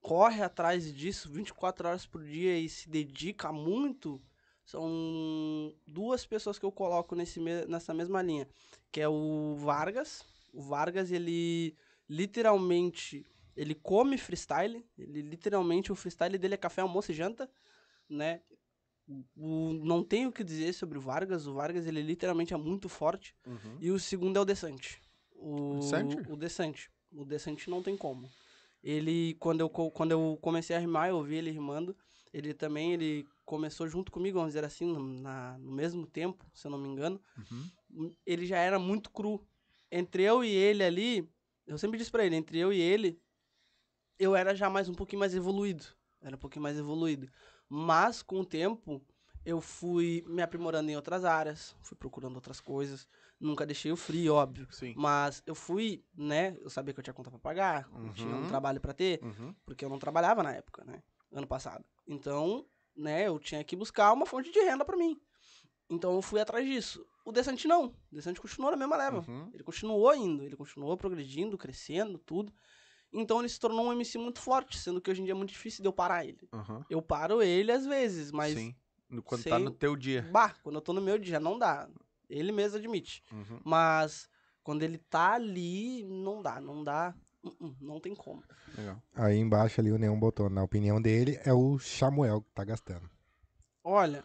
corre 0.00 0.42
atrás 0.42 0.90
disso 0.94 1.30
24 1.30 1.88
horas 1.88 2.06
por 2.06 2.24
dia 2.24 2.58
e 2.58 2.66
se 2.66 2.88
dedica 2.88 3.52
muito, 3.52 4.18
são 4.64 5.74
duas 5.86 6.24
pessoas 6.24 6.58
que 6.58 6.64
eu 6.64 6.72
coloco 6.72 7.14
nesse, 7.14 7.38
nessa 7.68 7.92
mesma 7.92 8.22
linha, 8.22 8.48
que 8.90 9.02
é 9.02 9.08
o 9.10 9.56
Vargas. 9.58 10.24
O 10.54 10.62
Vargas, 10.62 11.12
ele 11.12 11.76
literalmente 12.08 13.26
ele 13.56 13.74
come 13.74 14.18
freestyle, 14.18 14.84
ele 14.98 15.22
literalmente, 15.22 15.90
o 15.90 15.94
freestyle 15.94 16.38
dele 16.38 16.54
é 16.54 16.58
café, 16.58 16.82
almoço 16.82 17.10
e 17.10 17.14
janta, 17.14 17.50
né? 18.08 18.40
O, 19.36 19.72
não 19.84 20.02
tenho 20.02 20.28
o 20.30 20.32
que 20.32 20.42
dizer 20.42 20.72
sobre 20.72 20.98
o 20.98 21.00
Vargas, 21.00 21.46
o 21.46 21.54
Vargas 21.54 21.86
ele 21.86 22.02
literalmente 22.02 22.52
é 22.52 22.56
muito 22.56 22.88
forte. 22.88 23.34
E 23.80 23.90
o 23.90 23.98
segundo 23.98 24.36
é 24.36 24.40
o 24.40 24.44
Desante. 24.44 25.00
O 25.34 25.78
Desante? 25.78 26.16
O 26.28 26.36
Desante. 26.36 26.90
O 27.12 27.24
Desante 27.24 27.70
não 27.70 27.82
tem 27.82 27.96
como. 27.96 28.28
Ele, 28.82 29.34
quando 29.34 29.60
eu, 29.60 29.70
quando 29.70 30.10
eu 30.12 30.38
comecei 30.42 30.74
a 30.76 30.78
rimar, 30.78 31.08
eu 31.08 31.16
ouvi 31.16 31.36
ele 31.36 31.50
rimando. 31.50 31.96
Ele 32.32 32.52
também, 32.52 32.92
ele 32.92 33.26
começou 33.44 33.88
junto 33.88 34.10
comigo, 34.12 34.38
vamos 34.38 34.52
dizer 34.52 34.64
assim, 34.64 34.92
na, 35.20 35.56
no 35.58 35.72
mesmo 35.72 36.04
tempo, 36.06 36.44
se 36.52 36.66
eu 36.66 36.70
não 36.70 36.78
me 36.78 36.88
engano. 36.88 37.20
Ele 38.26 38.44
já 38.44 38.58
era 38.58 38.78
muito 38.78 39.10
cru. 39.10 39.40
Entre 39.90 40.24
eu 40.24 40.44
e 40.44 40.48
ele 40.48 40.82
ali, 40.82 41.28
eu 41.66 41.78
sempre 41.78 41.96
disse 41.96 42.10
pra 42.10 42.26
ele, 42.26 42.34
entre 42.36 42.58
eu 42.58 42.72
e 42.72 42.80
ele, 42.80 43.20
eu 44.18 44.34
era 44.36 44.54
já 44.54 44.68
mais 44.70 44.88
um 44.88 44.94
pouquinho 44.94 45.20
mais 45.20 45.34
evoluído. 45.34 45.84
Era 46.22 46.36
um 46.36 46.38
pouquinho 46.38 46.62
mais 46.62 46.78
evoluído. 46.78 47.28
Mas, 47.68 48.22
com 48.22 48.40
o 48.40 48.44
tempo, 48.44 49.02
eu 49.44 49.60
fui 49.60 50.24
me 50.26 50.42
aprimorando 50.42 50.90
em 50.90 50.96
outras 50.96 51.24
áreas, 51.24 51.76
fui 51.82 51.96
procurando 51.96 52.34
outras 52.36 52.60
coisas. 52.60 53.06
Nunca 53.38 53.66
deixei 53.66 53.92
o 53.92 53.96
free, 53.96 54.30
óbvio. 54.30 54.66
Sim. 54.70 54.94
Mas 54.96 55.42
eu 55.46 55.54
fui, 55.54 56.02
né? 56.16 56.56
Eu 56.60 56.70
sabia 56.70 56.94
que 56.94 57.00
eu 57.00 57.04
tinha 57.04 57.12
conta 57.14 57.30
pra 57.30 57.38
pagar, 57.38 57.88
eu 57.94 58.12
tinha 58.14 58.34
um 58.34 58.40
Uhum. 58.42 58.48
trabalho 58.48 58.80
pra 58.80 58.94
ter, 58.94 59.22
Uhum. 59.22 59.54
porque 59.64 59.84
eu 59.84 59.88
não 59.90 59.98
trabalhava 59.98 60.42
na 60.42 60.52
época, 60.52 60.84
né? 60.84 61.02
Ano 61.30 61.46
passado. 61.46 61.84
Então, 62.06 62.66
né, 62.96 63.26
eu 63.28 63.38
tinha 63.38 63.62
que 63.62 63.76
buscar 63.76 64.12
uma 64.12 64.24
fonte 64.24 64.50
de 64.50 64.58
renda 64.60 64.84
pra 64.84 64.96
mim. 64.96 65.20
Então 65.90 66.14
eu 66.14 66.22
fui 66.22 66.40
atrás 66.40 66.64
disso. 66.66 67.06
O 67.24 67.30
Desante 67.30 67.68
não. 67.68 67.86
O 68.10 68.14
Desante 68.14 68.40
continuou 68.40 68.70
na 68.70 68.76
mesma 68.76 68.96
leva. 68.96 69.24
Uhum. 69.28 69.50
Ele 69.52 69.62
continuou 69.62 70.14
indo, 70.14 70.42
ele 70.42 70.56
continuou 70.56 70.96
progredindo, 70.96 71.58
crescendo, 71.58 72.18
tudo. 72.18 72.52
Então 73.12 73.40
ele 73.40 73.48
se 73.48 73.58
tornou 73.58 73.86
um 73.86 73.92
MC 73.92 74.18
muito 74.18 74.40
forte, 74.40 74.78
sendo 74.78 75.00
que 75.00 75.10
hoje 75.10 75.20
em 75.20 75.24
dia 75.24 75.32
é 75.32 75.36
muito 75.36 75.50
difícil 75.50 75.82
de 75.82 75.88
eu 75.88 75.92
parar 75.92 76.24
ele. 76.24 76.48
Uhum. 76.52 76.84
Eu 76.90 77.00
paro 77.00 77.42
ele 77.42 77.72
às 77.72 77.86
vezes, 77.86 78.30
mas 78.30 78.54
Sim. 78.54 78.74
Quando 79.24 79.44
tá 79.44 79.58
no 79.58 79.70
teu 79.70 79.96
dia. 79.96 80.28
bah, 80.32 80.54
quando 80.62 80.76
eu 80.76 80.80
tô 80.80 80.92
no 80.92 81.00
meu 81.00 81.18
dia 81.18 81.38
não 81.38 81.58
dá. 81.58 81.88
Ele 82.28 82.50
mesmo 82.50 82.78
admite. 82.78 83.22
Uhum. 83.32 83.60
Mas 83.64 84.28
quando 84.62 84.82
ele 84.82 84.98
tá 84.98 85.34
ali, 85.34 86.02
não 86.04 86.42
dá, 86.42 86.60
não 86.60 86.82
dá. 86.82 87.14
Uh-uh, 87.42 87.76
não 87.80 88.00
tem 88.00 88.14
como. 88.14 88.42
Legal. 88.76 89.00
Aí 89.14 89.36
embaixo 89.36 89.80
ali 89.80 89.92
o 89.92 89.98
Neon 89.98 90.18
botou, 90.18 90.50
na 90.50 90.64
opinião 90.64 91.00
dele, 91.00 91.38
é 91.44 91.52
o 91.52 91.78
Samuel 91.78 92.42
que 92.42 92.50
tá 92.50 92.64
gastando. 92.64 93.08
Olha, 93.84 94.24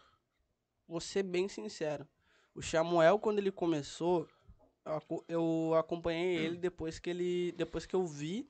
vou 0.88 0.99
ser 0.99 1.22
bem 1.22 1.48
sincero. 1.48 2.08
O 2.56 2.62
Samuel, 2.64 3.20
quando 3.20 3.38
ele 3.38 3.52
começou, 3.52 4.28
eu 5.28 5.76
acompanhei 5.76 6.38
ele 6.38 6.58
depois 6.58 6.98
que 6.98 7.12
ele. 7.12 7.52
Depois 7.52 7.86
que 7.86 7.95
eu 7.95 8.06
vi 8.08 8.49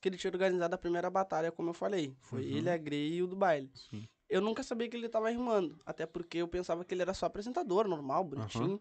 que 0.00 0.08
ele 0.08 0.16
tinha 0.16 0.30
organizado 0.30 0.74
a 0.74 0.78
primeira 0.78 1.08
batalha, 1.10 1.50
como 1.52 1.70
eu 1.70 1.74
falei. 1.74 2.16
Foi 2.20 2.42
Uhum. 2.42 2.56
ele, 2.58 2.70
a 2.70 2.76
Grey 2.76 3.14
e 3.14 3.22
o 3.22 3.26
do 3.26 3.36
baile. 3.36 3.70
Sim. 3.74 4.06
Eu 4.28 4.40
nunca 4.40 4.62
sabia 4.62 4.88
que 4.88 4.96
ele 4.96 5.08
tava 5.08 5.30
rimando. 5.30 5.78
Até 5.86 6.04
porque 6.06 6.38
eu 6.38 6.48
pensava 6.48 6.84
que 6.84 6.92
ele 6.94 7.02
era 7.02 7.14
só 7.14 7.26
apresentador, 7.26 7.86
normal, 7.88 8.24
bonitinho. 8.24 8.80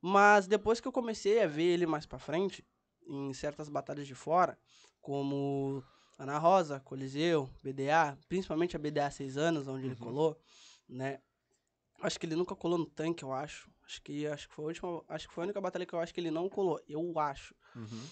Mas 0.00 0.46
depois 0.48 0.80
que 0.80 0.88
eu 0.88 0.92
comecei 0.92 1.40
a 1.42 1.46
ver 1.46 1.62
ele 1.62 1.86
mais 1.86 2.04
pra 2.04 2.18
frente, 2.18 2.64
em 3.06 3.32
certas 3.32 3.68
batalhas 3.68 4.06
de 4.06 4.14
fora, 4.14 4.58
como 5.00 5.82
Ana 6.18 6.38
Rosa, 6.38 6.80
Coliseu, 6.80 7.48
BDA, 7.62 8.18
principalmente 8.28 8.74
a 8.76 8.78
BDA 8.78 9.10
6 9.10 9.36
anos, 9.36 9.68
onde 9.68 9.86
ele 9.86 9.96
colou, 9.96 10.36
né? 10.88 11.20
Acho 12.00 12.18
que 12.18 12.26
ele 12.26 12.34
nunca 12.34 12.56
colou 12.56 12.78
no 12.78 12.86
tanque, 12.86 13.22
eu 13.22 13.32
acho. 13.32 13.70
Acho 13.84 14.02
que, 14.02 14.26
acho 14.26 14.48
que 14.48 14.54
foi 14.54 14.64
a 14.64 14.68
última. 14.68 15.04
Acho 15.08 15.28
que 15.28 15.34
foi 15.34 15.42
a 15.42 15.46
única 15.46 15.60
batalha 15.60 15.86
que 15.86 15.92
eu 15.94 16.00
acho 16.00 16.12
que 16.12 16.20
ele 16.20 16.30
não 16.30 16.48
colou. 16.48 16.80
Eu 16.88 17.16
acho. 17.18 17.54
Uhum. 17.76 18.06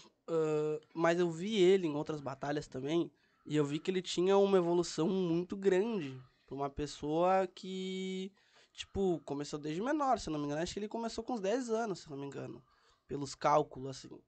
Mas 0.94 1.18
eu 1.18 1.30
vi 1.30 1.56
ele 1.56 1.86
em 1.86 1.94
outras 1.94 2.20
batalhas 2.20 2.66
também. 2.66 3.10
E 3.46 3.56
eu 3.56 3.64
vi 3.64 3.78
que 3.78 3.90
ele 3.90 4.02
tinha 4.02 4.36
uma 4.36 4.58
evolução 4.58 5.08
muito 5.08 5.56
grande. 5.56 6.20
Pra 6.46 6.54
uma 6.54 6.70
pessoa 6.70 7.46
que, 7.46 8.32
tipo, 8.72 9.20
começou 9.24 9.58
desde 9.58 9.80
menor, 9.80 10.18
se 10.18 10.28
eu 10.28 10.32
não 10.32 10.40
me 10.40 10.46
engano. 10.46 10.62
Acho 10.62 10.72
que 10.72 10.80
ele 10.80 10.88
começou 10.88 11.22
com 11.22 11.34
uns 11.34 11.40
10 11.40 11.70
anos, 11.70 12.00
se 12.00 12.06
eu 12.06 12.10
não 12.10 12.18
me 12.18 12.26
engano. 12.26 12.62
Pelos 13.06 13.34
cálculos, 13.34 13.90
assim. 13.90 14.20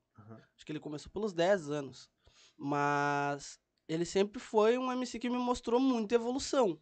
Acho 0.54 0.64
que 0.64 0.72
ele 0.72 0.80
começou 0.80 1.10
pelos 1.10 1.32
10 1.32 1.70
anos. 1.70 2.08
Mas 2.56 3.60
ele 3.88 4.04
sempre 4.04 4.40
foi 4.40 4.78
um 4.78 4.90
MC 4.92 5.18
que 5.18 5.28
me 5.28 5.38
mostrou 5.38 5.80
muita 5.80 6.14
evolução. 6.14 6.78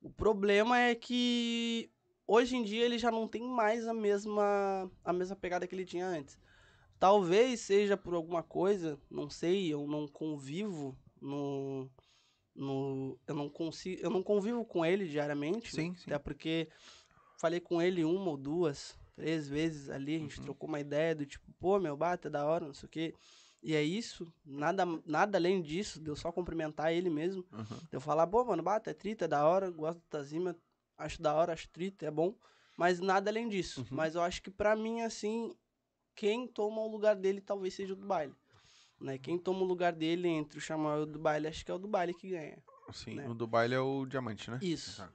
O 0.00 0.10
problema 0.10 0.78
é 0.78 0.94
que 0.94 1.90
hoje 2.26 2.56
em 2.56 2.62
dia 2.62 2.84
ele 2.84 2.98
já 2.98 3.10
não 3.10 3.28
tem 3.28 3.42
mais 3.42 3.86
a 3.86 3.94
mesma, 3.94 4.90
a 5.04 5.12
mesma 5.12 5.36
pegada 5.36 5.66
que 5.66 5.74
ele 5.74 5.84
tinha 5.84 6.06
antes. 6.06 6.38
Talvez 7.00 7.60
seja 7.60 7.96
por 7.96 8.12
alguma 8.12 8.42
coisa, 8.42 9.00
não 9.10 9.30
sei, 9.30 9.72
eu 9.72 9.86
não 9.86 10.06
convivo 10.06 10.94
no. 11.18 11.90
no 12.54 13.18
eu, 13.26 13.34
não 13.34 13.48
consigo, 13.48 14.02
eu 14.02 14.10
não 14.10 14.22
convivo 14.22 14.66
com 14.66 14.84
ele 14.84 15.08
diariamente. 15.08 15.74
Sim, 15.74 15.88
né? 15.88 15.96
sim. 15.96 16.04
Até 16.10 16.18
porque 16.18 16.68
falei 17.38 17.58
com 17.58 17.80
ele 17.80 18.04
uma 18.04 18.28
ou 18.28 18.36
duas, 18.36 18.94
três 19.16 19.48
vezes 19.48 19.88
ali, 19.88 20.16
a 20.16 20.18
gente 20.18 20.42
trocou 20.42 20.68
uma 20.68 20.78
ideia 20.78 21.14
do 21.14 21.24
tipo, 21.24 21.50
pô, 21.58 21.80
meu 21.80 21.96
bata, 21.96 22.28
é 22.28 22.30
da 22.30 22.44
hora, 22.44 22.66
não 22.66 22.74
sei 22.74 22.86
o 22.86 22.90
quê. 22.90 23.14
E 23.62 23.74
é 23.74 23.82
isso, 23.82 24.30
nada, 24.44 24.84
nada 25.06 25.38
além 25.38 25.62
disso, 25.62 25.98
deu 26.00 26.14
só 26.14 26.30
cumprimentar 26.30 26.92
ele 26.92 27.08
mesmo. 27.08 27.46
Uhum. 27.50 27.78
Eu 27.90 28.00
falar, 28.00 28.26
pô, 28.26 28.44
mano, 28.44 28.62
bata, 28.62 28.90
é 28.90 28.94
trita, 28.94 29.24
é 29.24 29.28
da 29.28 29.46
hora, 29.46 29.70
gosto 29.70 30.00
do 30.00 30.06
Tazima, 30.10 30.54
acho 30.98 31.22
da 31.22 31.34
hora, 31.34 31.54
acho 31.54 31.66
trita, 31.70 32.04
é 32.04 32.10
bom. 32.10 32.34
Mas 32.76 33.00
nada 33.00 33.30
além 33.30 33.48
disso. 33.48 33.80
Uhum. 33.80 33.86
Mas 33.90 34.14
eu 34.14 34.20
acho 34.20 34.42
que 34.42 34.50
pra 34.50 34.76
mim, 34.76 35.00
assim, 35.00 35.54
quem 36.14 36.46
toma 36.46 36.80
o 36.80 36.90
lugar 36.90 37.16
dele 37.16 37.40
talvez 37.40 37.74
seja 37.74 37.92
o 37.92 37.96
do 37.96 38.06
baile. 38.06 38.34
Né? 39.00 39.18
Quem 39.18 39.38
toma 39.38 39.60
o 39.60 39.64
lugar 39.64 39.92
dele 39.92 40.28
entre 40.28 40.58
o 40.58 40.60
Chamal 40.60 41.00
e 41.00 41.02
o 41.02 41.06
do 41.06 41.18
baile, 41.18 41.48
acho 41.48 41.64
que 41.64 41.70
é 41.70 41.74
o 41.74 41.78
do 41.78 41.88
baile 41.88 42.12
que 42.12 42.30
ganha. 42.30 42.58
Sim, 42.92 43.14
né? 43.14 43.28
o 43.28 43.34
do 43.34 43.46
baile 43.46 43.74
é 43.74 43.80
o 43.80 44.04
diamante, 44.04 44.50
né? 44.50 44.58
Isso. 44.60 44.98
Tá. 44.98 45.10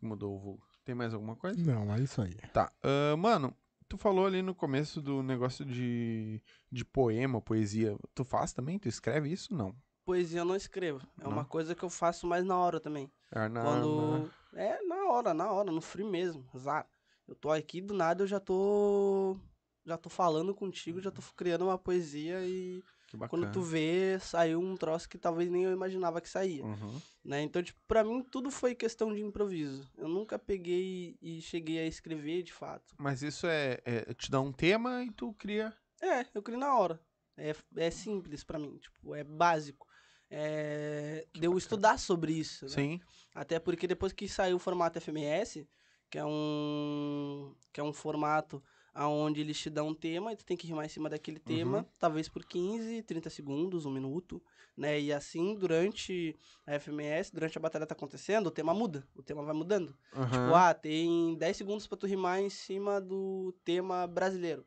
Mudou 0.00 0.36
o 0.36 0.38
vulgo. 0.38 0.66
Tem 0.84 0.94
mais 0.94 1.12
alguma 1.12 1.36
coisa? 1.36 1.60
Não, 1.60 1.92
é 1.92 2.00
isso 2.00 2.22
aí. 2.22 2.34
Tá. 2.52 2.72
ah, 2.82 3.16
mano, 3.16 3.54
tu 3.88 3.98
falou 3.98 4.26
ali 4.26 4.40
no 4.40 4.54
começo 4.54 5.02
do 5.02 5.22
negócio 5.22 5.64
de, 5.64 6.40
de 6.70 6.84
poema, 6.84 7.40
poesia. 7.40 7.96
Tu 8.14 8.24
faz 8.24 8.52
também? 8.52 8.78
Tu 8.78 8.88
escreve 8.88 9.30
isso? 9.30 9.52
Não. 9.54 9.74
Poesia 10.04 10.40
eu 10.40 10.44
não 10.44 10.56
escrevo. 10.56 11.06
É 11.20 11.24
Não? 11.24 11.32
uma 11.32 11.44
coisa 11.44 11.74
que 11.74 11.82
eu 11.82 11.90
faço 11.90 12.26
mais 12.26 12.42
na 12.44 12.56
hora 12.56 12.80
também. 12.80 13.12
É 13.30 13.46
na, 13.48 13.62
Quando. 13.62 14.30
É, 14.54 14.82
na 14.82 15.04
hora, 15.08 15.34
na 15.34 15.52
hora, 15.52 15.70
no 15.70 15.82
free 15.82 16.04
mesmo. 16.04 16.46
Zar. 16.56 16.88
Eu 17.26 17.34
tô 17.34 17.50
aqui, 17.50 17.82
do 17.82 17.92
nada 17.92 18.22
eu 18.22 18.26
já 18.26 18.40
tô. 18.40 19.36
Já 19.84 19.96
tô 19.96 20.08
falando 20.08 20.54
contigo, 20.54 21.00
já 21.00 21.10
tô 21.10 21.22
criando 21.34 21.64
uma 21.64 21.78
poesia 21.78 22.44
e 22.44 22.82
quando 23.28 23.50
tu 23.50 23.62
vê, 23.62 24.18
saiu 24.20 24.60
um 24.60 24.76
troço 24.76 25.08
que 25.08 25.16
talvez 25.16 25.50
nem 25.50 25.64
eu 25.64 25.72
imaginava 25.72 26.20
que 26.20 26.28
saía. 26.28 26.62
Uhum. 26.64 27.00
Né? 27.24 27.42
Então, 27.42 27.62
tipo, 27.62 27.80
pra 27.88 28.04
mim 28.04 28.22
tudo 28.22 28.50
foi 28.50 28.74
questão 28.74 29.14
de 29.14 29.22
improviso. 29.22 29.90
Eu 29.96 30.08
nunca 30.08 30.38
peguei 30.38 31.16
e 31.22 31.40
cheguei 31.40 31.78
a 31.78 31.86
escrever 31.86 32.42
de 32.42 32.52
fato. 32.52 32.94
Mas 32.98 33.22
isso 33.22 33.46
é, 33.46 33.80
é. 33.84 34.12
Te 34.12 34.30
dá 34.30 34.40
um 34.40 34.52
tema 34.52 35.02
e 35.04 35.10
tu 35.10 35.32
cria. 35.34 35.74
É, 36.02 36.26
eu 36.34 36.42
crio 36.42 36.58
na 36.58 36.74
hora. 36.76 37.00
É, 37.36 37.54
é 37.76 37.90
simples 37.90 38.44
pra 38.44 38.58
mim, 38.58 38.76
tipo, 38.76 39.14
é 39.14 39.24
básico. 39.24 39.86
É, 40.30 41.26
de 41.32 41.46
eu 41.46 41.56
estudar 41.56 41.98
sobre 41.98 42.32
isso. 42.32 42.66
né? 42.66 42.70
Sim. 42.70 43.00
Até 43.34 43.58
porque 43.58 43.86
depois 43.86 44.12
que 44.12 44.28
saiu 44.28 44.56
o 44.56 44.60
formato 44.60 45.00
FMS, 45.00 45.66
que 46.10 46.18
é 46.18 46.24
um 46.24 47.54
que 47.72 47.80
é 47.80 47.82
um 47.82 47.92
formato 47.92 48.62
aonde 48.98 49.40
eles 49.40 49.56
te 49.58 49.70
dão 49.70 49.88
um 49.88 49.94
tema 49.94 50.32
e 50.32 50.36
tu 50.36 50.44
tem 50.44 50.56
que 50.56 50.66
rimar 50.66 50.84
em 50.84 50.88
cima 50.88 51.08
daquele 51.08 51.38
tema, 51.38 51.86
talvez 52.00 52.28
por 52.28 52.44
15, 52.44 53.02
30 53.02 53.30
segundos, 53.30 53.86
um 53.86 53.90
minuto, 53.92 54.42
né? 54.76 54.98
E 55.00 55.12
assim, 55.12 55.54
durante 55.54 56.34
a 56.66 56.72
FMS, 56.80 57.30
durante 57.32 57.56
a 57.56 57.60
batalha 57.60 57.86
tá 57.86 57.94
acontecendo, 57.94 58.48
o 58.48 58.50
tema 58.50 58.74
muda, 58.74 59.06
o 59.14 59.22
tema 59.22 59.44
vai 59.44 59.54
mudando. 59.54 59.96
Tipo, 60.10 60.36
Uhum. 60.36 60.54
ah, 60.54 60.74
tem 60.74 61.36
10 61.36 61.56
segundos 61.56 61.86
pra 61.86 61.96
tu 61.96 62.06
rimar 62.08 62.40
em 62.40 62.50
cima 62.50 63.00
do 63.00 63.54
tema 63.64 64.04
brasileiro, 64.06 64.66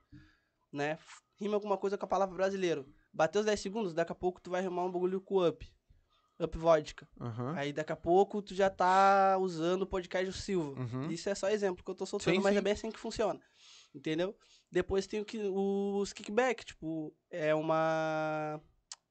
né? 0.71 0.97
Rima 1.35 1.55
alguma 1.55 1.77
coisa 1.77 1.97
com 1.97 2.05
a 2.05 2.07
palavra 2.07 2.33
brasileiro. 2.35 2.85
Bateu 3.11 3.41
os 3.41 3.45
10 3.45 3.59
segundos, 3.59 3.93
daqui 3.93 4.13
a 4.13 4.15
pouco 4.15 4.39
tu 4.39 4.49
vai 4.49 4.61
rimar 4.61 4.85
um 4.85 4.91
bagulho 4.91 5.19
com 5.19 5.45
up. 5.45 5.69
Up 6.39 6.57
vodka. 6.57 7.07
Uhum. 7.19 7.49
Aí 7.55 7.73
daqui 7.73 7.91
a 7.91 7.95
pouco 7.95 8.41
tu 8.41 8.55
já 8.55 8.69
tá 8.69 9.37
usando 9.39 9.81
o 9.83 9.87
podcast 9.87 10.25
do 10.25 10.31
Silva. 10.33 10.79
Uhum. 10.79 11.11
Isso 11.11 11.29
é 11.29 11.35
só 11.35 11.49
exemplo 11.49 11.83
que 11.83 11.91
eu 11.91 11.95
tô 11.95 12.05
soltando, 12.05 12.33
Sim, 12.33 12.41
mas 12.41 12.53
sim. 12.53 12.57
é 12.59 12.61
bem 12.61 12.73
assim 12.73 12.89
que 12.89 12.97
funciona. 12.99 13.39
Entendeu? 13.93 14.35
Depois 14.71 15.05
tem 15.07 15.19
o 15.19 15.25
que, 15.25 15.37
os 15.37 16.13
kickback, 16.13 16.63
tipo, 16.65 17.13
é 17.29 17.53
uma 17.53 18.61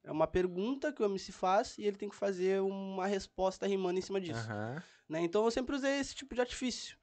é 0.02 0.10
uma 0.10 0.26
pergunta 0.26 0.92
que 0.92 1.02
o 1.02 1.04
MC 1.04 1.30
faz 1.30 1.76
e 1.76 1.82
ele 1.84 1.98
tem 1.98 2.08
que 2.08 2.16
fazer 2.16 2.62
uma 2.62 3.06
resposta 3.06 3.66
rimando 3.66 3.98
em 3.98 4.02
cima 4.02 4.18
disso, 4.20 4.40
Aham. 4.50 4.82
né? 5.08 5.20
Então 5.20 5.44
eu 5.44 5.50
sempre 5.50 5.76
usei 5.76 6.00
esse 6.00 6.14
tipo 6.14 6.34
de 6.34 6.40
artifício, 6.40 6.96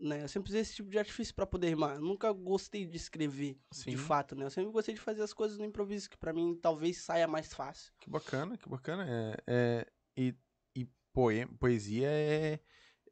né? 0.00 0.22
Eu 0.22 0.28
sempre 0.28 0.48
usei 0.48 0.62
esse 0.62 0.74
tipo 0.76 0.88
de 0.88 0.98
artifício 0.98 1.34
pra 1.34 1.44
poder 1.46 1.68
rimar. 1.68 1.96
Eu 1.96 2.00
nunca 2.00 2.32
gostei 2.32 2.86
de 2.86 2.96
escrever, 2.96 3.58
Sim. 3.70 3.90
de 3.90 3.98
fato, 3.98 4.34
né? 4.34 4.46
Eu 4.46 4.50
sempre 4.50 4.70
gostei 4.72 4.94
de 4.94 5.00
fazer 5.00 5.22
as 5.22 5.34
coisas 5.34 5.58
no 5.58 5.64
improviso, 5.66 6.08
que 6.08 6.16
pra 6.16 6.32
mim 6.32 6.58
talvez 6.60 6.96
saia 7.02 7.28
mais 7.28 7.52
fácil. 7.52 7.92
Que 8.00 8.08
bacana, 8.08 8.56
que 8.56 8.66
bacana. 8.68 9.04
É, 9.06 9.36
é, 9.46 9.86
e 10.16 10.34
e 10.74 10.86
poema, 11.12 11.52
poesia 11.58 12.08
é, 12.08 12.58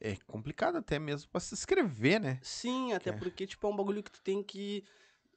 é 0.00 0.16
complicado 0.26 0.76
até 0.76 0.98
mesmo 0.98 1.28
pra 1.30 1.40
se 1.40 1.54
escrever, 1.54 2.20
né? 2.20 2.38
Sim, 2.42 2.92
até 2.92 3.10
Que 3.10 3.16
é- 3.16 3.18
porque, 3.18 3.46
tipo, 3.46 3.66
é 3.66 3.70
um 3.70 3.76
bagulho 3.76 4.02
que 4.02 4.10
tu 4.10 4.20
tem 4.22 4.42
que. 4.42 4.84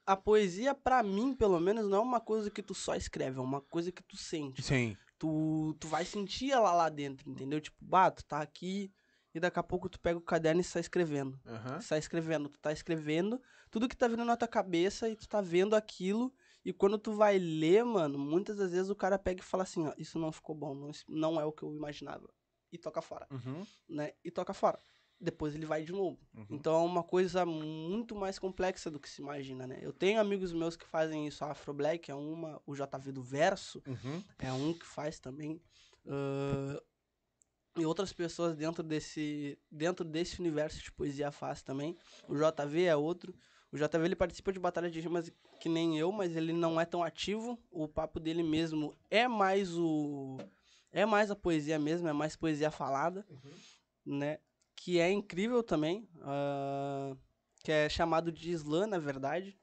A 0.05 0.15
poesia, 0.17 0.73
pra 0.73 1.03
mim, 1.03 1.33
pelo 1.35 1.59
menos, 1.59 1.87
não 1.87 1.99
é 1.99 2.01
uma 2.01 2.19
coisa 2.19 2.49
que 2.49 2.63
tu 2.63 2.73
só 2.73 2.95
escreve, 2.95 3.37
é 3.37 3.41
uma 3.41 3.61
coisa 3.61 3.91
que 3.91 4.01
tu 4.01 4.17
sente. 4.17 4.61
Sim. 4.63 4.97
Tu, 5.19 5.75
tu 5.79 5.87
vai 5.87 6.03
sentir 6.05 6.51
ela 6.51 6.73
lá 6.73 6.89
dentro, 6.89 7.29
entendeu? 7.29 7.59
Tipo, 7.61 7.77
bah, 7.81 8.09
tu 8.09 8.23
tá 8.25 8.41
aqui 8.41 8.91
e 9.35 9.39
daqui 9.39 9.59
a 9.59 9.63
pouco 9.63 9.87
tu 9.89 9.99
pega 9.99 10.17
o 10.17 10.21
caderno 10.21 10.61
e 10.61 10.63
sai 10.63 10.79
escrevendo. 10.79 11.39
Tu 11.77 11.83
sai 11.83 11.99
escrevendo, 11.99 12.49
tu 12.49 12.57
tá 12.57 12.71
escrevendo 12.71 13.39
tudo 13.69 13.87
que 13.87 13.95
tá 13.95 14.07
vindo 14.07 14.25
na 14.25 14.35
tua 14.35 14.47
cabeça 14.47 15.07
e 15.07 15.15
tu 15.15 15.27
tá 15.27 15.41
vendo 15.41 15.75
aquilo. 15.75 16.33
E 16.65 16.73
quando 16.73 16.97
tu 16.97 17.11
vai 17.13 17.37
ler, 17.37 17.83
mano, 17.85 18.17
muitas 18.17 18.57
das 18.57 18.71
vezes 18.71 18.89
o 18.89 18.95
cara 18.95 19.19
pega 19.19 19.41
e 19.41 19.45
fala 19.45 19.63
assim, 19.63 19.85
ó, 19.87 19.93
isso 19.97 20.17
não 20.17 20.31
ficou 20.31 20.55
bom, 20.55 20.73
não, 20.73 20.91
não 21.07 21.39
é 21.39 21.45
o 21.45 21.51
que 21.51 21.63
eu 21.63 21.73
imaginava. 21.75 22.27
E 22.71 22.77
toca 22.77 23.01
fora, 23.01 23.27
Uhum. 23.31 23.65
né? 23.87 24.13
E 24.23 24.29
toca 24.31 24.53
fora. 24.53 24.79
Depois 25.21 25.53
ele 25.53 25.65
vai 25.65 25.83
de 25.83 25.91
novo. 25.91 26.17
Uhum. 26.33 26.45
Então 26.51 26.73
é 26.75 26.85
uma 26.85 27.03
coisa 27.03 27.45
muito 27.45 28.15
mais 28.15 28.39
complexa 28.39 28.89
do 28.89 28.99
que 28.99 29.09
se 29.09 29.21
imagina, 29.21 29.67
né? 29.67 29.77
Eu 29.81 29.91
tenho 29.91 30.19
amigos 30.19 30.53
meus 30.53 30.77
que 30.77 30.85
fazem 30.85 31.27
isso, 31.27 31.43
a 31.43 31.51
Afro 31.51 31.73
Black 31.73 32.09
é 32.09 32.15
uma, 32.15 32.61
o 32.65 32.73
JV 32.73 33.11
do 33.11 33.21
Verso 33.21 33.83
Uhum. 33.85 34.23
é 34.37 34.53
um 34.53 34.73
que 34.73 34.85
faz 34.85 35.19
também. 35.19 35.61
ãh, 36.07 36.79
e 37.77 37.85
outras 37.85 38.11
pessoas 38.11 38.55
dentro 38.55 38.81
desse, 38.83 39.57
dentro 39.71 40.03
desse 40.05 40.39
universo 40.39 40.81
de 40.81 40.91
poesia 40.91 41.31
faz 41.31 41.61
também. 41.61 41.97
O 42.27 42.33
JV 42.35 42.83
é 42.83 42.95
outro. 42.95 43.33
O 43.71 43.77
JV 43.77 44.03
ele 44.05 44.15
participa 44.15 44.51
de 44.51 44.59
batalha 44.59 44.89
de 44.89 44.99
rimas 44.99 45.31
que 45.61 45.69
nem 45.69 45.97
eu, 45.97 46.11
mas 46.11 46.35
ele 46.35 46.51
não 46.51 46.79
é 46.81 46.85
tão 46.85 47.03
ativo. 47.03 47.57
O 47.69 47.87
papo 47.87 48.19
dele 48.19 48.41
mesmo 48.43 48.95
é 49.09 49.27
mais 49.27 49.77
o 49.77 50.37
é 50.91 51.05
mais 51.05 51.29
a 51.31 51.35
poesia 51.35 51.77
mesmo, 51.79 52.07
é 52.07 52.13
mais 52.13 52.35
poesia 52.35 52.71
falada, 52.71 53.25
né? 54.05 54.39
Que 54.75 54.99
é 54.99 55.11
incrível 55.11 55.61
também, 55.61 56.07
ah, 56.21 57.15
que 57.63 57.71
é 57.71 57.89
chamado 57.89 58.31
de 58.31 58.51
slam, 58.51 58.87
na 58.87 58.97
verdade, 58.97 59.57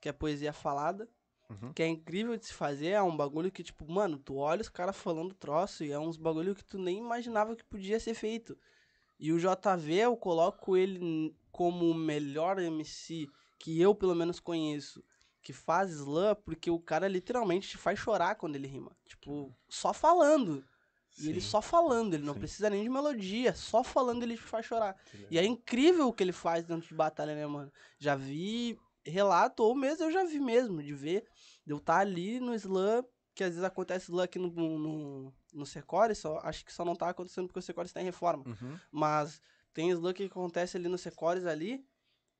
que 0.00 0.08
é 0.08 0.12
poesia 0.12 0.52
falada, 0.52 1.08
Uhum. 1.50 1.72
que 1.72 1.82
é 1.82 1.86
incrível 1.86 2.36
de 2.36 2.44
se 2.44 2.52
fazer, 2.52 2.88
é 2.88 3.00
um 3.02 3.16
bagulho 3.16 3.50
que 3.50 3.62
tipo, 3.62 3.90
mano, 3.90 4.18
tu 4.18 4.36
olha 4.36 4.60
os 4.60 4.68
caras 4.68 4.94
falando 4.94 5.34
troço 5.34 5.82
e 5.82 5.90
é 5.90 5.98
uns 5.98 6.18
bagulho 6.18 6.54
que 6.54 6.62
tu 6.62 6.78
nem 6.78 6.98
imaginava 6.98 7.56
que 7.56 7.64
podia 7.64 7.98
ser 7.98 8.12
feito. 8.12 8.54
E 9.18 9.32
o 9.32 9.38
JV, 9.38 9.94
eu 9.94 10.14
coloco 10.14 10.76
ele 10.76 11.34
como 11.50 11.90
o 11.90 11.94
melhor 11.94 12.58
MC 12.58 13.26
que 13.58 13.80
eu 13.80 13.94
pelo 13.94 14.14
menos 14.14 14.38
conheço, 14.38 15.02
que 15.48 15.52
faz 15.54 15.92
slam, 15.92 16.36
porque 16.44 16.70
o 16.70 16.78
cara 16.78 17.08
literalmente 17.08 17.70
te 17.70 17.78
faz 17.78 17.98
chorar 17.98 18.34
quando 18.34 18.54
ele 18.54 18.68
rima. 18.68 18.94
Tipo, 19.06 19.50
só 19.66 19.94
falando. 19.94 20.62
E 21.18 21.26
ele 21.26 21.40
Sim. 21.40 21.48
só 21.48 21.62
falando, 21.62 22.12
ele 22.12 22.22
não 22.22 22.34
Sim. 22.34 22.40
precisa 22.40 22.68
nem 22.68 22.82
de 22.82 22.88
melodia, 22.90 23.54
só 23.54 23.82
falando 23.82 24.22
ele 24.22 24.36
te 24.36 24.42
faz 24.42 24.66
chorar. 24.66 24.94
E 25.30 25.38
é 25.38 25.44
incrível 25.46 26.06
o 26.06 26.12
que 26.12 26.22
ele 26.22 26.34
faz 26.34 26.66
dentro 26.66 26.86
de 26.86 26.92
batalha, 26.92 27.34
né, 27.34 27.46
mano? 27.46 27.72
Já 27.98 28.14
vi 28.14 28.78
relato, 29.02 29.62
ou 29.62 29.74
mesmo 29.74 30.04
eu 30.04 30.12
já 30.12 30.22
vi 30.22 30.38
mesmo, 30.38 30.82
de 30.82 30.92
ver, 30.92 31.26
de 31.64 31.72
eu 31.72 31.78
estar 31.78 32.00
ali 32.00 32.40
no 32.40 32.54
slam, 32.54 33.02
que 33.34 33.42
às 33.42 33.52
vezes 33.52 33.64
acontece 33.64 34.10
slam 34.10 34.24
aqui 34.24 34.38
no, 34.38 34.50
no, 34.50 35.34
no 35.54 35.64
Secores, 35.64 36.18
só, 36.18 36.40
acho 36.42 36.62
que 36.62 36.74
só 36.74 36.84
não 36.84 36.94
tá 36.94 37.08
acontecendo 37.08 37.46
porque 37.46 37.60
o 37.60 37.62
Secores 37.62 37.90
tá 37.90 38.02
em 38.02 38.04
reforma. 38.04 38.44
Uhum. 38.46 38.78
Mas 38.92 39.40
tem 39.72 39.88
slam 39.88 40.12
que 40.12 40.24
acontece 40.24 40.76
ali 40.76 40.88
no 40.88 40.98
Secores 40.98 41.46
ali, 41.46 41.82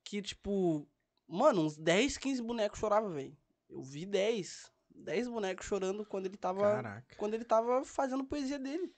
que 0.04 0.20
tipo, 0.20 0.86
mano, 1.28 1.62
uns 1.62 1.76
10, 1.76 2.16
15 2.16 2.42
bonecos 2.42 2.78
choravam, 2.78 3.10
velho. 3.12 3.36
Eu 3.68 3.82
vi 3.82 4.06
10. 4.06 4.72
10 4.94 5.28
bonecos 5.28 5.66
chorando 5.66 6.04
quando 6.04 6.26
ele 6.26 6.36
tava 6.36 6.60
Caraca. 6.60 7.16
quando 7.16 7.34
ele 7.34 7.44
tava 7.44 7.84
fazendo 7.84 8.24
poesia 8.24 8.58
dele. 8.58 8.92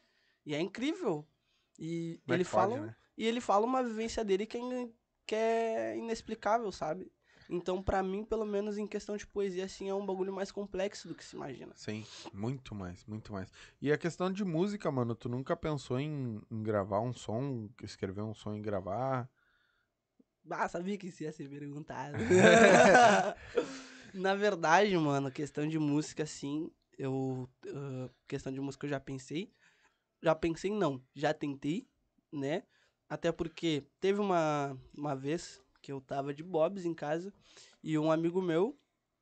E 0.46 0.54
é 0.54 0.60
incrível. 0.60 1.26
E 1.78 2.18
Como 2.24 2.32
é 2.34 2.36
ele 2.36 2.44
pode, 2.44 2.50
fala 2.74 2.86
né? 2.86 2.96
e 3.16 3.26
ele 3.26 3.40
fala 3.40 3.66
uma 3.66 3.82
vivência 3.82 4.24
dele 4.24 4.46
que 4.46 4.56
é, 4.56 4.60
in- 4.60 4.94
que 5.26 5.34
é 5.34 5.96
inexplicável, 5.98 6.70
sabe? 6.72 7.10
Então, 7.52 7.82
pra 7.82 8.00
mim, 8.02 8.24
pelo 8.24 8.46
menos 8.46 8.78
em 8.78 8.86
questão 8.86 9.16
de 9.16 9.26
poesia, 9.26 9.64
assim, 9.64 9.88
é 9.90 9.94
um 9.94 10.06
bagulho 10.06 10.32
mais 10.32 10.52
complexo 10.52 11.08
do 11.08 11.14
que 11.16 11.24
se 11.24 11.34
imagina. 11.34 11.72
Sim, 11.74 12.06
muito 12.32 12.74
mais, 12.76 13.04
muito 13.06 13.32
mais. 13.32 13.50
E 13.82 13.90
a 13.92 13.98
questão 13.98 14.32
de 14.32 14.44
música, 14.44 14.88
mano, 14.90 15.16
tu 15.16 15.28
nunca 15.28 15.56
pensou 15.56 15.98
em, 15.98 16.40
em 16.48 16.62
gravar 16.62 17.00
um 17.00 17.12
som, 17.12 17.68
escrever 17.82 18.22
um 18.22 18.32
som 18.34 18.54
e 18.54 18.60
gravar? 18.60 19.28
Ah, 20.48 20.68
sabia 20.68 20.96
que 20.96 21.08
isso 21.08 21.22
ia 21.22 21.32
ser 21.32 21.48
perguntado. 21.48 22.16
Na 24.14 24.34
verdade, 24.34 24.96
mano, 24.96 25.30
questão 25.30 25.66
de 25.68 25.78
música, 25.78 26.22
assim, 26.22 26.70
eu. 26.98 27.48
ah, 27.68 28.08
questão 28.26 28.52
de 28.52 28.60
música 28.60 28.86
eu 28.86 28.90
já 28.90 29.00
pensei. 29.00 29.52
Já 30.22 30.34
pensei, 30.34 30.70
não. 30.70 31.02
Já 31.14 31.32
tentei, 31.32 31.88
né? 32.32 32.62
Até 33.08 33.32
porque 33.32 33.84
teve 33.98 34.20
uma, 34.20 34.78
uma 34.96 35.16
vez 35.16 35.60
que 35.82 35.90
eu 35.90 36.00
tava 36.00 36.32
de 36.32 36.42
Bobs 36.42 36.84
em 36.84 36.94
casa 36.94 37.32
e 37.82 37.98
um 37.98 38.12
amigo 38.12 38.40
meu, 38.40 38.78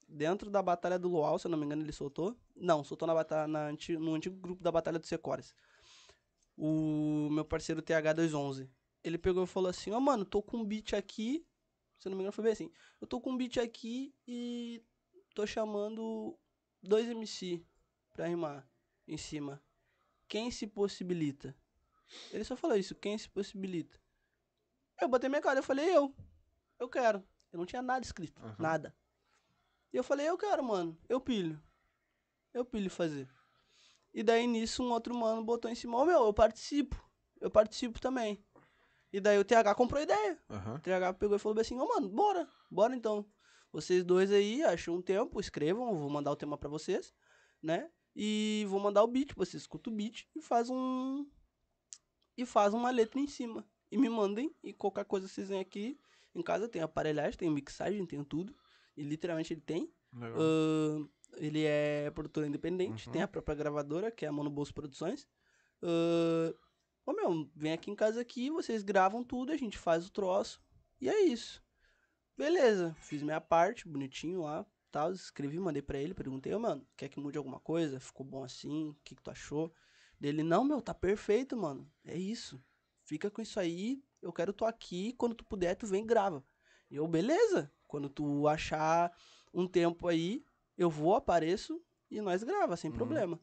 dentro 0.09 0.51
da 0.51 0.63
Batalha 0.63 0.99
do 0.99 1.09
Luau, 1.09 1.39
se 1.39 1.47
eu 1.47 1.51
não 1.51 1.59
me 1.59 1.65
engano, 1.65 1.83
ele 1.83 1.93
soltou. 1.93 2.37
Não, 2.57 2.83
soltou 2.83 3.07
na 3.07 3.15
batalha, 3.15 3.47
na, 3.47 3.71
no 3.99 4.15
antigo 4.15 4.37
grupo 4.37 4.63
da 4.63 4.73
Batalha 4.73 4.99
dos 4.99 5.09
Secores. 5.09 5.55
O 6.57 7.29
meu 7.31 7.45
parceiro 7.45 7.81
TH211 7.81 8.69
ele 9.03 9.19
pegou 9.19 9.45
e 9.45 9.47
falou 9.47 9.71
assim, 9.71 9.91
ó, 9.91 10.01
mano, 10.01 10.25
tô 10.25 10.43
com 10.43 10.59
um 10.59 10.65
beat 10.65 10.95
aqui, 10.95 11.47
se 11.99 12.09
não 12.09 12.17
me 12.17 12.23
engano 12.23 12.33
foi 12.33 12.45
bem 12.45 12.53
assim, 12.53 12.73
eu 13.01 13.07
tô 13.07 13.21
com 13.21 13.33
um 13.33 13.37
beat 13.37 13.59
aqui 13.59 14.15
e 14.27 14.83
tô 15.35 15.47
chamando 15.47 16.39
dois 16.83 17.09
MC 17.09 17.65
pra 18.13 18.27
rimar 18.27 18.69
em 19.07 19.17
cima. 19.17 19.63
Quem 20.29 20.51
se 20.51 20.67
possibilita? 20.67 21.57
Ele 22.31 22.45
só 22.45 22.57
falou 22.57 22.77
isso, 22.77 22.95
quem 22.95 23.17
se 23.17 23.29
possibilita? 23.29 23.99
Eu 25.01 25.09
botei 25.09 25.29
minha 25.29 25.41
cara, 25.41 25.61
eu 25.61 25.63
falei, 25.63 25.95
eu. 25.95 26.15
Eu 26.79 26.89
quero. 26.89 27.27
Eu 27.53 27.59
não 27.59 27.67
tinha 27.67 27.81
nada 27.81 28.05
escrito, 28.05 28.41
Aham. 28.43 28.57
nada. 28.59 28.97
E 29.93 29.97
eu 29.97 30.05
falei, 30.05 30.29
eu 30.29 30.37
quero, 30.37 30.63
mano, 30.63 30.99
eu 31.09 31.21
pilho. 31.21 31.61
Eu 32.53 32.65
pilho 32.65 32.91
fazer. 32.91 33.29
E 34.13 34.23
daí 34.23 34.47
nisso 34.47 34.83
um 34.83 34.91
outro 34.91 35.15
mano 35.15 35.45
botou 35.45 35.71
em 35.71 35.75
cima, 35.75 35.97
ô 35.97 36.05
meu, 36.05 36.25
eu 36.25 36.35
participo. 36.35 36.97
Eu 37.41 37.51
participo 37.51 38.01
também. 38.01 38.45
E 39.13 39.21
daí 39.21 39.39
o 39.39 39.45
TH 39.45 39.75
comprou 39.75 39.99
a 40.01 40.03
ideia. 40.03 40.39
Aham. 40.51 40.75
O 40.77 40.79
TH 40.81 41.15
pegou 41.15 41.37
e 41.37 41.39
falou 41.39 41.59
assim, 41.61 41.79
ô 41.79 41.87
mano, 41.89 42.09
bora, 42.09 42.49
bora 42.71 42.95
então. 42.95 43.25
Vocês 43.73 44.05
dois 44.05 44.31
aí, 44.33 44.63
acham 44.65 44.95
um 44.97 45.03
tempo, 45.03 45.41
escrevam, 45.41 45.89
eu 45.91 45.97
vou 45.97 46.11
mandar 46.11 46.31
o 46.31 46.37
tema 46.37 46.57
pra 46.59 46.69
vocês, 46.69 47.15
né? 47.63 47.91
E 48.17 48.65
vou 48.69 48.81
mandar 48.81 49.03
o 49.03 49.07
beat, 49.07 49.33
você 49.35 49.57
escuta 49.57 49.91
o 49.91 49.93
beat 49.93 50.27
e 50.35 50.41
faz 50.41 50.69
um... 50.71 51.27
E 52.37 52.45
faz 52.47 52.73
uma 52.73 52.91
letra 52.91 53.19
em 53.21 53.27
cima. 53.27 53.67
E 53.91 53.97
me 53.99 54.09
mandem, 54.09 54.55
e 54.63 54.73
qualquer 54.73 55.05
coisa 55.05 55.27
vocês 55.29 55.49
vêm 55.49 55.61
aqui 55.61 55.99
em 56.35 56.43
casa, 56.43 56.69
tem 56.69 56.83
aparelhagem, 56.83 57.39
tem 57.39 57.51
mixagem, 57.51 58.05
tem 58.07 58.23
tudo. 58.23 58.55
E 58.97 59.03
literalmente 59.03 59.53
ele 59.53 59.61
tem. 59.61 59.93
Ahn, 60.15 61.07
ele 61.37 61.65
é 61.65 62.11
produtor 62.11 62.47
independente, 62.47 63.07
Uhum. 63.07 63.13
tem 63.13 63.23
a 63.23 63.29
própria 63.29 63.55
gravadora, 63.55 64.11
que 64.11 64.25
é 64.25 64.29
a 64.29 64.33
Mano 64.33 64.51
Bolso 64.51 64.73
Produções. 64.75 65.29
Ahn, 65.83 66.53
Ô 67.09 67.13
meu, 67.15 67.49
vem 67.57 67.73
aqui 67.73 67.91
em 67.91 67.95
casa 67.95 68.21
aqui, 68.21 68.51
vocês 68.51 68.83
gravam 68.83 69.25
tudo, 69.25 69.51
a 69.51 69.57
gente 69.57 69.79
faz 69.79 70.07
o 70.07 70.13
troço. 70.13 70.61
E 71.01 71.09
é 71.09 71.19
isso. 71.23 71.65
Beleza, 72.37 72.95
fiz 73.01 73.23
minha 73.23 73.41
parte, 73.41 73.89
bonitinho 73.89 74.43
lá, 74.43 74.67
tal, 74.93 75.11
escrevi, 75.11 75.59
mandei 75.59 75.81
pra 75.81 75.97
ele, 75.97 76.13
perguntei, 76.13 76.53
ô 76.53 76.59
mano, 76.59 76.87
quer 76.99 77.09
que 77.09 77.19
mude 77.19 77.39
alguma 77.39 77.59
coisa? 77.61 77.99
Ficou 77.99 78.27
bom 78.27 78.45
assim? 78.45 78.91
O 78.91 78.97
que, 79.03 79.15
que 79.15 79.23
tu 79.23 79.31
achou? 79.31 79.73
Dele, 80.21 80.43
não, 80.43 80.63
meu, 80.63 80.83
tá 80.83 80.93
perfeito, 80.93 81.57
mano. 81.57 81.91
É 82.05 82.15
isso. 82.15 82.63
Fica 83.07 83.31
com 83.31 83.41
isso 83.41 83.59
aí, 83.59 84.05
eu 84.21 84.31
quero 84.31 84.53
tu 84.53 84.67
aqui, 84.67 85.15
quando 85.15 85.35
tu 85.35 85.47
puder, 85.47 85.77
tu 85.77 85.87
vem 85.87 86.03
e 86.05 86.07
grava. 86.07 86.45
E 86.91 86.97
eu, 86.97 87.09
beleza. 87.09 87.73
Quando 87.87 88.11
tu 88.11 88.47
achar 88.47 89.11
um 89.55 89.67
tempo 89.67 90.09
aí, 90.09 90.45
eu 90.77 90.91
vou, 90.91 91.15
apareço 91.15 91.83
e 92.11 92.21
nós 92.21 92.43
grava, 92.43 92.77
sem 92.77 92.91
Uhum. 92.91 92.97
problema. 92.99 93.41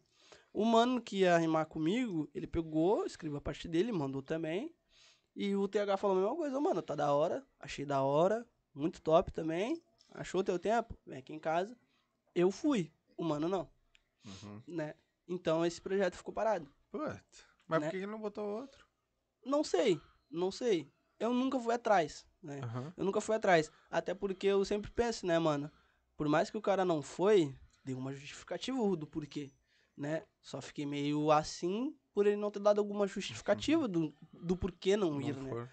O 0.57 0.64
mano 0.64 1.02
que 1.02 1.18
ia 1.18 1.38
rimar 1.38 1.65
comigo, 1.65 2.30
ele 2.34 2.48
pegou, 2.48 3.06
escreveu 3.06 3.38
a 3.38 3.41
parte 3.41 3.68
dele, 3.68 3.91
mandou 3.91 4.22
também. 4.22 4.73
E 5.36 5.53
o 5.53 5.68
TH 5.68 5.98
falou 5.98 6.15
a 6.15 6.19
mesma 6.22 6.36
coisa, 6.38 6.57
"Ô, 6.57 6.61
mano, 6.61 6.82
tá 6.82 6.95
da 6.95 7.11
hora, 7.14 7.45
achei 7.60 7.84
da 7.86 8.02
hora, 8.02 8.48
muito 8.73 9.02
top 9.02 9.34
também. 9.34 9.84
Achou 10.11 10.41
teu 10.45 10.57
tempo? 10.57 10.98
Vem 11.06 11.18
aqui 11.19 11.34
em 11.34 11.40
casa. 11.40 11.77
Eu 12.34 12.52
fui, 12.52 12.90
o 13.18 13.23
mano 13.26 13.49
não, 13.49 13.69
Uhum. 14.23 14.61
né? 14.65 14.95
Então 15.27 15.65
esse 15.65 15.82
projeto 15.82 16.15
ficou 16.15 16.34
parado. 16.34 16.72
Puta. 16.90 17.22
Mas 17.68 17.82
Né? 17.82 17.90
por 17.90 17.99
que 17.99 18.06
não 18.07 18.22
botou 18.22 18.45
outro? 18.61 18.86
Não 19.45 19.61
sei, 19.61 19.99
não 20.32 20.52
sei. 20.52 20.90
Eu 21.19 21.34
nunca 21.34 21.60
fui 21.60 21.73
atrás, 21.73 22.26
né? 22.41 22.61
Aham. 22.64 22.94
Eu 22.95 23.03
nunca 23.03 23.19
fui 23.19 23.36
atrás. 23.36 23.69
Até 23.90 24.14
porque 24.14 24.48
eu 24.48 24.64
sempre 24.64 24.90
penso, 24.90 25.26
né, 25.26 25.38
mano? 25.38 25.69
Por 26.15 26.30
mais 26.30 26.49
que 26.49 26.57
o 26.57 26.61
cara 26.61 26.86
não 26.86 27.02
foi, 27.02 27.53
deu 27.84 27.98
uma 27.98 28.14
justificativa 28.14 28.77
do 28.95 29.06
porquê, 29.06 29.52
né? 29.97 30.23
Só 30.41 30.61
fiquei 30.61 30.85
meio 30.85 31.31
assim 31.31 31.95
por 32.13 32.26
ele 32.26 32.38
não 32.38 32.49
ter 32.49 32.59
dado 32.61 32.80
alguma 32.80 33.05
justificativa 33.07 33.88
do, 33.88 34.13
do 34.31 34.55
porquê 34.55 34.95
não, 34.95 35.11
Não 35.11 35.22
ir, 35.22 35.35
né? 35.35 35.67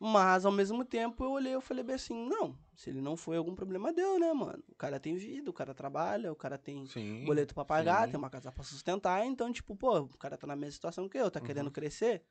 Mas 0.00 0.46
ao 0.46 0.52
mesmo 0.52 0.84
tempo 0.84 1.24
eu 1.24 1.30
olhei 1.32 1.56
e 1.56 1.60
falei 1.60 1.82
bem 1.82 1.96
assim, 1.96 2.14
não, 2.28 2.56
se 2.76 2.88
ele 2.88 3.00
não 3.00 3.16
foi, 3.16 3.36
algum 3.36 3.52
problema 3.54 3.92
deu, 3.92 4.16
né, 4.18 4.32
mano? 4.32 4.62
O 4.68 4.74
cara 4.76 5.00
tem 5.00 5.16
vida, 5.16 5.50
o 5.50 5.52
cara 5.52 5.74
trabalha, 5.74 6.30
o 6.30 6.36
cara 6.36 6.56
tem 6.56 6.86
Sim. 6.86 7.24
boleto 7.24 7.52
pra 7.52 7.64
pagar, 7.64 8.04
sim. 8.04 8.12
tem 8.12 8.18
uma 8.18 8.30
casa 8.30 8.52
pra 8.52 8.62
sustentar, 8.62 9.26
então, 9.26 9.52
tipo, 9.52 9.74
pô, 9.74 9.98
o 9.98 10.18
cara 10.18 10.36
tá 10.38 10.46
na 10.46 10.54
mesma 10.54 10.72
situação 10.72 11.08
que 11.08 11.18
eu, 11.18 11.28
tá 11.30 11.40
Uhum. 11.40 11.46
querendo 11.46 11.70
crescer. 11.72 12.22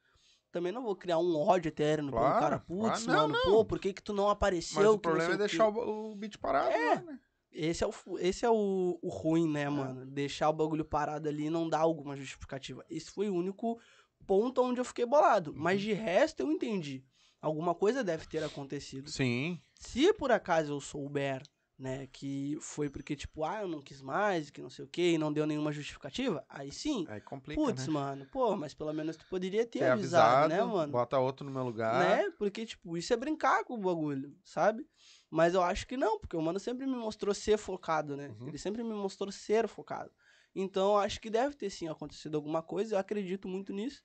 Também 0.50 0.72
não 0.72 0.82
vou 0.82 0.96
criar 0.96 1.18
um 1.18 1.36
ódio 1.36 1.68
eterno 1.68 2.10
pelo 2.10 2.22
Claro, 2.22 2.40
cara, 2.40 2.60
putz, 2.60 3.06
claro, 3.06 3.06
não, 3.06 3.28
mano, 3.28 3.34
não. 3.34 3.52
pô, 3.52 3.66
por 3.66 3.80
que 3.80 3.92
que 3.94 4.02
tu 4.02 4.14
não 4.14 4.30
apareceu? 4.30 4.82
Mas 4.82 4.90
o 4.92 4.98
problema 4.98 5.24
é 5.24 5.28
sei 5.28 5.36
o 5.36 5.38
quê?" 5.50 5.58
deixar 5.58 5.68
o, 5.70 6.12
o 6.12 6.16
beat 6.16 6.38
parado, 6.38 6.72
É. 6.74 6.96
lá, 6.96 7.02
né? 7.02 7.20
Esse 7.58 7.84
é 7.84 7.88
o, 7.88 7.94
esse 8.20 8.46
é 8.46 8.50
o, 8.50 9.00
o 9.02 9.10
ruim, 9.10 9.50
né, 9.50 9.68
mano? 9.68 10.06
Deixar 10.06 10.48
o 10.48 10.54
bagulho 10.54 10.86
parado 10.86 11.28
ali 11.28 11.46
e 11.46 11.50
não 11.50 11.68
dar 11.68 11.80
alguma 11.80 12.16
justificativa. 12.16 12.86
Esse 12.88 13.10
foi 13.10 13.30
o 13.30 13.36
único 13.36 13.80
ponto 14.28 14.62
onde 14.62 14.80
eu 14.80 14.86
fiquei 14.86 15.08
bolado. 15.08 15.52
Uhum. 15.52 15.58
Mas 15.58 15.82
de 15.82 15.92
resto 15.92 16.42
eu 16.42 16.52
entendi. 16.52 17.04
Alguma 17.42 17.74
coisa 17.74 18.04
deve 18.04 18.28
ter 18.28 18.44
acontecido. 18.44 19.10
Sim. 19.10 19.60
Se 19.74 20.14
por 20.14 20.32
acaso 20.32 20.74
eu 20.74 20.80
souber, 20.80 21.42
né, 21.80 22.08
que 22.12 22.58
foi 22.62 22.90
porque, 22.90 23.16
tipo, 23.16 23.44
ah, 23.44 23.62
eu 23.62 23.68
não 23.68 23.82
quis 23.82 24.02
mais, 24.02 24.50
que 24.50 24.62
não 24.62 24.70
sei 24.70 24.86
o 24.86 24.88
que, 24.88 25.14
e 25.14 25.18
não 25.18 25.32
deu 25.32 25.46
nenhuma 25.46 25.72
justificativa, 25.72 26.44
aí 26.50 26.72
sim. 26.72 27.06
Aí 27.08 27.22
complica, 27.22 27.62
Putz, 27.62 27.88
né? 27.88 27.94
mano, 27.94 28.26
pô, 28.32 28.56
mas 28.56 28.74
pelo 28.74 28.92
menos 28.94 29.16
tu 29.16 29.26
poderia 29.30 29.66
ter 29.66 29.80
Ter 29.80 29.92
avisado, 29.92 30.50
né, 30.50 30.64
mano? 30.64 30.92
Bota 30.92 31.20
outro 31.20 31.46
no 31.46 31.52
meu 31.52 31.64
lugar. 31.64 32.00
Né? 32.00 32.32
Porque, 32.38 32.66
tipo, 32.66 32.98
isso 32.98 33.14
é 33.14 33.18
brincar 33.18 33.64
com 33.64 33.76
o 33.76 33.78
bagulho, 33.78 34.36
sabe? 34.44 34.86
Mas 35.30 35.54
eu 35.54 35.62
acho 35.62 35.86
que 35.86 35.98
não, 35.98 36.20
porque 36.20 36.38
o 36.38 36.42
mano 36.42 36.60
sempre 36.60 36.86
me 36.86 36.96
mostrou 36.96 37.34
ser 37.34 37.58
focado, 37.58 38.16
né? 38.16 38.30
Uhum. 38.40 38.48
Ele 38.48 38.58
sempre 38.58 38.84
me 38.84 38.94
mostrou 38.94 39.32
ser 39.32 39.68
focado. 39.68 40.12
Então, 40.56 40.92
eu 40.92 40.98
acho 40.98 41.20
que 41.20 41.30
deve 41.30 41.56
ter 41.56 41.70
sim 41.70 41.88
acontecido 41.88 42.36
alguma 42.36 42.64
coisa, 42.64 42.96
eu 42.96 43.00
acredito 43.00 43.48
muito 43.48 43.74
nisso. 43.74 44.04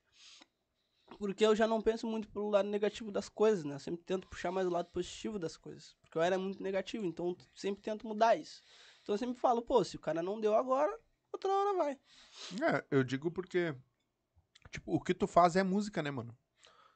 Porque 1.19 1.45
eu 1.45 1.55
já 1.55 1.67
não 1.67 1.81
penso 1.81 2.07
muito 2.07 2.29
pelo 2.29 2.51
lado 2.51 2.69
negativo 2.69 3.11
das 3.11 3.29
coisas, 3.29 3.65
né? 3.65 3.75
Eu 3.75 3.79
sempre 3.79 4.05
tento 4.05 4.27
puxar 4.29 4.51
mais 4.51 4.67
o 4.67 4.71
lado 4.71 4.91
positivo 4.91 5.39
das 5.39 5.57
coisas. 5.57 5.95
Porque 6.01 6.19
eu 6.19 6.23
era 6.23 6.39
muito 6.39 6.63
negativo, 6.63 7.05
então 7.05 7.29
eu 7.29 7.37
sempre 7.55 7.83
tento 7.83 8.07
mudar 8.07 8.37
isso. 8.37 8.63
Então 9.03 9.15
eu 9.15 9.19
sempre 9.19 9.39
falo, 9.39 9.63
pô, 9.63 9.85
se 9.85 9.97
o 9.97 10.01
cara 10.01 10.23
não 10.23 10.41
deu 10.41 10.55
agora, 10.55 10.99
outra 11.33 11.51
hora 11.51 11.77
vai. 11.77 11.99
É, 12.63 12.85
eu 12.91 13.05
digo 13.05 13.31
porque, 13.31 13.75
tipo, 14.71 14.95
o 14.95 15.01
que 15.01 15.15
tu 15.15 15.27
faz 15.27 15.57
é 15.57 15.63
música, 15.63 16.03
né, 16.03 16.11
mano? 16.11 16.37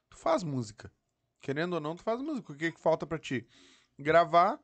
Tu 0.08 0.16
faz 0.16 0.42
música. 0.42 0.92
Querendo 1.40 1.74
ou 1.74 1.80
não, 1.80 1.96
tu 1.96 2.02
faz 2.02 2.20
música. 2.20 2.52
O 2.52 2.56
que 2.56 2.72
que 2.72 2.80
falta 2.80 3.06
pra 3.06 3.18
ti? 3.18 3.46
Gravar, 3.98 4.58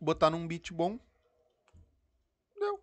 botar 0.00 0.30
num 0.30 0.46
beat 0.46 0.72
bom. 0.72 0.98
Deu. 2.58 2.82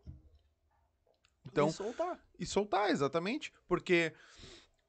Então, 1.45 1.67
E 1.67 1.71
soltar. 1.73 2.19
e 2.39 2.45
soltar, 2.45 2.89
exatamente. 2.89 3.53
Porque 3.67 4.13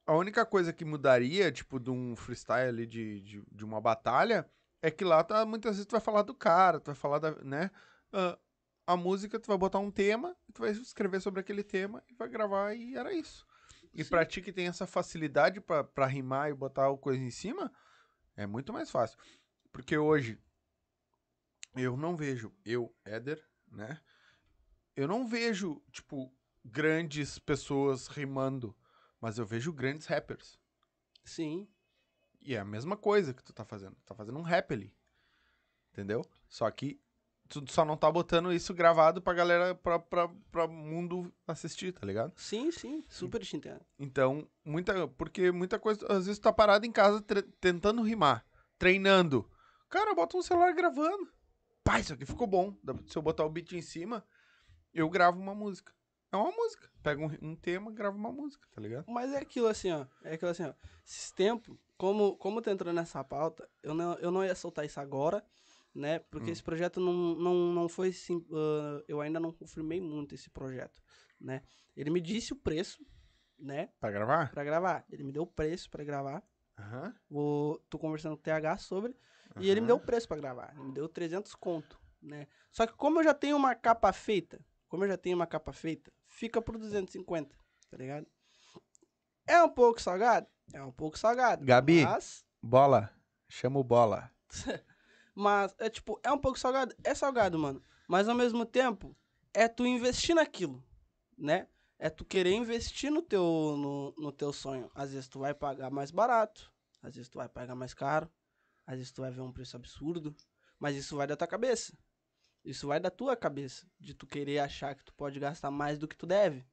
a 0.05 0.15
única 0.15 0.45
coisa 0.45 0.71
que 0.73 0.85
mudaria, 0.85 1.51
tipo, 1.51 1.79
de 1.79 1.89
um 1.91 2.15
freestyle 2.15 2.85
de, 2.85 3.21
de, 3.21 3.43
de 3.51 3.65
uma 3.65 3.79
batalha, 3.81 4.49
é 4.81 4.89
que 4.89 5.03
lá 5.03 5.23
tá, 5.23 5.45
muitas 5.45 5.73
vezes 5.75 5.85
tu 5.85 5.91
vai 5.91 6.01
falar 6.01 6.21
do 6.23 6.33
cara, 6.33 6.79
tu 6.79 6.87
vai 6.87 6.95
falar 6.95 7.19
da, 7.19 7.31
né? 7.43 7.69
Ah, 8.11 8.37
a 8.87 8.97
música, 8.97 9.39
tu 9.39 9.47
vai 9.47 9.57
botar 9.57 9.77
um 9.79 9.91
tema, 9.91 10.35
tu 10.53 10.61
vai 10.61 10.71
escrever 10.71 11.21
sobre 11.21 11.41
aquele 11.41 11.63
tema 11.63 12.03
e 12.09 12.13
vai 12.15 12.27
gravar 12.27 12.73
e 12.73 12.95
era 12.95 13.13
isso. 13.13 13.45
E 13.93 14.03
Sim. 14.03 14.09
pra 14.09 14.25
ti 14.25 14.41
que 14.41 14.51
tem 14.51 14.67
essa 14.67 14.87
facilidade 14.87 15.61
pra, 15.61 15.83
pra 15.83 16.05
rimar 16.07 16.49
e 16.49 16.53
botar 16.53 16.91
coisa 16.97 17.21
em 17.21 17.29
cima, 17.29 17.71
é 18.35 18.47
muito 18.47 18.73
mais 18.73 18.89
fácil. 18.89 19.19
Porque 19.71 19.95
hoje, 19.97 20.39
eu 21.75 21.95
não 21.95 22.15
vejo, 22.15 22.53
eu, 22.65 22.95
Éder, 23.05 23.43
né? 23.71 23.99
Eu 24.95 25.07
não 25.07 25.27
vejo, 25.27 25.81
tipo, 25.91 26.33
grandes 26.63 27.39
pessoas 27.39 28.07
rimando, 28.07 28.75
mas 29.19 29.37
eu 29.37 29.45
vejo 29.45 29.71
grandes 29.71 30.07
rappers. 30.07 30.59
Sim. 31.23 31.67
E 32.41 32.55
é 32.55 32.59
a 32.59 32.65
mesma 32.65 32.97
coisa 32.97 33.33
que 33.33 33.43
tu 33.43 33.53
tá 33.53 33.65
fazendo. 33.65 33.95
Tu 33.95 34.05
tá 34.05 34.15
fazendo 34.15 34.39
um 34.39 34.43
rap 34.43 34.73
ali. 34.73 34.95
Entendeu? 35.91 36.25
Só 36.47 36.69
que 36.71 37.01
Tu 37.49 37.65
só 37.67 37.83
não 37.83 37.97
tá 37.97 38.11
botando 38.11 38.53
isso 38.53 38.75
gravado 38.75 39.19
pra 39.19 39.33
galera, 39.33 39.73
pra, 39.73 39.97
pra, 39.97 40.29
pra 40.51 40.67
mundo 40.67 41.33
assistir, 41.47 41.91
tá 41.91 42.05
ligado? 42.05 42.31
Sim, 42.35 42.71
sim, 42.71 43.03
super 43.09 43.41
te 43.41 43.57
entendo. 43.57 43.81
Então, 43.97 44.47
muita. 44.63 45.07
Porque 45.07 45.51
muita 45.51 45.79
coisa. 45.79 46.05
Às 46.07 46.27
vezes 46.27 46.37
tu 46.37 46.43
tá 46.43 46.53
parado 46.53 46.85
em 46.85 46.91
casa 46.91 47.25
tentando 47.59 48.03
rimar, 48.03 48.45
treinando. 48.77 49.49
Cara, 49.89 50.13
bota 50.13 50.37
um 50.37 50.43
celular 50.43 50.71
gravando. 50.73 51.27
Pá, 51.89 51.99
isso 51.99 52.13
aqui 52.13 52.23
ficou 52.23 52.45
bom. 52.45 52.77
Se 53.07 53.17
eu 53.17 53.21
botar 53.23 53.43
o 53.43 53.49
beat 53.49 53.71
em 53.71 53.81
cima, 53.81 54.23
eu 54.93 55.09
gravo 55.09 55.39
uma 55.39 55.55
música. 55.55 55.91
É 56.31 56.37
uma 56.37 56.51
música. 56.51 56.87
Pega 57.01 57.19
um, 57.19 57.35
um 57.41 57.55
tema, 57.55 57.91
grava 57.91 58.15
uma 58.15 58.31
música, 58.31 58.67
tá 58.71 58.79
ligado? 58.79 59.05
Mas 59.07 59.33
é 59.33 59.39
aquilo 59.39 59.65
assim, 59.65 59.91
ó. 59.91 60.05
É 60.23 60.35
aquilo 60.35 60.51
assim, 60.51 60.65
ó. 60.65 60.73
Esses 61.03 61.31
tempos, 61.31 61.75
como, 61.97 62.37
como 62.37 62.61
tu 62.61 62.69
entrou 62.69 62.93
nessa 62.93 63.23
pauta, 63.23 63.67
eu 63.81 63.95
não, 63.95 64.13
eu 64.19 64.29
não 64.29 64.45
ia 64.45 64.53
soltar 64.53 64.85
isso 64.85 64.99
agora, 64.99 65.43
né? 65.91 66.19
Porque 66.19 66.51
Hum. 66.51 66.53
esse 66.53 66.61
projeto 66.61 66.99
não, 66.99 67.33
não, 67.33 67.55
não 67.73 67.89
foi 67.89 68.11
sim. 68.11 68.45
ah, 68.53 69.03
eu 69.07 69.19
ainda 69.19 69.39
não 69.39 69.51
confirmei 69.51 69.99
muito 69.99 70.35
esse 70.35 70.47
projeto, 70.47 71.01
né? 71.41 71.63
Ele 71.97 72.11
me 72.11 72.21
disse 72.21 72.53
o 72.53 72.55
preço, 72.55 73.03
né? 73.57 73.89
Pra 73.99 74.11
gravar? 74.11 74.51
Pra 74.51 74.63
gravar. 74.63 75.05
Ele 75.09 75.23
me 75.23 75.31
deu 75.31 75.41
o 75.41 75.47
preço 75.47 75.89
pra 75.89 76.03
gravar. 76.03 76.43
Aham. 76.77 77.15
Vou, 77.27 77.79
tô 77.89 77.97
conversando 77.97 78.35
com 78.35 78.41
o 78.41 78.43
TH 78.43 78.77
sobre. 78.77 79.15
E 79.57 79.69
ele 79.69 79.81
me 79.81 79.87
deu 79.87 79.95
o 79.95 79.99
preço 79.99 80.27
pra 80.27 80.37
gravar. 80.37 80.73
Ele 80.75 80.85
me 80.85 80.91
deu 80.93 81.07
300 81.07 81.55
conto, 81.55 81.99
né? 82.21 82.47
Só 82.71 82.85
que 82.85 82.93
como 82.93 83.19
eu 83.19 83.23
já 83.23 83.33
tenho 83.33 83.57
uma 83.57 83.75
capa 83.75 84.13
feita, 84.13 84.59
como 84.87 85.03
eu 85.03 85.09
já 85.09 85.17
tenho 85.17 85.35
uma 85.35 85.47
capa 85.47 85.71
feita, 85.71 86.11
fica 86.25 86.61
por 86.61 86.77
250, 86.77 87.55
tá 87.89 87.97
ligado? 87.97 88.27
É 89.47 89.61
um 89.63 89.69
pouco 89.69 90.01
salgado? 90.01 90.47
É 90.73 90.81
um 90.83 90.91
pouco 90.91 91.17
salgado. 91.17 91.65
Gabi. 91.65 92.03
Mas, 92.03 92.45
Bola. 92.61 93.11
Chama 93.47 93.79
o 93.79 93.83
bola. 93.83 94.31
mas 95.33 95.73
é 95.79 95.89
tipo, 95.89 96.19
é 96.23 96.31
um 96.31 96.37
pouco 96.37 96.59
salgado? 96.59 96.95
É 97.03 97.15
salgado, 97.15 97.57
mano. 97.57 97.81
Mas 98.07 98.27
ao 98.27 98.35
mesmo 98.35 98.65
tempo, 98.65 99.15
é 99.53 99.67
tu 99.67 99.85
investir 99.85 100.35
naquilo, 100.35 100.83
né? 101.37 101.67
É 101.97 102.09
tu 102.09 102.23
querer 102.23 102.53
investir 102.53 103.11
no 103.11 103.21
teu, 103.21 103.43
no, 103.77 104.13
no 104.17 104.31
teu 104.31 104.53
sonho. 104.53 104.89
Às 104.93 105.11
vezes 105.13 105.27
tu 105.27 105.39
vai 105.39 105.53
pagar 105.53 105.89
mais 105.89 106.11
barato, 106.11 106.71
às 107.01 107.15
vezes 107.15 107.29
tu 107.29 107.37
vai 107.37 107.49
pagar 107.49 107.75
mais 107.75 107.93
caro, 107.93 108.29
às 108.89 108.97
vezes 108.97 109.11
tu 109.11 109.21
vai 109.21 109.29
ver 109.29 109.41
um 109.41 109.51
preço 109.51 109.75
absurdo, 109.75 110.35
mas 110.79 110.95
isso 110.95 111.15
vai 111.15 111.27
da 111.27 111.37
tua 111.37 111.47
cabeça. 111.47 111.95
Isso 112.65 112.87
vai 112.87 112.99
da 112.99 113.11
tua 113.11 113.37
cabeça, 113.37 113.87
de 113.99 114.15
tu 114.15 114.25
querer 114.25 114.57
achar 114.57 114.95
que 114.95 115.03
tu 115.03 115.13
pode 115.13 115.39
gastar 115.39 115.69
mais 115.69 115.99
do 115.99 116.07
que 116.07 116.17
tu 116.17 116.25
deve. 116.25 116.65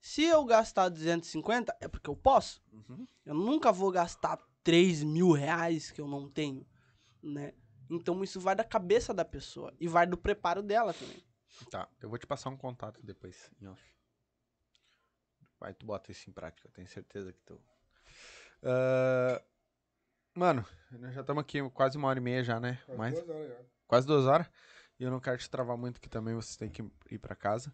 Se 0.00 0.24
eu 0.24 0.44
gastar 0.44 0.88
250, 0.88 1.76
é 1.80 1.86
porque 1.86 2.10
eu 2.10 2.16
posso. 2.16 2.60
Uhum. 2.72 3.06
Eu 3.24 3.34
nunca 3.34 3.70
vou 3.70 3.92
gastar 3.92 4.38
3 4.64 5.04
mil 5.04 5.30
reais 5.30 5.92
que 5.92 6.00
eu 6.00 6.08
não 6.08 6.28
tenho, 6.28 6.66
né? 7.22 7.54
Então 7.88 8.24
isso 8.24 8.40
vai 8.40 8.56
da 8.56 8.64
cabeça 8.64 9.14
da 9.14 9.24
pessoa 9.24 9.72
e 9.78 9.86
vai 9.86 10.04
do 10.04 10.18
preparo 10.18 10.64
dela 10.64 10.92
também. 10.92 11.22
Tá, 11.70 11.88
eu 12.00 12.08
vou 12.08 12.18
te 12.18 12.26
passar 12.26 12.50
um 12.50 12.56
contato 12.56 13.00
depois, 13.04 13.52
em 13.60 13.68
off. 13.68 13.94
Vai, 15.60 15.74
tu 15.74 15.86
bota 15.86 16.10
isso 16.10 16.28
em 16.28 16.32
prática, 16.32 16.66
eu 16.66 16.72
tenho 16.72 16.88
certeza 16.88 17.32
que 17.32 17.40
tu. 17.42 17.62
Ah, 18.64 19.40
mano, 20.34 20.64
nós 20.92 21.14
já 21.14 21.20
estamos 21.20 21.40
aqui 21.42 21.62
quase 21.70 21.96
uma 21.98 22.08
hora 22.08 22.18
e 22.18 22.22
meia 22.22 22.42
já, 22.44 22.58
né? 22.60 22.80
Mais, 22.96 23.14
quase 23.86 24.06
duas 24.06 24.26
horas. 24.26 24.48
E 24.98 25.04
eu 25.04 25.10
não 25.10 25.20
quero 25.20 25.38
te 25.38 25.50
travar 25.50 25.76
muito, 25.76 26.00
que 26.00 26.08
também 26.08 26.34
vocês 26.34 26.56
têm 26.56 26.70
que 26.70 26.82
ir 27.10 27.18
pra 27.18 27.34
casa. 27.34 27.72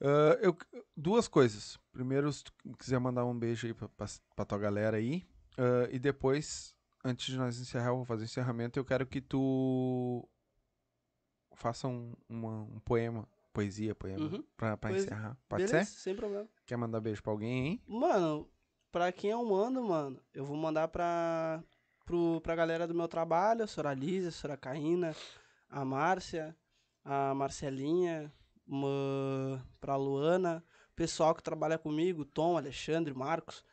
Ah, 0.00 0.38
eu, 0.40 0.56
duas 0.96 1.26
coisas. 1.28 1.78
Primeiro, 1.92 2.32
se 2.32 2.44
tu 2.44 2.52
quiser 2.78 2.98
mandar 2.98 3.24
um 3.26 3.38
beijo 3.38 3.66
aí 3.66 3.74
pra, 3.74 3.88
pra, 3.88 4.06
pra 4.36 4.44
tua 4.44 4.58
galera 4.58 4.96
aí. 4.96 5.26
Ah, 5.58 5.88
e 5.90 5.98
depois, 5.98 6.74
antes 7.04 7.26
de 7.26 7.36
nós 7.36 7.58
encerrar, 7.58 7.88
eu 7.88 7.96
vou 7.96 8.04
fazer 8.04 8.22
o 8.22 8.26
encerramento. 8.26 8.78
Eu 8.78 8.84
quero 8.84 9.06
que 9.06 9.20
tu 9.20 10.26
faça 11.54 11.86
um, 11.88 12.14
uma- 12.28 12.62
um 12.62 12.80
poema, 12.80 13.28
poesia, 13.52 13.94
poema, 13.94 14.24
Uhum. 14.24 14.42
pra, 14.56 14.76
pra 14.76 14.90
Poesia. 14.90 15.06
encerrar. 15.06 15.36
Pode 15.48 15.64
Beleza? 15.66 15.84
ser? 15.90 15.98
Sem 15.98 16.14
problema. 16.16 16.48
Quer 16.64 16.76
mandar 16.76 17.00
beijo 17.00 17.22
pra 17.22 17.32
alguém, 17.32 17.66
hein? 17.66 17.82
Mano, 17.86 18.48
pra 18.90 19.12
quem 19.12 19.30
eu 19.30 19.44
mando, 19.44 19.82
mano, 19.82 20.20
eu 20.34 20.44
vou 20.44 20.56
mandar 20.56 20.88
pra, 20.88 21.62
pro, 22.04 22.40
pra 22.40 22.56
galera 22.56 22.86
do 22.86 22.94
meu 22.94 23.08
trabalho, 23.08 23.64
a 23.64 23.66
senhora 23.66 23.94
Lísia, 23.94 24.28
a 24.28 24.32
senhora 24.32 24.56
Caína, 24.56 25.14
a 25.68 25.84
Márcia, 25.84 26.56
a 27.04 27.34
Marcelinha, 27.34 28.32
uma, 28.66 29.64
pra 29.80 29.96
Luana, 29.96 30.64
pessoal 30.94 31.34
que 31.34 31.42
trabalha 31.42 31.78
comigo, 31.78 32.24
Tom, 32.24 32.56
Alexandre, 32.56 33.14
Marcos. 33.14 33.64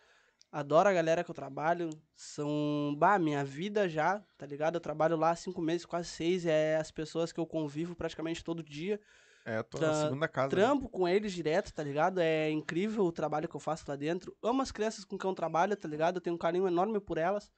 Adoro 0.49 0.87
a 0.87 0.93
galera 0.93 1.23
que 1.23 1.29
eu 1.29 1.35
trabalho. 1.35 1.89
São, 2.15 2.95
bah, 2.97 3.19
minha 3.19 3.43
vida 3.43 3.87
já, 3.89 4.23
tá 4.37 4.45
ligado? 4.45 4.75
Eu 4.75 4.81
trabalho 4.81 5.17
lá 5.17 5.35
cinco 5.35 5.61
meses, 5.61 5.85
quase 5.85 6.07
seis. 6.07 6.45
É 6.45 6.77
as 6.77 6.89
pessoas 6.89 7.33
que 7.33 7.39
eu 7.39 7.45
convivo 7.45 7.95
praticamente 7.95 8.43
todo 8.43 8.63
dia. 8.63 8.99
É 9.47 9.55
a 9.55 9.63
tua 9.63 9.79
Tra- 9.79 10.03
segunda 10.03 10.27
casa. 10.27 10.47
né? 10.47 10.61
Trampo 10.61 10.89
com 10.89 11.07
eles 11.07 11.31
direto, 11.31 11.73
tá 11.73 11.81
ligado? 11.81 12.19
É 12.19 12.51
incrível 12.51 13.05
o 13.05 13.11
trabalho 13.13 13.47
que 13.47 13.55
eu 13.55 13.59
faço 13.61 13.85
lá 13.87 13.95
dentro. 13.95 14.35
Amo 14.43 14.61
as 14.61 14.73
crianças 14.73 15.05
com 15.05 15.17
quem 15.17 15.29
eu 15.29 15.33
trabalho, 15.33 15.73
tá 15.77 15.87
ligado? 15.87 16.17
Eu 16.17 16.21
tenho 16.21 16.35
um 16.35 16.39
carinho 16.39 16.67
enorme 16.67 16.99
por 16.99 17.17
elas. 17.17 17.49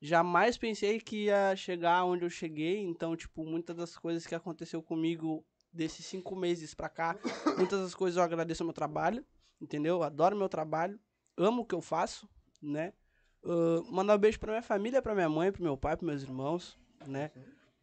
Jamais 0.00 0.56
pensei 0.56 0.98
que 0.98 1.24
ia 1.24 1.54
chegar 1.54 2.04
onde 2.04 2.24
eu 2.24 2.30
cheguei. 2.30 2.80
Então, 2.80 3.14
tipo, 3.14 3.44
muitas 3.44 3.76
das 3.76 3.98
coisas 3.98 4.26
que 4.26 4.34
aconteceu 4.34 4.82
comigo 4.82 5.44
desses 5.70 6.06
cinco 6.06 6.34
meses 6.34 6.72
pra 6.72 6.88
cá, 6.88 7.14
muitas 7.58 7.80
das 7.80 7.94
coisas 7.94 8.16
eu 8.16 8.22
agradeço 8.22 8.62
ao 8.62 8.66
meu 8.66 8.72
trabalho, 8.72 9.22
entendeu? 9.60 10.02
Adoro 10.02 10.34
meu 10.34 10.48
trabalho, 10.48 10.98
amo 11.36 11.62
o 11.62 11.66
que 11.66 11.74
eu 11.74 11.82
faço, 11.82 12.26
né? 12.62 12.94
Ah, 13.44 13.82
mandar 13.90 14.16
um 14.16 14.18
beijo 14.18 14.40
pra 14.40 14.52
minha 14.52 14.62
família, 14.62 15.02
pra 15.02 15.14
minha 15.14 15.28
mãe, 15.28 15.52
pro 15.52 15.62
meu 15.62 15.76
pai, 15.76 15.98
pros 15.98 16.06
meus 16.08 16.22
irmãos, 16.22 16.78
né? 17.06 17.30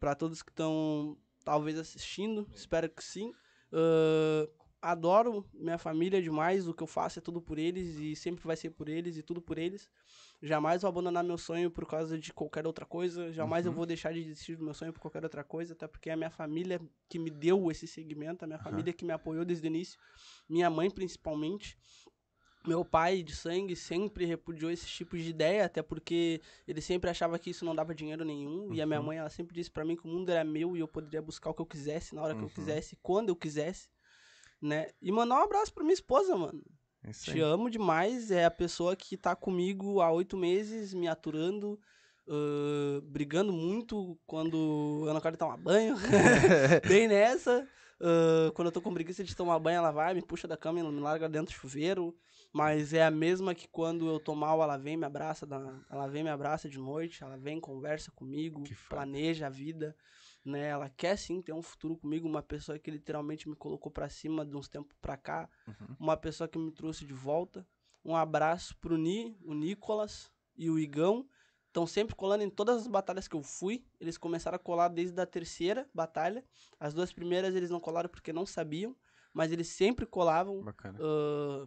Pra 0.00 0.16
todos 0.16 0.42
que 0.42 0.50
estão 0.50 1.16
talvez 1.44 1.78
assistindo, 1.78 2.48
espero 2.52 2.88
que 2.90 3.02
sim. 3.04 3.32
Ah, 3.74 4.48
adoro 4.92 5.44
minha 5.54 5.78
família 5.78 6.20
demais, 6.22 6.68
o 6.68 6.74
que 6.74 6.82
eu 6.82 6.86
faço 6.86 7.18
é 7.18 7.22
tudo 7.22 7.40
por 7.40 7.58
eles 7.58 7.96
e 7.96 8.14
sempre 8.14 8.44
vai 8.46 8.54
ser 8.56 8.70
por 8.70 8.88
eles 8.88 9.16
e 9.16 9.22
tudo 9.22 9.40
por 9.42 9.58
eles. 9.58 9.88
Jamais 10.42 10.82
vou 10.82 10.90
abandonar 10.90 11.24
meu 11.24 11.38
sonho 11.38 11.70
por 11.70 11.86
causa 11.86 12.18
de 12.18 12.32
qualquer 12.32 12.66
outra 12.66 12.84
coisa, 12.84 13.32
jamais 13.32 13.64
eu 13.64 13.72
Uhum. 13.72 13.76
vou 13.78 13.86
deixar 13.86 14.12
de 14.12 14.22
desistir 14.22 14.56
do 14.56 14.64
meu 14.64 14.74
sonho 14.74 14.92
por 14.92 15.00
qualquer 15.00 15.24
outra 15.24 15.42
coisa, 15.42 15.72
até 15.72 15.88
porque 15.88 16.10
é 16.10 16.12
a 16.12 16.16
minha 16.16 16.30
família 16.30 16.78
que 17.08 17.18
me 17.18 17.30
deu 17.30 17.70
esse 17.70 17.86
segmento, 17.86 18.44
a 18.44 18.46
minha 18.46 18.58
Aham. 18.58 18.70
família 18.70 18.92
que 18.92 19.06
me 19.06 19.12
apoiou 19.12 19.44
desde 19.44 19.66
o 19.66 19.68
início, 19.68 19.98
minha 20.48 20.68
mãe 20.68 20.90
principalmente. 20.90 21.78
Meu 22.66 22.84
pai 22.84 23.22
de 23.22 23.34
sangue 23.36 23.76
sempre 23.76 24.24
repudiou 24.24 24.70
esses 24.70 24.88
tipos 24.90 25.22
de 25.22 25.28
ideia, 25.30 25.66
até 25.66 25.82
porque 25.82 26.40
ele 26.66 26.80
sempre 26.80 27.10
achava 27.10 27.38
que 27.38 27.50
isso 27.50 27.64
não 27.64 27.74
dava 27.74 27.94
dinheiro 27.94 28.24
nenhum. 28.24 28.72
E 28.72 28.80
a 28.80 28.86
minha 28.86 29.00
Uhum. 29.00 29.06
mãe, 29.06 29.18
ela 29.18 29.28
sempre 29.28 29.54
disse 29.54 29.70
pra 29.70 29.84
mim 29.84 29.96
que 29.96 30.04
o 30.06 30.08
mundo 30.08 30.30
era 30.30 30.42
meu 30.44 30.74
e 30.76 30.80
eu 30.80 30.88
poderia 30.88 31.20
buscar 31.20 31.50
o 31.50 31.54
que 31.54 31.60
eu 31.60 31.66
quisesse, 31.66 32.14
na 32.14 32.22
hora 32.22 32.34
que 32.34 32.40
Uhum. 32.40 32.46
eu 32.46 32.50
quisesse, 32.50 32.96
quando 33.02 33.28
eu 33.28 33.36
quisesse, 33.36 33.88
né? 34.62 34.88
E 35.02 35.12
mandar 35.12 35.36
um 35.40 35.44
abraço 35.44 35.74
pra 35.74 35.82
minha 35.84 35.92
esposa, 35.94 36.34
mano. 36.36 36.62
É 37.02 37.10
Isso 37.10 37.24
Te 37.30 37.32
aí. 37.32 37.40
amo 37.40 37.68
demais, 37.68 38.30
é 38.30 38.46
a 38.46 38.50
pessoa 38.50 38.96
que 38.96 39.14
tá 39.16 39.36
comigo 39.36 40.00
há 40.00 40.10
oito 40.10 40.36
meses, 40.38 40.94
me 40.94 41.06
aturando, 41.06 41.78
ãh, 42.26 43.00
brigando 43.02 43.52
muito 43.52 44.18
quando 44.26 45.04
eu 45.06 45.12
não 45.12 45.20
quero 45.20 45.36
tomar 45.36 45.58
banho. 45.58 45.96
Bem 46.88 47.08
nessa. 47.08 47.68
ãh, 48.00 48.50
quando 48.54 48.68
eu 48.68 48.72
tô 48.72 48.80
com 48.80 48.92
preguiça 48.94 49.22
de 49.22 49.36
tomar 49.36 49.58
banho, 49.58 49.76
ela 49.76 49.90
vai, 49.90 50.14
me 50.14 50.22
puxa 50.22 50.48
da 50.48 50.56
cama 50.56 50.80
e 50.80 50.82
me 50.82 51.00
larga 51.00 51.28
dentro 51.28 51.54
do 51.54 51.58
chuveiro. 51.58 52.16
Mas 52.54 52.92
é 52.94 53.04
a 53.04 53.10
mesma 53.10 53.52
que 53.52 53.66
quando 53.66 54.06
eu 54.06 54.20
tô 54.20 54.32
mal, 54.32 54.62
ela 54.62 54.76
vem, 54.76 54.96
me 54.96 55.04
abraça, 55.04 55.44
ela 55.90 56.06
vem, 56.06 56.22
me 56.22 56.30
abraça 56.30 56.68
de 56.68 56.78
noite, 56.78 57.24
ela 57.24 57.36
vem, 57.36 57.58
conversa 57.60 58.12
comigo, 58.12 58.62
planeja 58.88 59.48
a 59.48 59.50
vida, 59.50 59.96
né? 60.44 60.68
Ela 60.68 60.88
quer 60.88 61.18
sim 61.18 61.42
ter 61.42 61.52
um 61.52 61.60
futuro 61.60 61.96
comigo, 61.96 62.28
uma 62.28 62.44
pessoa 62.44 62.78
que 62.78 62.92
literalmente 62.92 63.48
me 63.48 63.56
colocou 63.56 63.90
pra 63.90 64.08
cima 64.08 64.46
de 64.46 64.56
uns 64.56 64.68
tempos 64.68 64.96
pra 65.02 65.16
cá, 65.16 65.50
Uhum. 65.66 65.96
uma 65.98 66.16
pessoa 66.16 66.46
que 66.46 66.56
me 66.56 66.70
trouxe 66.70 67.04
de 67.04 67.12
volta. 67.12 67.66
Um 68.04 68.14
abraço 68.14 68.76
pro 68.78 68.96
Ni, 68.96 69.36
o 69.44 69.52
Nicolas 69.52 70.30
e 70.56 70.70
o 70.70 70.78
Igão. 70.78 71.26
Estão 71.66 71.88
sempre 71.88 72.14
colando 72.14 72.44
em 72.44 72.50
todas 72.50 72.82
as 72.82 72.86
batalhas 72.86 73.26
que 73.26 73.34
eu 73.34 73.42
fui. 73.42 73.84
Eles 73.98 74.16
começaram 74.16 74.54
a 74.54 74.60
colar 74.60 74.86
desde 74.86 75.20
a 75.20 75.26
terceira 75.26 75.88
batalha. 75.92 76.44
As 76.78 76.94
duas 76.94 77.12
primeiras 77.12 77.56
eles 77.56 77.68
não 77.68 77.80
colaram 77.80 78.08
porque 78.08 78.32
não 78.32 78.46
sabiam, 78.46 78.94
mas 79.32 79.50
eles 79.50 79.66
sempre 79.66 80.06
colavam 80.06 80.62
Bacana. 80.62 81.00
ah, 81.02 81.66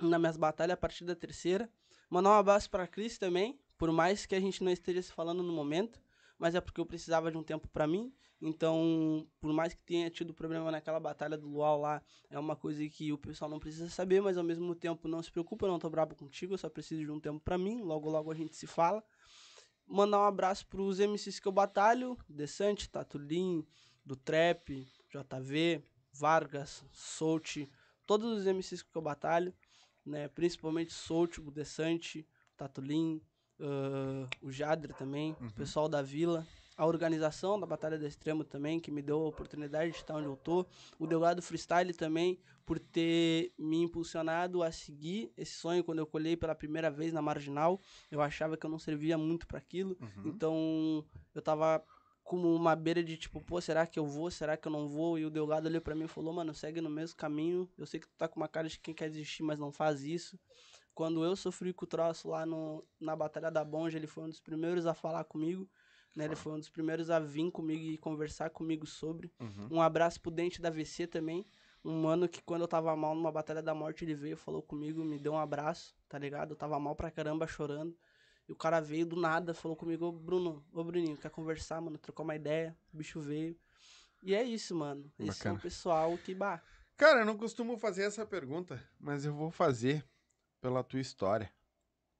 nas 0.00 0.20
minhas 0.20 0.36
batalhas 0.36 0.74
a 0.74 0.76
partir 0.76 1.04
da 1.04 1.14
terceira. 1.14 1.70
Mandar 2.10 2.30
um 2.30 2.34
abraço 2.34 2.70
pra 2.70 2.86
Cris 2.86 3.18
também, 3.18 3.58
por 3.76 3.92
mais 3.92 4.26
que 4.26 4.34
a 4.34 4.40
gente 4.40 4.62
não 4.64 4.72
esteja 4.72 5.02
se 5.02 5.12
falando 5.12 5.42
no 5.42 5.52
momento, 5.52 6.00
mas 6.38 6.54
é 6.54 6.60
porque 6.60 6.80
eu 6.80 6.86
precisava 6.86 7.30
de 7.30 7.36
um 7.36 7.42
tempo 7.42 7.68
pra 7.68 7.86
mim. 7.86 8.12
Então, 8.40 9.26
por 9.40 9.52
mais 9.52 9.74
que 9.74 9.82
tenha 9.82 10.08
tido 10.08 10.32
problema 10.32 10.70
naquela 10.70 11.00
batalha 11.00 11.36
do 11.36 11.48
Luau 11.48 11.80
lá, 11.80 12.00
é 12.30 12.38
uma 12.38 12.54
coisa 12.54 12.88
que 12.88 13.12
o 13.12 13.18
pessoal 13.18 13.50
não 13.50 13.58
precisa 13.58 13.90
saber, 13.90 14.22
mas 14.22 14.38
ao 14.38 14.44
mesmo 14.44 14.74
tempo 14.74 15.08
não 15.08 15.22
se 15.22 15.30
preocupa, 15.30 15.66
eu 15.66 15.70
não 15.70 15.78
tô 15.78 15.90
brabo 15.90 16.14
contigo, 16.14 16.54
eu 16.54 16.58
só 16.58 16.68
preciso 16.68 17.04
de 17.04 17.10
um 17.10 17.18
tempo 17.18 17.40
pra 17.40 17.58
mim, 17.58 17.82
logo 17.82 18.08
logo 18.08 18.30
a 18.30 18.34
gente 18.34 18.54
se 18.54 18.66
fala. 18.66 19.02
Mandar 19.86 20.20
um 20.20 20.24
abraço 20.24 20.66
pros 20.68 21.00
MCs 21.00 21.40
que 21.40 21.48
eu 21.48 21.52
batalho, 21.52 22.16
Desante, 22.28 22.88
Tatulin, 22.88 23.66
do 24.04 24.14
Trap, 24.14 24.86
JV, 25.10 25.82
Vargas, 26.12 26.84
Solt, 26.92 27.68
todos 28.06 28.38
os 28.38 28.46
MCs 28.46 28.82
que 28.82 28.96
eu 28.96 29.02
batalho, 29.02 29.52
né? 30.08 30.28
Principalmente 30.28 30.92
Solt, 30.92 31.38
o 31.38 31.50
Desante, 31.50 32.26
Tatulin, 32.56 33.20
ah, 33.60 34.28
o 34.42 34.50
Jadre 34.50 34.92
também, 34.94 35.36
Uhum. 35.40 35.48
o 35.48 35.52
pessoal 35.52 35.88
da 35.88 36.00
Vila, 36.02 36.46
a 36.76 36.86
organização 36.86 37.58
da 37.58 37.66
Batalha 37.66 37.98
do 37.98 38.06
Extremo 38.06 38.44
também, 38.44 38.78
que 38.78 38.90
me 38.90 39.02
deu 39.02 39.20
a 39.20 39.28
oportunidade 39.28 39.90
de 39.90 39.96
estar 39.96 40.14
onde 40.14 40.26
eu 40.26 40.36
tô. 40.36 40.64
O 40.98 41.06
Delgado 41.08 41.42
Freestyle 41.42 41.92
também, 41.92 42.38
por 42.64 42.78
ter 42.78 43.52
me 43.58 43.78
impulsionado 43.82 44.62
a 44.62 44.70
seguir 44.70 45.32
esse 45.36 45.54
sonho 45.54 45.82
quando 45.82 45.98
eu 45.98 46.06
colhei 46.06 46.36
pela 46.36 46.54
primeira 46.54 46.88
vez 46.90 47.12
na 47.12 47.20
Marginal. 47.20 47.80
Eu 48.10 48.20
achava 48.20 48.56
que 48.56 48.64
eu 48.64 48.70
não 48.70 48.78
servia 48.78 49.18
muito 49.18 49.46
para 49.46 49.58
aquilo. 49.58 49.96
Uhum. 50.00 50.22
Então, 50.26 51.04
eu 51.34 51.42
tava 51.42 51.82
como 52.28 52.54
uma 52.54 52.76
beira 52.76 53.02
de 53.02 53.16
tipo, 53.16 53.40
pô, 53.40 53.58
será 53.58 53.86
que 53.86 53.98
eu 53.98 54.04
vou? 54.04 54.30
Será 54.30 54.54
que 54.54 54.68
eu 54.68 54.70
não 54.70 54.86
vou? 54.86 55.18
E 55.18 55.24
o 55.24 55.30
Delgado 55.30 55.66
olhou 55.66 55.80
pra 55.80 55.94
mim 55.94 56.04
e 56.04 56.08
falou, 56.08 56.30
mano, 56.30 56.52
segue 56.52 56.78
no 56.78 56.90
mesmo 56.90 57.16
caminho. 57.16 57.66
Eu 57.78 57.86
sei 57.86 57.98
que 57.98 58.06
tu 58.06 58.14
tá 58.18 58.28
com 58.28 58.38
uma 58.38 58.46
cara 58.46 58.68
de 58.68 58.78
quem 58.78 58.92
quer 58.92 59.08
desistir, 59.08 59.42
mas 59.42 59.58
não 59.58 59.72
faz 59.72 60.02
isso. 60.02 60.38
Quando 60.94 61.24
eu 61.24 61.34
sofri 61.34 61.72
com 61.72 61.86
o 61.86 61.88
troço 61.88 62.28
lá 62.28 62.44
no, 62.44 62.84
na 63.00 63.16
Batalha 63.16 63.50
da 63.50 63.64
Bonja, 63.64 63.96
ele 63.96 64.06
foi 64.06 64.24
um 64.24 64.28
dos 64.28 64.40
primeiros 64.40 64.84
a 64.84 64.92
falar 64.92 65.24
comigo. 65.24 65.66
Né? 66.14 66.26
Ele 66.26 66.36
foi 66.36 66.52
um 66.52 66.58
dos 66.58 66.68
primeiros 66.68 67.08
a 67.08 67.18
vir 67.18 67.50
comigo 67.50 67.82
e 67.82 67.96
conversar 67.96 68.50
comigo 68.50 68.86
sobre. 68.86 69.32
Uhum. 69.40 69.78
Um 69.78 69.80
abraço 69.80 70.20
pro 70.20 70.30
Dente 70.30 70.60
da 70.60 70.68
VC 70.68 71.06
também. 71.06 71.46
Um 71.82 72.02
mano 72.02 72.28
que 72.28 72.42
quando 72.42 72.60
eu 72.60 72.68
tava 72.68 72.94
mal 72.94 73.14
numa 73.14 73.32
Batalha 73.32 73.62
da 73.62 73.74
Morte, 73.74 74.04
ele 74.04 74.14
veio, 74.14 74.36
falou 74.36 74.60
comigo, 74.60 75.02
me 75.02 75.18
deu 75.18 75.32
um 75.32 75.38
abraço, 75.38 75.96
tá 76.06 76.18
ligado? 76.18 76.50
Eu 76.50 76.56
tava 76.56 76.78
mal 76.78 76.94
pra 76.94 77.10
caramba, 77.10 77.46
chorando. 77.46 77.96
E 78.48 78.52
o 78.52 78.56
cara 78.56 78.80
veio 78.80 79.04
do 79.04 79.16
nada, 79.16 79.52
falou 79.52 79.76
comigo, 79.76 80.06
ô 80.06 80.12
Bruno, 80.12 80.64
ô 80.72 80.82
Bruninho, 80.82 81.16
quer 81.16 81.30
conversar, 81.30 81.80
mano? 81.80 81.98
Trocou 81.98 82.24
uma 82.24 82.34
ideia, 82.34 82.76
o 82.92 82.96
bicho 82.96 83.20
veio. 83.20 83.56
E 84.22 84.34
é 84.34 84.42
isso, 84.42 84.74
mano. 84.74 85.12
Esse 85.18 85.28
é 85.28 85.32
Bacana. 85.34 85.54
um 85.58 85.60
pessoal 85.60 86.18
que, 86.18 86.34
bah, 86.34 86.62
Cara, 86.96 87.20
eu 87.20 87.26
não 87.26 87.36
costumo 87.36 87.78
fazer 87.78 88.02
essa 88.02 88.26
pergunta, 88.26 88.82
mas 88.98 89.24
eu 89.24 89.32
vou 89.32 89.52
fazer 89.52 90.04
pela 90.60 90.82
tua 90.82 90.98
história. 90.98 91.52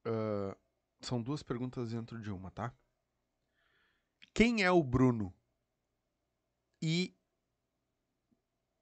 Ah, 0.05 0.57
são 1.01 1.21
duas 1.21 1.43
perguntas 1.43 1.91
dentro 1.91 2.21
de 2.21 2.31
uma, 2.31 2.51
tá? 2.51 2.73
Quem 4.33 4.63
é 4.63 4.71
o 4.71 4.83
Bruno? 4.83 5.35
E 6.81 7.13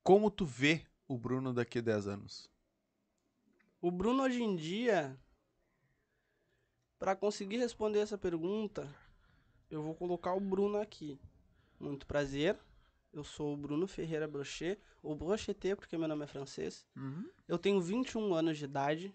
como 0.02 0.30
tu 0.30 0.44
vê 0.44 0.86
o 1.08 1.16
Bruno 1.16 1.54
daqui 1.54 1.78
a 1.78 1.82
10 1.82 2.08
anos? 2.08 2.50
O 3.80 3.90
Bruno 3.90 4.22
hoje 4.22 4.42
em 4.42 4.54
dia, 4.54 5.18
para 6.98 7.14
conseguir 7.16 7.58
responder 7.58 8.00
essa 8.00 8.16
pergunta, 8.18 8.88
eu 9.70 9.82
vou 9.82 9.94
colocar 9.94 10.34
o 10.34 10.40
Bruno 10.40 10.78
aqui. 10.78 11.18
Muito 11.78 12.06
prazer. 12.06 12.58
Eu 13.12 13.24
sou 13.24 13.54
o 13.54 13.56
Bruno 13.56 13.86
Ferreira 13.86 14.28
Brochet, 14.28 14.78
ou 15.02 15.14
Brocheté, 15.14 15.74
porque 15.74 15.96
meu 15.96 16.08
nome 16.08 16.24
é 16.24 16.26
francês. 16.26 16.86
Eu 17.48 17.58
tenho 17.58 17.80
21 17.80 18.34
anos 18.34 18.58
de 18.58 18.64
idade. 18.64 19.14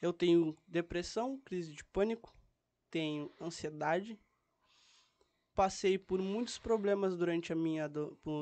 Eu 0.00 0.12
tenho 0.12 0.56
depressão, 0.66 1.40
crise 1.44 1.72
de 1.72 1.82
pânico, 1.84 2.32
tenho 2.90 3.32
ansiedade. 3.40 4.18
Passei 5.54 5.96
por 5.96 6.20
muitos 6.20 6.58
problemas 6.58 7.16
durante 7.16 7.52
a 7.52 7.56
minha, 7.56 7.88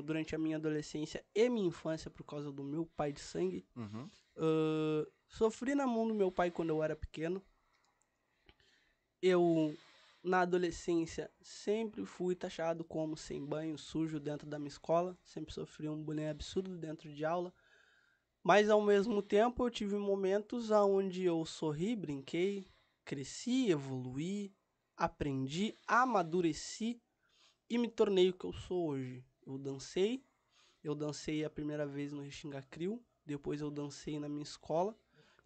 durante 0.04 0.34
a 0.34 0.38
minha 0.38 0.56
adolescência 0.56 1.24
e 1.34 1.48
minha 1.48 1.68
infância 1.68 2.10
por 2.10 2.24
causa 2.24 2.50
do 2.50 2.64
meu 2.64 2.84
pai 2.96 3.12
de 3.12 3.20
sangue. 3.20 3.64
Uhum. 3.76 4.09
Ahn, 4.36 5.06
sofri 5.28 5.74
na 5.74 5.86
mão 5.86 6.09
do 6.09 6.14
meu 6.14 6.32
pai 6.32 6.50
quando 6.50 6.70
eu 6.70 6.82
era 6.82 6.96
pequeno. 6.96 7.42
Eu, 9.23 9.73
na 10.23 10.40
adolescência, 10.40 11.31
sempre 11.40 12.05
fui 12.05 12.35
taxado 12.35 12.82
como 12.82 13.16
sem 13.16 13.44
banho, 13.44 13.78
sujo 13.78 14.19
dentro 14.19 14.49
da 14.49 14.59
minha 14.59 14.69
escola. 14.69 15.16
Sempre 15.23 15.55
sofri 15.55 15.89
um 15.89 16.03
bullying 16.03 16.27
absurdo 16.27 16.77
dentro 16.77 17.09
de 17.09 17.24
aula. 17.24 17.55
Mas 18.43 18.69
ao 18.69 18.82
mesmo 18.82 19.23
tempo 19.23 19.65
eu 19.65 19.70
tive 19.70 19.97
momentos 19.97 20.73
onde 20.73 21.23
eu 21.23 21.44
sorri, 21.47 21.94
brinquei, 21.94 22.66
cresci, 23.05 23.70
evoluí, 23.70 24.53
aprendi, 24.97 25.78
amadureci 25.86 27.01
e 27.70 27.78
me 27.78 27.89
tornei 27.89 28.31
o 28.31 28.32
que 28.32 28.44
eu 28.44 28.53
sou 28.53 28.89
hoje. 28.89 29.24
Eu 29.47 29.57
dancei, 29.57 30.24
eu 30.82 30.94
dancei 30.94 31.44
a 31.44 31.51
primeira 31.51 31.86
vez 31.86 32.12
no 32.12 32.23
Restinga 32.23 32.61
Crio, 32.62 33.01
depois 33.24 33.61
eu 33.61 33.70
dancei 33.70 34.19
na 34.19 34.28
minha 34.28 34.43
escola, 34.43 34.97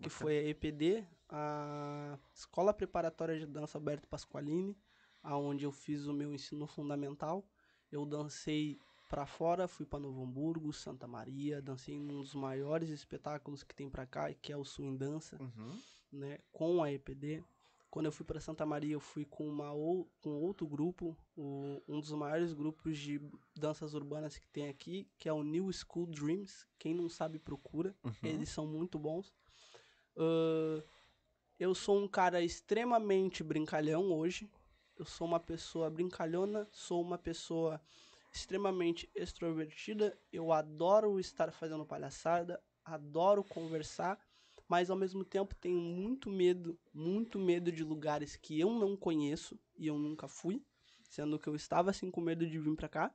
que 0.01 0.09
foi 0.09 0.39
a 0.39 0.43
EPD, 0.48 1.07
a 1.28 2.19
Escola 2.35 2.73
Preparatória 2.73 3.39
de 3.39 3.47
Dança 3.47 3.78
Alberto 3.78 4.07
Pasqualini, 4.09 4.77
aonde 5.23 5.65
eu 5.65 5.73
fiz 5.73 6.07
o 6.07 6.12
meu 6.12 6.32
ensino 6.32 6.66
fundamental. 6.66 7.44
Eu 7.90 8.05
dancei 8.07 8.78
pra 9.09 9.27
fora, 9.27 9.69
fui 9.69 9.86
pra 9.86 9.98
Novo 9.98 10.23
Hamburgo, 10.23 10.73
Santa 10.73 11.07
Maria, 11.07 11.62
dancei 11.62 11.94
em 11.94 12.01
um 12.01 12.20
dos 12.20 12.35
maiores 12.35 12.90
espetáculos 12.90 13.62
que 13.62 13.74
tem 13.74 13.89
pra 13.89 14.07
cá, 14.07 14.32
que 14.35 14.53
é 14.53 14.57
o 14.57 14.65
Swing 14.65 14.97
Dança 14.97 15.36
Uhum. 15.40 15.81
né, 16.12 16.39
com 16.53 16.82
a 16.82 16.93
EPD. 16.93 17.43
Quando 17.89 18.07
eu 18.07 18.12
fui 18.12 18.27
para 18.27 18.40
Santa 18.40 18.66
Maria, 18.66 18.93
eu 18.93 19.01
fui 19.01 19.24
com, 19.24 19.48
uma 19.48 19.73
ou, 19.73 20.11
com 20.20 20.31
outro 20.43 20.66
grupo, 20.66 21.16
o- 21.36 21.81
um 21.89 21.98
dos 22.01 22.11
maiores 22.12 22.53
grupos 22.53 22.98
de 22.98 23.20
danças 23.55 23.94
urbanas 23.94 24.36
que 24.36 24.47
tem 24.48 24.69
aqui, 24.69 25.09
que 25.16 25.28
é 25.28 25.32
o 25.32 25.43
New 25.43 25.70
School 25.73 26.07
Dreams. 26.07 26.66
Quem 26.78 26.93
não 26.93 27.09
sabe, 27.09 27.39
procura. 27.39 27.94
Eles 28.23 28.48
são 28.51 28.66
muito 28.66 28.98
bons. 28.98 29.32
Ahn, 30.19 30.82
eu 31.59 31.74
sou 31.74 31.99
um 31.99 32.09
cara 32.09 32.43
extremamente 32.43 33.43
brincalhão 33.43 34.12
hoje. 34.12 34.51
Eu 34.97 35.05
sou 35.05 35.27
uma 35.27 35.41
pessoa 35.41 35.91
brincalhona, 35.91 36.69
sou 36.70 37.01
uma 37.03 37.19
pessoa 37.19 37.81
extremamente 38.33 39.11
extrovertida. 39.15 40.19
Eu 40.33 40.53
adoro 40.53 41.19
estar 41.19 41.51
fazendo 41.53 41.85
palhaçada, 41.85 42.62
adoro 42.85 43.43
conversar, 43.43 44.19
mas 44.69 44.91
ao 44.91 44.97
mesmo 44.97 45.24
tempo 45.24 45.55
tenho 45.55 45.78
muito 45.78 46.31
medo, 46.31 46.78
muito 46.93 47.39
medo 47.39 47.73
de 47.73 47.85
lugares 47.85 48.37
que 48.37 48.59
eu 48.59 48.70
não 48.70 48.97
conheço 48.97 49.59
e 49.77 49.87
eu 49.87 49.99
nunca 49.99 50.28
fui, 50.28 50.62
sendo 51.09 51.39
que 51.39 51.49
eu 51.49 51.55
estava 51.55 51.91
assim 51.91 52.11
com 52.11 52.20
medo 52.20 52.47
de 52.47 52.59
vir 52.59 52.77
pra 52.77 52.89
cá. 52.89 53.15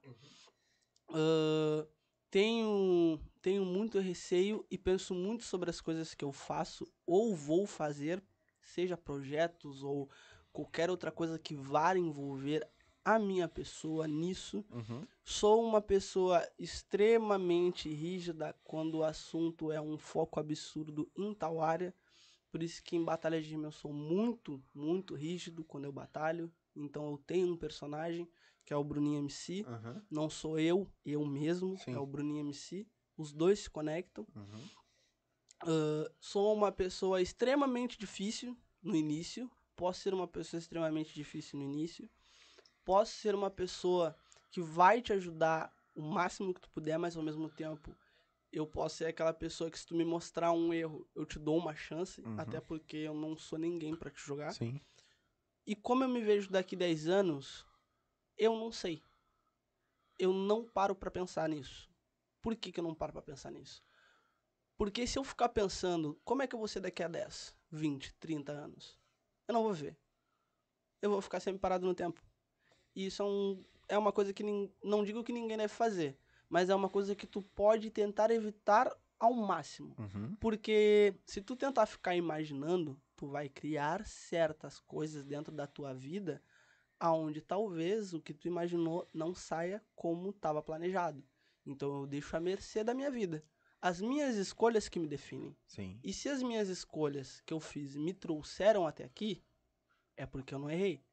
Ahn, 1.10 1.86
tenho, 2.32 3.20
tenho 3.42 3.66
muito 3.66 4.00
receio 4.00 4.66
e 4.72 4.78
penso 4.78 5.14
muito 5.14 5.44
sobre 5.44 5.70
as 5.70 5.82
coisas 5.82 6.14
que 6.14 6.24
eu 6.24 6.32
faço 6.32 6.90
ou 7.06 7.36
vou 7.36 7.68
fazer, 7.68 8.24
seja 8.68 8.98
projetos 8.98 9.84
ou 9.84 10.10
qualquer 10.52 10.90
outra 10.90 11.12
coisa 11.12 11.40
que 11.40 11.56
vá 11.56 11.96
envolver 11.98 12.68
a 13.04 13.18
minha 13.18 13.48
pessoa 13.48 14.08
nisso. 14.08 14.64
Uhum. 14.70 15.06
Sou 15.24 15.64
uma 15.64 15.82
pessoa 15.82 16.48
extremamente 16.58 17.90
rígida 17.90 18.56
quando 18.64 19.00
o 19.00 19.04
assunto 19.04 19.72
é 19.72 19.82
um 19.82 19.98
foco 19.98 20.40
absurdo 20.40 21.10
em 21.16 21.34
tal 21.34 21.62
área. 21.62 21.94
Por 22.52 22.62
isso 22.62 22.84
que 22.84 22.96
em 22.96 23.04
batalha 23.04 23.42
de 23.42 23.50
rima 23.50 23.68
eu 23.68 23.72
sou 23.72 23.94
muito, 23.94 24.62
muito 24.74 25.16
rígido 25.16 25.64
quando 25.64 25.86
eu 25.86 25.92
batalho. 25.92 26.52
Então 26.76 27.12
eu 27.12 27.18
tenho 27.18 27.48
um 27.48 27.58
personagem 27.58 28.30
que 28.66 28.74
é 28.74 28.78
o 28.78 28.84
Bruninho 28.84 29.20
MC. 29.20 29.66
Uhum. 29.68 30.02
Não 30.10 30.30
sou 30.30 30.60
eu, 30.60 30.88
eu 31.06 31.26
mesmo, 31.26 31.78
Sim. 31.78 31.94
é 31.94 32.00
o 32.00 32.06
Bruninho 32.06 32.42
MC. 32.42 32.88
Os 33.18 33.32
dois 33.32 33.62
se 33.62 33.70
conectam. 33.70 34.28
Uhum. 34.36 34.62
Ah, 35.66 36.12
sou 36.20 36.54
uma 36.54 36.72
pessoa 36.72 37.22
extremamente 37.22 37.98
difícil 37.98 38.58
no 38.82 38.96
início. 38.96 39.50
Posso 39.76 40.02
ser 40.02 40.14
uma 40.14 40.28
pessoa 40.28 40.60
extremamente 40.60 41.14
difícil 41.14 41.60
no 41.60 41.66
início. 41.66 42.10
Posso 42.84 43.14
ser 43.14 43.36
uma 43.36 43.50
pessoa 43.50 44.16
que 44.50 44.62
vai 44.62 45.02
te 45.02 45.14
ajudar 45.14 45.74
o 45.96 46.02
máximo 46.02 46.54
que 46.54 46.62
tu 46.62 46.70
puder, 46.72 46.98
mas 46.98 47.16
ao 47.16 47.24
mesmo 47.24 47.50
tempo 47.50 47.96
eu 48.52 48.68
posso 48.68 48.98
ser 48.98 49.06
aquela 49.06 49.34
pessoa 49.34 49.72
que 49.72 49.80
se 49.80 49.86
tu 49.86 49.96
me 49.96 50.04
mostrar 50.04 50.52
um 50.52 50.74
erro, 50.74 51.08
eu 51.16 51.26
te 51.26 51.40
dou 51.40 51.58
uma 51.58 51.74
chance, 51.76 52.22
Uhum. 52.22 52.40
até 52.40 52.60
porque 52.60 52.98
eu 52.98 53.14
não 53.14 53.38
sou 53.38 53.58
ninguém 53.58 53.96
pra 53.96 54.10
te 54.12 54.20
jogar. 54.22 54.52
Sim. 54.54 54.82
E 55.66 55.76
como 55.76 56.04
eu 56.04 56.10
me 56.10 56.22
vejo 56.22 56.50
daqui 56.50 56.76
10 56.76 57.08
anos, 57.08 57.66
eu 58.38 58.56
não 58.58 58.72
sei. 58.72 59.02
Eu 60.20 60.34
não 60.34 60.66
paro 60.66 60.94
pra 60.96 61.10
pensar 61.10 61.48
nisso. 61.48 61.90
Por 62.42 62.56
que, 62.56 62.72
que 62.72 62.80
eu 62.80 62.84
não 62.84 62.94
paro 62.96 63.14
pra 63.14 63.22
pensar 63.22 63.52
nisso? 63.52 63.82
Porque 64.82 65.06
se 65.06 65.20
eu 65.20 65.24
ficar 65.24 65.49
pensando, 65.49 66.20
como 66.26 66.41
é 66.41 66.48
que 66.48 66.56
eu 66.56 66.58
vou 66.58 66.68
ser 66.68 66.80
daqui 66.80 67.03
a 67.03 67.08
10, 67.08 67.56
20, 67.70 68.16
30 68.16 68.52
anos? 68.52 68.98
Eu 69.48 69.53
não 69.53 69.62
vou 69.62 69.74
ver. 69.74 69.95
Eu 70.99 71.12
vou 71.12 71.22
ficar 71.22 71.40
sempre 71.40 71.60
parado 71.60 71.86
no 71.86 71.94
tempo. 71.94 72.20
E 72.95 73.06
isso 73.06 73.22
é, 73.22 73.26
um, 73.28 73.64
é 73.88 73.95
uma 73.95 74.12
coisa 74.12 74.34
que 74.34 74.41
nin- 74.41 74.74
não 74.84 75.03
digo 75.03 75.24
que 75.24 75.32
ninguém 75.32 75.56
deve 75.56 75.72
fazer, 75.72 76.18
mas 76.49 76.68
é 76.68 76.74
uma 76.74 76.90
coisa 76.90 77.16
que 77.16 77.28
tu 77.28 77.44
pode 77.44 77.91
tentar 77.91 78.32
evitar 78.32 78.91
ao 79.20 79.36
máximo. 79.36 79.95
Uhum. 79.99 80.36
Porque 80.40 81.14
se 81.28 81.44
tu 81.44 81.56
tentar 81.56 81.86
ficar 81.86 82.16
imaginando, 82.16 82.99
tu 83.16 83.28
vai 83.28 83.49
criar 83.49 84.03
certas 84.08 84.80
coisas 84.80 85.24
dentro 85.24 85.53
da 85.53 85.68
tua 85.68 85.94
vida 85.94 86.41
aonde 86.99 87.40
talvez 87.40 88.16
o 88.16 88.20
que 88.20 88.34
tu 88.34 88.48
imaginou 88.48 89.08
não 89.14 89.36
saia 89.36 89.80
como 89.95 90.32
estava 90.32 90.60
planejado. 90.60 91.24
Então 91.64 91.99
eu 91.99 92.08
deixo 92.08 92.36
à 92.36 92.40
mercê 92.40 92.84
da 92.84 92.95
minha 92.95 93.12
vida. 93.12 93.45
As 93.82 93.99
minhas 93.99 94.36
escolhas 94.36 94.88
que 94.88 94.99
me 94.99 95.08
definem. 95.08 95.56
Sim. 95.66 95.99
E 96.03 96.14
se 96.14 96.30
as 96.30 96.44
minhas 96.44 96.70
escolhas 96.70 97.41
que 97.41 97.53
eu 97.53 97.60
fiz 97.60 97.95
me 97.95 98.14
trouxeram 98.14 98.86
até 98.86 99.03
aqui, 99.03 99.44
é 100.16 100.26
porque 100.26 100.53
eu 100.53 100.60
não 100.60 100.70
errei. 100.70 101.03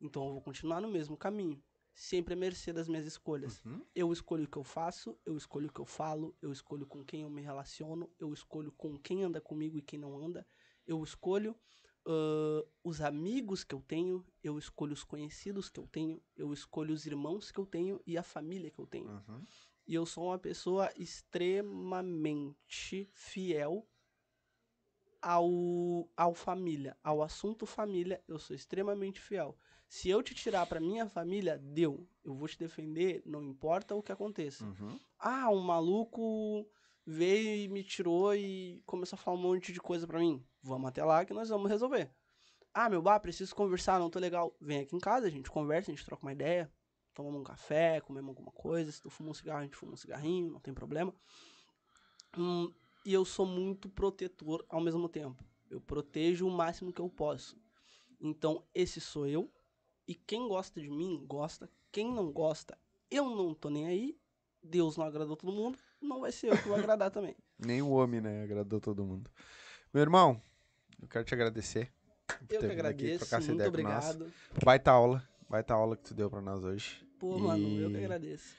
Então 0.00 0.26
eu 0.26 0.32
vou 0.32 0.42
continuar 0.42 0.80
no 0.80 0.88
mesmo 0.88 1.16
caminho, 1.16 1.62
sempre 1.94 2.34
à 2.34 2.36
mercê 2.36 2.72
das 2.72 2.88
minhas 2.88 3.06
escolhas. 3.06 3.64
Uhum. 3.64 3.80
Eu 3.94 4.12
escolho 4.12 4.44
o 4.44 4.48
que 4.48 4.56
eu 4.56 4.64
faço, 4.64 5.16
eu 5.24 5.36
escolho 5.36 5.68
o 5.68 5.72
que 5.72 5.80
eu 5.80 5.86
falo, 5.86 6.36
eu 6.42 6.52
escolho 6.52 6.86
com 6.86 7.04
quem 7.04 7.22
eu 7.22 7.30
me 7.30 7.42
relaciono, 7.42 8.10
eu 8.18 8.32
escolho 8.32 8.72
com 8.72 8.98
quem 8.98 9.22
anda 9.22 9.40
comigo 9.40 9.78
e 9.78 9.82
quem 9.82 9.98
não 9.98 10.18
anda, 10.18 10.46
eu 10.86 11.02
escolho 11.02 11.56
ah, 12.06 12.64
os 12.84 13.00
amigos 13.00 13.64
que 13.64 13.74
eu 13.74 13.82
tenho, 13.82 14.24
eu 14.42 14.58
escolho 14.58 14.92
os 14.92 15.02
conhecidos 15.02 15.68
que 15.68 15.80
eu 15.80 15.86
tenho, 15.88 16.22
eu 16.36 16.52
escolho 16.52 16.94
os 16.94 17.04
irmãos 17.04 17.50
que 17.50 17.58
eu 17.58 17.66
tenho 17.66 18.00
e 18.06 18.16
a 18.16 18.22
família 18.22 18.70
que 18.70 18.78
eu 18.78 18.86
tenho. 18.86 19.10
Uhum. 19.10 19.44
E 19.86 19.94
eu 19.94 20.04
sou 20.04 20.24
uma 20.24 20.38
pessoa 20.38 20.90
extremamente 20.96 22.56
fiel 23.12 23.88
ao, 25.22 26.08
ao 26.16 26.34
família, 26.34 26.96
ao 27.02 27.22
assunto 27.22 27.66
família, 27.66 28.22
eu 28.28 28.38
sou 28.38 28.54
extremamente 28.54 29.20
fiel. 29.20 29.56
Se 29.88 30.08
eu 30.08 30.22
te 30.22 30.34
tirar 30.34 30.66
pra 30.66 30.80
minha 30.80 31.08
família, 31.08 31.58
deu. 31.58 32.08
Eu 32.24 32.34
vou 32.34 32.48
te 32.48 32.58
defender, 32.58 33.22
não 33.24 33.42
importa 33.42 33.94
o 33.94 34.02
que 34.02 34.10
aconteça. 34.10 34.64
Uhum. 34.64 34.98
Ah, 35.18 35.48
um 35.50 35.60
maluco 35.60 36.68
veio 37.04 37.64
e 37.64 37.68
me 37.68 37.84
tirou 37.84 38.34
e 38.34 38.82
começou 38.84 39.16
a 39.16 39.18
falar 39.18 39.36
um 39.36 39.40
monte 39.40 39.72
de 39.72 39.80
coisa 39.80 40.06
pra 40.06 40.18
mim. 40.18 40.44
Vamos 40.62 40.88
até 40.88 41.04
lá 41.04 41.24
que 41.24 41.32
nós 41.32 41.48
vamos 41.48 41.70
resolver. 41.70 42.10
Ah, 42.74 42.90
meu 42.90 43.00
bar, 43.00 43.20
preciso 43.20 43.54
conversar, 43.54 43.98
não 43.98 44.10
tô 44.10 44.18
legal. 44.18 44.54
Vem 44.60 44.80
aqui 44.80 44.94
em 44.94 45.00
casa, 45.00 45.26
a 45.26 45.30
gente 45.30 45.50
conversa, 45.50 45.90
a 45.90 45.94
gente 45.94 46.04
troca 46.04 46.26
uma 46.26 46.32
ideia. 46.32 46.70
Tomamos 47.16 47.40
um 47.40 47.44
café, 47.44 47.98
comemos 48.02 48.28
alguma 48.28 48.52
coisa. 48.52 48.92
Se 48.92 49.00
tu 49.00 49.08
fuma 49.08 49.30
um 49.30 49.34
cigarro, 49.34 49.60
a 49.60 49.62
gente 49.62 49.74
fuma 49.74 49.94
um 49.94 49.96
cigarrinho, 49.96 50.50
não 50.52 50.60
tem 50.60 50.74
problema. 50.74 51.14
Hum, 52.36 52.70
e 53.06 53.12
eu 53.14 53.24
sou 53.24 53.46
muito 53.46 53.88
protetor 53.88 54.62
ao 54.68 54.82
mesmo 54.82 55.08
tempo. 55.08 55.42
Eu 55.70 55.80
protejo 55.80 56.46
o 56.46 56.50
máximo 56.50 56.92
que 56.92 57.00
eu 57.00 57.08
posso. 57.08 57.58
Então, 58.20 58.62
esse 58.74 59.00
sou 59.00 59.26
eu. 59.26 59.50
E 60.06 60.14
quem 60.14 60.46
gosta 60.46 60.78
de 60.78 60.90
mim, 60.90 61.24
gosta. 61.26 61.70
Quem 61.90 62.12
não 62.12 62.30
gosta, 62.30 62.76
eu 63.10 63.30
não 63.30 63.54
tô 63.54 63.70
nem 63.70 63.86
aí. 63.86 64.20
Deus 64.62 64.98
não 64.98 65.06
agradou 65.06 65.36
todo 65.36 65.52
mundo, 65.52 65.78
não 65.98 66.20
vai 66.20 66.30
ser 66.30 66.48
eu 66.48 66.58
que 66.58 66.68
vou 66.68 66.76
agradar 66.76 67.10
também. 67.10 67.34
Nem 67.58 67.80
o 67.80 67.90
homem, 67.90 68.20
né? 68.20 68.42
Agradou 68.42 68.78
todo 68.78 69.04
mundo. 69.04 69.30
Meu 69.94 70.02
irmão, 70.02 70.42
eu 71.00 71.08
quero 71.08 71.24
te 71.24 71.32
agradecer. 71.32 71.90
por 72.26 72.34
Eu 72.42 72.46
ter 72.46 72.46
que 72.46 72.58
vindo 72.58 72.70
aqui 72.72 72.80
agradeço, 72.80 73.18
trocar 73.20 73.38
essa 73.38 73.46
muito 73.46 73.54
ideia 73.54 73.68
obrigado. 73.68 74.32
Baita 74.62 74.90
aula. 74.90 75.26
Baita 75.48 75.72
aula 75.72 75.96
que 75.96 76.02
tu 76.02 76.12
deu 76.12 76.28
pra 76.28 76.40
nós 76.40 76.64
hoje. 76.64 77.05
Pô, 77.18 77.38
mano, 77.38 77.80
eu 77.80 77.90
que 77.90 77.96
agradeço. 77.96 78.54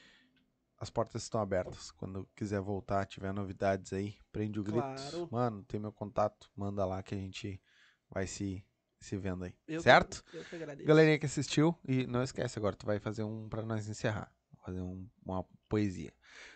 As 0.80 0.90
portas 0.90 1.22
estão 1.22 1.40
abertas. 1.40 1.90
Quando 1.92 2.28
quiser 2.36 2.60
voltar, 2.60 3.04
tiver 3.06 3.32
novidades 3.32 3.92
aí, 3.92 4.16
prende 4.30 4.60
o 4.60 4.62
grito. 4.62 4.80
Claro. 4.80 5.28
Mano, 5.30 5.64
tem 5.64 5.80
meu 5.80 5.92
contato, 5.92 6.48
manda 6.54 6.84
lá 6.84 7.02
que 7.02 7.14
a 7.14 7.18
gente 7.18 7.60
vai 8.08 8.26
se, 8.26 8.64
se 9.00 9.16
vendo 9.16 9.44
aí. 9.44 9.54
Eu 9.66 9.78
que- 9.78 9.82
certo? 9.82 10.24
eu 10.32 10.44
que 10.44 10.54
agradeço. 10.54 10.86
Galerinha 10.86 11.18
que 11.18 11.26
assistiu, 11.26 11.76
e 11.86 12.06
não 12.06 12.22
esquece 12.22 12.58
agora, 12.58 12.76
tu 12.76 12.86
vai 12.86 12.98
fazer 13.00 13.24
um 13.24 13.48
pra 13.48 13.62
nós 13.62 13.88
encerrar. 13.88 14.32
Fazer 14.64 14.80
um- 14.80 15.08
uma 15.24 15.44
poesia. 15.68 16.12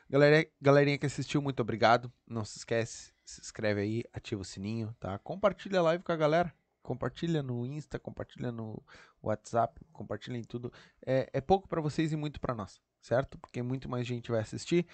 Galera, 0.09 0.47
galerinha 0.61 0.99
que 0.99 1.07
assistiu, 1.07 1.41
muito 1.43 1.61
obrigado. 1.61 2.13
Não 2.27 2.45
se 2.45 2.59
esquece, 2.59 3.13
se 3.25 3.41
inscreve 3.41 3.81
aí, 3.81 4.05
ativa 4.13 4.43
o 4.43 4.45
sininho, 4.45 4.95
tá? 5.01 5.19
Compartilha 5.19 5.79
a 5.81 5.83
live 5.83 6.05
com 6.05 6.13
a 6.13 6.17
galera. 6.17 6.55
Compartilha 6.83 7.43
no 7.43 7.65
Insta, 7.65 7.99
compartilha 7.99 8.51
no 8.51 8.83
WhatsApp, 9.23 9.81
compartilha 9.93 10.37
em 10.37 10.43
tudo. 10.43 10.73
É, 11.05 11.29
é 11.33 11.41
pouco 11.41 11.69
pra 11.69 11.81
vocês 11.81 12.13
e 12.13 12.17
muito 12.17 12.41
pra 12.41 12.55
nós, 12.55 12.81
certo? 13.01 13.39
Porque 13.39 13.63
muito 13.63 13.89
mais 13.89 14.07
gente 14.07 14.31
vai 14.31 14.41
assistir. 14.41 14.87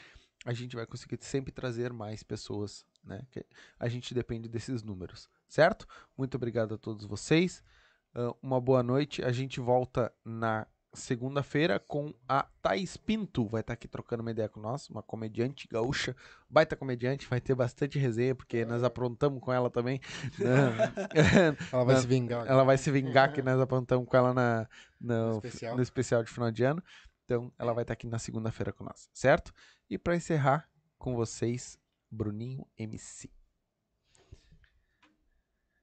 A 0.44 0.52
gente 0.52 0.76
vai 0.76 0.86
conseguir 0.86 1.18
sempre 1.20 1.50
trazer 1.52 1.92
mais 1.92 2.22
pessoas, 2.22 2.84
né? 3.02 3.26
Que 3.30 3.44
a 3.78 3.88
gente 3.88 4.14
depende 4.14 4.48
desses 4.48 4.82
números, 4.82 5.28
certo? 5.48 5.86
Muito 6.16 6.36
obrigado 6.36 6.74
a 6.74 6.78
todos 6.78 7.04
vocês. 7.06 7.62
Ah, 8.14 8.34
uma 8.42 8.60
boa 8.60 8.82
noite. 8.82 9.22
A 9.22 9.32
gente 9.32 9.60
volta 9.60 10.12
na 10.24 10.66
segunda-feira 10.98 11.78
com 11.78 12.12
a 12.28 12.42
Thaís 12.60 12.96
Pinto. 12.96 13.46
Vai 13.48 13.62
estar 13.62 13.72
aqui 13.72 13.88
trocando 13.88 14.20
uma 14.22 14.30
ideia 14.30 14.48
com 14.48 14.60
nós, 14.60 14.90
uma 14.90 15.02
comediante 15.02 15.66
gaúcha, 15.66 16.14
baita 16.50 16.76
comediante. 16.76 17.26
Vai 17.26 17.40
ter 17.40 17.54
bastante 17.54 17.98
resenha, 17.98 18.34
porque 18.34 18.64
nós 18.64 18.84
aprontamos 18.84 19.40
com 19.40 19.52
ela 19.52 19.70
também. 19.70 20.00
né? 20.38 21.56
Ela 21.72 21.84
vai 21.84 21.96
se 21.96 22.06
vingar. 22.06 22.46
ela 22.46 22.64
vai 22.64 22.78
se 22.78 22.90
vingar 22.90 23.32
que 23.32 23.42
nós 23.42 23.60
aprontamos 23.60 24.06
com 24.06 24.16
ela 24.16 24.34
na, 24.34 24.68
no, 25.00 25.30
No 25.30 25.36
especial. 25.36 25.76
no 25.76 25.82
especial 25.82 26.22
de 26.22 26.30
final 26.30 26.50
de 26.50 26.64
ano. 26.64 26.82
Então, 27.24 27.52
ela 27.58 27.72
vai 27.72 27.84
estar 27.84 27.92
aqui 27.94 28.06
na 28.06 28.18
segunda-feira 28.18 28.72
com 28.72 28.84
nós, 28.84 29.08
certo? 29.12 29.52
E 29.88 29.98
para 29.98 30.16
encerrar 30.16 30.68
com 30.98 31.14
vocês, 31.14 31.78
Bruninho 32.10 32.66
MC. 32.76 33.30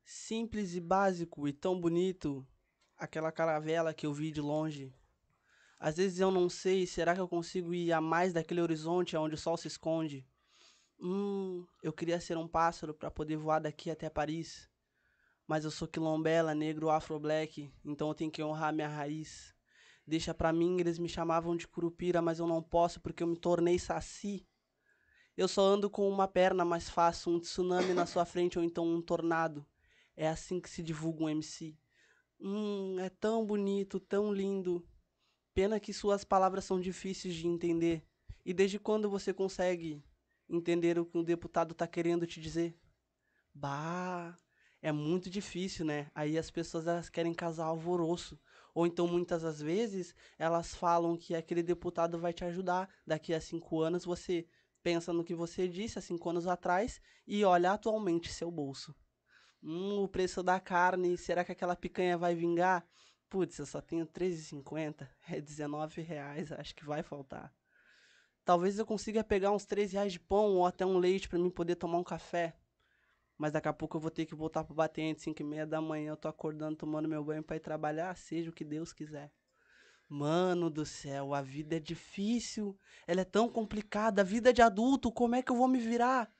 Simples 0.03 0.75
e 0.75 0.79
básico 0.79 1.47
e 1.47 1.53
tão 1.53 1.79
bonito. 1.79 2.45
Aquela 2.97 3.31
caravela 3.31 3.93
que 3.93 4.05
eu 4.05 4.13
vi 4.13 4.31
de 4.31 4.39
longe. 4.41 4.93
Às 5.79 5.97
vezes 5.97 6.19
eu 6.19 6.31
não 6.31 6.49
sei, 6.49 6.87
será 6.87 7.13
que 7.13 7.21
eu 7.21 7.27
consigo 7.27 7.73
ir 7.73 7.91
a 7.91 7.99
mais 7.99 8.33
daquele 8.33 8.61
horizonte 8.61 9.17
onde 9.17 9.35
o 9.35 9.37
sol 9.37 9.57
se 9.57 9.67
esconde? 9.67 10.25
Hum, 10.99 11.65
eu 11.83 11.91
queria 11.91 12.19
ser 12.19 12.37
um 12.37 12.47
pássaro 12.47 12.93
para 12.93 13.11
poder 13.11 13.35
voar 13.35 13.59
daqui 13.59 13.91
até 13.91 14.09
Paris. 14.09 14.69
Mas 15.47 15.63
eu 15.63 15.71
sou 15.71 15.87
quilombela, 15.87 16.55
negro, 16.55 16.89
afro-black, 16.89 17.71
então 17.83 18.07
eu 18.07 18.15
tenho 18.15 18.31
que 18.31 18.41
honrar 18.41 18.73
minha 18.73 18.87
raiz. 18.87 19.53
Deixa 20.07 20.33
pra 20.33 20.53
mim, 20.53 20.79
eles 20.79 20.97
me 20.97 21.09
chamavam 21.09 21.55
de 21.55 21.67
curupira, 21.67 22.21
mas 22.21 22.39
eu 22.39 22.47
não 22.47 22.61
posso 22.63 22.99
porque 23.01 23.21
eu 23.21 23.27
me 23.27 23.37
tornei 23.37 23.77
saci. 23.77 24.47
Eu 25.35 25.47
só 25.47 25.61
ando 25.61 25.89
com 25.89 26.07
uma 26.09 26.27
perna, 26.27 26.63
mas 26.63 26.89
faço 26.89 27.29
um 27.29 27.39
tsunami 27.39 27.93
na 27.93 28.05
sua 28.05 28.25
frente 28.25 28.57
ou 28.57 28.63
então 28.63 28.87
um 28.87 29.01
tornado. 29.01 29.65
É 30.15 30.27
assim 30.29 30.61
que 30.61 30.69
se 30.69 30.81
divulga 30.81 31.25
um 31.25 31.29
MC. 31.29 31.77
Hum, 32.39 32.97
é 32.99 33.09
tão 33.09 33.45
bonito, 33.45 33.99
tão 33.99 34.33
lindo. 34.33 34.87
Pena 35.55 35.79
que 35.79 35.93
suas 35.93 36.25
palavras 36.25 36.65
são 36.65 36.81
difíceis 36.81 37.33
de 37.33 37.47
entender. 37.47 38.05
E 38.45 38.53
desde 38.53 38.77
quando 38.77 39.09
você 39.09 39.33
consegue 39.33 40.03
entender 40.49 40.99
o 40.99 41.05
que 41.05 41.17
um 41.17 41.23
deputado 41.23 41.73
tá 41.73 41.87
querendo 41.87 42.27
te 42.27 42.41
dizer? 42.41 42.77
Bah, 43.53 44.37
é 44.81 44.91
muito 44.91 45.29
difícil, 45.29 45.85
né? 45.85 46.11
Aí 46.13 46.37
as 46.37 46.51
pessoas 46.51 46.85
elas 46.87 47.09
querem 47.09 47.33
causar 47.33 47.67
alvoroço. 47.67 48.37
Ou 48.73 48.85
então, 48.85 49.07
muitas 49.07 49.43
das 49.43 49.61
vezes, 49.61 50.13
elas 50.37 50.75
falam 50.75 51.15
que 51.17 51.33
aquele 51.33 51.63
deputado 51.63 52.19
vai 52.19 52.33
te 52.33 52.43
ajudar. 52.43 52.93
Daqui 53.07 53.33
a 53.33 53.39
cinco 53.39 53.79
anos 53.79 54.03
você 54.03 54.45
pensa 54.83 55.13
no 55.13 55.23
que 55.23 55.33
você 55.33 55.69
disse 55.69 55.97
há 55.97 56.01
cinco 56.01 56.29
anos 56.29 56.47
atrás 56.47 56.99
e 57.25 57.45
olha 57.45 57.71
atualmente 57.71 58.29
seu 58.29 58.51
bolso. 58.51 58.93
Hum, 59.63 60.03
o 60.03 60.07
preço 60.09 60.43
da 60.43 60.59
carne, 60.59 61.17
será 61.17 61.45
que 61.45 61.53
aquela 61.53 61.77
picanha 61.77 62.17
vai 62.17 62.35
vingar? 62.35 62.85
Putz, 63.29 63.57
eu 63.57 63.65
só 63.65 63.81
tenho 63.81 64.05
R$13,50, 64.05 65.07
é 65.27 65.41
19 65.41 66.01
reais, 66.01 66.51
acho 66.51 66.75
que 66.75 66.85
vai 66.85 67.01
faltar. 67.03 67.53
Talvez 68.45 68.77
eu 68.77 68.85
consiga 68.85 69.23
pegar 69.23 69.51
uns 69.51 69.65
3 69.65 69.91
reais 69.91 70.13
de 70.13 70.19
pão 70.19 70.55
ou 70.55 70.65
até 70.65 70.85
um 70.85 70.97
leite 70.97 71.27
pra 71.27 71.39
mim 71.39 71.49
poder 71.49 71.75
tomar 71.75 71.97
um 71.97 72.03
café. 72.03 72.55
Mas 73.37 73.51
daqui 73.51 73.67
a 73.67 73.73
pouco 73.73 73.97
eu 73.97 74.01
vou 74.01 74.11
ter 74.11 74.25
que 74.25 74.35
voltar 74.35 74.63
pro 74.63 74.75
batente, 74.75 75.21
5 75.21 75.41
e 75.41 75.45
meia 75.45 75.65
da 75.65 75.81
manhã, 75.81 76.11
eu 76.11 76.17
tô 76.17 76.27
acordando, 76.27 76.77
tomando 76.77 77.09
meu 77.09 77.23
banho 77.23 77.43
pra 77.43 77.55
ir 77.55 77.59
trabalhar, 77.59 78.15
seja 78.15 78.49
o 78.49 78.53
que 78.53 78.63
Deus 78.63 78.93
quiser. 78.93 79.33
Mano 80.07 80.69
do 80.69 80.85
céu, 80.85 81.33
a 81.33 81.41
vida 81.41 81.77
é 81.77 81.79
difícil, 81.79 82.77
ela 83.07 83.21
é 83.21 83.25
tão 83.25 83.49
complicada, 83.49 84.21
a 84.21 84.25
vida 84.25 84.53
de 84.53 84.61
adulto, 84.61 85.11
como 85.11 85.35
é 85.35 85.41
que 85.41 85.51
eu 85.51 85.55
vou 85.55 85.67
me 85.67 85.79
virar? 85.79 86.31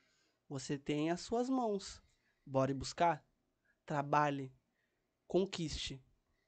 Você 0.47 0.77
tem 0.77 1.09
as 1.09 1.21
suas 1.21 1.49
mãos. 1.49 2.01
Bora 2.45 2.73
buscar? 2.75 3.25
Trabalhe. 3.83 4.53
Conquiste. 5.27 5.99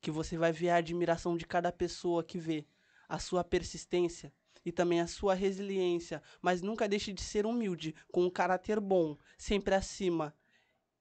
Que 0.07 0.11
você 0.11 0.37
vai 0.37 0.53
ver 0.53 0.69
a 0.69 0.77
admiração 0.77 1.35
de 1.35 1.45
cada 1.45 1.69
pessoa 1.69 2.23
que 2.23 2.37
vê. 2.37 2.65
A 3.09 3.19
sua 3.19 3.43
persistência 3.43 4.31
e 4.63 4.71
também 4.71 5.01
a 5.01 5.05
sua 5.05 5.33
resiliência. 5.33 6.23
Mas 6.41 6.61
nunca 6.61 6.87
deixe 6.87 7.11
de 7.11 7.21
ser 7.21 7.45
humilde, 7.45 7.93
com 8.09 8.23
um 8.23 8.29
caráter 8.29 8.79
bom, 8.79 9.17
sempre 9.37 9.75
acima. 9.75 10.33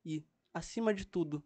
E, 0.04 0.24
acima 0.52 0.92
de 0.92 1.06
tudo, 1.06 1.40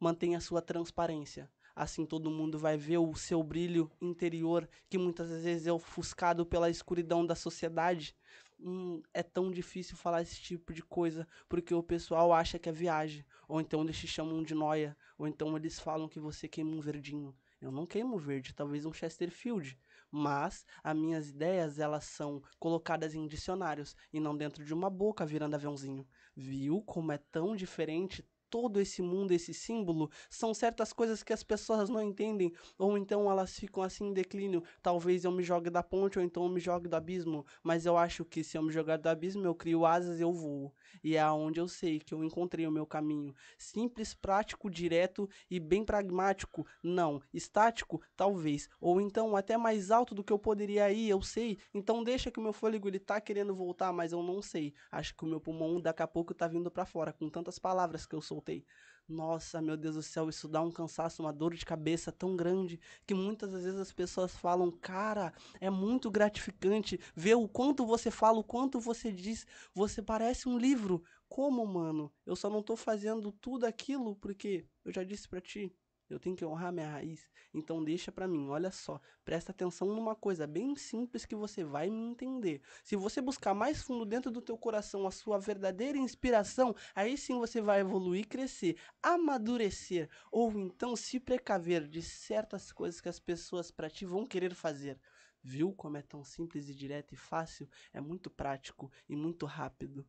mantenha 0.00 0.38
a 0.38 0.40
sua 0.40 0.62
transparência. 0.62 1.50
Assim 1.76 2.06
todo 2.06 2.30
mundo 2.30 2.58
vai 2.58 2.78
ver 2.78 2.96
o 2.96 3.14
seu 3.14 3.42
brilho 3.42 3.90
interior, 4.00 4.66
que 4.88 4.96
muitas 4.96 5.28
vezes 5.28 5.66
é 5.66 5.72
ofuscado 5.72 6.46
pela 6.46 6.70
escuridão 6.70 7.26
da 7.26 7.34
sociedade. 7.34 8.16
Hum, 8.60 9.02
é 9.14 9.22
tão 9.22 9.50
difícil 9.52 9.96
falar 9.96 10.22
esse 10.22 10.40
tipo 10.40 10.72
de 10.72 10.82
coisa, 10.82 11.26
porque 11.48 11.72
o 11.72 11.82
pessoal 11.82 12.32
acha 12.32 12.58
que 12.58 12.68
é 12.68 12.72
viagem. 12.72 13.24
Ou 13.46 13.60
então 13.60 13.82
eles 13.82 13.96
te 13.98 14.06
chamam 14.06 14.42
de 14.42 14.54
noia. 14.54 14.96
Ou 15.16 15.26
então 15.28 15.56
eles 15.56 15.78
falam 15.78 16.08
que 16.08 16.18
você 16.18 16.48
queima 16.48 16.70
um 16.70 16.80
verdinho. 16.80 17.34
Eu 17.60 17.70
não 17.70 17.86
queimo 17.86 18.18
verde, 18.18 18.54
talvez 18.54 18.84
um 18.84 18.92
Chesterfield. 18.92 19.78
Mas 20.10 20.64
as 20.82 20.96
minhas 20.96 21.28
ideias, 21.30 21.78
elas 21.78 22.04
são 22.04 22.42
colocadas 22.58 23.14
em 23.14 23.26
dicionários 23.26 23.94
e 24.12 24.18
não 24.18 24.36
dentro 24.36 24.64
de 24.64 24.74
uma 24.74 24.90
boca 24.90 25.24
virando 25.26 25.54
aviãozinho. 25.54 26.06
Viu 26.34 26.82
como 26.82 27.12
é 27.12 27.18
tão 27.18 27.54
diferente 27.54 28.26
todo 28.50 28.80
esse 28.80 29.02
mundo, 29.02 29.32
esse 29.32 29.52
símbolo? 29.54 30.10
São 30.30 30.52
certas 30.54 30.92
coisas 30.92 31.22
que 31.22 31.32
as 31.32 31.42
pessoas 31.42 31.88
não 31.88 32.02
entendem, 32.02 32.52
ou 32.78 32.96
então 32.96 33.30
elas 33.30 33.58
ficam 33.58 33.82
assim 33.82 34.06
em 34.06 34.12
declínio. 34.12 34.62
Talvez 34.82 35.24
eu 35.24 35.32
me 35.32 35.42
jogue 35.42 35.70
da 35.70 35.82
ponte, 35.82 36.18
ou 36.18 36.24
então 36.24 36.44
eu 36.44 36.48
me 36.48 36.60
jogue 36.60 36.88
do 36.88 36.96
abismo. 36.96 37.44
Mas 37.62 37.86
eu 37.86 37.96
acho 37.96 38.24
que 38.24 38.42
se 38.44 38.56
eu 38.56 38.62
me 38.62 38.72
jogar 38.72 38.96
do 38.96 39.08
abismo, 39.08 39.44
eu 39.44 39.54
crio 39.54 39.84
asas 39.86 40.18
e 40.18 40.22
eu 40.22 40.32
voo. 40.32 40.72
E 41.02 41.16
é 41.16 41.20
aonde 41.20 41.60
eu 41.60 41.68
sei 41.68 41.98
que 41.98 42.14
eu 42.14 42.22
encontrei 42.24 42.66
o 42.66 42.70
meu 42.70 42.86
caminho. 42.86 43.34
Simples, 43.56 44.14
prático, 44.14 44.70
direto 44.70 45.28
e 45.50 45.58
bem 45.60 45.84
pragmático. 45.84 46.66
Não. 46.82 47.22
Estático? 47.32 48.00
Talvez. 48.16 48.68
Ou 48.80 49.00
então 49.00 49.36
até 49.36 49.56
mais 49.56 49.90
alto 49.90 50.14
do 50.14 50.24
que 50.24 50.32
eu 50.32 50.38
poderia 50.38 50.90
ir, 50.90 51.08
eu 51.08 51.22
sei. 51.22 51.58
Então 51.72 52.02
deixa 52.04 52.30
que 52.30 52.38
o 52.38 52.42
meu 52.42 52.52
fôlego 52.52 52.88
ele 52.88 52.98
tá 52.98 53.20
querendo 53.20 53.54
voltar, 53.54 53.92
mas 53.92 54.12
eu 54.12 54.22
não 54.22 54.42
sei. 54.42 54.74
Acho 54.90 55.14
que 55.14 55.24
o 55.24 55.28
meu 55.28 55.40
pulmão 55.40 55.80
daqui 55.80 56.02
a 56.02 56.06
pouco 56.06 56.34
tá 56.34 56.46
vindo 56.46 56.70
para 56.70 56.84
fora 56.84 57.12
com 57.12 57.28
tantas 57.28 57.58
palavras 57.58 58.06
que 58.06 58.14
eu 58.14 58.20
soltei. 58.22 58.64
Nossa, 59.08 59.62
meu 59.62 59.74
Deus 59.74 59.94
do 59.94 60.02
céu, 60.02 60.28
isso 60.28 60.46
dá 60.46 60.60
um 60.60 60.70
cansaço, 60.70 61.22
uma 61.22 61.32
dor 61.32 61.54
de 61.54 61.64
cabeça 61.64 62.12
tão 62.12 62.36
grande 62.36 62.78
que 63.06 63.14
muitas 63.14 63.50
vezes 63.52 63.76
as 63.80 63.90
pessoas 63.90 64.36
falam, 64.36 64.70
cara, 64.70 65.32
é 65.60 65.70
muito 65.70 66.10
gratificante 66.10 67.00
ver 67.16 67.34
o 67.34 67.48
quanto 67.48 67.86
você 67.86 68.10
fala, 68.10 68.38
o 68.38 68.44
quanto 68.44 68.78
você 68.78 69.10
diz, 69.10 69.46
você 69.74 70.02
parece 70.02 70.46
um 70.46 70.58
livro. 70.58 71.02
Como, 71.26 71.64
mano? 71.66 72.12
Eu 72.26 72.36
só 72.36 72.50
não 72.50 72.62
tô 72.62 72.76
fazendo 72.76 73.32
tudo 73.32 73.64
aquilo 73.64 74.14
porque 74.16 74.66
eu 74.84 74.92
já 74.92 75.02
disse 75.02 75.26
pra 75.26 75.40
ti, 75.40 75.74
eu 76.08 76.18
tenho 76.18 76.36
que 76.36 76.44
honrar 76.44 76.72
minha 76.72 76.88
raiz. 76.88 77.28
Então 77.52 77.82
deixa 77.82 78.10
pra 78.10 78.28
mim, 78.28 78.48
olha 78.48 78.70
só. 78.70 79.00
Presta 79.24 79.52
atenção 79.52 79.88
numa 79.88 80.14
coisa 80.14 80.46
bem 80.46 80.74
simples 80.76 81.24
que 81.24 81.34
você 81.34 81.64
vai 81.64 81.90
me 81.90 82.02
entender. 82.10 82.62
Se 82.84 82.96
você 82.96 83.20
buscar 83.20 83.54
mais 83.54 83.82
fundo 83.82 84.04
dentro 84.04 84.30
do 84.30 84.40
teu 84.40 84.56
coração 84.56 85.06
a 85.06 85.10
sua 85.10 85.38
verdadeira 85.38 85.98
inspiração, 85.98 86.74
aí 86.94 87.16
sim 87.16 87.38
você 87.38 87.60
vai 87.60 87.80
evoluir, 87.80 88.26
crescer, 88.28 88.78
amadurecer 89.02 90.08
ou 90.30 90.50
então 90.52 90.96
se 90.96 91.20
precaver 91.20 91.86
de 91.88 92.02
certas 92.02 92.72
coisas 92.72 93.00
que 93.00 93.08
as 93.08 93.20
pessoas 93.20 93.70
pra 93.70 93.90
ti 93.90 94.04
vão 94.04 94.26
querer 94.26 94.54
fazer. 94.54 94.98
Viu 95.42 95.72
como 95.72 95.96
é 95.96 96.02
tão 96.02 96.24
simples 96.24 96.68
e 96.68 96.74
direto 96.74 97.14
e 97.14 97.16
fácil? 97.16 97.68
É 97.92 98.00
muito 98.00 98.28
prático 98.28 98.90
e 99.08 99.14
muito 99.16 99.46
rápido. 99.46 100.06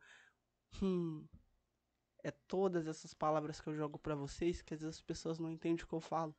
Hum, 0.81 1.25
é 2.23 2.31
todas 2.31 2.87
essas 2.87 3.13
palavras 3.13 3.61
que 3.61 3.67
eu 3.67 3.75
jogo 3.75 3.97
pra 3.97 4.15
vocês 4.15 4.61
que 4.61 4.73
às 4.73 4.81
vezes 4.81 4.97
as 4.97 5.01
pessoas 5.01 5.39
não 5.39 5.49
entendem 5.49 5.83
o 5.83 5.87
que 5.87 5.93
eu 5.93 6.01
falo. 6.01 6.35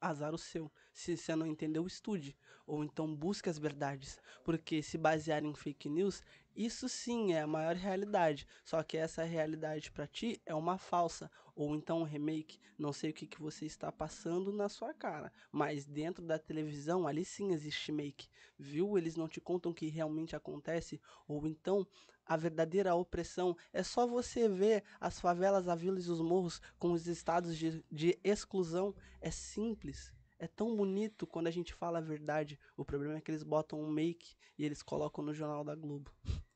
Azar 0.00 0.34
o 0.34 0.38
seu. 0.38 0.72
Se 0.94 1.16
você 1.16 1.36
não 1.36 1.46
entendeu, 1.46 1.86
estude. 1.86 2.34
Ou 2.66 2.82
então 2.82 3.14
busque 3.14 3.50
as 3.50 3.58
verdades. 3.58 4.18
Porque 4.42 4.82
se 4.82 4.96
basear 4.96 5.44
em 5.44 5.54
fake 5.54 5.90
news, 5.90 6.22
isso 6.56 6.88
sim 6.88 7.34
é 7.34 7.42
a 7.42 7.46
maior 7.46 7.76
realidade. 7.76 8.46
Só 8.64 8.82
que 8.82 8.96
essa 8.96 9.24
realidade 9.24 9.92
pra 9.92 10.06
ti 10.06 10.40
é 10.46 10.54
uma 10.54 10.78
falsa. 10.78 11.30
Ou 11.60 11.76
então 11.76 12.00
um 12.00 12.04
remake. 12.04 12.58
Não 12.78 12.90
sei 12.90 13.10
o 13.10 13.12
que, 13.12 13.26
que 13.26 13.38
você 13.38 13.66
está 13.66 13.92
passando 13.92 14.50
na 14.50 14.66
sua 14.66 14.94
cara. 14.94 15.30
Mas 15.52 15.84
dentro 15.84 16.24
da 16.24 16.38
televisão, 16.38 17.06
ali 17.06 17.22
sim 17.22 17.52
existe 17.52 17.92
make. 17.92 18.30
Viu? 18.58 18.96
Eles 18.96 19.14
não 19.14 19.28
te 19.28 19.42
contam 19.42 19.70
o 19.70 19.74
que 19.74 19.86
realmente 19.88 20.34
acontece. 20.34 20.98
Ou 21.28 21.46
então 21.46 21.86
a 22.24 22.34
verdadeira 22.34 22.94
opressão 22.94 23.54
é 23.74 23.82
só 23.82 24.06
você 24.06 24.48
ver 24.48 24.82
as 24.98 25.20
favelas, 25.20 25.68
as 25.68 25.78
vilas 25.78 26.06
e 26.06 26.10
os 26.10 26.22
morros 26.22 26.62
com 26.78 26.92
os 26.92 27.06
estados 27.06 27.54
de, 27.58 27.84
de 27.92 28.18
exclusão. 28.24 28.94
É 29.20 29.30
simples. 29.30 30.10
É 30.38 30.48
tão 30.48 30.74
bonito 30.74 31.26
quando 31.26 31.48
a 31.48 31.50
gente 31.50 31.74
fala 31.74 31.98
a 31.98 32.00
verdade. 32.00 32.58
O 32.74 32.86
problema 32.86 33.18
é 33.18 33.20
que 33.20 33.30
eles 33.30 33.42
botam 33.42 33.78
um 33.78 33.90
make 33.90 34.34
e 34.56 34.64
eles 34.64 34.82
colocam 34.82 35.22
no 35.22 35.34
Jornal 35.34 35.62
da 35.62 35.74
Globo. 35.74 36.10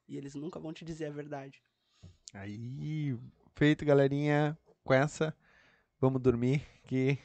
E 0.08 0.16
eles 0.16 0.34
nunca 0.34 0.58
vão 0.58 0.72
te 0.72 0.82
dizer 0.82 1.04
a 1.04 1.10
verdade. 1.10 1.62
Aí, 2.32 3.18
feito, 3.54 3.84
galerinha. 3.84 4.58
Com 4.84 4.92
essa, 4.92 5.34
vamos 5.98 6.20
dormir. 6.20 6.62
Que 6.84 7.18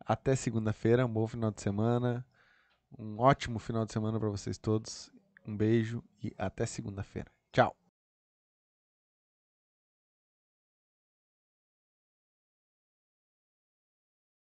até 0.00 0.34
segunda-feira, 0.34 1.06
um 1.06 1.12
bom 1.12 1.26
final 1.26 1.50
de 1.50 1.62
semana. 1.62 2.26
Um 2.98 3.18
ótimo 3.20 3.58
final 3.58 3.86
de 3.86 3.92
semana 3.92 4.18
para 4.18 4.28
vocês 4.28 4.58
todos. 4.58 5.10
Um 5.46 5.56
beijo 5.56 6.02
e 6.22 6.34
até 6.36 6.66
segunda-feira. 6.66 7.30
Tchau. 7.52 7.81